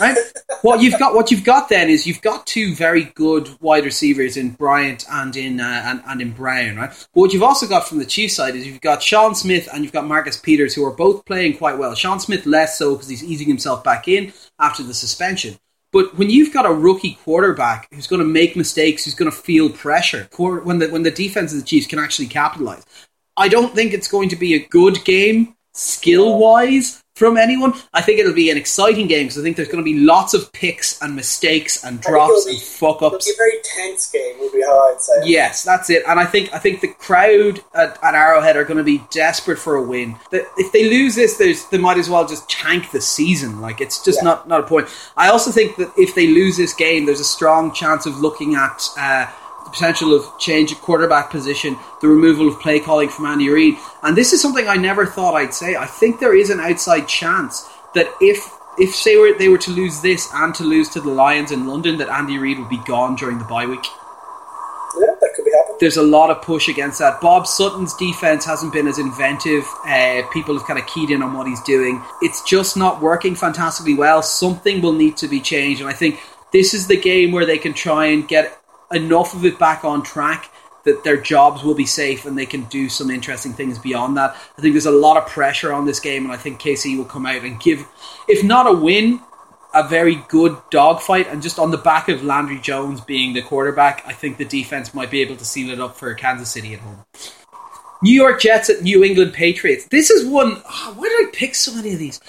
Right? 0.00 0.16
what 0.62 0.80
you've 0.80 0.98
got, 0.98 1.14
what 1.14 1.30
you've 1.30 1.44
got 1.44 1.68
then 1.68 1.88
is 1.90 2.06
you've 2.06 2.22
got 2.22 2.46
two 2.46 2.74
very 2.74 3.04
good 3.14 3.48
wide 3.60 3.84
receivers 3.84 4.36
in 4.38 4.50
Bryant 4.50 5.04
and 5.10 5.36
in 5.36 5.60
uh, 5.60 5.82
and, 5.84 6.02
and 6.06 6.22
in 6.22 6.32
Brown, 6.32 6.76
right? 6.76 6.90
But 6.90 7.20
what 7.20 7.32
you've 7.34 7.42
also 7.42 7.66
got 7.66 7.86
from 7.86 7.98
the 7.98 8.06
Chiefs 8.06 8.36
side 8.36 8.56
is 8.56 8.66
you've 8.66 8.80
got 8.80 9.02
Sean 9.02 9.34
Smith 9.34 9.68
and 9.72 9.84
you've 9.84 9.92
got 9.92 10.06
Marcus 10.06 10.38
Peters, 10.38 10.74
who 10.74 10.84
are 10.84 10.94
both 10.94 11.26
playing 11.26 11.58
quite 11.58 11.76
well. 11.76 11.94
Sean 11.94 12.20
Smith 12.20 12.46
less 12.46 12.78
so 12.78 12.94
because 12.94 13.08
he's 13.08 13.24
easing 13.24 13.48
himself 13.48 13.84
back 13.84 14.08
in 14.08 14.32
after 14.58 14.82
the 14.82 14.94
suspension. 14.94 15.58
But 15.92 16.16
when 16.16 16.30
you've 16.30 16.52
got 16.52 16.66
a 16.66 16.72
rookie 16.72 17.18
quarterback 17.22 17.88
who's 17.92 18.06
going 18.06 18.20
to 18.20 18.28
make 18.28 18.56
mistakes, 18.56 19.04
who's 19.04 19.14
going 19.14 19.30
to 19.30 19.36
feel 19.36 19.70
pressure, 19.70 20.28
when 20.36 20.78
the 20.78 20.88
when 20.88 21.02
the 21.02 21.10
defense 21.10 21.52
of 21.52 21.58
the 21.58 21.64
Chiefs 21.66 21.86
can 21.86 21.98
actually 21.98 22.28
capitalize, 22.28 22.84
I 23.36 23.48
don't 23.48 23.74
think 23.74 23.92
it's 23.92 24.08
going 24.08 24.28
to 24.30 24.36
be 24.36 24.54
a 24.54 24.66
good 24.66 25.04
game 25.04 25.54
skill 25.72 26.38
wise 26.38 27.02
from 27.16 27.36
anyone. 27.36 27.72
I 27.92 28.00
think 28.02 28.18
it'll 28.18 28.32
be 28.34 28.50
an 28.50 28.56
exciting 28.56 29.06
game 29.08 29.24
because 29.26 29.38
I 29.38 29.42
think 29.42 29.56
there's 29.56 29.68
going 29.68 29.82
to 29.82 29.90
be 29.90 29.98
lots 30.00 30.32
of 30.34 30.50
picks 30.52 31.00
and 31.02 31.14
mistakes 31.14 31.82
and 31.84 32.00
drops 32.00 32.46
it'll 32.46 32.52
and 32.54 32.62
fuck 32.62 33.02
ups. 33.02 33.26
It'll 33.28 33.32
be 33.32 33.34
a 33.34 33.36
very 33.36 33.62
tense 33.62 34.10
game, 34.10 34.38
would 34.40 34.52
be 34.52 34.62
how 34.62 34.90
I'd 34.94 35.00
say. 35.00 35.12
it. 35.22 35.26
Yes, 35.28 35.62
that's 35.62 35.90
it. 35.90 36.02
And 36.08 36.18
I 36.18 36.24
think 36.24 36.52
I 36.54 36.58
think 36.58 36.80
the 36.80 36.88
crowd 36.88 37.62
at, 37.74 38.02
at 38.02 38.14
Arrowhead 38.14 38.56
are 38.56 38.64
going 38.64 38.78
to 38.78 38.84
be 38.84 39.02
desperate 39.10 39.58
for 39.58 39.76
a 39.76 39.82
win. 39.82 40.16
That 40.30 40.46
if 40.56 40.72
they 40.72 40.88
lose 40.88 41.14
this, 41.14 41.36
there's, 41.36 41.66
they 41.68 41.78
might 41.78 41.98
as 41.98 42.08
well 42.08 42.26
just 42.26 42.48
tank 42.48 42.90
the 42.90 43.00
season. 43.02 43.60
Like 43.60 43.80
it's 43.82 44.02
just 44.02 44.20
Yeah. 44.20 44.24
not 44.30 44.48
not 44.48 44.60
a 44.60 44.66
point. 44.66 44.88
I 45.16 45.28
also 45.28 45.50
think 45.50 45.76
that 45.76 45.90
if 45.98 46.14
they 46.14 46.26
lose 46.28 46.56
this 46.56 46.72
game, 46.74 47.04
there's 47.06 47.20
a 47.20 47.24
strong 47.24 47.72
chance 47.74 48.06
of 48.06 48.18
looking 48.18 48.54
at. 48.54 48.82
Uh, 48.98 49.26
the 49.66 49.70
potential 49.70 50.14
of 50.14 50.24
change 50.38 50.72
at 50.72 50.78
quarterback 50.80 51.30
position, 51.30 51.76
the 52.00 52.08
removal 52.08 52.48
of 52.48 52.58
play 52.60 52.80
calling 52.80 53.08
from 53.10 53.26
Andy 53.26 53.50
Reid, 53.50 53.76
and 54.02 54.16
this 54.16 54.32
is 54.32 54.40
something 54.40 54.66
I 54.66 54.76
never 54.76 55.04
thought 55.04 55.34
I'd 55.34 55.52
say. 55.52 55.76
I 55.76 55.86
think 55.86 56.20
there 56.20 56.34
is 56.36 56.48
an 56.50 56.60
outside 56.60 57.06
chance 57.08 57.68
that 57.94 58.06
if 58.20 58.38
if 58.78 58.94
say 58.94 59.16
were, 59.16 59.32
they 59.38 59.48
were 59.48 59.58
to 59.58 59.70
lose 59.70 60.00
this 60.02 60.28
and 60.34 60.54
to 60.54 60.62
lose 60.64 60.88
to 60.90 61.00
the 61.00 61.08
Lions 61.08 61.50
in 61.50 61.66
London, 61.66 61.96
that 61.98 62.08
Andy 62.08 62.38
Reid 62.38 62.58
would 62.58 62.68
be 62.68 62.80
gone 62.86 63.16
during 63.16 63.38
the 63.38 63.44
bye 63.44 63.64
week 63.66 63.84
Yeah, 65.00 65.06
that 65.18 65.32
could 65.34 65.44
be 65.46 65.50
happening. 65.50 65.78
there's 65.80 65.96
a 65.96 66.02
lot 66.02 66.30
of 66.30 66.42
push 66.42 66.68
against 66.68 66.98
that. 66.98 67.20
Bob 67.22 67.46
Sutton's 67.46 67.94
defense 67.94 68.44
hasn't 68.44 68.74
been 68.74 68.86
as 68.86 68.98
inventive. 68.98 69.64
Uh, 69.86 70.22
people 70.30 70.54
have 70.58 70.66
kind 70.66 70.78
of 70.78 70.86
keyed 70.86 71.10
in 71.10 71.22
on 71.22 71.32
what 71.32 71.46
he's 71.46 71.62
doing. 71.62 72.02
It's 72.20 72.42
just 72.42 72.76
not 72.76 73.00
working 73.00 73.34
fantastically 73.34 73.94
well. 73.94 74.22
Something 74.22 74.82
will 74.82 74.92
need 74.92 75.16
to 75.18 75.28
be 75.28 75.40
changed, 75.40 75.80
and 75.80 75.88
I 75.88 75.94
think 75.94 76.20
this 76.52 76.74
is 76.74 76.86
the 76.86 76.96
game 77.00 77.32
where 77.32 77.46
they 77.46 77.58
can 77.58 77.72
try 77.72 78.06
and 78.06 78.28
get 78.28 78.58
enough 78.92 79.34
of 79.34 79.44
it 79.44 79.58
back 79.58 79.84
on 79.84 80.02
track 80.02 80.50
that 80.84 81.02
their 81.02 81.16
jobs 81.16 81.64
will 81.64 81.74
be 81.74 81.84
safe 81.84 82.24
and 82.24 82.38
they 82.38 82.46
can 82.46 82.62
do 82.64 82.88
some 82.88 83.10
interesting 83.10 83.52
things 83.52 83.78
beyond 83.78 84.16
that. 84.16 84.36
I 84.56 84.62
think 84.62 84.72
there's 84.72 84.86
a 84.86 84.90
lot 84.90 85.16
of 85.16 85.26
pressure 85.26 85.72
on 85.72 85.84
this 85.84 86.00
game, 86.00 86.24
and 86.24 86.32
I 86.32 86.36
think 86.36 86.60
KC 86.60 86.96
will 86.96 87.04
come 87.04 87.26
out 87.26 87.42
and 87.42 87.60
give, 87.60 87.86
if 88.28 88.44
not 88.44 88.68
a 88.68 88.72
win, 88.72 89.20
a 89.74 89.86
very 89.86 90.14
good 90.28 90.56
dogfight, 90.70 91.26
and 91.28 91.42
just 91.42 91.58
on 91.58 91.70
the 91.70 91.76
back 91.76 92.08
of 92.08 92.24
Landry 92.24 92.60
Jones 92.60 93.00
being 93.00 93.34
the 93.34 93.42
quarterback, 93.42 94.04
I 94.06 94.12
think 94.12 94.38
the 94.38 94.44
defense 94.44 94.94
might 94.94 95.10
be 95.10 95.20
able 95.20 95.36
to 95.36 95.44
seal 95.44 95.70
it 95.70 95.80
up 95.80 95.96
for 95.96 96.14
Kansas 96.14 96.50
City 96.50 96.74
at 96.74 96.80
home. 96.80 97.04
New 98.02 98.14
York 98.14 98.40
Jets 98.40 98.70
at 98.70 98.82
New 98.82 99.02
England 99.02 99.34
Patriots. 99.34 99.86
This 99.86 100.10
is 100.10 100.26
one. 100.26 100.62
oh, 100.64 100.94
why 100.96 101.08
did 101.08 101.28
I 101.28 101.30
pick 101.32 101.54
so 101.54 101.74
many 101.74 101.92
of 101.92 101.98
these? 101.98 102.20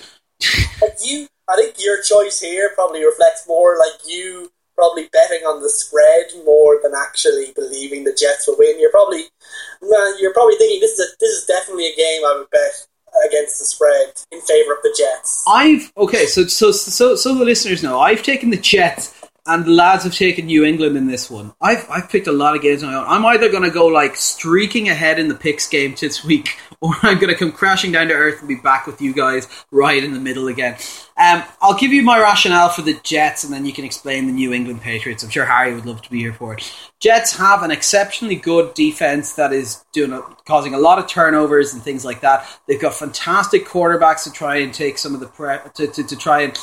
You, 1.03 1.27
I 1.47 1.55
think 1.55 1.75
your 1.79 2.01
choice 2.01 2.39
here 2.41 2.71
probably 2.73 3.05
reflects 3.05 3.47
more 3.47 3.77
like 3.77 4.07
you 4.07 4.51
probably 4.77 5.09
betting 5.11 5.43
on 5.45 5.61
the 5.61 5.69
spread 5.69 6.27
more 6.45 6.79
than 6.81 6.93
actually 6.95 7.51
believing 7.55 8.03
the 8.03 8.13
Jets 8.13 8.47
will 8.47 8.55
win. 8.57 8.79
You're 8.79 8.91
probably 8.91 9.25
you're 10.19 10.33
probably 10.33 10.55
thinking 10.55 10.79
this 10.79 10.93
is 10.93 10.99
a, 10.99 11.09
this 11.19 11.31
is 11.31 11.45
definitely 11.45 11.87
a 11.87 11.95
game 11.95 12.21
I 12.23 12.37
would 12.37 12.49
bet 12.51 12.87
against 13.27 13.59
the 13.59 13.65
spread 13.65 14.13
in 14.31 14.41
favor 14.41 14.73
of 14.73 14.81
the 14.83 14.95
Jets. 14.97 15.43
I've 15.47 15.91
okay, 15.97 16.27
so 16.27 16.45
so 16.45 16.71
so 16.71 17.15
so 17.15 17.35
the 17.35 17.45
listeners 17.45 17.83
know 17.83 17.99
I've 17.99 18.23
taken 18.23 18.51
the 18.51 18.57
Jets 18.57 19.13
and 19.47 19.65
the 19.65 19.71
lads 19.71 20.03
have 20.03 20.13
taken 20.13 20.45
New 20.45 20.63
England 20.63 20.97
in 20.97 21.07
this 21.07 21.29
one. 21.31 21.53
I've 21.61 21.89
I've 21.89 22.09
picked 22.09 22.27
a 22.27 22.31
lot 22.31 22.55
of 22.55 22.61
games 22.61 22.83
on 22.83 22.91
my 22.91 22.97
own. 22.97 23.05
I'm 23.07 23.25
either 23.25 23.49
going 23.49 23.63
to 23.63 23.71
go 23.71 23.87
like 23.87 24.15
streaking 24.15 24.89
ahead 24.89 25.19
in 25.19 25.27
the 25.27 25.35
picks 25.35 25.67
game 25.67 25.95
this 25.99 26.23
week, 26.23 26.57
or 26.81 26.93
I'm 27.01 27.17
going 27.17 27.33
to 27.33 27.35
come 27.35 27.51
crashing 27.51 27.91
down 27.91 28.09
to 28.09 28.13
earth 28.13 28.39
and 28.39 28.47
be 28.47 28.55
back 28.55 28.85
with 28.85 29.01
you 29.01 29.13
guys 29.13 29.47
right 29.71 30.03
in 30.03 30.13
the 30.13 30.19
middle 30.19 30.47
again. 30.47 30.75
Um, 31.17 31.43
I'll 31.61 31.77
give 31.77 31.91
you 31.91 32.03
my 32.03 32.19
rationale 32.19 32.69
for 32.69 32.83
the 32.83 32.99
Jets, 33.03 33.43
and 33.43 33.51
then 33.51 33.65
you 33.65 33.73
can 33.73 33.85
explain 33.85 34.27
the 34.27 34.33
New 34.33 34.53
England 34.53 34.81
Patriots. 34.81 35.23
I'm 35.23 35.31
sure 35.31 35.45
Harry 35.45 35.73
would 35.73 35.85
love 35.85 36.03
to 36.03 36.11
be 36.11 36.19
here 36.19 36.33
for 36.33 36.53
it. 36.53 36.71
Jets 36.99 37.35
have 37.37 37.63
an 37.63 37.71
exceptionally 37.71 38.35
good 38.35 38.75
defense 38.75 39.33
that 39.33 39.51
is 39.51 39.83
doing 39.93 40.11
a, 40.11 40.21
causing 40.45 40.75
a 40.75 40.77
lot 40.77 40.99
of 40.99 41.07
turnovers 41.07 41.73
and 41.73 41.81
things 41.81 42.05
like 42.05 42.21
that. 42.21 42.47
They've 42.67 42.79
got 42.79 42.93
fantastic 42.93 43.65
quarterbacks 43.65 44.25
to 44.25 44.31
try 44.31 44.57
and 44.57 44.71
take 44.71 44.99
some 44.99 45.15
of 45.15 45.19
the 45.19 45.27
pre- 45.27 45.57
to, 45.75 45.87
to, 45.87 46.03
to 46.03 46.15
try 46.15 46.41
and 46.41 46.59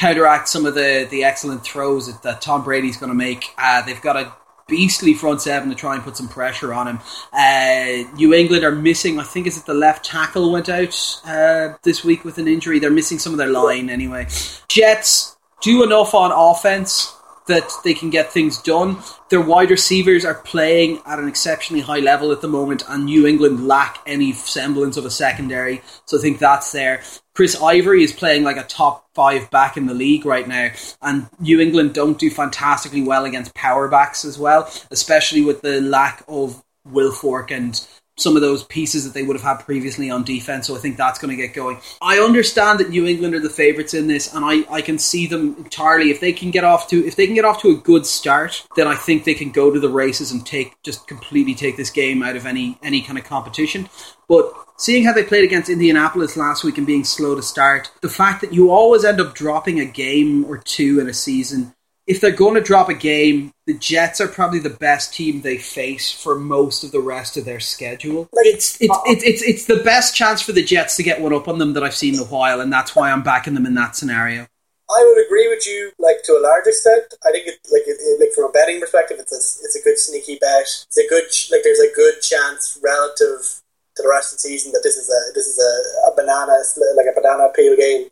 counteract 0.00 0.48
some 0.48 0.64
of 0.64 0.74
the, 0.74 1.06
the 1.10 1.24
excellent 1.24 1.62
throws 1.62 2.06
that, 2.06 2.22
that 2.22 2.40
Tom 2.40 2.64
Brady's 2.64 2.96
going 2.96 3.10
to 3.10 3.16
make. 3.16 3.44
Uh, 3.58 3.82
they've 3.82 4.00
got 4.00 4.16
a 4.16 4.32
beastly 4.66 5.12
front 5.12 5.42
seven 5.42 5.68
to 5.68 5.74
try 5.74 5.94
and 5.94 6.02
put 6.02 6.16
some 6.16 6.26
pressure 6.26 6.72
on 6.72 6.88
him. 6.88 7.00
Uh, 7.34 8.10
New 8.14 8.32
England 8.32 8.64
are 8.64 8.74
missing, 8.74 9.18
I 9.18 9.24
think, 9.24 9.46
is 9.46 9.58
it 9.58 9.66
the 9.66 9.74
left 9.74 10.06
tackle 10.06 10.50
went 10.50 10.70
out 10.70 11.20
uh, 11.26 11.74
this 11.82 12.02
week 12.02 12.24
with 12.24 12.38
an 12.38 12.48
injury? 12.48 12.78
They're 12.78 12.90
missing 12.90 13.18
some 13.18 13.32
of 13.32 13.38
their 13.38 13.50
line 13.50 13.90
anyway. 13.90 14.26
Jets 14.68 15.36
do 15.60 15.84
enough 15.84 16.14
on 16.14 16.32
offense 16.32 17.14
that 17.46 17.70
they 17.84 17.92
can 17.92 18.08
get 18.10 18.32
things 18.32 18.62
done. 18.62 18.98
Their 19.28 19.40
wide 19.40 19.70
receivers 19.70 20.24
are 20.24 20.34
playing 20.34 21.00
at 21.04 21.18
an 21.18 21.28
exceptionally 21.28 21.82
high 21.82 21.98
level 21.98 22.32
at 22.32 22.40
the 22.40 22.48
moment, 22.48 22.84
and 22.88 23.04
New 23.04 23.26
England 23.26 23.66
lack 23.66 23.98
any 24.06 24.32
semblance 24.32 24.96
of 24.96 25.04
a 25.04 25.10
secondary. 25.10 25.82
So 26.06 26.16
I 26.16 26.20
think 26.20 26.38
that's 26.38 26.72
there. 26.72 27.02
Chris 27.40 27.56
Ivory 27.56 28.04
is 28.04 28.12
playing 28.12 28.44
like 28.44 28.58
a 28.58 28.64
top 28.64 29.08
five 29.14 29.50
back 29.50 29.78
in 29.78 29.86
the 29.86 29.94
league 29.94 30.26
right 30.26 30.46
now, 30.46 30.72
and 31.00 31.26
New 31.38 31.58
England 31.58 31.94
don't 31.94 32.18
do 32.18 32.28
fantastically 32.28 33.00
well 33.00 33.24
against 33.24 33.54
power 33.54 33.88
backs 33.88 34.26
as 34.26 34.38
well, 34.38 34.70
especially 34.90 35.40
with 35.40 35.62
the 35.62 35.80
lack 35.80 36.22
of 36.28 36.62
Wilfork 36.86 37.50
and 37.50 37.80
some 38.20 38.36
of 38.36 38.42
those 38.42 38.64
pieces 38.64 39.04
that 39.04 39.14
they 39.14 39.22
would 39.22 39.36
have 39.36 39.42
had 39.42 39.64
previously 39.64 40.10
on 40.10 40.24
defense. 40.24 40.66
So 40.66 40.76
I 40.76 40.78
think 40.78 40.96
that's 40.96 41.18
going 41.18 41.36
to 41.36 41.42
get 41.42 41.54
going. 41.54 41.80
I 42.00 42.18
understand 42.18 42.80
that 42.80 42.90
New 42.90 43.06
England 43.06 43.34
are 43.34 43.40
the 43.40 43.50
favorites 43.50 43.94
in 43.94 44.06
this, 44.06 44.34
and 44.34 44.44
I, 44.44 44.64
I 44.72 44.82
can 44.82 44.98
see 44.98 45.26
them 45.26 45.56
entirely. 45.58 46.10
If 46.10 46.20
they 46.20 46.32
can 46.32 46.50
get 46.50 46.64
off 46.64 46.88
to 46.88 47.06
if 47.06 47.16
they 47.16 47.26
can 47.26 47.34
get 47.34 47.44
off 47.44 47.62
to 47.62 47.70
a 47.70 47.76
good 47.76 48.06
start, 48.06 48.66
then 48.76 48.86
I 48.86 48.94
think 48.94 49.24
they 49.24 49.34
can 49.34 49.50
go 49.50 49.70
to 49.70 49.80
the 49.80 49.88
races 49.88 50.32
and 50.32 50.44
take 50.44 50.80
just 50.82 51.06
completely 51.06 51.54
take 51.54 51.76
this 51.76 51.90
game 51.90 52.22
out 52.22 52.36
of 52.36 52.46
any 52.46 52.78
any 52.82 53.02
kind 53.02 53.18
of 53.18 53.24
competition. 53.24 53.88
But 54.28 54.52
seeing 54.76 55.04
how 55.04 55.12
they 55.12 55.24
played 55.24 55.44
against 55.44 55.70
Indianapolis 55.70 56.36
last 56.36 56.62
week 56.62 56.78
and 56.78 56.86
being 56.86 57.04
slow 57.04 57.34
to 57.34 57.42
start, 57.42 57.90
the 58.00 58.08
fact 58.08 58.40
that 58.42 58.52
you 58.52 58.70
always 58.70 59.04
end 59.04 59.20
up 59.20 59.34
dropping 59.34 59.80
a 59.80 59.84
game 59.84 60.44
or 60.44 60.58
two 60.58 61.00
in 61.00 61.08
a 61.08 61.14
season 61.14 61.74
if 62.10 62.20
they're 62.20 62.32
going 62.32 62.56
to 62.56 62.60
drop 62.60 62.88
a 62.88 62.94
game, 62.94 63.52
the 63.70 63.78
Jets 63.78 64.20
are 64.20 64.26
probably 64.26 64.58
the 64.58 64.68
best 64.68 65.14
team 65.14 65.42
they 65.42 65.56
face 65.56 66.10
for 66.10 66.34
most 66.34 66.82
of 66.82 66.90
the 66.90 66.98
rest 66.98 67.36
of 67.36 67.44
their 67.44 67.60
schedule. 67.60 68.28
It's 68.32 68.80
it's, 68.80 68.98
it's 69.06 69.22
it's 69.22 69.42
it's 69.42 69.64
the 69.66 69.84
best 69.84 70.16
chance 70.16 70.42
for 70.42 70.50
the 70.50 70.62
Jets 70.62 70.96
to 70.96 71.04
get 71.04 71.20
one 71.20 71.32
up 71.32 71.46
on 71.46 71.58
them 71.58 71.74
that 71.74 71.84
I've 71.84 71.94
seen 71.94 72.14
in 72.14 72.20
a 72.20 72.24
while, 72.24 72.60
and 72.60 72.72
that's 72.72 72.96
why 72.96 73.12
I'm 73.12 73.22
backing 73.22 73.54
them 73.54 73.66
in 73.66 73.74
that 73.74 73.94
scenario. 73.94 74.48
I 74.90 75.04
would 75.06 75.24
agree 75.24 75.46
with 75.46 75.64
you, 75.68 75.92
like 76.00 76.24
to 76.24 76.32
a 76.32 76.42
large 76.42 76.66
extent. 76.66 77.14
I 77.24 77.30
think, 77.30 77.46
it, 77.46 77.62
like, 77.70 77.86
it, 77.86 77.94
like 78.18 78.34
from 78.34 78.50
a 78.50 78.52
betting 78.52 78.80
perspective, 78.80 79.18
it's 79.20 79.30
a, 79.30 79.38
it's 79.38 79.78
a 79.78 79.82
good 79.86 79.96
sneaky 79.96 80.34
bet. 80.40 80.66
It's 80.66 80.98
a 80.98 81.06
good, 81.06 81.30
like, 81.54 81.62
there's 81.62 81.78
a 81.78 81.94
good 81.94 82.20
chance 82.20 82.76
relative 82.82 83.62
to 83.94 84.02
the 84.02 84.10
rest 84.10 84.34
of 84.34 84.42
the 84.42 84.50
season 84.50 84.72
that 84.72 84.82
this 84.82 84.96
is 84.96 85.06
a 85.06 85.20
this 85.38 85.46
is 85.46 85.62
a, 85.62 86.10
a 86.10 86.16
banana, 86.16 86.58
like 86.98 87.06
a 87.06 87.14
banana 87.14 87.54
peel 87.54 87.76
game 87.76 88.10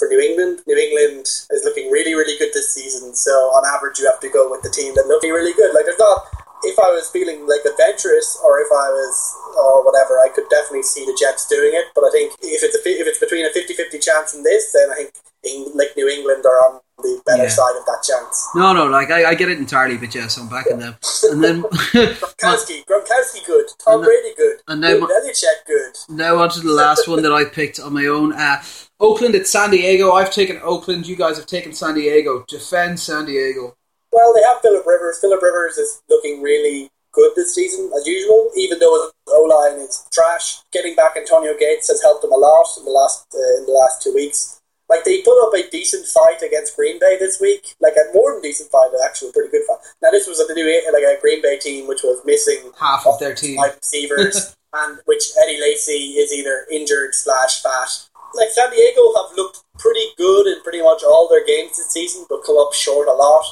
for 0.00 0.08
New 0.08 0.18
England. 0.18 0.64
New 0.66 0.80
England 0.80 1.28
is 1.52 1.60
looking 1.62 1.92
really, 1.92 2.16
really 2.16 2.40
good 2.40 2.50
this 2.56 2.72
season. 2.72 3.14
So 3.14 3.30
on 3.52 3.68
average, 3.68 4.00
you 4.00 4.08
have 4.08 4.18
to 4.24 4.32
go 4.32 4.50
with 4.50 4.64
the 4.64 4.72
team 4.72 4.96
that 4.96 5.04
looking 5.06 5.30
really 5.30 5.52
good. 5.52 5.76
Like 5.76 5.84
there's 5.84 6.00
not. 6.00 6.24
If 6.62 6.76
I 6.76 6.92
was 6.92 7.08
feeling 7.08 7.48
like 7.48 7.64
adventurous, 7.64 8.36
or 8.44 8.60
if 8.60 8.68
I 8.68 8.92
was, 8.92 9.16
or 9.56 9.84
whatever, 9.84 10.20
I 10.20 10.28
could 10.28 10.44
definitely 10.50 10.84
see 10.84 11.06
the 11.06 11.16
Jets 11.16 11.48
doing 11.48 11.72
it. 11.72 11.88
But 11.94 12.04
I 12.04 12.10
think 12.10 12.36
if 12.42 12.60
it's 12.60 12.76
a, 12.76 12.82
if 12.84 13.08
it's 13.08 13.16
between 13.16 13.46
a 13.46 13.52
50-50 13.52 13.96
chance 13.96 14.34
in 14.34 14.42
this, 14.42 14.72
then 14.72 14.90
I 14.92 15.08
think 15.40 15.74
like 15.74 15.96
New 15.96 16.08
England 16.08 16.44
are 16.44 16.60
on 16.68 16.80
the 17.00 17.22
better 17.24 17.44
yeah. 17.44 17.48
side 17.48 17.76
of 17.80 17.86
that 17.86 18.04
chance. 18.04 18.46
No, 18.54 18.74
no, 18.74 18.86
like 18.88 19.10
I, 19.10 19.30
I 19.30 19.34
get 19.34 19.48
it 19.48 19.56
entirely, 19.56 19.96
but 19.96 20.14
yes, 20.14 20.36
I'm 20.36 20.50
backing 20.50 20.78
them. 20.78 20.96
And 21.30 21.42
then 21.42 21.62
Gronkowski, 21.96 22.84
Gronkowski 22.90 23.46
good, 23.46 23.66
Tom 23.82 24.04
Brady 24.04 24.34
good, 24.36 24.60
and 24.68 24.82
now 24.82 25.00
Belichick 25.00 25.64
good. 25.66 25.96
Now 26.10 26.36
on 26.42 26.50
to 26.50 26.60
the 26.60 26.72
last 26.72 27.08
one 27.08 27.22
that 27.22 27.32
I 27.32 27.44
picked 27.46 27.80
on 27.80 27.94
my 27.94 28.04
own. 28.04 28.34
Uh, 28.34 28.62
Oakland 29.00 29.34
at 29.34 29.46
San 29.46 29.70
Diego. 29.70 30.12
I've 30.12 30.30
taken 30.30 30.60
Oakland. 30.62 31.06
You 31.08 31.16
guys 31.16 31.36
have 31.36 31.46
taken 31.46 31.72
San 31.72 31.94
Diego. 31.94 32.44
Defend 32.48 33.00
San 33.00 33.24
Diego. 33.24 33.76
Well, 34.12 34.34
they 34.34 34.42
have 34.42 34.60
Philip 34.60 34.86
Rivers. 34.86 35.18
Philip 35.20 35.40
Rivers 35.40 35.78
is 35.78 36.02
looking 36.08 36.42
really 36.42 36.90
good 37.12 37.32
this 37.34 37.54
season, 37.54 37.90
as 37.96 38.06
usual. 38.06 38.50
Even 38.56 38.78
though 38.78 39.02
his 39.02 39.12
O 39.28 39.42
line 39.44 39.80
is 39.80 40.06
trash, 40.12 40.60
getting 40.72 40.94
back 40.94 41.16
Antonio 41.16 41.54
Gates 41.58 41.88
has 41.88 42.02
helped 42.02 42.22
them 42.22 42.32
a 42.32 42.36
lot 42.36 42.66
in 42.78 42.84
the 42.84 42.90
last 42.90 43.26
uh, 43.34 43.58
in 43.58 43.66
the 43.66 43.72
last 43.72 44.02
two 44.02 44.14
weeks. 44.14 44.60
Like 44.90 45.04
they 45.04 45.22
put 45.22 45.40
up 45.46 45.54
a 45.54 45.70
decent 45.70 46.04
fight 46.06 46.42
against 46.42 46.76
Green 46.76 46.98
Bay 46.98 47.16
this 47.16 47.40
week, 47.40 47.76
like 47.80 47.94
a 47.94 48.12
more 48.12 48.32
than 48.32 48.42
decent 48.42 48.70
fight, 48.72 48.90
actually 49.06 49.30
a 49.30 49.32
pretty 49.32 49.50
good 49.50 49.62
fight. 49.64 49.78
Now 50.02 50.10
this 50.10 50.26
was 50.26 50.40
a 50.40 50.52
new 50.52 50.66
like 50.92 51.04
a 51.04 51.20
Green 51.20 51.40
Bay 51.40 51.58
team 51.58 51.86
which 51.86 52.02
was 52.02 52.20
missing 52.24 52.72
half 52.78 53.06
of 53.06 53.18
their 53.20 53.34
team 53.34 53.60
receivers, 53.62 54.56
and 54.74 54.98
which 55.06 55.30
Eddie 55.40 55.60
Lacy 55.60 56.18
is 56.18 56.32
either 56.32 56.66
injured 56.72 57.14
slash 57.14 57.62
fat 57.62 58.09
like 58.34 58.50
San 58.50 58.70
Diego 58.70 59.12
have 59.16 59.36
looked 59.36 59.64
pretty 59.78 60.06
good 60.16 60.46
in 60.46 60.62
pretty 60.62 60.82
much 60.82 61.02
all 61.02 61.28
their 61.28 61.44
games 61.44 61.76
this 61.76 61.90
season, 61.90 62.26
but 62.28 62.44
come 62.44 62.58
up 62.58 62.72
short 62.74 63.08
a 63.08 63.12
lot. 63.12 63.44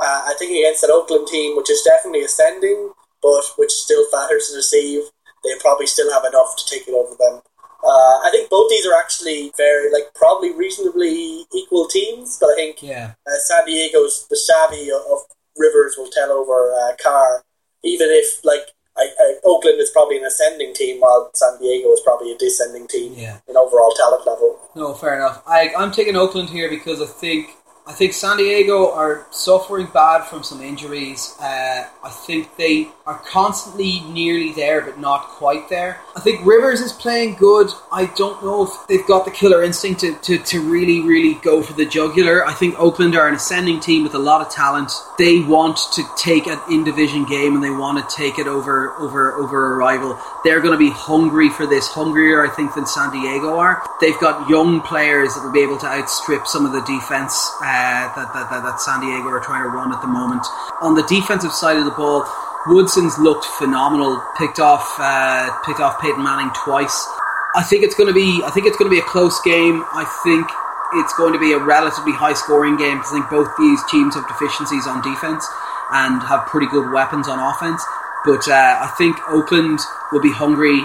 Uh, 0.00 0.22
I 0.26 0.34
think 0.38 0.50
against 0.52 0.84
an 0.84 0.90
Oakland 0.92 1.26
team, 1.28 1.56
which 1.56 1.70
is 1.70 1.82
definitely 1.82 2.22
ascending, 2.22 2.92
but 3.22 3.44
which 3.56 3.72
still 3.72 4.04
fatters 4.10 4.50
to 4.50 4.56
receive, 4.56 5.02
they 5.42 5.50
probably 5.60 5.86
still 5.86 6.12
have 6.12 6.24
enough 6.24 6.56
to 6.56 6.64
take 6.66 6.88
it 6.88 6.94
over 6.94 7.14
them. 7.18 7.42
Uh, 7.84 8.16
I 8.24 8.30
think 8.32 8.48
both 8.48 8.70
these 8.70 8.86
are 8.86 8.98
actually 8.98 9.52
very, 9.56 9.92
like, 9.92 10.14
probably 10.14 10.52
reasonably 10.52 11.44
equal 11.54 11.86
teams, 11.86 12.38
but 12.40 12.50
I 12.50 12.54
think 12.54 12.82
yeah. 12.82 13.12
uh, 13.26 13.38
San 13.38 13.66
Diego's 13.66 14.26
the 14.30 14.36
savvy 14.36 14.90
of, 14.90 15.02
of 15.12 15.18
Rivers 15.56 15.96
will 15.98 16.08
tell 16.08 16.32
over 16.32 16.72
uh, 16.72 16.96
Carr, 17.02 17.44
even 17.84 18.08
if 18.10 18.44
like 18.44 18.73
I, 18.96 19.08
I, 19.18 19.34
Oakland 19.44 19.80
is 19.80 19.90
probably 19.90 20.18
an 20.18 20.24
ascending 20.24 20.74
team, 20.74 21.00
while 21.00 21.30
San 21.34 21.58
Diego 21.58 21.92
is 21.92 22.00
probably 22.04 22.32
a 22.32 22.38
descending 22.38 22.86
team 22.86 23.14
yeah. 23.16 23.38
in 23.48 23.56
overall 23.56 23.92
talent 23.96 24.26
level. 24.26 24.58
No, 24.76 24.94
fair 24.94 25.16
enough. 25.16 25.42
I, 25.46 25.72
I'm 25.76 25.90
taking 25.90 26.16
Oakland 26.16 26.50
here 26.50 26.68
because 26.68 27.00
I 27.02 27.06
think 27.06 27.50
I 27.86 27.92
think 27.92 28.14
San 28.14 28.38
Diego 28.38 28.90
are 28.92 29.26
suffering 29.30 29.88
bad 29.92 30.24
from 30.24 30.42
some 30.42 30.62
injuries. 30.62 31.36
Uh, 31.38 31.86
I 32.02 32.08
think 32.08 32.56
they 32.56 32.88
are 33.06 33.18
constantly 33.18 34.00
nearly 34.08 34.52
there, 34.52 34.80
but 34.80 34.98
not 34.98 35.28
quite 35.28 35.68
there. 35.68 36.00
I 36.16 36.20
think 36.20 36.46
Rivers 36.46 36.80
is 36.80 36.94
playing 36.94 37.34
good. 37.34 37.68
I 37.92 38.06
don't 38.16 38.42
know 38.42 38.64
if 38.64 38.70
they've 38.88 39.06
got 39.06 39.26
the 39.26 39.30
killer 39.30 39.62
instinct 39.62 40.00
to, 40.00 40.14
to, 40.14 40.38
to 40.38 40.60
really, 40.62 41.02
really 41.02 41.34
go 41.34 41.62
for 41.62 41.74
the 41.74 41.84
jugular. 41.84 42.46
I 42.46 42.54
think 42.54 42.80
Oakland 42.80 43.16
are 43.16 43.28
an 43.28 43.34
ascending 43.34 43.80
team 43.80 44.02
with 44.02 44.14
a 44.14 44.18
lot 44.18 44.40
of 44.40 44.50
talent. 44.50 44.90
They 45.18 45.40
want 45.40 45.76
to 45.92 46.02
take 46.16 46.46
an 46.46 46.58
in 46.70 46.84
division 46.84 47.26
game 47.26 47.54
and 47.54 47.62
they 47.62 47.70
want 47.70 47.98
to 48.08 48.16
take 48.16 48.38
it 48.38 48.46
over 48.46 48.94
over 48.94 49.34
over 49.34 49.74
a 49.74 49.76
rival. 49.76 50.18
They're 50.44 50.60
going 50.60 50.76
to 50.76 50.78
be 50.78 50.92
hungry 50.92 51.48
for 51.48 51.66
this, 51.66 51.88
hungrier, 51.88 52.44
I 52.44 52.52
think, 52.52 52.74
than 52.74 52.84
San 52.84 53.10
Diego 53.10 53.56
are. 53.56 53.80
They've 54.00 54.18
got 54.20 54.48
young 54.48 54.82
players 54.82 55.32
that 55.34 55.42
will 55.42 55.56
be 55.56 55.64
able 55.64 55.78
to 55.80 55.88
outstrip 55.88 56.46
some 56.46 56.68
of 56.68 56.72
the 56.76 56.84
defense. 56.84 57.32
Uh, 57.64 58.12
that, 58.12 58.28
that, 58.36 58.52
that, 58.52 58.62
that 58.62 58.76
San 58.76 59.00
Diego 59.00 59.32
are 59.32 59.40
trying 59.40 59.64
to 59.64 59.72
run 59.72 59.88
at 59.88 60.04
the 60.04 60.06
moment. 60.06 60.44
On 60.84 60.94
the 60.94 61.02
defensive 61.08 61.52
side 61.52 61.80
of 61.80 61.86
the 61.88 61.96
ball, 61.96 62.28
Woodson's 62.68 63.16
looked 63.18 63.48
phenomenal. 63.56 64.20
Picked 64.36 64.60
off, 64.60 64.84
uh, 65.00 65.48
picked 65.64 65.80
off 65.80 66.00
Peyton 66.00 66.22
Manning 66.22 66.52
twice. 66.52 67.08
I 67.56 67.62
think 67.62 67.82
it's 67.82 67.94
going 67.94 68.08
to 68.08 68.14
be. 68.14 68.42
I 68.44 68.50
think 68.50 68.66
it's 68.66 68.76
going 68.76 68.90
to 68.90 68.94
be 68.94 69.00
a 69.00 69.08
close 69.08 69.40
game. 69.40 69.80
I 69.96 70.04
think 70.24 70.44
it's 70.92 71.14
going 71.14 71.32
to 71.32 71.38
be 71.38 71.52
a 71.52 71.58
relatively 71.58 72.12
high 72.12 72.34
scoring 72.34 72.76
game. 72.76 73.00
I 73.00 73.08
think 73.08 73.30
both 73.30 73.48
these 73.56 73.80
teams 73.88 74.14
have 74.14 74.28
deficiencies 74.28 74.86
on 74.86 75.00
defense 75.00 75.46
and 75.92 76.22
have 76.22 76.46
pretty 76.46 76.66
good 76.68 76.90
weapons 76.92 77.28
on 77.28 77.38
offense. 77.38 77.80
But 78.24 78.48
uh, 78.48 78.78
I 78.80 78.94
think 78.96 79.16
Oakland 79.28 79.80
will 80.12 80.22
be 80.22 80.32
hungry 80.32 80.80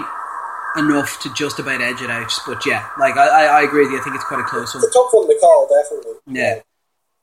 enough 0.76 1.20
to 1.20 1.32
just 1.34 1.58
about 1.58 1.80
edge 1.80 2.00
it 2.00 2.10
out. 2.10 2.32
But 2.46 2.64
yeah, 2.66 2.88
like 2.98 3.16
I, 3.16 3.46
I 3.46 3.62
agree 3.62 3.84
with 3.84 3.92
you. 3.92 4.00
I 4.00 4.02
think 4.02 4.14
it's 4.14 4.24
quite 4.24 4.40
a 4.40 4.44
close 4.44 4.74
one. 4.74 4.84
It's 4.84 4.94
a 4.94 4.98
tough 4.98 5.10
one 5.12 5.26
to 5.26 5.38
call, 5.40 5.68
definitely. 5.68 6.12
Yeah. 6.26 6.60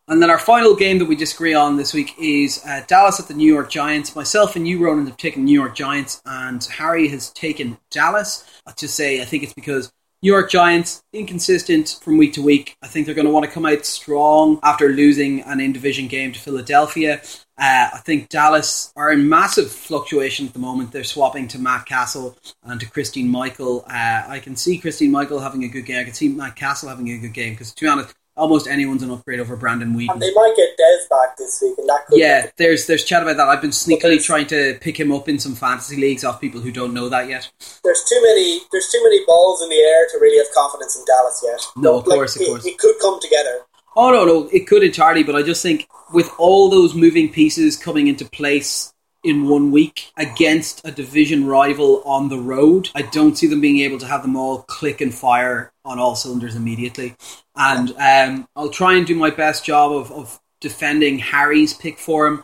And 0.09 0.21
then 0.21 0.29
our 0.29 0.39
final 0.39 0.73
game 0.73 0.99
that 0.99 1.05
we 1.05 1.17
disagree 1.17 1.53
on 1.53 1.75
this 1.75 1.93
week 1.93 2.13
is 2.17 2.63
uh, 2.65 2.81
Dallas 2.87 3.19
at 3.19 3.27
the 3.27 3.33
New 3.33 3.51
York 3.51 3.69
Giants. 3.69 4.15
Myself 4.15 4.55
and 4.55 4.65
you, 4.65 4.83
Ronan, 4.83 5.05
have 5.05 5.17
taken 5.17 5.43
New 5.43 5.53
York 5.53 5.75
Giants, 5.75 6.21
and 6.25 6.63
Harry 6.63 7.09
has 7.09 7.29
taken 7.31 7.77
Dallas. 7.91 8.45
To 8.75 8.87
say 8.87 9.21
I 9.21 9.25
think 9.25 9.43
it's 9.43 9.53
because 9.53 9.91
New 10.23 10.31
York 10.31 10.49
Giants, 10.49 11.03
inconsistent 11.13 11.99
from 12.01 12.17
week 12.17 12.33
to 12.33 12.41
week. 12.41 12.75
I 12.81 12.87
think 12.87 13.05
they're 13.05 13.13
going 13.13 13.27
to 13.27 13.31
want 13.31 13.45
to 13.45 13.51
come 13.51 13.67
out 13.67 13.85
strong 13.85 14.59
after 14.63 14.89
losing 14.89 15.41
an 15.41 15.59
in 15.59 15.73
division 15.73 16.07
game 16.07 16.31
to 16.31 16.39
Philadelphia. 16.39 17.21
Uh, 17.59 17.89
I 17.93 18.01
think 18.03 18.29
Dallas 18.29 18.91
are 18.95 19.11
in 19.11 19.29
massive 19.29 19.71
fluctuation 19.71 20.47
at 20.47 20.53
the 20.53 20.59
moment. 20.59 20.91
They're 20.91 21.03
swapping 21.03 21.47
to 21.49 21.59
Matt 21.59 21.85
Cassel 21.85 22.35
and 22.63 22.79
to 22.79 22.89
Christine 22.89 23.29
Michael. 23.29 23.85
Uh, 23.87 24.23
I 24.27 24.39
can 24.39 24.55
see 24.55 24.79
Christine 24.79 25.11
Michael 25.11 25.39
having 25.39 25.63
a 25.63 25.67
good 25.67 25.85
game. 25.85 25.99
I 25.99 26.03
can 26.05 26.13
see 26.13 26.29
Matt 26.29 26.55
Cassel 26.55 26.89
having 26.89 27.09
a 27.09 27.17
good 27.19 27.33
game 27.33 27.53
because, 27.53 27.71
to 27.75 27.85
be 27.85 27.87
honest, 27.87 28.15
almost 28.37 28.67
anyone's 28.67 29.03
an 29.03 29.11
upgrade 29.11 29.39
over 29.39 29.55
Brandon 29.55 29.93
Weeden. 29.93 30.13
And 30.13 30.21
they 30.21 30.33
might 30.33 30.53
get 30.55 30.69
Dez 30.77 31.09
back 31.09 31.35
this 31.37 31.59
week, 31.61 31.77
and 31.77 31.89
that 31.89 32.05
could 32.07 32.19
yeah, 32.19 32.49
there's 32.57 32.87
there's 32.87 33.03
chat 33.03 33.23
about 33.23 33.37
that. 33.37 33.47
I've 33.47 33.61
been 33.61 33.71
sneakily 33.71 34.23
trying 34.23 34.47
to 34.47 34.77
pick 34.79 34.99
him 34.99 35.11
up 35.11 35.27
in 35.27 35.39
some 35.39 35.55
fantasy 35.55 35.97
leagues 35.97 36.23
off 36.23 36.39
people 36.39 36.61
who 36.61 36.71
don't 36.71 36.93
know 36.93 37.09
that 37.09 37.27
yet. 37.27 37.51
There's 37.83 38.03
too 38.07 38.21
many 38.21 38.61
there's 38.71 38.89
too 38.89 39.01
many 39.03 39.25
balls 39.25 39.61
in 39.61 39.69
the 39.69 39.75
air 39.75 40.07
to 40.11 40.17
really 40.21 40.37
have 40.37 40.53
confidence 40.53 40.95
in 40.95 41.03
Dallas 41.05 41.43
yet. 41.43 41.61
No, 41.75 41.97
of 41.97 42.05
course, 42.05 42.35
of 42.35 42.43
it, 42.43 42.47
course. 42.47 42.65
It 42.65 42.77
could 42.77 42.95
come 43.01 43.19
together. 43.19 43.61
Oh 43.95 44.11
no, 44.11 44.25
no, 44.25 44.49
it 44.53 44.67
could 44.67 44.83
entirely, 44.83 45.23
but 45.23 45.35
I 45.35 45.41
just 45.41 45.63
think 45.63 45.87
with 46.13 46.31
all 46.37 46.69
those 46.69 46.93
moving 46.93 47.29
pieces 47.29 47.75
coming 47.75 48.07
into 48.07 48.25
place 48.25 48.93
in 49.23 49.49
one 49.49 49.71
week 49.71 50.11
against 50.15 50.87
a 50.87 50.91
division 50.91 51.47
rival 51.47 52.01
on 52.05 52.29
the 52.29 52.37
road, 52.37 52.89
I 52.95 53.01
don't 53.01 53.37
see 53.37 53.47
them 53.47 53.59
being 53.59 53.79
able 53.79 53.97
to 53.97 54.05
have 54.05 54.21
them 54.21 54.35
all 54.35 54.61
click 54.63 55.01
and 55.01 55.13
fire 55.13 55.73
on 55.83 55.99
all 55.99 56.15
cylinders 56.15 56.55
immediately. 56.55 57.15
And 57.57 57.93
um, 57.97 58.47
I'll 58.55 58.69
try 58.69 58.93
and 58.93 59.05
do 59.05 59.15
my 59.15 59.31
best 59.31 59.65
job 59.65 59.91
of, 59.91 60.11
of 60.11 60.39
defending 60.61 61.17
Harry's 61.17 61.73
pick 61.73 61.97
for 61.97 62.27
him. 62.27 62.43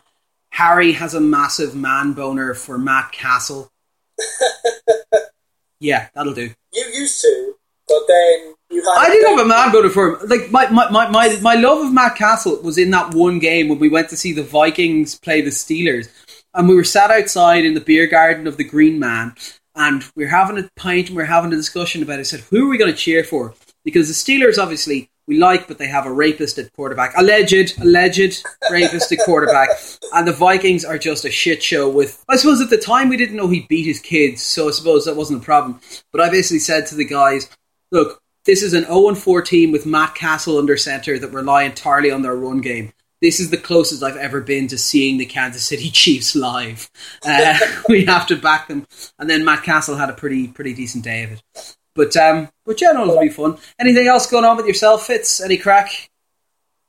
Harry 0.49 0.93
has 0.93 1.13
a 1.13 1.21
massive 1.21 1.75
man 1.75 2.13
boner 2.13 2.53
for 2.55 2.77
Matt 2.77 3.11
Cassel. 3.11 3.71
yeah, 5.79 6.07
that'll 6.15 6.33
do. 6.33 6.49
You 6.73 6.85
used 6.93 7.21
to, 7.21 7.55
but 7.87 8.01
then 8.07 8.55
you 8.71 8.83
had. 8.83 8.97
I 8.97 9.09
did 9.09 9.27
have 9.27 9.39
a 9.39 9.47
man 9.47 9.71
boner 9.71 9.89
for 9.89 10.15
him. 10.15 10.29
Like 10.29 10.51
my, 10.51 10.67
my, 10.69 10.89
my, 10.89 11.09
my, 11.09 11.39
my 11.41 11.55
love 11.55 11.85
of 11.85 11.93
Matt 11.93 12.15
Cassel 12.15 12.61
was 12.61 12.79
in 12.79 12.89
that 12.91 13.13
one 13.13 13.37
game 13.37 13.69
when 13.69 13.79
we 13.79 13.89
went 13.89 14.09
to 14.09 14.17
see 14.17 14.33
the 14.33 14.43
Vikings 14.43 15.17
play 15.19 15.41
the 15.41 15.51
Steelers, 15.51 16.09
and 16.55 16.67
we 16.67 16.75
were 16.75 16.83
sat 16.83 17.11
outside 17.11 17.65
in 17.65 17.75
the 17.75 17.81
beer 17.81 18.07
garden 18.07 18.47
of 18.47 18.57
the 18.57 18.63
Green 18.63 18.99
Man, 18.99 19.35
and 19.75 20.03
we 20.15 20.25
are 20.25 20.29
having 20.29 20.57
a 20.57 20.69
pint 20.75 21.07
and 21.07 21.17
we 21.17 21.23
are 21.23 21.27
having 21.27 21.53
a 21.53 21.55
discussion 21.55 22.01
about. 22.01 22.17
It. 22.17 22.21
I 22.21 22.23
said, 22.23 22.41
"Who 22.41 22.67
are 22.67 22.69
we 22.69 22.77
going 22.77 22.91
to 22.91 22.97
cheer 22.97 23.23
for?" 23.23 23.53
Because 23.83 24.07
the 24.07 24.13
Steelers 24.13 24.57
obviously 24.57 25.09
we 25.25 25.37
like, 25.37 25.67
but 25.67 25.77
they 25.77 25.87
have 25.87 26.05
a 26.05 26.11
rapist 26.11 26.57
at 26.57 26.73
quarterback. 26.73 27.13
Alleged, 27.17 27.79
alleged 27.81 28.43
rapist 28.69 29.11
at 29.11 29.19
quarterback. 29.23 29.69
And 30.13 30.27
the 30.27 30.33
Vikings 30.33 30.83
are 30.83 30.97
just 30.97 31.23
a 31.23 31.31
shit 31.31 31.63
show 31.63 31.89
with. 31.89 32.23
I 32.27 32.35
suppose 32.35 32.59
at 32.59 32.69
the 32.69 32.77
time 32.77 33.09
we 33.09 33.17
didn't 33.17 33.37
know 33.37 33.47
he 33.47 33.61
beat 33.69 33.85
his 33.85 33.99
kids, 33.99 34.41
so 34.41 34.67
I 34.67 34.71
suppose 34.71 35.05
that 35.05 35.15
wasn't 35.15 35.41
a 35.41 35.45
problem. 35.45 35.79
But 36.11 36.21
I 36.21 36.29
basically 36.29 36.59
said 36.59 36.87
to 36.87 36.95
the 36.95 37.05
guys, 37.05 37.49
look, 37.91 38.21
this 38.45 38.61
is 38.61 38.73
an 38.73 38.83
0 38.85 39.15
4 39.15 39.41
team 39.41 39.71
with 39.71 39.85
Matt 39.85 40.15
Cassel 40.15 40.57
under 40.57 40.75
center 40.75 41.17
that 41.17 41.31
rely 41.31 41.63
entirely 41.63 42.11
on 42.11 42.21
their 42.21 42.35
run 42.35 42.59
game. 42.59 42.91
This 43.21 43.39
is 43.39 43.49
the 43.49 43.57
closest 43.57 44.03
I've 44.03 44.17
ever 44.17 44.41
been 44.41 44.67
to 44.67 44.77
seeing 44.77 45.17
the 45.17 45.25
Kansas 45.25 45.65
City 45.65 45.89
Chiefs 45.91 46.35
live. 46.35 46.89
Uh, 47.25 47.57
we 47.87 48.03
have 48.03 48.27
to 48.27 48.35
back 48.35 48.67
them. 48.67 48.85
And 49.17 49.29
then 49.29 49.45
Matt 49.45 49.63
Cassel 49.63 49.95
had 49.95 50.09
a 50.09 50.13
pretty 50.13 50.49
pretty 50.49 50.73
decent 50.73 51.05
day 51.05 51.23
of 51.23 51.31
it. 51.31 51.77
But 51.95 52.15
um, 52.17 52.49
but 52.65 52.81
yeah, 52.81 52.91
no, 52.91 53.03
it'll 53.03 53.19
be 53.19 53.29
fun. 53.29 53.57
Anything 53.79 54.07
else 54.07 54.29
going 54.29 54.45
on 54.45 54.57
with 54.57 54.67
yourself, 54.67 55.07
Fitz? 55.07 55.41
Any 55.41 55.57
crack? 55.57 56.09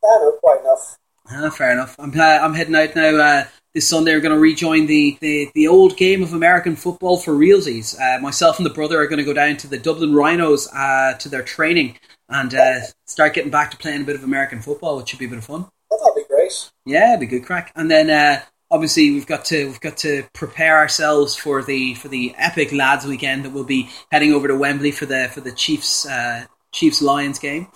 Yeah, 0.03 0.11
no, 0.21 0.33
quite 0.43 0.61
enough. 0.61 0.99
Ah, 1.31 1.51
fair 1.51 1.73
enough. 1.73 1.97
I'm 1.99 2.19
uh, 2.19 2.23
I'm 2.23 2.55
heading 2.55 2.75
out 2.75 2.95
now. 2.97 3.17
Uh, 3.17 3.45
this 3.75 3.89
Sunday, 3.89 4.15
we're 4.15 4.21
going 4.21 4.33
to 4.33 4.39
rejoin 4.39 4.87
the, 4.87 5.19
the, 5.21 5.51
the 5.53 5.67
old 5.67 5.97
game 5.97 6.23
of 6.23 6.33
American 6.33 6.77
football 6.77 7.17
for 7.17 7.33
realsies. 7.33 8.01
Uh, 8.01 8.21
myself 8.21 8.57
and 8.59 8.65
the 8.65 8.71
brother 8.71 9.01
are 9.01 9.09
going 9.09 9.19
to 9.19 9.25
go 9.25 9.33
down 9.33 9.57
to 9.57 9.67
the 9.67 9.79
Dublin 9.79 10.15
Rhinos 10.15 10.69
uh, 10.73 11.15
to 11.15 11.29
their 11.29 11.43
training 11.43 11.99
and 12.29 12.55
uh, 12.55 12.83
start 13.05 13.35
getting 13.35 13.51
back 13.51 13.73
to 13.73 13.77
playing 13.77 14.03
a 14.03 14.05
bit 14.05 14.15
of 14.15 14.23
American 14.23 14.63
football, 14.63 14.97
which 14.97 15.09
should 15.09 15.19
be 15.19 15.25
a 15.25 15.29
bit 15.29 15.39
of 15.39 15.45
fun. 15.45 15.67
That'll 15.91 16.15
be 16.15 16.23
great. 16.29 16.71
Yeah, 16.87 17.15
it'd 17.15 17.21
be 17.21 17.27
good 17.27 17.45
crack. 17.45 17.73
And 17.75 17.91
then 17.91 18.11
uh, 18.11 18.43
obviously 18.75 19.13
we've 19.13 19.27
got 19.27 19.45
to 19.45 19.67
we've 19.67 19.81
got 19.81 19.97
to 19.97 20.25
prepare 20.33 20.77
ourselves 20.77 21.37
for 21.37 21.63
the 21.63 21.95
for 21.95 22.09
the 22.09 22.35
epic 22.37 22.73
lads 22.73 23.07
weekend 23.07 23.45
that 23.45 23.51
we'll 23.51 23.63
be 23.63 23.89
heading 24.11 24.33
over 24.33 24.49
to 24.49 24.57
Wembley 24.57 24.91
for 24.91 25.07
the 25.07 25.29
for 25.33 25.41
the 25.41 25.53
Chiefs 25.53 26.05
uh, 26.05 26.45
Chiefs 26.73 27.01
Lions 27.01 27.39
game. 27.39 27.69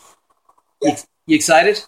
Yeah. 0.82 0.90
You, 0.90 0.96
you 1.26 1.36
excited? 1.36 1.80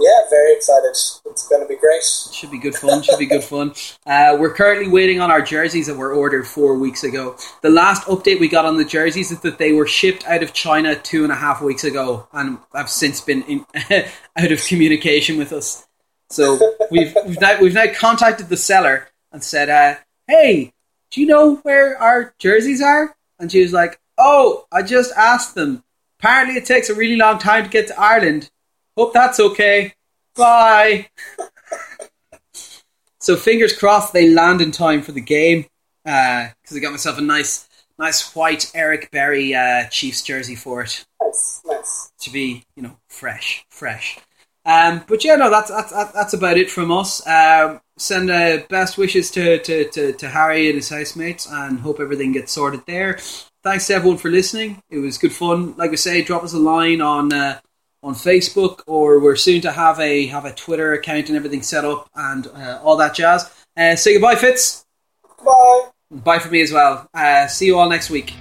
Yeah, 0.00 0.28
very 0.28 0.54
excited. 0.54 0.90
It's 0.90 1.48
going 1.48 1.62
to 1.62 1.68
be 1.68 1.76
great. 1.76 2.02
Should 2.02 2.50
be 2.50 2.58
good 2.58 2.74
fun. 2.74 3.02
Should 3.02 3.18
be 3.18 3.26
good 3.26 3.44
fun. 3.44 3.74
Uh, 4.06 4.36
we're 4.38 4.52
currently 4.52 4.86
waiting 4.86 5.18
on 5.18 5.30
our 5.30 5.40
jerseys 5.40 5.86
that 5.86 5.96
were 5.96 6.12
ordered 6.12 6.46
four 6.46 6.76
weeks 6.76 7.04
ago. 7.04 7.36
The 7.62 7.70
last 7.70 8.06
update 8.06 8.38
we 8.38 8.48
got 8.48 8.66
on 8.66 8.76
the 8.76 8.84
jerseys 8.84 9.30
is 9.30 9.40
that 9.40 9.56
they 9.56 9.72
were 9.72 9.86
shipped 9.86 10.26
out 10.26 10.42
of 10.42 10.52
China 10.52 10.94
two 10.94 11.22
and 11.24 11.32
a 11.32 11.36
half 11.36 11.62
weeks 11.62 11.84
ago, 11.84 12.28
and 12.32 12.58
have 12.74 12.90
since 12.90 13.22
been 13.22 13.42
in, 13.44 13.66
out 14.36 14.52
of 14.52 14.62
communication 14.66 15.38
with 15.38 15.54
us. 15.54 15.86
So 16.34 16.58
we've 16.90 17.16
we've 17.24 17.40
now 17.40 17.60
we've 17.60 17.74
now 17.74 17.86
contacted 17.94 18.48
the 18.48 18.56
seller 18.56 19.08
and 19.30 19.42
said, 19.42 19.70
uh, 19.70 20.00
"Hey, 20.26 20.72
do 21.12 21.20
you 21.20 21.28
know 21.28 21.56
where 21.62 21.96
our 21.96 22.34
jerseys 22.40 22.82
are?" 22.82 23.14
And 23.38 23.52
she 23.52 23.62
was 23.62 23.72
like, 23.72 24.00
"Oh, 24.18 24.66
I 24.72 24.82
just 24.82 25.12
asked 25.16 25.54
them. 25.54 25.84
Apparently, 26.18 26.56
it 26.56 26.66
takes 26.66 26.90
a 26.90 26.94
really 26.94 27.14
long 27.14 27.38
time 27.38 27.62
to 27.62 27.70
get 27.70 27.86
to 27.86 28.00
Ireland. 28.00 28.50
Hope 28.96 29.12
that's 29.12 29.38
okay. 29.38 29.94
Bye." 30.34 31.08
so 33.20 33.36
fingers 33.36 33.78
crossed 33.78 34.12
they 34.12 34.28
land 34.28 34.60
in 34.60 34.72
time 34.72 35.02
for 35.02 35.12
the 35.12 35.20
game 35.20 35.66
because 36.02 36.72
uh, 36.72 36.76
I 36.76 36.80
got 36.80 36.90
myself 36.90 37.16
a 37.16 37.20
nice, 37.22 37.68
nice 37.96 38.34
white 38.34 38.72
Eric 38.74 39.12
Berry 39.12 39.54
uh, 39.54 39.84
Chiefs 39.84 40.22
jersey 40.22 40.56
for 40.56 40.82
it. 40.82 41.04
Nice, 41.22 41.62
nice. 41.64 42.10
To 42.22 42.32
be, 42.32 42.64
you 42.74 42.82
know, 42.82 42.96
fresh, 43.08 43.64
fresh. 43.68 44.18
Um, 44.66 45.04
but 45.06 45.24
yeah, 45.24 45.36
no, 45.36 45.50
that's 45.50 45.70
that's 45.70 45.92
that's 46.12 46.32
about 46.32 46.56
it 46.56 46.70
from 46.70 46.90
us. 46.90 47.26
Um, 47.26 47.80
send 47.96 48.30
uh, 48.30 48.58
best 48.68 48.98
wishes 48.98 49.30
to, 49.32 49.58
to, 49.58 49.88
to, 49.90 50.12
to, 50.14 50.28
Harry 50.28 50.66
and 50.66 50.76
his 50.76 50.88
housemates, 50.88 51.46
and 51.46 51.78
hope 51.78 52.00
everything 52.00 52.32
gets 52.32 52.52
sorted 52.52 52.80
there. 52.86 53.18
Thanks 53.62 53.86
to 53.86 53.94
everyone 53.94 54.18
for 54.18 54.30
listening. 54.30 54.82
It 54.90 54.98
was 54.98 55.18
good 55.18 55.32
fun. 55.32 55.76
Like 55.76 55.92
I 55.92 55.96
say, 55.96 56.22
drop 56.22 56.42
us 56.42 56.54
a 56.54 56.58
line 56.58 57.00
on 57.00 57.32
uh, 57.32 57.60
on 58.02 58.14
Facebook, 58.14 58.82
or 58.86 59.20
we're 59.20 59.36
soon 59.36 59.60
to 59.62 59.72
have 59.72 60.00
a 60.00 60.26
have 60.26 60.44
a 60.44 60.52
Twitter 60.52 60.92
account 60.92 61.28
and 61.28 61.36
everything 61.36 61.62
set 61.62 61.84
up 61.84 62.08
and 62.14 62.46
uh, 62.46 62.80
all 62.82 62.96
that 62.96 63.14
jazz. 63.14 63.50
Uh, 63.76 63.96
say 63.96 64.14
goodbye, 64.14 64.36
Fitz. 64.36 64.86
Bye. 65.44 65.88
Bye 66.10 66.38
for 66.38 66.48
me 66.48 66.62
as 66.62 66.72
well. 66.72 67.08
Uh, 67.12 67.46
see 67.48 67.66
you 67.66 67.78
all 67.78 67.88
next 67.88 68.10
week. 68.10 68.34